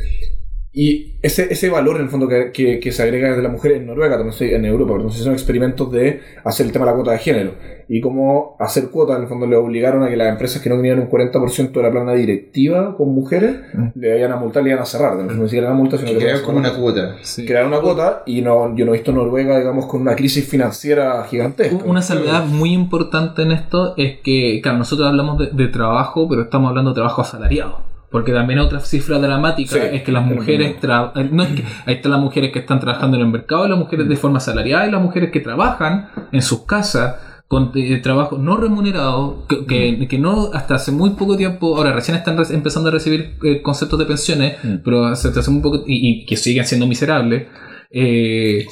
Y 0.78 1.14
ese, 1.22 1.48
ese 1.52 1.70
valor 1.70 1.96
en 1.96 2.02
el 2.04 2.10
fondo 2.10 2.28
que, 2.28 2.52
que, 2.52 2.82
que 2.82 2.92
se 2.92 3.02
agrega 3.02 3.30
desde 3.30 3.42
la 3.42 3.48
mujer 3.48 3.72
en 3.72 3.88
Noruega, 3.88 4.16
también 4.18 4.34
se- 4.34 4.54
en 4.54 4.66
Europa, 4.66 4.94
se 5.04 5.08
hicieron 5.16 5.34
experimentos 5.34 5.90
de 5.90 6.20
hacer 6.44 6.66
el 6.66 6.74
tema 6.74 6.84
de 6.86 6.92
la 6.92 6.96
cuota 6.96 7.12
de 7.12 7.20
género. 7.20 7.52
Y 7.88 8.02
cómo 8.02 8.58
hacer 8.60 8.90
cuotas, 8.90 9.16
en 9.18 9.24
el 9.24 9.30
fondo 9.30 9.46
le 9.48 9.56
obligaron 9.56 10.04
a 10.04 10.10
que 10.10 10.18
las 10.18 10.28
empresas 10.30 10.62
que 10.62 10.70
no 10.70 10.76
tenían 10.76 11.00
un 11.00 11.08
40% 11.10 11.72
de 11.72 11.82
la 11.84 11.92
plana 11.92 12.14
directiva 12.14 12.96
con 12.98 13.14
mujeres, 13.16 13.56
le 13.96 14.18
iban 14.20 14.32
a 14.34 14.36
multar, 14.36 14.64
le 14.64 14.72
iban 14.72 14.82
a 14.82 14.86
cerrar. 14.86 15.16
No 15.16 15.24
ni 15.32 15.44
siquiera 15.48 15.70
la 15.70 15.76
multa, 15.76 15.98
sino 15.98 16.10
Que 16.10 16.16
que 16.18 16.24
crean 16.24 16.38
le 16.40 16.44
como 16.44 16.60
iban 16.60 16.66
a 16.66 16.74
una 16.74 16.80
cuota. 16.82 17.16
Sí. 17.22 17.46
Crear 17.46 17.66
una 17.68 17.80
cuota 17.80 18.24
y 18.26 18.42
no, 18.42 18.76
yo 18.76 18.86
no 18.86 18.92
he 18.94 18.98
visto 18.98 19.12
Noruega, 19.14 19.58
digamos, 19.60 19.86
con 19.86 20.02
una 20.02 20.16
crisis 20.16 20.46
financiera 20.48 21.24
gigantesca. 21.30 21.78
Una 21.86 22.02
salvedad 22.02 22.46
muy 22.48 22.74
importante 22.74 23.44
en 23.44 23.52
esto 23.52 23.94
es 23.98 24.18
que, 24.24 24.60
claro, 24.62 24.80
nosotros 24.80 25.08
hablamos 25.08 25.38
de, 25.40 25.52
de 25.52 25.68
trabajo, 25.70 26.28
pero 26.28 26.42
estamos 26.42 26.70
hablando 26.70 26.92
de 26.92 26.96
trabajo 26.96 27.22
asalariado. 27.22 27.85
Porque 28.16 28.32
también 28.32 28.60
otra 28.60 28.80
cifra 28.80 29.20
dramática 29.20 29.74
Sí, 29.76 29.80
es 29.92 30.04
que 30.04 30.12
las 30.14 30.26
es 30.30 30.36
mujeres 30.36 30.76
tra- 30.82 31.12
eh, 31.16 31.28
no 31.30 31.44
es 31.44 31.50
que 31.50 31.64
ahí 31.86 31.96
están 31.96 32.12
las 32.14 32.22
mujeres 32.22 32.54
que 32.54 32.60
están 32.60 32.80
trabajando 32.80 33.18
en 33.18 33.24
el 33.24 33.30
mercado, 33.30 33.68
las 33.68 33.78
mujeres 33.78 34.08
de 34.08 34.16
forma 34.16 34.38
asalariada 34.38 34.88
y 34.88 34.92
las 34.92 35.02
mujeres 35.02 35.32
que 35.32 35.42
trabajan 35.42 36.08
en 36.32 36.42
sus 36.42 36.62
casas 36.66 37.16
con 37.50 37.72
eh, 37.76 37.98
trabajo 38.02 38.38
no 38.38 38.56
remunerado, 38.56 39.46
que, 39.50 39.66
que, 39.66 40.08
que 40.08 40.18
no 40.18 40.50
hasta 40.54 40.76
hace 40.76 40.92
muy 40.94 41.10
poco 41.12 41.36
tiempo, 41.36 41.76
ahora 41.76 41.92
recién 41.92 42.16
están 42.16 42.38
re- 42.38 42.56
empezando 42.56 42.88
a 42.88 42.92
recibir 42.94 43.36
eh, 43.44 43.62
conceptos 43.62 44.00
de 44.00 44.06
pensiones, 44.06 44.54
Mm. 44.64 44.76
pero 44.86 45.06
hasta 45.06 45.28
hace 45.38 45.52
muy 45.52 45.62
poco 45.62 45.84
y, 45.86 46.22
y 46.22 46.26
que 46.26 46.38
siguen 46.38 46.66
siendo 46.66 46.88
miserables. 46.88 47.48
eh, 47.92 48.66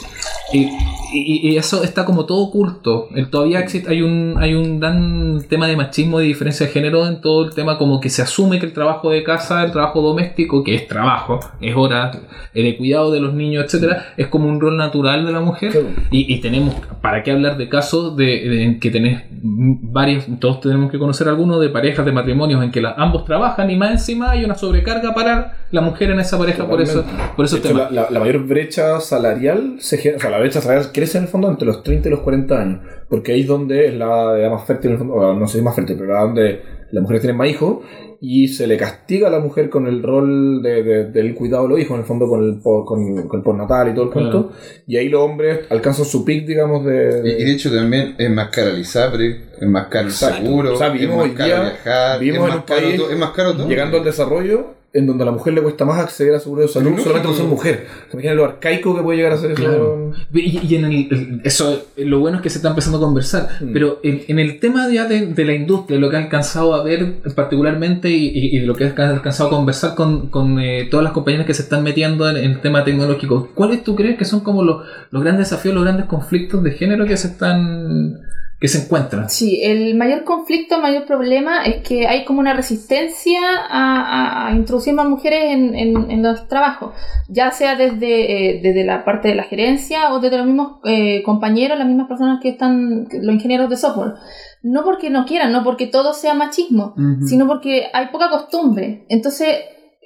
y, 0.53 0.69
y- 1.13 1.49
y 1.51 1.57
eso 1.57 1.83
está 1.83 2.05
como 2.05 2.25
todo 2.25 2.39
oculto. 2.39 3.07
El- 3.15 3.29
todavía 3.29 3.59
existe, 3.59 3.89
hay 3.89 4.01
un 4.01 4.35
hay 4.39 4.53
un 4.55 4.79
gran 4.79 5.43
tema 5.49 5.67
de 5.67 5.75
machismo 5.75 6.19
y 6.21 6.27
diferencia 6.27 6.65
de 6.65 6.71
género 6.71 7.05
en 7.07 7.21
todo 7.21 7.45
el 7.45 7.53
tema, 7.53 7.77
como 7.77 7.99
que 7.99 8.09
se 8.09 8.21
asume 8.21 8.59
que 8.59 8.65
el 8.65 8.73
trabajo 8.73 9.09
de 9.11 9.23
casa, 9.23 9.63
el 9.63 9.71
trabajo 9.71 10.01
doméstico, 10.01 10.63
que 10.63 10.75
es 10.75 10.87
trabajo, 10.87 11.39
es 11.61 11.75
hora 11.75 12.11
de 12.53 12.77
cuidado 12.77 13.11
de 13.11 13.19
los 13.19 13.33
niños, 13.33 13.65
etcétera, 13.65 14.13
es 14.17 14.27
como 14.27 14.47
un 14.47 14.59
rol 14.59 14.77
natural 14.77 15.25
de 15.25 15.31
la 15.31 15.39
mujer. 15.41 15.85
Y, 16.11 16.33
y 16.33 16.39
tenemos, 16.41 16.75
¿para 17.01 17.21
qué 17.23 17.31
hablar 17.31 17.57
de 17.57 17.69
casos 17.69 18.15
de, 18.15 18.25
de- 18.25 18.63
en 18.63 18.79
que 18.79 18.89
tenés 18.91 19.23
varios, 19.41 20.25
todos 20.39 20.61
tenemos 20.61 20.91
que 20.91 20.97
conocer 20.99 21.27
algunos 21.27 21.59
de 21.61 21.69
parejas 21.69 22.05
de 22.05 22.11
matrimonios 22.11 22.63
en 22.63 22.71
que 22.71 22.81
la- 22.81 22.93
ambos 22.97 23.25
trabajan 23.25 23.69
y 23.69 23.75
más 23.75 23.91
encima 23.91 24.31
hay 24.31 24.43
una 24.45 24.55
sobrecarga 24.55 25.13
para 25.13 25.57
la 25.71 25.81
mujer 25.81 26.11
en 26.11 26.19
esa 26.19 26.37
pareja 26.37 26.65
por 26.67 26.81
eso, 26.81 27.03
por 27.35 27.47
temas. 27.47 27.91
la, 27.91 28.01
la- 28.03 28.09
la 28.09 28.19
mayor 28.19 28.39
brecha 28.45 28.99
salarial, 28.99 29.75
se 29.79 29.97
genera- 29.97 30.17
o 30.17 30.21
sea, 30.21 30.29
la 30.43 30.49
brecha 30.49 30.61
salarial 30.61 30.91
crece 30.91 31.17
en 31.17 31.23
el 31.25 31.29
fondo 31.29 31.49
entre 31.49 31.65
los 31.65 31.83
30 31.83 32.07
y 32.07 32.11
los 32.11 32.19
40 32.21 32.61
años, 32.61 32.79
porque 33.09 33.31
ahí 33.33 33.41
es 33.41 33.47
donde 33.47 33.87
es 33.87 33.93
la 33.93 34.37
edad 34.37 34.51
más 34.51 34.65
fértil, 34.65 34.87
en 34.89 34.93
el 34.93 34.97
fondo, 34.99 35.13
o 35.15 35.33
no 35.33 35.47
sé 35.47 35.53
si 35.53 35.57
es 35.59 35.63
más 35.63 35.75
fértil, 35.75 35.95
pero 35.97 36.13
la 36.13 36.21
donde 36.21 36.61
las 36.91 37.01
mujeres 37.01 37.21
tienen 37.21 37.37
más 37.37 37.49
hijos 37.49 37.77
y 38.25 38.47
se 38.47 38.67
le 38.67 38.77
castiga 38.77 39.27
a 39.27 39.31
la 39.31 39.39
mujer 39.39 39.69
con 39.69 39.85
el 39.87 40.01
rol 40.01 40.61
de, 40.61 40.81
de- 40.83 41.05
del 41.11 41.33
cuidado 41.35 41.63
de 41.63 41.69
los 41.69 41.79
hijos, 41.79 41.95
en 41.95 41.99
el 42.01 42.05
fondo 42.05 42.27
con 42.27 42.43
el, 42.43 42.61
con, 42.61 43.27
con 43.27 43.39
el 43.39 43.43
postnatal 43.43 43.89
y 43.89 43.93
todo 43.93 44.05
el 44.05 44.11
Claro. 44.11 44.31
cuento, 44.31 44.53
y 44.87 44.95
ahí 44.97 45.09
los 45.09 45.21
hombres 45.21 45.59
alcanzan 45.69 46.05
su 46.05 46.23
pic, 46.23 46.45
digamos, 46.45 46.85
de... 46.85 47.21
Y, 47.25 47.41
y 47.41 47.45
de 47.45 47.51
hecho 47.51 47.69
también 47.73 48.15
es 48.17 48.29
más 48.29 48.49
caro 48.49 48.69
el 48.69 48.79
ISAPRE, 48.79 49.41
es 49.59 49.67
más 49.67 49.87
caro 49.87 50.07
el 50.07 50.13
seguro, 50.13 50.73
O 50.73 50.77
sea, 50.77 50.87
es 50.87 50.93
vivimos 50.93 51.17
más 51.27 51.35
caro 51.35 51.45
día- 51.49 51.61
viajar, 51.61 52.23
es 52.23 52.39
más, 52.39 52.49
caro 52.65 52.81
país 52.81 52.95
todo, 52.97 53.11
es 53.11 53.17
más 53.17 53.31
caro 53.31 53.53
todo. 53.55 53.67
llegando 53.67 53.97
al 53.97 54.03
desarrollo 54.03 54.82
en 54.95 55.07
donde 55.07 55.23
a 55.23 55.25
la 55.25 55.31
mujer 55.31 55.53
le 55.53 55.61
cuesta 55.63 55.85
más 55.85 55.99
acceder 55.99 56.35
a 56.35 56.39
seguro 56.39 56.61
de 56.61 56.67
salud 56.67 56.91
solamente 56.99 57.27
por 57.27 57.35
ser 57.35 57.45
mujer. 57.47 57.87
¿Se 58.09 58.15
imaginan 58.15 58.37
lo 58.37 58.45
arcaico 58.45 58.95
que 58.95 59.01
puede 59.01 59.17
llegar 59.17 59.33
a 59.33 59.37
ser 59.37 59.51
eso? 59.51 59.61
Claro. 59.63 60.11
Y, 60.33 60.59
y 60.67 60.75
en 60.75 60.85
el, 60.85 61.41
eso, 61.43 61.85
lo 61.97 62.19
bueno 62.19 62.37
es 62.37 62.43
que 62.43 62.51
se 62.51 62.59
está 62.59 62.69
empezando 62.69 62.99
a 62.99 63.01
conversar, 63.01 63.49
Mm. 63.59 63.73
pero 63.73 63.99
en, 64.03 64.21
en 64.27 64.37
el 64.39 64.59
tema 64.59 64.87
ya 64.91 65.05
de, 65.07 65.25
de 65.27 65.45
la 65.45 65.53
industria, 65.53 65.97
lo 65.99 66.09
que 66.11 66.17
ha 66.17 66.19
alcanzado 66.19 66.75
a 66.75 66.83
ver 66.83 67.15
particularmente 67.35 68.09
y, 68.09 68.27
y- 68.27 68.57
y 68.57 68.59
lo 68.61 68.75
que 68.75 68.83
ha 68.85 68.87
alcanzado 69.09 69.49
a 69.49 69.51
conversar 69.51 69.95
con, 69.95 70.27
con, 70.29 70.59
eh, 70.59 70.87
todas 70.91 71.03
las 71.03 71.13
compañías 71.13 71.45
que 71.47 71.53
se 71.55 71.63
están 71.63 71.83
metiendo 71.83 72.29
en, 72.29 72.37
en 72.37 72.51
el 72.51 72.61
tema 72.61 72.83
tecnológico, 72.83 73.49
¿cuáles 73.55 73.83
tú 73.83 73.95
crees 73.95 74.17
que 74.17 74.25
son 74.25 74.41
como 74.41 74.63
los, 74.63 74.85
los 75.09 75.23
grandes 75.23 75.49
desafíos, 75.49 75.73
los 75.73 75.83
grandes 75.83 76.05
conflictos 76.05 76.63
de 76.63 76.71
género 76.71 77.05
que 77.05 77.17
se 77.17 77.27
están 77.29 78.19
que 78.63 78.69
se 78.69 78.83
encuentran? 78.85 79.29
Sí, 79.29 79.59
el 79.61 79.93
mayor 79.95 80.23
conflicto, 80.23 80.75
el 80.75 80.81
mayor 80.81 81.05
problema 81.05 81.65
es 81.65 81.85
que 81.85 82.07
hay 82.07 82.23
como 82.23 82.39
una 82.39 82.53
resistencia 82.53 83.41
a, 83.69 84.01
a- 84.01 84.47
a 84.47 84.55
introducir 84.55 84.93
más 84.93 85.05
mujeres 85.09 85.51
en, 85.51 85.75
en- 85.75 86.09
en 86.09 86.23
los 86.23 86.47
trabajos, 86.47 86.93
ya 87.27 87.51
sea 87.51 87.75
desde, 87.75 88.11
eh, 88.55 88.61
desde 88.63 88.85
la 88.85 89.03
parte 89.03 89.27
de 89.27 89.35
la 89.35 89.43
gerencia 89.43 90.13
o 90.13 90.21
desde 90.21 90.37
los 90.37 90.45
mismos 90.45 90.79
eh, 90.85 91.21
compañeros, 91.23 91.77
las 91.77 91.87
mismas 91.89 92.07
personas 92.07 92.39
que 92.41 92.47
están, 92.49 93.05
los 93.11 93.35
ingenieros 93.35 93.69
de 93.69 93.75
software. 93.75 94.13
No 94.61 94.85
porque 94.85 95.09
no 95.09 95.25
quieran, 95.25 95.51
no 95.51 95.61
porque 95.65 95.87
todo 95.87 96.13
sea 96.13 96.33
machismo, 96.33 96.95
sino 97.27 97.47
porque 97.47 97.87
hay 97.91 98.07
poca 98.13 98.29
costumbre. 98.29 99.05
Entonces, 99.09 99.57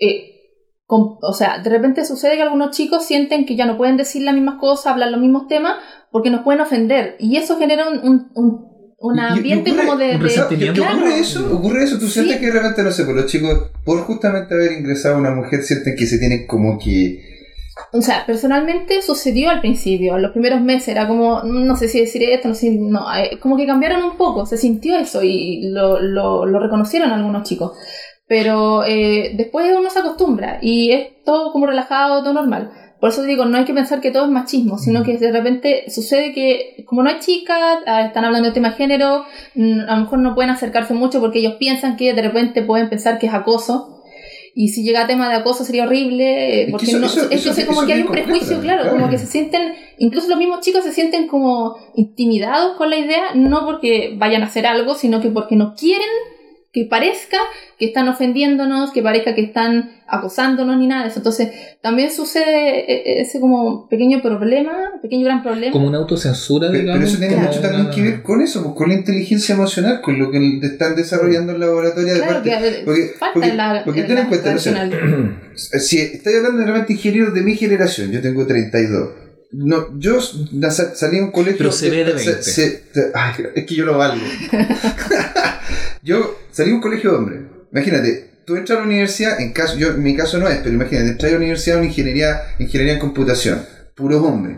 eh, 0.02 0.37
com- 0.88 1.18
o 1.22 1.34
sea, 1.34 1.60
de 1.60 1.70
repente 1.70 2.04
sucede 2.06 2.38
que 2.38 2.42
algunos 2.42 2.72
chicos 2.76 3.06
sienten 3.06 3.46
que 3.46 3.56
ya 3.56 3.66
no 3.68 3.78
pueden 3.78 3.98
decir 3.98 4.24
las 4.24 4.34
mismas 4.34 4.56
cosas, 4.60 4.88
hablar 4.88 5.12
los 5.12 5.22
mismos 5.22 5.48
temas, 5.48 5.76
porque 6.12 6.32
nos 6.32 6.42
pueden 6.44 6.62
ofender. 6.62 7.16
Y 7.20 7.38
eso 7.38 7.58
genera 7.60 7.88
un, 7.90 8.00
un, 8.00 8.32
un- 8.34 8.68
un 9.00 9.16
Y- 9.16 9.20
y- 9.20 9.22
y 9.22 9.28
ambiente 9.28 9.72
ocurre- 9.72 9.86
como 9.86 9.98
de... 9.98 10.08
de- 10.08 10.18
resentimiento. 10.18 10.80
¿Y 10.82 10.84
Claro. 10.84 10.98
ocurre 10.98 11.20
eso? 11.20 11.56
¿Ocurre 11.56 11.84
eso? 11.84 12.00
¿Tú 12.00 12.08
Sí. 12.08 12.14
sientes 12.14 12.38
que 12.38 12.48
de 12.48 12.52
repente, 12.54 12.82
no 12.82 12.92
sé, 12.92 13.04
por 13.04 13.16
los 13.16 13.28
chicos, 13.28 13.70
por 13.86 14.00
justamente 14.02 14.56
haber 14.56 14.72
ingresado 14.72 15.16
a 15.16 15.20
una 15.20 15.36
mujer, 15.36 15.62
sienten 15.62 15.96
que 15.96 16.08
se 16.08 16.18
tienen 16.18 16.48
como 16.48 16.80
que... 16.80 17.22
O 17.94 18.02
sea, 18.02 18.26
personalmente 18.26 19.04
sucedió 19.04 19.52
al 19.52 19.62
principio, 19.62 20.16
en 20.16 20.24
los 20.24 20.32
primeros 20.32 20.62
meses, 20.62 20.88
era 20.88 21.08
como, 21.08 21.44
no 21.44 21.76
sé 21.76 21.88
si 21.88 22.00
decir 22.00 22.24
esto, 22.24 22.48
no 22.48 22.56
sé, 22.56 22.62
si- 22.72 22.80
no, 22.80 23.02
eh, 23.16 23.38
como 23.40 23.56
que 23.56 23.68
cambiaron 23.68 24.02
un 24.04 24.18
poco, 24.18 24.48
se 24.48 24.58
sintió 24.58 24.98
eso 24.98 25.22
y 25.22 25.70
lo, 25.70 26.02
lo, 26.02 26.48
lo 26.48 26.60
reconocieron 26.60 27.12
algunos 27.12 27.48
chicos. 27.48 27.74
Pero 28.28 28.84
eh, 28.84 29.32
después 29.36 29.74
uno 29.78 29.90
se 29.90 30.00
acostumbra 30.00 30.60
y 30.62 30.92
es 30.92 31.24
todo 31.24 31.52
como 31.54 31.66
relajado, 31.66 32.22
todo 32.24 32.34
normal. 32.34 32.72
Por 33.00 33.10
eso 33.12 33.24
digo, 33.24 33.46
no 33.46 33.58
hay 33.58 33.64
que 33.66 33.74
pensar 33.76 34.02
que 34.02 34.10
todo 34.12 34.26
es 34.26 34.32
machismo, 34.32 34.78
sino 34.80 35.04
que 35.04 35.18
de 35.18 35.32
repente 35.32 35.86
sucede 35.90 36.34
que 36.34 36.84
como 36.88 37.04
no 37.04 37.10
hay 37.10 37.20
chicas, 37.20 37.80
ah, 37.86 38.02
están 38.08 38.26
hablando 38.26 38.48
de 38.50 38.54
tema 38.54 38.72
de 38.72 38.76
género, 38.76 39.24
mm, 39.56 39.82
a 39.88 39.96
lo 39.96 40.02
mejor 40.02 40.20
no 40.20 40.34
pueden 40.36 40.50
acercarse 40.50 40.94
mucho 40.96 41.20
porque 41.20 41.40
ellos 41.40 41.54
piensan 41.60 41.96
que 41.96 42.14
de 42.14 42.22
repente 42.22 42.64
pueden 42.64 42.90
pensar 42.90 43.20
que 43.20 43.28
es 43.28 43.34
acoso. 43.34 43.94
Y 44.56 44.70
si 44.70 44.82
llega 44.82 45.04
a 45.04 45.08
tema 45.08 45.30
de 45.30 45.36
acoso 45.36 45.64
sería 45.64 45.84
horrible, 45.84 46.64
eh, 46.64 46.66
que 46.66 46.72
porque 46.72 46.88
eso- 46.88 46.98
no, 47.00 47.06
eso- 47.06 47.28
eso- 47.30 47.68
como 47.68 47.86
que 47.86 47.94
hay 47.94 48.02
un 48.02 48.08
prejuicio, 48.08 48.60
claro. 48.60 48.90
como 48.90 49.08
que 49.12 49.20
se 49.20 49.28
sienten, 49.28 49.74
incluso 50.00 50.28
los 50.28 50.40
mismos 50.40 50.62
chicos 50.62 50.84
se 50.84 50.92
sienten 50.92 51.28
como 51.28 51.76
intimidados 51.96 52.76
con 52.78 52.90
la 52.90 52.98
idea, 52.98 53.36
no 53.36 53.64
porque 53.66 54.16
vayan 54.18 54.42
a 54.42 54.48
hacer 54.48 54.66
algo, 54.66 54.96
sino 54.96 55.22
que 55.22 55.30
porque 55.30 55.56
no 55.56 55.76
quieren 55.76 56.08
que 56.74 56.86
parezca 56.86 57.38
que 57.80 57.86
están 57.88 58.08
ofendiéndonos, 58.08 58.92
que 58.92 59.02
parezca 59.02 59.34
que 59.34 59.42
están 59.42 59.92
acosándonos 60.08 60.78
ni 60.78 60.88
nada 60.88 61.04
de 61.04 61.10
eso. 61.10 61.20
Entonces, 61.20 61.50
también 61.82 62.12
sucede 62.12 62.92
eh, 62.92 63.22
ese 63.22 63.40
como 63.40 63.88
pequeño 63.90 64.22
problema, 64.22 64.92
pequeño 65.02 65.26
gran 65.26 65.42
problema. 65.44 65.72
Como 65.72 65.88
una 65.88 65.98
autocensura, 65.98 66.68
Pero, 66.70 66.82
digamos. 66.82 67.00
pero 67.00 67.10
eso 67.10 67.20
tiene 67.20 67.36
mucho 67.38 67.62
también 67.62 67.90
que 67.90 68.02
ver 68.02 68.22
con 68.24 68.42
eso, 68.42 68.64
pues, 68.64 68.76
con 68.76 68.90
la 68.90 68.96
inteligencia 68.96 69.56
emocional, 69.56 70.02
con 70.02 70.20
lo 70.20 70.30
que 70.30 70.60
están 70.62 70.96
desarrollando 70.96 71.54
en 71.54 71.60
laboratorio 71.62 72.14
de 72.14 72.20
claro 72.20 72.34
parte... 72.36 72.50
que 72.50 72.56
eh, 72.68 72.82
porque- 72.86 73.08
falta 73.18 73.34
porque- 73.34 73.54
la, 73.54 73.82
porque 73.86 74.02
la 74.02 74.08
ten 74.08 74.18
en 74.20 74.28
cuenta. 74.28 74.58
Si 75.56 76.00
estoy 76.00 76.36
hablando 76.36 76.60
de 76.60 76.66
repente 76.68 76.94
ingenieros 76.94 77.34
de 77.34 77.42
mi 77.42 77.56
generación, 77.56 78.12
yo 78.12 78.22
tengo 78.22 78.46
32. 78.46 79.10
No, 79.52 79.98
yo 79.98 80.20
salí 80.22 81.20
a 81.20 81.24
un 81.24 81.32
colegio. 81.32 81.58
Pero 81.58 81.72
se 81.72 81.90
ve 81.90 82.04
de 82.04 82.20
se- 82.20 82.30
20. 82.32 82.44
se- 82.44 82.84
ay, 83.16 83.34
es 83.56 83.66
que 83.66 83.76
yo 83.76 83.86
lo 83.86 83.98
valgo. 83.98 84.24
yo 86.08 86.38
salí 86.52 86.72
a 86.72 86.76
un 86.76 86.82
colegio 86.82 87.12
de 87.12 87.18
hombres. 87.18 87.40
Imagínate, 87.72 88.42
tú 88.46 88.56
entras 88.56 88.78
a 88.78 88.82
la 88.82 88.88
universidad, 88.88 89.40
en 89.42 89.52
caso, 89.54 89.78
yo 89.78 89.90
en 89.90 90.02
mi 90.02 90.16
caso 90.16 90.38
no 90.40 90.48
es, 90.48 90.58
pero 90.60 90.74
imagínate, 90.74 91.10
entras 91.10 91.30
a 91.30 91.34
la 91.34 91.38
universidad 91.40 91.78
una 91.78 91.88
ingeniería, 91.88 92.42
ingeniería 92.60 92.94
en 92.94 93.00
computación, 93.00 93.62
puros 93.96 94.24
hombres. 94.24 94.58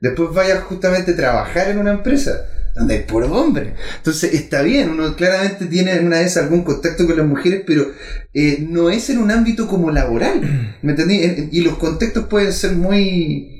Después 0.00 0.30
vayas 0.34 0.60
justamente 0.64 1.12
a 1.12 1.16
trabajar 1.16 1.68
en 1.70 1.78
una 1.78 1.92
empresa 1.92 2.44
donde 2.74 2.94
hay 2.94 3.00
puros 3.02 3.30
hombres. 3.30 3.72
Entonces 3.96 4.32
está 4.34 4.62
bien, 4.62 4.90
uno 4.90 5.16
claramente 5.16 5.66
tiene 5.66 5.92
en 5.92 6.06
una 6.06 6.20
vez 6.20 6.36
algún 6.36 6.62
contacto 6.64 7.06
con 7.06 7.16
las 7.16 7.26
mujeres, 7.26 7.62
pero 7.66 7.90
eh, 8.32 8.64
no 8.68 8.90
es 8.90 9.10
en 9.10 9.18
un 9.18 9.30
ámbito 9.30 9.66
como 9.66 9.90
laboral. 9.90 10.76
¿Me 10.82 10.92
entendí? 10.92 11.22
En- 11.24 11.30
en- 11.38 11.48
Y 11.52 11.62
los 11.62 11.76
contextos 11.78 12.26
pueden 12.26 12.52
ser 12.52 12.72
muy 12.72 13.59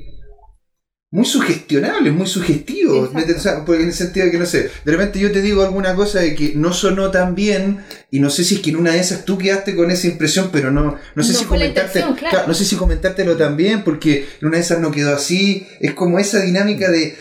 muy 1.13 1.25
sugestionables, 1.25 2.13
muy 2.13 2.25
sugestivos. 2.25 3.09
O 3.13 3.39
sea, 3.39 3.65
porque 3.65 3.81
en 3.81 3.89
el 3.89 3.93
sentido 3.93 4.25
de 4.27 4.31
que, 4.31 4.37
no 4.39 4.45
sé, 4.45 4.69
de 4.85 4.91
repente 4.93 5.19
yo 5.19 5.29
te 5.31 5.41
digo 5.41 5.61
alguna 5.61 5.93
cosa 5.93 6.19
de 6.21 6.33
que 6.35 6.53
no 6.55 6.71
sonó 6.71 7.11
tan 7.11 7.35
bien 7.35 7.79
y 8.11 8.21
no 8.21 8.29
sé 8.29 8.45
si 8.45 8.55
es 8.55 8.61
que 8.61 8.69
en 8.69 8.77
una 8.77 8.93
de 8.93 8.99
esas 8.99 9.25
tú 9.25 9.37
quedaste 9.37 9.75
con 9.75 9.91
esa 9.91 10.07
impresión, 10.07 10.49
pero 10.53 10.71
no, 10.71 10.95
no 11.15 11.23
sé 11.23 11.33
No 11.33 11.37
si 11.37 11.43
la 11.43 11.49
comentarte, 11.49 12.03
claro. 12.17 12.47
no 12.47 12.53
sé 12.53 12.63
si 12.63 12.77
comentártelo 12.77 13.35
también 13.35 13.83
porque 13.83 14.25
en 14.41 14.47
una 14.47 14.55
de 14.57 14.63
esas 14.63 14.79
no 14.79 14.89
quedó 14.91 15.13
así. 15.13 15.67
Es 15.81 15.93
como 15.95 16.17
esa 16.17 16.39
dinámica 16.41 16.89
de 16.89 17.15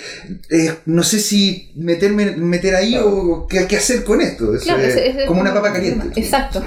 eh, 0.50 0.72
no 0.86 1.02
sé 1.02 1.18
si 1.18 1.70
meterme 1.74 2.36
meter 2.36 2.76
ahí 2.76 2.96
o 2.96 3.48
qué, 3.48 3.66
qué 3.66 3.76
hacer 3.76 4.04
con 4.04 4.20
esto. 4.20 4.54
Es, 4.54 4.62
Claro, 4.62 4.82
eh, 4.82 4.88
ese- 4.88 5.08
ese 5.08 5.20
es 5.22 5.26
como 5.26 5.40
una 5.40 5.52
papa 5.52 5.72
caliente. 5.72 6.08
Exacto. 6.20 6.62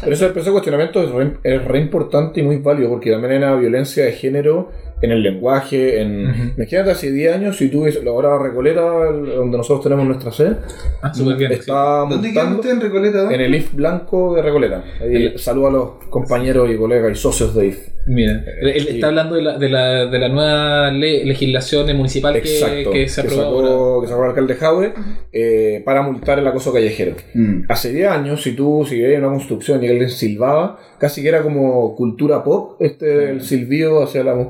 Pero 0.00 0.14
eso, 0.14 0.26
pero 0.28 0.40
ese 0.40 0.50
cuestionamiento 0.50 1.02
es 1.04 1.10
re, 1.10 1.32
es 1.44 1.64
re 1.66 1.78
importante 1.80 2.40
y 2.40 2.44
muy 2.44 2.56
válido 2.56 2.88
porque 2.88 3.10
también 3.10 3.32
hay 3.32 3.38
una 3.38 3.56
violencia 3.56 4.06
de 4.06 4.12
género 4.12 4.72
en 5.02 5.10
el 5.12 5.22
lenguaje. 5.22 6.00
En, 6.00 6.30
Ujú. 6.30 6.42
Imagínate 6.56 6.90
hace 6.92 7.10
10 7.12 7.34
años, 7.34 7.56
si 7.58 7.68
tú 7.68 7.82
ves 7.82 8.02
la 8.02 8.12
hora 8.12 8.38
Recoleta, 8.38 8.80
donde 8.80 9.56
nosotros 9.58 9.82
tenemos 9.82 10.06
nuestra 10.06 10.32
sede, 10.32 10.56
Ah, 11.02 11.12
súper 11.12 11.36
bien. 11.36 11.52
está 11.52 12.06
¿Dónde 12.08 12.30
queda 12.32 12.44
montando 12.44 12.60
usted 12.60 12.70
en 12.70 12.80
Recoleta? 12.80 13.34
en 13.34 13.40
el 13.40 13.54
IF 13.54 13.74
blanco 13.74 14.34
de 14.34 14.42
Recoleta. 14.42 14.84
Ahí 15.00 15.14
El- 15.26 15.38
saludo 15.38 15.66
a 15.66 15.70
los 15.70 15.88
compañeros 16.08 16.70
y 16.70 16.76
colegas 16.76 17.12
y 17.12 17.14
socios 17.16 17.54
de 17.54 17.66
IF. 17.66 17.88
Mira, 18.04 18.44
él, 18.60 18.68
él 18.70 18.80
Sí. 18.82 18.88
está 18.94 19.06
hablando 19.08 19.36
de 19.36 19.42
la, 19.42 19.58
de 19.58 19.68
la, 19.68 20.06
de 20.06 20.18
la 20.18 20.28
nueva 20.28 20.90
le- 20.90 21.24
legislación 21.24 21.86
municipal 21.96 22.32
que, 22.34 22.40
Exacto. 22.58 22.90
que 22.90 23.08
se 23.08 23.20
aprobó 23.20 23.42
sacó, 23.42 23.66
ahora. 23.68 24.00
que 24.02 24.08
sacó 24.10 24.22
el 24.24 24.28
alcalde 24.30 24.54
Jaue 24.56 24.92
eh, 25.32 25.82
para 25.84 26.02
multar 26.02 26.38
el 26.40 26.46
acoso 26.48 26.72
callejero. 26.72 27.14
Mm. 27.34 27.62
Hace 27.68 27.92
10 27.92 28.08
años, 28.08 28.42
si 28.42 28.52
tú 28.56 28.84
si 28.88 29.00
veías 29.00 29.20
una 29.20 29.28
construcción 29.28 29.82
y 29.84 29.88
alguien 29.88 30.10
silbaba, 30.10 30.78
casi 30.98 31.22
que 31.22 31.28
era 31.28 31.42
como 31.42 31.94
cultura 31.94 32.42
pop, 32.42 32.76
este 32.80 33.30
el 33.30 33.40
silbido 33.42 34.02
hacia 34.02 34.24
la... 34.24 34.48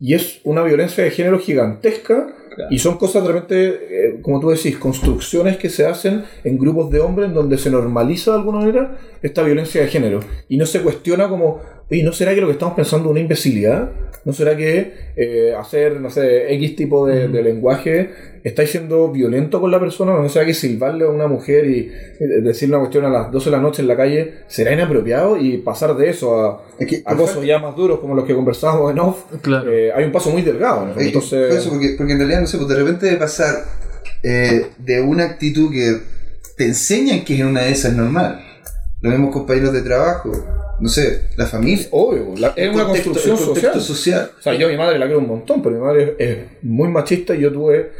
Y 0.00 0.14
es 0.14 0.40
una 0.44 0.62
violencia 0.62 1.04
de 1.04 1.10
género 1.10 1.38
gigantesca 1.38 2.34
Claro. 2.54 2.72
y 2.72 2.78
son 2.78 2.98
cosas 2.98 3.24
realmente, 3.24 3.66
eh, 3.66 4.20
como 4.22 4.38
tú 4.38 4.50
decís, 4.50 4.76
construcciones 4.78 5.56
que 5.56 5.68
se 5.68 5.86
hacen 5.86 6.24
en 6.44 6.56
grupos 6.56 6.88
de 6.90 7.00
hombres 7.00 7.28
en 7.28 7.34
donde 7.34 7.58
se 7.58 7.68
normaliza 7.68 8.30
de 8.30 8.36
alguna 8.38 8.58
manera 8.60 8.96
esta 9.22 9.42
violencia 9.42 9.80
de 9.82 9.88
género 9.88 10.20
y 10.48 10.56
no 10.56 10.64
se 10.64 10.80
cuestiona 10.80 11.28
como, 11.28 11.60
¿y 11.90 12.02
no 12.02 12.12
será 12.12 12.34
que 12.34 12.40
lo 12.40 12.46
que 12.46 12.54
estamos 12.54 12.74
pensando 12.74 13.06
es 13.08 13.10
una 13.12 13.20
imbecilidad? 13.20 13.90
¿No 14.24 14.32
será 14.32 14.56
que 14.56 14.92
eh, 15.16 15.54
hacer, 15.58 16.00
no 16.00 16.08
sé, 16.10 16.52
X 16.54 16.76
tipo 16.76 17.06
de, 17.06 17.28
de 17.28 17.42
lenguaje 17.42 18.10
estáis 18.42 18.70
siendo 18.70 19.10
violento 19.12 19.60
con 19.60 19.70
la 19.70 19.78
persona? 19.78 20.14
¿No 20.14 20.28
será 20.30 20.46
que 20.46 20.54
silbarle 20.54 21.04
a 21.04 21.08
una 21.10 21.26
mujer 21.26 21.66
y 21.66 21.90
eh, 21.90 22.40
decirle 22.42 22.76
una 22.76 22.84
cuestión 22.86 23.04
a 23.04 23.10
las 23.10 23.30
12 23.30 23.50
de 23.50 23.56
la 23.56 23.60
noche 23.62 23.82
en 23.82 23.88
la 23.88 23.96
calle 23.98 24.34
será 24.48 24.72
inapropiado? 24.72 25.36
Y 25.36 25.58
pasar 25.58 25.94
de 25.94 26.08
eso 26.08 26.40
a 26.42 26.62
Es 26.78 26.86
que- 26.86 27.02
acosos 27.04 27.44
ya 27.44 27.58
más 27.58 27.76
duros 27.76 28.00
como 28.00 28.14
los 28.14 28.24
que 28.24 28.34
conversábamos 28.34 28.90
en 28.92 28.98
off, 29.00 29.24
Claro. 29.42 29.70
eh, 29.70 29.92
hay 29.94 30.04
un 30.04 30.12
paso 30.12 30.30
muy 30.30 30.40
delgado. 30.40 30.86
¿no? 30.86 30.98
Entonces, 30.98 31.54
eso, 31.54 31.68
porque, 31.68 31.94
porque 31.98 32.14
en 32.14 32.18
realidad, 32.20 32.40
no 32.40 32.46
sé, 32.46 32.56
pues 32.56 32.68
de 32.70 32.76
repente 32.76 33.06
de 33.06 33.16
pasar 33.16 33.56
eh, 34.22 34.68
de 34.78 35.02
una 35.02 35.24
actitud 35.24 35.70
que 35.70 35.98
te 36.56 36.64
enseñan 36.64 37.24
que 37.26 37.36
en 37.38 37.48
una 37.48 37.60
de 37.64 37.72
esas 37.72 37.90
es 37.90 37.96
normal. 37.98 38.40
Los 39.02 39.12
mismos 39.12 39.34
compañeros 39.34 39.74
de 39.74 39.82
trabajo, 39.82 40.32
no 40.80 40.88
sé, 40.88 41.22
la 41.36 41.46
familia. 41.46 41.86
obvio, 41.92 42.34
la- 42.38 42.52
es 42.56 42.68
una 42.74 42.84
contexto- 42.84 43.10
construcción 43.12 43.36
social. 43.54 43.80
social. 43.80 44.30
O 44.38 44.42
sea, 44.42 44.54
yo 44.54 44.66
a 44.66 44.70
mi 44.70 44.76
madre 44.76 44.98
la 44.98 45.06
quiero 45.06 45.20
un 45.20 45.28
montón, 45.28 45.62
pero 45.62 45.76
mi 45.76 45.80
madre 45.82 46.14
es 46.18 46.38
muy 46.62 46.88
machista 46.88 47.34
y 47.34 47.40
yo 47.40 47.52
tuve. 47.52 47.90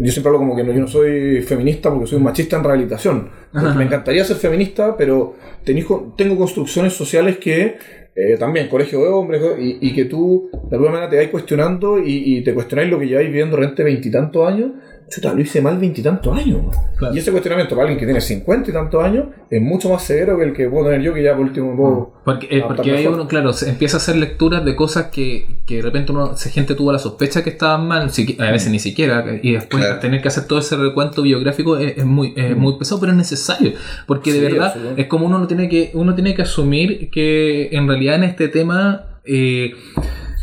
Yo 0.00 0.10
siempre 0.12 0.28
hablo 0.28 0.38
como 0.38 0.54
que 0.56 0.62
no, 0.64 0.72
yo 0.72 0.80
no 0.80 0.88
soy 0.88 1.42
feminista 1.42 1.90
porque 1.90 2.06
soy 2.06 2.18
un 2.18 2.24
machista 2.24 2.56
en 2.56 2.64
rehabilitación. 2.64 3.30
Me 3.52 3.84
encantaría 3.84 4.24
ser 4.24 4.36
feminista, 4.36 4.96
pero 4.96 5.34
tenéis 5.64 5.86
co- 5.86 6.14
tengo 6.16 6.36
construcciones 6.36 6.92
sociales 6.92 7.38
que. 7.38 7.76
eh, 8.16 8.36
también, 8.38 8.68
colegio 8.68 9.00
de 9.00 9.06
hombres, 9.08 9.40
y, 9.58 9.78
y 9.80 9.94
que 9.94 10.04
tú 10.04 10.50
de 10.68 10.76
alguna 10.76 10.90
manera 10.92 11.08
te 11.08 11.16
vais 11.16 11.28
cuestionando 11.30 11.98
y, 11.98 12.36
y 12.38 12.42
te 12.42 12.52
cuestionáis 12.52 12.90
lo 12.90 12.98
que 12.98 13.06
lleváis 13.06 13.28
viviendo 13.28 13.56
durante 13.56 13.82
veintitantos 13.84 14.46
años. 14.46 14.72
Chuta, 15.10 15.34
lo 15.34 15.40
hice 15.40 15.60
mal 15.60 15.76
veintitantos 15.76 16.38
años. 16.38 16.58
Claro. 16.96 17.14
Y 17.14 17.18
ese 17.18 17.32
cuestionamiento 17.32 17.74
para 17.74 17.88
alguien 17.88 17.98
que 17.98 18.06
tiene 18.06 18.20
cincuenta 18.20 18.70
y 18.70 18.72
tantos 18.72 19.02
años 19.02 19.24
es 19.50 19.60
mucho 19.60 19.88
más 19.90 20.04
severo 20.04 20.38
que 20.38 20.44
el 20.44 20.52
que 20.52 20.68
puedo 20.68 20.84
tener 20.84 21.02
yo, 21.02 21.12
que 21.12 21.22
ya 21.24 21.32
por 21.32 21.46
último 21.46 21.76
puedo. 21.76 22.12
Porque, 22.24 22.46
eh, 22.46 22.58
adaptar 22.58 22.76
porque 22.76 22.90
ahí 22.92 22.98
mejor. 23.02 23.14
uno, 23.14 23.26
claro, 23.28 23.52
se 23.52 23.68
empieza 23.70 23.96
a 23.96 23.98
hacer 23.98 24.14
lecturas 24.16 24.64
de 24.64 24.76
cosas 24.76 25.06
que, 25.06 25.46
que 25.66 25.76
de 25.76 25.82
repente 25.82 26.12
uno, 26.12 26.36
se- 26.36 26.50
gente 26.50 26.76
tuvo 26.76 26.92
la 26.92 27.00
sospecha 27.00 27.42
que 27.42 27.50
estaban 27.50 27.88
mal, 27.88 28.10
si- 28.12 28.36
a 28.38 28.52
veces 28.52 28.70
ni 28.70 28.78
siquiera, 28.78 29.24
y 29.42 29.52
después 29.54 29.82
Claro. 29.84 29.98
tener 29.98 30.22
que 30.22 30.28
hacer 30.28 30.44
todo 30.46 30.60
ese 30.60 30.76
recuento 30.76 31.22
biográfico 31.22 31.76
es, 31.76 31.98
es 31.98 32.04
muy, 32.04 32.32
es 32.36 32.56
muy 32.56 32.78
pesado, 32.78 33.00
pero 33.00 33.10
es 33.10 33.18
necesario, 33.18 33.72
porque 34.06 34.32
de 34.32 34.46
Sí, 34.46 34.52
verdad 34.52 34.76
es 34.96 35.06
como 35.08 35.26
uno 35.26 35.40
no 35.40 35.48
tiene 35.48 35.68
que, 35.68 35.90
uno 35.94 36.14
tiene 36.14 36.34
que 36.36 36.42
asumir 36.42 37.10
que 37.10 37.68
en 37.72 37.88
realidad 37.88 38.14
en 38.14 38.22
este 38.24 38.46
tema 38.48 39.18
eh, 39.24 39.72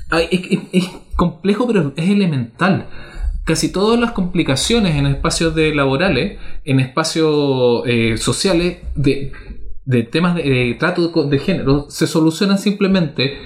hay- 0.10 0.28
es, 0.30 0.42
es- 0.52 0.60
es 0.84 0.90
complejo, 1.16 1.66
pero 1.68 1.94
es 1.96 2.10
elemental. 2.10 2.86
Casi 3.48 3.72
todas 3.72 3.98
las 4.00 4.12
complicaciones 4.12 4.96
en 4.98 5.08
espacios 5.08 5.56
de 5.56 5.74
laborales, 5.74 6.38
en 6.66 6.80
espacios 6.82 7.84
eh, 7.88 8.18
sociales, 8.18 8.78
de, 8.96 9.32
de 9.86 10.04
temas 10.04 10.36
de, 10.36 10.44
de 10.44 10.74
trato 10.78 11.08
de, 11.24 11.40
género, 11.40 11.86
se 11.90 12.06
solucionan 12.08 12.60
simplemente 12.60 13.38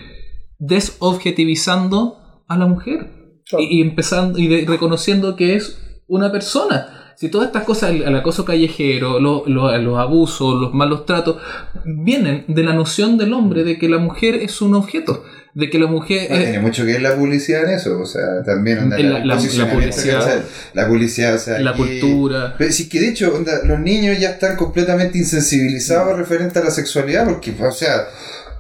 desobjetivizando 0.60 2.18
a 2.48 2.58
la 2.58 2.66
mujer 2.66 3.10
Claro. 3.46 3.64
y, 3.64 3.80
y 3.80 3.82
empezando 3.82 4.40
y 4.40 4.48
de- 4.48 4.66
reconociendo 4.68 5.36
que 5.36 5.56
es 5.56 5.78
una 6.08 6.32
persona. 6.32 7.14
Si 7.18 7.30
todas 7.30 7.48
estas 7.48 7.64
cosas, 7.66 7.92
el, 7.92 8.02
el 8.04 8.16
acoso 8.16 8.46
callejero, 8.46 9.20
lo- 9.20 9.44
lo- 9.46 9.78
los 9.78 9.98
abusos, 10.00 10.60
los 10.60 10.74
malos 10.74 11.06
tratos, 11.06 11.38
vienen 11.86 12.46
de 12.48 12.64
la 12.64 12.74
noción 12.74 13.18
del 13.18 13.34
hombre 13.34 13.64
de 13.64 13.78
que 13.78 13.90
la 13.90 13.98
mujer 14.00 14.36
es 14.36 14.62
un 14.62 14.74
objeto, 14.76 15.24
de 15.54 15.70
que 15.70 15.78
la 15.80 15.88
mujer 15.88 16.32
es- 16.32 16.40
tiene 16.44 16.60
mucho 16.60 16.86
que 16.86 16.94
ver 16.94 17.02
la 17.02 17.16
publicidad 17.16 17.66
en 17.66 17.72
eso, 17.72 18.00
o 18.00 18.06
sea, 18.06 18.42
también 18.46 18.80
onda, 18.80 18.98
la- 18.98 19.20
la- 19.20 19.26
la 19.26 19.36
publicidad. 19.72 20.20
¿cachai? 20.20 20.42
la 20.74 20.88
publicidad, 20.88 21.36
o 21.36 21.40
sea, 21.40 21.60
la 21.60 21.72
y- 21.72 21.76
cultura. 21.76 22.56
Pero 22.58 22.72
sí 22.72 22.88
que 22.88 23.00
de 23.02 23.10
hecho, 23.10 23.34
onda, 23.36 23.62
los 23.66 23.80
niños 23.80 24.18
ya 24.20 24.30
están 24.32 24.56
completamente 24.56 25.18
insensibilizados 25.18 26.18
referente 26.18 26.60
a 26.60 26.64
la 26.64 26.72
sexualidad, 26.72 27.26
porque, 27.26 27.54
o 27.60 27.72
sea, 27.72 28.08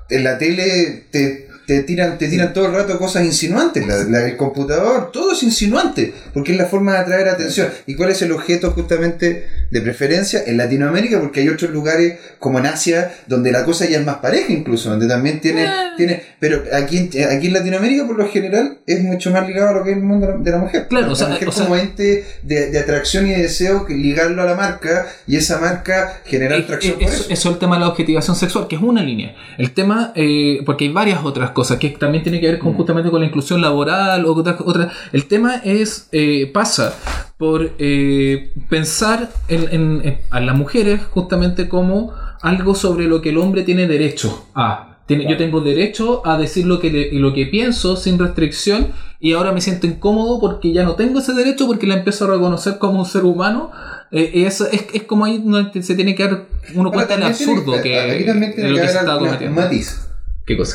en 0.10 0.24
la 0.26 0.38
tele 0.38 1.06
te, 1.12 1.48
te 1.68 1.84
tiran, 1.84 2.18
te 2.18 2.28
tiran 2.28 2.54
todo 2.54 2.66
el 2.68 2.74
rato 2.74 2.98
cosas 2.98 3.24
insinuantes, 3.26 3.86
la, 3.88 4.04
la- 4.04 4.26
el 4.28 4.38
computador, 4.38 5.12
todo 5.12 5.32
es 5.34 5.44
insinuante, 5.44 6.14
porque 6.34 6.52
es 6.54 6.58
la 6.58 6.66
forma 6.66 6.94
de 6.94 7.00
atraer 7.00 7.30
atención. 7.30 7.68
¿Y 7.88 7.96
cuál 7.96 8.10
es 8.12 8.22
el 8.22 8.32
objeto 8.32 8.72
justamente 8.72 9.48
de 9.70 9.82
preferencia? 9.82 10.42
En 10.46 10.58
Latinoamérica, 10.58 11.20
porque 11.20 11.42
hay 11.42 11.50
otros 11.50 11.72
lugares 11.72 12.20
como 12.40 12.60
en 12.60 12.66
Asia, 12.66 13.12
donde 13.28 13.52
la 13.52 13.64
cosa 13.66 13.86
ya 13.88 14.00
es 14.00 14.06
más 14.06 14.18
pareja 14.18 14.52
incluso, 14.52 14.90
donde 14.90 15.08
también 15.08 15.40
tiene, 15.40 15.66
Ah. 15.68 15.94
tiene 15.96 16.24
pero 16.40 16.64
aquí, 16.74 16.98
en- 16.98 17.30
aquí 17.38 17.48
en 17.48 17.54
Latinoamérica 17.54 18.06
por 18.08 18.18
lo 18.18 18.28
general 18.28 18.80
es 18.88 19.02
mucho 19.04 19.32
más 19.32 19.48
ligado 19.48 19.70
a 19.70 19.74
lo 19.74 19.84
que 19.84 19.92
es 19.92 19.98
el 19.98 20.04
mundo 20.04 20.28
de 20.40 20.52
la- 20.52 20.58
mujer. 20.58 20.88
Claro, 20.90 21.08
la 21.08 21.14
o 21.14 21.16
sea, 21.16 21.28
mujer 21.30 21.48
o 21.48 21.52
sea- 21.52 21.64
como 21.64 21.76
ente 21.78 22.26
de, 22.44 22.70
de 22.72 22.80
atracción 22.80 23.28
y 23.28 23.32
de 23.32 23.44
deseo, 23.44 23.86
que 23.86 23.94
ligarlo 23.94 24.42
a 24.42 24.46
la 24.46 24.56
marca 24.56 25.08
y 25.28 25.36
esa 25.38 25.60
marca 25.60 26.22
generar 26.26 26.60
Es- 26.60 26.66
atracción 26.66 26.94
es- 27.00 27.00
por 27.06 27.14
eso, 27.14 27.24
eso. 27.24 27.34
eso 27.34 27.50
es 27.50 27.54
el 27.54 27.60
tema 27.60 27.76
de 27.76 27.82
la 27.82 27.88
objetivación 27.90 28.36
sexual, 28.36 28.68
que 28.68 28.76
es 28.76 28.82
una 28.82 29.02
línea. 29.04 29.36
El 29.58 29.72
tema, 29.72 30.12
eh, 30.16 30.60
porque 30.66 30.86
hay 30.86 30.92
varias 30.92 31.20
otras 31.24 31.51
cosas 31.52 31.78
que 31.80 31.90
también 31.90 32.24
tiene 32.24 32.40
que 32.40 32.48
ver 32.48 32.58
Mm. 32.58 32.64
con, 32.64 32.74
justamente 32.74 33.10
con 33.12 33.20
la 33.22 33.28
inclusión 33.28 33.62
laboral 33.62 34.26
o 34.26 34.34
otras 34.34 34.58
otras. 34.64 34.92
El 35.14 35.26
tema 35.28 35.56
es, 35.64 36.08
eh, 36.12 36.50
pasa 36.54 36.94
por 37.38 37.72
eh, 37.80 38.54
pensar 38.70 39.30
en, 39.48 39.64
en- 39.72 40.02
en- 40.04 40.18
a 40.30 40.40
las 40.40 40.56
mujeres 40.56 41.02
justamente 41.12 41.68
como 41.70 42.14
algo 42.42 42.76
sobre 42.76 43.06
lo 43.06 43.22
que 43.22 43.30
el 43.30 43.38
hombre 43.38 43.64
tiene 43.64 43.88
derecho 43.88 44.46
a. 44.56 44.88
Tiene- 45.08 45.28
Yo 45.30 45.36
tengo 45.36 45.60
derecho 45.60 46.22
a 46.26 46.38
decir 46.38 46.66
lo 46.66 46.80
que, 46.80 46.90
le- 46.90 47.12
lo 47.20 47.34
que 47.34 47.46
pienso 47.48 47.98
sin 47.98 48.18
restricción 48.18 48.88
y 49.20 49.34
ahora 49.34 49.52
me 49.52 49.60
siento 49.60 49.86
incómodo 49.86 50.40
porque 50.40 50.72
ya 50.72 50.84
no 50.84 50.94
tengo 50.96 51.20
ese 51.20 51.34
derecho 51.34 51.68
porque 51.68 51.86
la 51.86 51.96
empiezo 51.96 52.26
a 52.26 52.30
reconocer 52.36 52.78
como 52.78 53.00
un 53.00 53.06
ser 53.06 53.26
humano. 53.26 53.72
Eh, 54.12 54.32
y 54.36 54.44
eso 54.44 54.68
es, 54.72 54.86
es 54.94 55.04
como 55.04 55.26
ahí 55.26 55.40
donde 55.44 55.84
se 55.84 55.96
tiene 55.96 56.16
que 56.16 56.24
dar 56.24 56.46
uno 56.76 56.92
cuenta 56.92 57.16
el 57.16 57.20
también 57.22 57.38
tiene- 57.38 57.54
absurdo 57.54 57.82
que, 57.82 58.00
aquí 58.00 58.26
también 58.26 58.52
de 58.52 58.56
tiene 58.56 58.70
lo 58.70 58.76
que 58.78 58.82
que 58.84 58.88
se 58.88 58.98
haber 59.00 59.10
está 59.10 59.20
cometiendo. 59.20 59.62
matiz, 59.62 60.08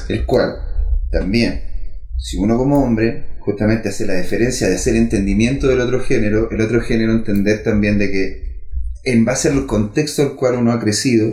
El 0.08 0.26
cual 0.26 0.56
también, 1.10 1.62
si 2.18 2.36
uno 2.36 2.56
como 2.56 2.82
hombre 2.82 3.36
justamente 3.40 3.90
hace 3.90 4.06
la 4.06 4.14
diferencia 4.14 4.68
de 4.68 4.74
hacer 4.74 4.96
entendimiento 4.96 5.68
del 5.68 5.80
otro 5.80 6.00
género, 6.00 6.50
el 6.50 6.60
otro 6.60 6.80
género 6.80 7.12
entender 7.12 7.62
también 7.62 7.98
de 7.98 8.10
que 8.10 8.46
en 9.04 9.24
base 9.24 9.48
al 9.48 9.66
contexto 9.66 10.22
al 10.22 10.34
cual 10.34 10.56
uno 10.56 10.72
ha 10.72 10.80
crecido, 10.80 11.32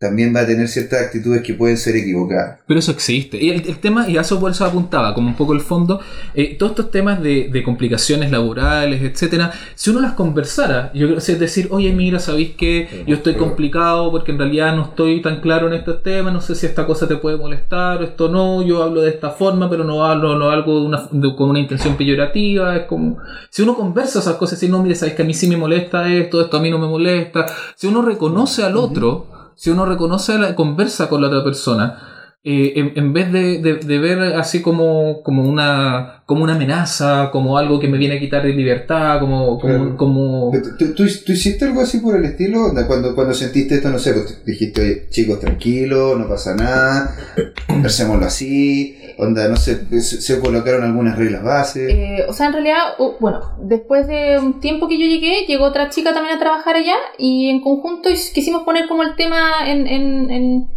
también 0.00 0.34
va 0.34 0.40
a 0.40 0.46
tener 0.46 0.66
ciertas 0.66 1.02
actitudes 1.02 1.42
que 1.42 1.52
pueden 1.52 1.76
ser 1.76 1.94
equivocadas. 1.94 2.60
Pero 2.66 2.80
eso 2.80 2.90
existe. 2.90 3.36
Y 3.36 3.50
el, 3.50 3.68
el 3.68 3.78
tema, 3.80 4.08
y 4.08 4.16
a 4.16 4.22
eso 4.22 4.40
por 4.40 4.50
eso 4.50 4.64
apuntaba, 4.64 5.12
como 5.12 5.28
un 5.28 5.36
poco 5.36 5.52
el 5.52 5.60
fondo, 5.60 6.00
eh, 6.34 6.56
todos 6.58 6.72
estos 6.72 6.90
temas 6.90 7.22
de, 7.22 7.50
de 7.52 7.62
complicaciones 7.62 8.30
laborales, 8.30 9.02
etcétera, 9.02 9.52
si 9.74 9.90
uno 9.90 10.00
las 10.00 10.14
conversara, 10.14 10.90
yo 10.94 11.06
creo, 11.06 11.18
es 11.18 11.38
decir, 11.38 11.68
oye, 11.70 11.92
mira, 11.92 12.18
¿sabéis 12.18 12.52
que 12.56 13.04
yo 13.06 13.14
estoy 13.16 13.34
complicado 13.34 14.10
porque 14.10 14.32
en 14.32 14.38
realidad 14.38 14.74
no 14.74 14.84
estoy 14.84 15.20
tan 15.20 15.42
claro 15.42 15.66
en 15.66 15.74
estos 15.74 16.02
temas, 16.02 16.32
no 16.32 16.40
sé 16.40 16.54
si 16.54 16.64
esta 16.64 16.86
cosa 16.86 17.06
te 17.06 17.16
puede 17.16 17.36
molestar, 17.36 18.02
esto 18.02 18.30
no, 18.30 18.62
yo 18.66 18.82
hablo 18.82 19.02
de 19.02 19.10
esta 19.10 19.28
forma, 19.30 19.68
pero 19.68 19.84
no 19.84 20.06
hablo, 20.06 20.38
no 20.38 20.48
algo 20.50 20.80
de 20.80 20.86
una, 20.86 21.08
de- 21.12 21.36
con 21.36 21.50
una 21.50 21.58
intención 21.60 21.96
peyorativa, 21.98 22.74
es 22.74 22.84
como, 22.86 23.18
si 23.50 23.60
uno 23.60 23.74
conversa 23.74 24.20
esas 24.20 24.36
cosas, 24.36 24.58
si 24.58 24.66
no, 24.66 24.82
mire, 24.82 24.94
sabéis 24.94 25.14
que 25.16 25.22
a 25.22 25.26
mí 25.26 25.34
sí 25.34 25.46
me 25.46 25.58
molesta 25.58 26.08
esto, 26.10 26.40
esto 26.40 26.56
a 26.56 26.60
mí 26.60 26.70
no 26.70 26.78
me 26.78 26.86
molesta, 26.88 27.44
si 27.76 27.86
uno 27.86 28.00
reconoce 28.00 28.62
al 28.64 28.78
otro, 28.78 29.39
si 29.60 29.68
uno 29.68 29.84
reconoce, 29.84 30.38
la, 30.38 30.54
conversa 30.54 31.10
con 31.10 31.20
la 31.20 31.26
otra 31.28 31.44
persona, 31.44 31.98
eh, 32.42 32.72
en, 32.76 32.92
en 32.96 33.12
vez 33.12 33.30
de, 33.30 33.58
de- 33.60 33.74
de 33.74 33.98
ver 33.98 34.18
así 34.36 34.62
como, 34.62 35.22
como, 35.22 35.42
una, 35.46 36.22
como 36.24 36.42
una 36.44 36.54
amenaza, 36.54 37.28
como 37.30 37.58
algo 37.58 37.78
que 37.78 37.86
me 37.88 37.98
viene 37.98 38.16
a 38.16 38.18
quitar 38.20 38.42
de 38.42 38.54
libertad, 38.54 39.20
como... 39.20 39.58
como, 39.58 39.74
Claro. 39.76 39.96
como 39.98 40.50
¿Tú, 40.50 40.70
tú, 40.78 40.94
tú- 40.94 41.06
tú 41.26 41.32
hiciste 41.32 41.66
algo 41.66 41.82
así 41.82 41.98
por 41.98 42.16
el 42.16 42.24
estilo? 42.24 42.72
Cuando, 42.86 43.14
cuando 43.14 43.34
sentiste 43.34 43.74
esto, 43.74 43.90
no 43.90 43.98
sé, 43.98 44.14
pues, 44.14 44.42
dijiste, 44.46 45.08
chicos, 45.10 45.38
tranquilo, 45.40 46.16
no 46.16 46.26
pasa 46.26 46.54
nada, 46.54 47.14
conversémoslo 47.66 48.24
así, 48.24 48.96
onda, 49.20 49.48
no 49.48 49.56
sé, 49.56 49.86
se, 50.00 50.20
se 50.20 50.40
colocaron 50.40 50.82
algunas 50.84 51.16
reglas 51.18 51.42
bases. 51.42 51.88
Eh, 51.90 52.24
o 52.28 52.32
sea, 52.32 52.46
en 52.46 52.52
realidad, 52.54 52.78
bueno, 53.20 53.40
después 53.62 54.06
de 54.06 54.38
un 54.38 54.60
tiempo 54.60 54.88
que 54.88 54.98
yo 54.98 55.06
llegué, 55.06 55.44
llegó 55.46 55.64
otra 55.66 55.90
chica 55.90 56.12
también 56.14 56.36
a 56.36 56.38
trabajar 56.40 56.76
allá 56.76 56.96
y 57.18 57.48
en 57.50 57.60
conjunto 57.60 58.08
is- 58.10 58.32
quisimos 58.34 58.62
poner 58.62 58.88
como 58.88 59.02
el 59.02 59.14
tema 59.16 59.38
en, 59.66 59.86
en- 59.86 60.30
en, 60.30 60.68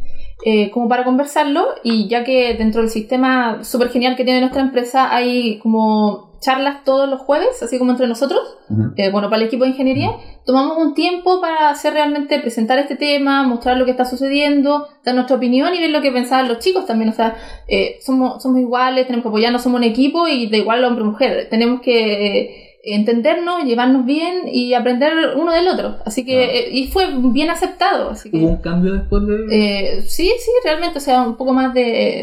eh, 0.46 0.72
como 0.72 0.90
para 0.90 1.04
conversarlo 1.06 1.68
y 1.84 2.08
ya 2.10 2.24
que 2.26 2.54
dentro 2.56 2.82
del 2.82 2.90
sistema 2.90 3.64
súper 3.64 3.90
genial 3.90 4.16
que 4.18 4.26
tiene 4.26 4.42
nuestra 4.42 4.62
empresa 4.62 5.16
hay 5.16 5.58
como 5.60 6.33
charlas 6.44 6.84
todos 6.84 7.10
los 7.10 7.22
jueves, 7.22 7.64
así 7.64 7.80
como 7.80 7.92
entre 7.92 8.08
nosotros, 8.08 8.58
eh, 8.98 9.10
bueno, 9.12 9.30
para 9.30 9.42
el 9.42 9.48
equipo 9.48 9.64
de 9.64 9.72
ingeniería, 9.72 10.12
tomamos 10.46 10.78
un 10.78 10.94
tiempo 10.94 11.40
para 11.40 11.70
hacer 11.70 11.94
realmente 11.94 12.38
presentar 12.40 12.78
este 12.80 12.96
tema, 12.96 13.44
mostrar 13.44 13.78
lo 13.78 13.86
que 13.86 13.92
está 13.92 14.06
sucediendo, 14.06 14.88
dar 15.04 15.16
nuestra 15.16 15.38
opinión 15.38 15.74
y 15.74 15.80
ver 15.80 15.90
lo 15.90 16.02
que 16.02 16.12
pensaban 16.12 16.48
los 16.48 16.60
chicos 16.60 16.86
también. 16.86 17.10
O 17.10 17.14
sea, 17.14 17.36
eh, 17.68 17.98
somos, 18.02 18.44
somos 18.44 18.60
iguales, 18.60 19.08
tenemos 19.08 19.24
que 19.24 19.30
apoyarnos, 19.30 19.64
somos 19.64 19.80
un 19.80 19.86
equipo 19.86 20.28
y 20.28 20.50
da 20.50 20.58
igual 20.58 20.84
hombre 20.84 21.04
o 21.04 21.08
mujer. 21.08 21.48
Tenemos 21.50 21.82
que 21.82 22.26
eh, 22.26 22.73
entendernos, 22.86 23.64
llevarnos 23.64 24.06
bien 24.06 24.42
y 24.52 24.74
aprender 24.74 25.14
uno 25.38 25.54
del 25.54 25.68
otro. 25.70 25.96
Así 26.06 26.26
que, 26.26 26.44
eh, 26.44 26.70
y 26.72 26.88
fue 26.88 27.08
bien 27.18 27.50
aceptado. 27.50 28.10
Así 28.10 28.30
que, 28.30 28.38
¿Hubo 28.38 28.50
un 28.50 28.58
cambio 28.58 28.94
después 28.94 29.26
de...? 29.26 29.38
eh, 29.52 30.02
sí, 30.06 30.30
sí, 30.38 30.52
realmente, 30.66 30.98
o 30.98 31.02
sea, 31.02 31.22
un 31.22 31.38
poco 31.38 31.54
más 31.54 31.74
de, 31.74 31.82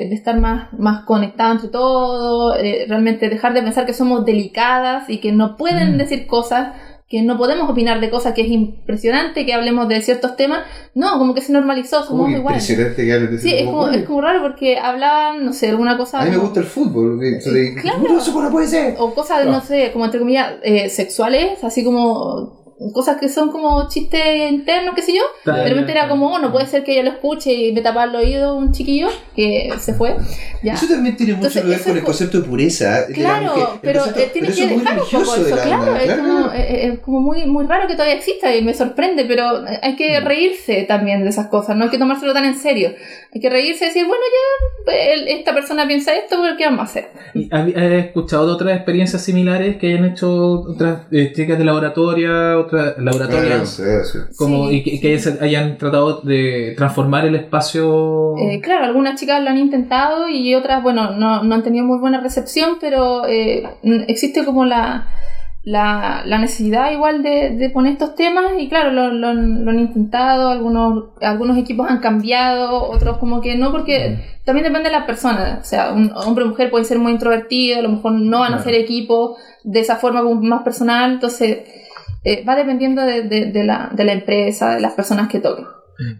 de 0.09 0.14
estar 0.14 0.39
más, 0.39 0.72
más 0.74 1.05
conectado 1.06 1.52
entre 1.52 1.68
todos, 1.70 2.56
eh, 2.60 2.85
realmente 2.89 3.28
dejar 3.30 3.55
de 3.55 3.62
pensar 3.62 3.86
que 3.86 3.94
somos 3.94 4.24
delicadas 4.26 5.09
y 5.09 5.18
que 5.18 5.32
no 5.32 5.56
pueden 5.56 5.94
Mm. 5.94 5.98
decir 5.98 6.26
cosas, 6.26 6.74
que 7.11 7.23
no 7.23 7.37
podemos 7.37 7.69
opinar 7.69 7.99
de 8.01 8.09
cosas 8.09 8.35
que 8.35 8.43
es 8.43 8.49
impresionante 8.53 9.45
que 9.45 9.53
hablemos 9.53 9.89
de 9.89 10.01
ciertos 10.01 10.37
temas. 10.37 10.61
No, 10.95 11.19
como 11.19 11.35
que 11.35 11.41
se 11.41 11.53
normalizó, 11.53 12.05
somos 12.05 12.28
Uy, 12.28 12.35
iguales. 12.37 12.62
impresionante 12.70 13.05
que 13.05 13.12
hables 13.12 13.31
de 13.32 13.39
Sí, 13.39 13.53
es 13.53 13.65
como, 13.65 13.89
es 13.89 14.05
como 14.05 14.20
raro 14.20 14.43
porque 14.43 14.78
hablaban, 14.78 15.45
no 15.45 15.53
sé, 15.53 15.70
alguna 15.70 15.97
cosa... 15.99 16.20
A 16.20 16.24
mí 16.24 16.31
me 16.31 16.37
gusta 16.37 16.61
el 16.61 16.66
fútbol. 16.66 17.20
claro. 17.82 17.99
No, 18.09 18.19
eso 18.19 18.41
no 18.41 18.51
puede 18.53 18.69
ser. 18.69 18.95
o 18.97 19.12
cosas, 19.12 19.45
no 19.45 19.61
sé, 19.61 19.91
como 19.93 20.05
entre 20.05 20.20
comillas, 20.20 20.53
eh, 20.62 20.89
sexuales, 20.89 21.62
así 21.65 21.82
como 21.82 22.60
cosas 22.94 23.19
que 23.20 23.28
son 23.28 23.51
como 23.51 23.89
chistes 23.89 24.51
internos, 24.51 24.94
qué 24.94 25.02
sé 25.02 25.12
yo. 25.15 25.23
Está 25.39 25.62
De 25.65 25.69
repente 25.70 25.93
era 25.93 26.09
como, 26.09 26.32
oh, 26.35 26.39
no 26.39 26.51
puede 26.51 26.66
ser 26.66 26.82
que 26.82 26.93
ella 26.93 27.02
lo 27.02 27.11
escuche 27.11 27.52
y 27.52 27.73
me 27.73 27.82
tapaba 27.82 28.05
el 28.05 28.16
oído 28.16 28.55
un 28.57 28.73
chiquillo 28.73 29.09
que 29.36 29.70
se 29.78 29.94
fue. 29.94 30.16
Ya. 30.62 30.74
Eso 30.74 30.86
también 30.89 31.16
tiene 31.16 31.35
mucho 31.35 31.47
Entonces, 31.48 31.62
que 31.62 31.69
ver 31.69 31.82
con 31.82 31.93
el 31.97 32.01
co- 32.01 32.07
concepto 32.07 32.40
de 32.40 32.48
pureza. 32.48 33.07
Claro, 33.12 33.55
que 33.55 33.61
el 33.61 33.66
pero 33.82 34.01
concepto- 34.01 34.20
eh, 34.20 34.31
tiene 34.32 34.48
pero 34.48 34.57
que 34.69 34.74
dejar 34.74 34.98
un 34.98 35.09
poco 35.24 35.35
de 35.36 35.40
eso, 35.47 35.57
la 35.57 35.62
claro, 35.62 35.82
onda, 35.82 35.98
es, 36.01 36.05
claro. 36.05 36.23
Como, 36.23 36.52
eh, 36.52 36.57
eh, 36.59 36.90
es 36.94 36.98
como 37.01 37.20
muy, 37.20 37.47
muy 37.47 37.66
raro 37.66 37.86
que 37.86 37.94
todavía 37.94 38.15
exista 38.16 38.55
y 38.57 38.62
me 38.62 38.74
sorprende, 38.74 39.24
pero 39.27 39.44
hay 39.82 39.97
que 39.97 40.20
Mm. 40.20 40.24
reírse 40.24 40.82
también 40.82 41.23
de 41.23 41.28
esas 41.31 41.47
cosas, 41.48 41.77
no 41.77 41.85
hay 41.85 41.90
que 41.90 41.98
tomárselo 41.98 42.32
tan 42.32 42.44
en 42.44 42.55
serio. 42.57 42.93
Hay 43.35 43.40
que 43.40 43.48
reírse 43.51 43.85
y 43.85 43.89
decir, 43.89 44.07
bueno, 44.07 44.23
ya, 44.24 44.85
pues, 44.85 44.98
esta 45.28 45.55
persona 45.55 45.86
piensa 45.86 46.15
esto, 46.15 46.36
pero 46.43 46.57
¿qué 46.57 46.65
vamos 46.65 46.81
a 46.81 46.85
hacer? 46.85 47.09
¿Y 47.35 47.48
¿Has 47.55 47.69
escuchado 48.07 48.47
de 48.47 48.52
otras 48.52 48.74
experiencias 48.77 49.23
similares 49.23 49.77
que 49.77 49.89
hayan 49.93 50.05
hecho 50.07 50.62
otras 50.62 51.02
eh, 51.12 51.32
chicas 51.35 51.59
de 51.59 51.65
laboratoria? 52.98 53.47
Claro, 53.48 53.66
sí, 53.66 53.82
sí. 54.05 54.18
Como, 54.36 54.68
Sí, 54.68 54.76
y 54.76 54.82
que, 54.82 54.90
sí. 54.92 55.01
que 55.01 55.14
hayan, 55.14 55.38
hayan 55.42 55.78
tratado 55.78 56.20
de 56.22 56.74
transformar 56.76 57.26
el 57.26 57.34
espacio. 57.36 58.36
Eh, 58.38 58.60
claro, 58.60 58.84
algunas 58.84 59.18
chicas 59.18 59.42
lo 59.42 59.51
han 59.51 59.59
intentado 59.59 60.28
y 60.28 60.55
otras, 60.55 60.82
bueno, 60.82 61.10
no, 61.12 61.42
no 61.42 61.55
han 61.55 61.62
tenido 61.62 61.84
muy 61.84 61.98
buena 61.98 62.20
recepción, 62.20 62.76
pero 62.80 63.26
eh, 63.26 63.62
existe 64.09 64.44
como 64.44 64.64
la, 64.64 65.09
la, 65.62 66.22
la 66.24 66.38
necesidad 66.38 66.90
igual 66.90 67.22
de, 67.22 67.51
de 67.51 67.68
poner 67.70 67.92
estos 67.92 68.14
temas 68.14 68.52
y 68.59 68.68
claro, 68.68 68.92
lo, 68.92 69.10
lo 69.12 69.28
han- 69.28 69.64
lo 69.64 69.70
han 69.70 69.78
intentado, 69.78 70.48
algunos, 70.48 71.10
algunos 71.20 71.59
equipos 71.59 71.86
han 71.90 71.98
cambiado, 72.01 72.82
otros 72.90 73.18
como 73.18 73.40
que 73.42 73.56
no, 73.56 73.70
porque 73.70 74.18
también 74.44 74.64
depende 74.66 74.88
de 74.88 74.97
la 74.97 75.06
persona, 75.06 75.59
o 75.60 75.64
sea, 75.64 75.92
un 75.92 76.10
hombre 76.14 76.44
o 76.44 76.48
mujer 76.48 76.70
puede 76.70 76.84
ser 76.86 76.98
muy 76.98 77.12
introvertido, 77.12 77.78
a 77.78 77.82
lo 77.82 77.90
mejor 77.90 78.12
no 78.12 78.38
van 78.38 78.47
a 78.55 78.56
Claro. 78.56 78.60
hacer 78.62 78.74
equipo 78.74 79.36
de 79.62 79.80
esa 79.80 79.97
forma 79.97 80.22
como 80.22 80.40
más 80.40 80.62
personal, 80.62 81.12
entonces 81.12 81.59
eh, 82.24 82.44
va 82.48 82.56
dependiendo 82.56 83.02
de, 83.02 83.22
de- 83.22 83.47
de 83.52 83.64
la, 83.64 83.90
de 83.94 84.05
la 84.05 84.12
empresa, 84.12 84.74
de 84.74 84.80
las 84.80 84.92
personas 84.94 85.28
que 85.28 85.40
toquen. 85.40 85.66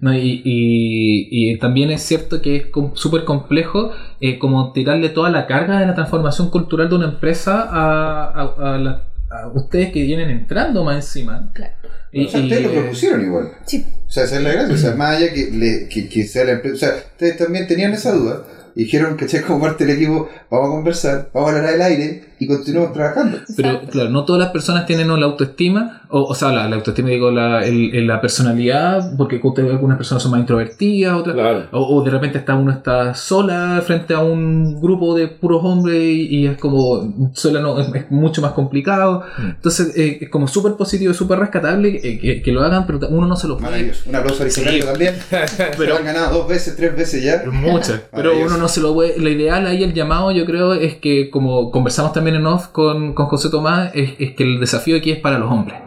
No, 0.03 0.13
y, 0.13 0.43
y- 0.45 1.29
y 1.53 1.59
también 1.59 1.91
es 1.91 2.03
cierto 2.03 2.43
que 2.43 2.57
es 2.57 2.65
súper 2.95 3.25
complejo 3.25 3.93
eh, 4.21 4.39
como 4.39 4.73
tirarle 4.73 5.09
toda 5.09 5.31
la 5.31 5.47
carga 5.47 5.81
de 5.81 5.87
la 5.87 5.95
transformación 5.95 6.51
cultural 6.51 6.91
de 6.91 6.97
una 6.97 7.07
empresa 7.09 7.63
a, 7.71 8.25
a- 8.31 8.75
a 8.75 8.79
la- 8.79 9.05
a 9.31 9.47
ustedes 9.55 9.91
que 9.93 10.03
vienen 10.03 10.29
entrando 10.29 10.85
más 10.85 10.97
encima. 10.97 11.51
Claro. 11.55 11.73
Y- 12.13 12.27
O 12.27 12.29
sea, 12.29 12.41
ustedes 12.41 12.61
y, 12.61 12.65
lo 12.65 12.71
eh, 12.73 12.81
propusieron 12.81 13.23
igual. 13.23 13.49
Sí, 13.65 13.87
O 14.07 14.11
sea, 14.11 14.25
esa 14.25 14.37
es 14.37 14.43
la 14.43 14.53
gracia. 14.53 14.75
O 14.75 14.77
sea, 14.79 14.95
más 14.97 15.17
allá 15.17 15.33
que, 15.33 15.51
le- 15.53 15.89
que, 15.89 16.09
que 16.09 16.25
sea 16.25 16.45
la 16.45 16.53
empresa. 16.53 16.75
O 16.75 16.79
sea, 16.79 16.97
ustedes 17.13 17.37
también 17.39 17.67
tenían 17.67 17.93
esa 17.93 18.13
duda. 18.13 18.43
Y 18.81 18.85
dijeron 18.85 19.17
que 19.19 19.27
como 19.43 19.61
parte 19.61 19.85
del 19.85 19.97
equipo, 19.97 20.27
vamos 20.51 20.69
a 20.69 20.71
conversar, 20.73 21.31
vamos 21.35 21.51
a 21.53 21.57
hablar 21.57 21.75
al 21.75 21.83
aire 21.83 22.25
y 22.39 22.47
continuamos 22.47 22.95
trabajando. 22.95 23.37
Pero 23.55 23.69
exacto. 23.69 23.91
claro, 23.93 24.09
no 24.09 24.25
todas 24.25 24.41
las 24.41 24.51
personas 24.53 24.87
tienen 24.87 25.09
la 25.09 25.27
autoestima, 25.27 26.01
o, 26.09 26.23
o 26.23 26.35
sea, 26.35 26.51
la, 26.51 26.67
la 26.67 26.77
autoestima, 26.77 27.11
digo, 27.11 27.31
la, 27.31 27.63
el- 27.67 28.07
la 28.07 28.23
personalidad, 28.23 29.15
porque 29.19 29.39
usted- 29.43 29.69
algunas 29.71 29.99
personas 29.99 30.23
son 30.23 30.33
más 30.33 30.41
introvertidas, 30.41 31.15
otras, 31.15 31.35
Claro. 31.35 31.65
o, 31.73 31.97
o 31.99 32.03
de 32.03 32.11
repente 32.11 32.39
está 32.39 32.55
uno 32.55 32.73
está 32.73 33.13
sola 33.15 33.83
frente 33.87 34.15
a 34.15 34.21
un 34.21 34.81
grupo 34.81 35.15
de 35.15 35.29
puros 35.29 35.61
hombres 35.63 35.99
y, 36.03 36.37
y 36.39 36.47
es 36.47 36.57
como 36.57 37.31
sola 37.35 37.61
no, 37.61 37.79
es, 37.79 37.95
es 37.95 38.11
mucho 38.11 38.41
más 38.41 38.53
complicado. 38.53 39.25
Entonces 39.39 39.93
eh, 39.97 40.19
es 40.23 40.29
como 40.31 40.49
súper 40.49 40.73
positivo 40.73 41.13
y 41.13 41.15
súper 41.15 41.39
rescatable 41.39 42.01
eh, 42.03 42.19
que, 42.19 42.41
que 42.41 42.53
lo 42.53 42.63
hagan, 42.63 42.87
pero 42.87 42.99
uno 43.11 43.27
no 43.27 43.37
se 43.37 43.47
lo 43.47 43.59
puede. 43.59 43.93
Un 44.07 44.17
aplauso 44.17 44.43
al 44.43 44.51
Sí. 44.51 44.63
También. 44.81 45.15
Pero- 45.77 45.91
Lo 45.93 45.97
han 45.99 46.05
ganado 46.07 46.39
dos 46.39 46.49
veces, 46.49 46.77
tres 46.77 46.97
veces 46.97 47.23
ya. 47.23 47.43
Muchas, 47.53 48.01
pero 48.15 48.39
uno 48.39 48.57
no 48.57 48.69
se 48.71 48.81
lo 48.81 48.95
ideal 49.31 49.67
ahí, 49.67 49.83
el 49.85 49.93
llamado, 49.93 50.31
yo 50.31 50.45
creo, 50.47 50.73
es 50.75 50.95
que, 50.97 51.29
como 51.31 51.71
conversamos 51.71 52.13
también 52.15 52.37
en 52.37 52.47
off 52.47 52.69
con, 52.69 53.13
con 53.15 53.27
José 53.27 53.51
Tomás, 53.51 53.91
es, 53.95 54.13
es 54.19 54.33
que 54.35 54.45
el 54.45 54.59
desafío 54.61 54.97
aquí 54.97 55.11
es 55.11 55.19
para 55.19 55.39
los 55.39 55.51
hombres. 55.53 55.79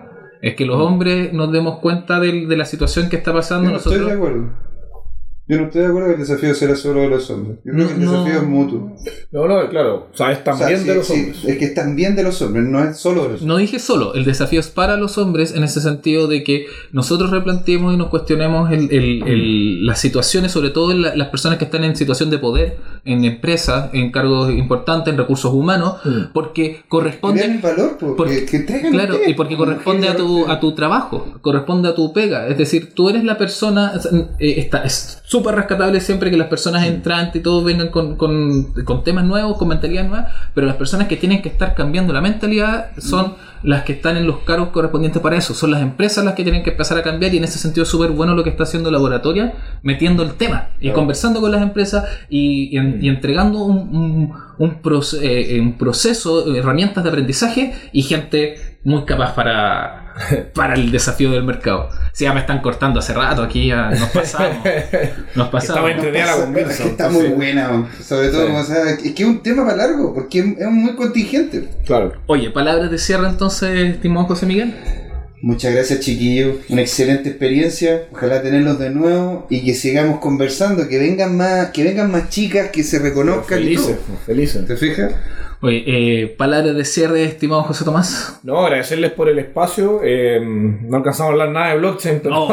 Es 0.42 0.56
que 0.56 0.66
los 0.66 0.76
hombres 0.80 1.32
nos 1.34 1.52
demos 1.52 1.80
cuenta 1.80 2.20
del- 2.20 2.48
de, 2.48 2.58
la 2.58 2.66
situación 2.66 3.10
que 3.10 3.16
está 3.16 3.32
Yo 3.32 3.38
pasando. 3.38 3.70
no 3.72 3.78
estoy 3.78 3.94
de 3.94 4.00
Nosotros, 4.00 4.18
acuerdo. 4.18 4.50
Yo 5.54 5.60
no 5.62 5.66
estoy 5.68 5.82
de 5.82 5.88
acuerdo 5.88 6.08
que 6.10 6.14
el 6.16 6.20
desafío 6.20 6.54
será 6.56 6.76
solo 6.76 7.02
de 7.02 7.10
los 7.10 7.30
hombres. 7.30 7.58
Yo 7.64 7.74
creo 7.74 7.88
que 7.88 7.94
el 7.94 8.00
desafío 8.02 8.34
no. 8.34 8.40
es 8.40 8.44
mutuo. 8.44 8.96
No, 9.32 9.48
no, 9.48 9.70
claro. 9.70 10.08
O 10.14 10.18
sea, 10.18 10.32
es 10.32 10.40
O 10.40 10.44
sea, 10.44 10.54
también 10.56 10.80
sí, 10.82 10.88
de 10.88 10.96
los 10.96 11.08
sí, 11.08 11.14
hombres. 11.14 11.46
Es 11.46 11.58
que 11.58 11.66
es 11.66 11.74
también 11.74 12.16
de 12.16 12.24
los 12.24 12.42
hombres, 12.42 12.66
no 12.66 12.84
es 12.84 12.98
solo 12.98 13.16
de 13.24 13.30
los 13.30 13.42
hombres. 13.42 13.44
no 13.48 13.58
dije 13.58 13.80
solo, 13.80 14.14
el 14.16 14.26
desafío 14.26 14.60
es 14.60 14.68
para 14.68 14.98
los 14.98 15.18
hombres 15.18 15.54
en 15.56 15.64
ese 15.64 15.82
sentido 15.82 16.28
de 16.28 16.44
que 16.44 16.66
nosotros 16.92 17.30
replanteemos 17.32 17.94
y 17.94 17.98
nos 17.98 18.10
cuestionemos 18.10 18.72
el- 18.72 18.92
el- 18.92 19.24
el- 19.28 19.86
las 19.86 20.00
situaciones, 20.00 20.52
sobre 20.52 20.70
todo 20.70 20.92
en 20.92 21.02
la- 21.02 21.16
las 21.16 21.30
personas 21.30 21.58
que 21.58 21.66
están 21.66 21.84
en 21.84 21.96
situación 21.96 22.30
de 22.30 22.38
poder, 22.40 22.78
en 23.06 23.26
empresas, 23.26 23.90
en 23.94 24.12
cargos 24.12 24.50
importantes, 24.52 25.12
en 25.12 25.18
recursos 25.18 25.52
humanos, 25.54 25.96
Mm. 26.06 26.32
porque 26.34 26.84
corresponde 26.88 27.44
el 27.44 27.60
valor, 27.60 27.98
po, 27.98 28.16
Porque- 28.16 28.46
que, 28.46 28.60
que 28.60 28.60
traigan 28.60 28.94
Claro, 28.94 29.16
y 29.28 29.34
porque 29.34 29.58
corresponde 29.58 30.08
a 30.08 30.16
tu, 30.16 30.48
a 30.50 30.60
tu 30.62 30.74
trabajo, 30.74 31.34
corresponde 31.42 31.90
a 31.90 31.96
tu 31.96 32.14
pega. 32.14 32.48
Es 32.48 32.58
decir, 32.58 32.94
tú 32.94 33.10
eres 33.10 33.24
la 33.26 33.38
persona, 33.38 33.92
eh, 34.40 34.56
está, 34.58 34.84
es 34.86 35.22
súper 35.26 35.56
rescatable 35.56 36.00
siempre 36.00 36.32
que 36.32 36.38
las 36.38 36.48
personas 36.48 36.86
entrantes 36.88 37.42
y 37.42 37.44
todos 37.44 37.64
vengan 37.66 37.90
con, 37.90 38.16
con, 38.16 38.72
con 38.86 39.04
temas 39.04 39.26
nuevos, 39.26 39.58
con 39.58 39.68
mentalidades 39.68 40.10
nuevas, 40.10 40.32
pero 40.54 40.66
las 40.68 40.78
personas 40.78 41.08
que 41.08 41.18
tienen 41.18 41.42
que 41.42 41.50
estar 41.50 41.76
cambiando 41.76 42.14
la 42.14 42.22
mentalidad 42.22 42.92
son 43.00 43.34
las 43.64 43.84
que 43.84 43.94
están 43.94 44.18
en 44.18 44.28
los 44.28 44.40
cargos 44.40 44.70
correspondientes 44.70 45.22
para 45.22 45.38
eso. 45.38 45.54
Son 45.54 45.72
las 45.72 45.82
empresas 45.82 46.24
las 46.26 46.34
que 46.36 46.44
tienen 46.44 46.64
que 46.64 46.72
empezar 46.72 46.98
a 46.98 47.02
cambiar 47.04 47.34
y 47.34 47.38
en 47.38 47.46
ese 47.46 47.58
sentido 47.60 47.84
es 47.84 47.90
súper 47.90 48.12
bueno 48.12 48.36
lo 48.36 48.44
que 48.44 48.50
está 48.50 48.64
haciendo 48.64 48.92
Laboratoria, 48.92 49.54
metiendo 49.84 50.24
el 50.24 50.34
tema 50.34 50.70
y 50.80 50.84
Claro. 50.88 50.96
conversando 51.00 51.40
con 51.42 51.52
las 51.52 51.62
empresas 51.62 52.04
y, 52.30 52.76
y 52.76 52.78
en- 52.94 53.04
y 53.04 53.10
entregando 53.10 53.64
un, 53.64 53.78
un, 53.96 54.34
un 54.58 54.82
proce- 54.82 55.20
eh, 55.22 55.60
un 55.60 55.78
proceso, 55.78 56.56
herramientas 56.56 57.04
de 57.04 57.10
aprendizaje 57.10 57.74
y 57.92 58.04
gente 58.04 58.56
muy 58.84 59.04
capaz 59.06 59.34
para, 59.34 60.14
para 60.54 60.74
el 60.76 60.92
desafío 60.92 61.32
del 61.32 61.44
mercado. 61.44 61.90
Si 62.12 62.26
ya 62.26 62.34
me 62.34 62.40
están 62.42 62.62
cortando 62.62 63.00
hace 63.00 63.14
rato 63.14 63.42
aquí, 63.42 63.68
ya 63.68 63.90
nos 63.92 64.10
pasamos. 64.10 64.58
Nos 65.36 65.48
pasamos. 65.50 65.90
Es 65.90 66.78
que 66.78 66.88
está 66.90 67.10
muy 67.10 67.28
buena, 67.30 67.88
sobre 68.02 68.30
todo, 68.30 68.48
Sí. 68.48 68.54
o 68.56 68.64
sea, 68.64 68.90
es 68.92 69.14
que 69.14 69.24
es 69.24 69.28
un 69.30 69.42
tema 69.42 69.66
para 69.66 69.78
largo, 69.78 70.14
porque 70.14 70.40
es, 70.40 70.46
es 70.60 70.68
muy 70.70 70.96
contingente. 70.96 71.70
Claro. 71.86 72.14
Oye, 72.28 72.50
palabras 72.52 72.92
de 72.92 72.98
cierre 73.00 73.28
entonces, 73.28 73.96
estimado 73.96 74.28
José 74.28 74.46
Miguel. 74.46 74.76
Muchas 75.44 75.74
gracias, 75.74 76.00
chiquillos. 76.00 76.56
Una 76.70 76.84
excelente 76.84 77.28
experiencia. 77.28 78.08
Ojalá 78.14 78.42
tenerlos 78.42 78.80
de 78.80 78.92
nuevo 78.92 79.46
y 79.50 79.62
que 79.66 79.74
sigamos 79.74 80.22
conversando, 80.22 80.88
que 80.88 80.98
vengan 80.98 81.36
más, 81.36 81.72
que 81.72 81.84
vengan 81.84 82.10
más 82.10 82.30
chicas, 82.30 82.70
que 82.70 82.82
se 82.82 82.98
reconozcan 83.00 83.60
Felices, 83.60 83.98
felices. 84.26 84.66
¿Te 84.66 84.78
fijas? 84.78 85.12
Oye, 85.66 85.84
eh, 85.88 86.28
palabras 86.28 86.76
de 86.76 86.84
cierre, 86.84 87.24
estimado 87.24 87.64
José 87.64 87.86
Tomás. 87.86 88.42
No, 88.44 88.60
agradecerles 88.66 89.12
por 89.14 89.30
el 89.30 89.40
espacio. 89.40 90.02
eh, 90.04 90.38
no 90.44 90.98
alcanzamos 90.98 91.30
a 91.30 91.32
hablar 91.32 91.50
nada 91.52 91.70
de 91.72 91.78
blockchain, 91.78 92.20
pero, 92.22 92.50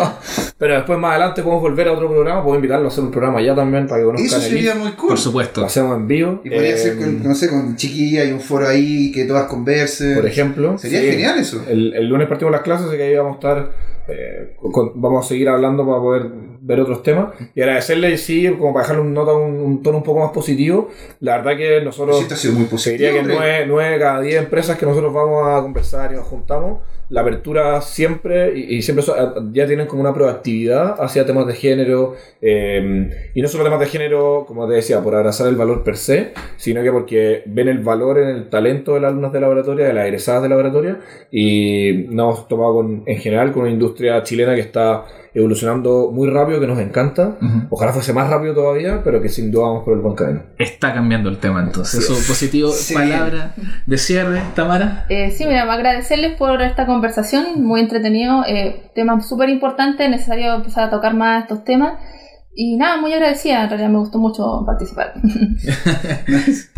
pero 0.58 0.74
después 0.76 0.98
más 0.98 1.10
adelante 1.10 1.42
podemos 1.42 1.60
volver 1.60 1.88
a 1.88 1.92
otro 1.92 2.08
programa. 2.08 2.42
Puedo 2.42 2.56
invitarlo 2.56 2.86
a 2.86 2.88
hacer 2.88 3.04
un 3.04 3.10
programa 3.10 3.42
ya 3.42 3.54
también 3.54 3.86
para 3.86 4.00
que 4.00 4.06
conozcan 4.06 4.26
Eso 4.26 4.40
sería 4.40 4.74
muy 4.74 4.92
cool. 4.92 5.08
Por 5.10 5.18
supuesto. 5.18 5.60
Lo 5.60 5.66
hacemos 5.66 5.96
en 5.98 6.08
vivo. 6.08 6.40
Y 6.44 6.48
podría 6.50 6.74
Eh, 6.74 6.78
ser 6.78 6.96
con, 6.96 7.22
no 7.22 7.34
sé, 7.34 7.50
con 7.50 7.76
chiquilla 7.76 8.24
y 8.24 8.32
un 8.32 8.40
foro 8.40 8.66
ahí 8.66 9.12
que 9.12 9.24
todas 9.26 9.44
conversen. 9.48 10.14
Por 10.14 10.26
ejemplo. 10.26 10.78
Sería 10.78 11.00
Sí. 11.00 11.10
genial 11.10 11.38
eso. 11.38 11.62
El, 11.68 11.92
el 11.92 12.06
lunes 12.08 12.26
partimos 12.26 12.52
las 12.52 12.62
clases, 12.62 12.86
así 12.88 12.96
que 12.96 13.02
ahí 13.02 13.16
vamos 13.16 13.32
a 13.32 13.34
estar. 13.34 13.72
eh, 14.08 14.54
con- 14.72 14.92
vamos 14.94 15.26
a 15.26 15.28
seguir 15.28 15.48
hablando 15.48 15.84
para 15.84 15.98
poder 15.98 16.22
ver 16.66 16.80
otros 16.80 17.02
temas. 17.02 17.34
Y 17.54 17.60
agradecerle, 17.62 18.16
sí, 18.18 18.46
como 18.58 18.72
para 18.74 18.84
dejarle 18.84 19.02
un, 19.02 19.14
nota, 19.14 19.32
un, 19.34 19.54
un 19.60 19.82
tono 19.82 19.98
un 19.98 20.04
poco 20.04 20.20
más 20.20 20.32
positivo. 20.32 20.88
La 21.20 21.38
verdad 21.38 21.56
que 21.56 21.80
nosotros. 21.82 22.20
Esto 22.20 22.34
ha 22.34 22.36
sido 22.36 22.54
muy 22.54 22.66
positivo. 22.66 22.96
diría 22.98 23.12
que 23.12 23.20
hombre. 23.20 23.36
nueve, 23.36 23.64
nueve 23.68 23.98
cada 23.98 24.20
10 24.20 24.42
empresas 24.42 24.76
que 24.76 24.84
nosotros 24.86 25.12
vamos 25.14 25.46
a 25.48 25.62
conversar 25.62 26.12
y 26.12 26.16
nos 26.16 26.26
juntamos, 26.26 26.80
la 27.08 27.20
apertura 27.20 27.80
siempre, 27.82 28.58
y, 28.58 28.76
y 28.78 28.82
siempre 28.82 29.04
so- 29.04 29.14
ya 29.52 29.64
tienen 29.66 29.86
como 29.86 30.00
una 30.02 30.12
proactividad 30.12 30.96
hacia 31.00 31.24
temas 31.24 31.46
de 31.46 31.54
género, 31.54 32.16
eh, 32.40 33.30
y 33.32 33.40
no 33.42 33.46
solo 33.48 33.62
temas 33.62 33.78
de 33.78 33.86
género, 33.86 34.44
como 34.48 34.66
te 34.66 34.74
decía, 34.74 35.00
por 35.00 35.14
abrazar 35.14 35.46
el 35.46 35.54
valor 35.54 35.84
per 35.84 35.96
se, 35.96 36.32
sino 36.56 36.82
que 36.82 36.90
porque 36.90 37.42
ven 37.46 37.68
el 37.68 37.78
valor 37.78 38.18
en 38.18 38.28
el 38.28 38.48
talento 38.50 38.94
de 38.94 39.00
las 39.00 39.10
alumnas 39.10 39.32
de 39.32 39.40
laboratorio, 39.40 39.84
de 39.84 39.92
las 39.92 40.06
egresadas 40.06 40.42
de 40.42 40.48
laboratorio, 40.48 40.96
y 41.30 42.06
nos 42.08 42.24
hemos 42.38 42.48
tomado 42.48 42.74
con, 42.74 43.02
en 43.06 43.18
general 43.18 43.52
con 43.52 43.62
una 43.62 43.70
industria 43.70 44.22
chilena 44.24 44.54
que 44.56 44.62
está 44.62 45.04
evolucionando 45.36 46.10
muy 46.10 46.30
rápido, 46.30 46.58
que 46.60 46.66
nos 46.66 46.78
encanta. 46.78 47.36
Ujú. 47.40 47.66
Ojalá 47.68 47.92
fuese 47.92 48.14
más 48.14 48.30
rápido 48.30 48.54
todavía, 48.54 49.02
pero 49.04 49.20
que 49.20 49.28
sin 49.28 49.50
duda 49.50 49.64
vamos 49.64 49.84
por 49.84 49.92
el 49.92 50.00
buen 50.00 50.14
camino. 50.14 50.42
Está 50.56 50.94
cambiando 50.94 51.28
el 51.28 51.36
tema 51.36 51.62
entonces. 51.62 52.00
Eso 52.00 52.14
positivo. 52.26 52.70
Sí. 52.70 52.94
Palabra 52.94 53.54
de 53.84 53.98
cierre, 53.98 54.40
Tamara. 54.54 55.04
Eh, 55.10 55.30
sí, 55.32 55.44
mira, 55.44 55.70
agradecerles 55.70 56.36
por 56.36 56.62
esta 56.62 56.86
conversación, 56.86 57.62
muy 57.62 57.80
entretenido, 57.80 58.44
eh, 58.46 58.90
tema 58.94 59.20
súper 59.20 59.50
importante, 59.50 60.08
necesario 60.08 60.54
empezar 60.54 60.84
a 60.84 60.90
tocar 60.90 61.14
más 61.14 61.42
estos 61.42 61.64
temas. 61.64 61.98
Y 62.54 62.78
nada, 62.78 62.98
muy 62.98 63.12
agradecida, 63.12 63.64
en 63.64 63.68
realidad 63.68 63.90
me 63.90 63.98
gustó 63.98 64.18
mucho 64.18 64.64
participar. 64.64 65.14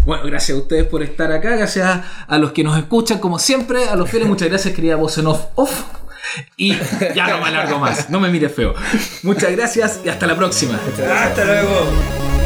Bueno, 0.05 0.25
gracias 0.25 0.57
a 0.57 0.63
ustedes 0.63 0.85
por 0.85 1.03
estar 1.03 1.31
acá, 1.31 1.55
gracias 1.55 2.01
a 2.27 2.39
los 2.39 2.53
que 2.53 2.65
nos 2.65 2.79
escuchan, 2.79 3.19
como 3.19 3.39
siempre, 3.39 3.91
a 3.91 3.95
los 3.95 4.09
fieles, 4.09 4.27
muchas 4.27 4.49
gracias, 4.49 4.75
querida 4.75 4.97
voz 4.97 5.19
en 5.19 5.27
off, 5.27 5.49
off. 5.55 6.08
Y 6.57 6.75
ya 7.15 7.29
no 7.29 7.39
me 7.39 7.49
alargo 7.49 7.79
más, 7.79 8.11
no 8.11 8.21
me 8.21 8.29
mire 8.29 8.49
feo. 8.49 8.75
Muchas 9.23 9.53
gracias 9.53 10.01
y 10.05 10.09
hasta 10.09 10.27
la 10.27 10.37
próxima. 10.37 10.79
Hasta 11.25 11.45
luego. 11.45 12.38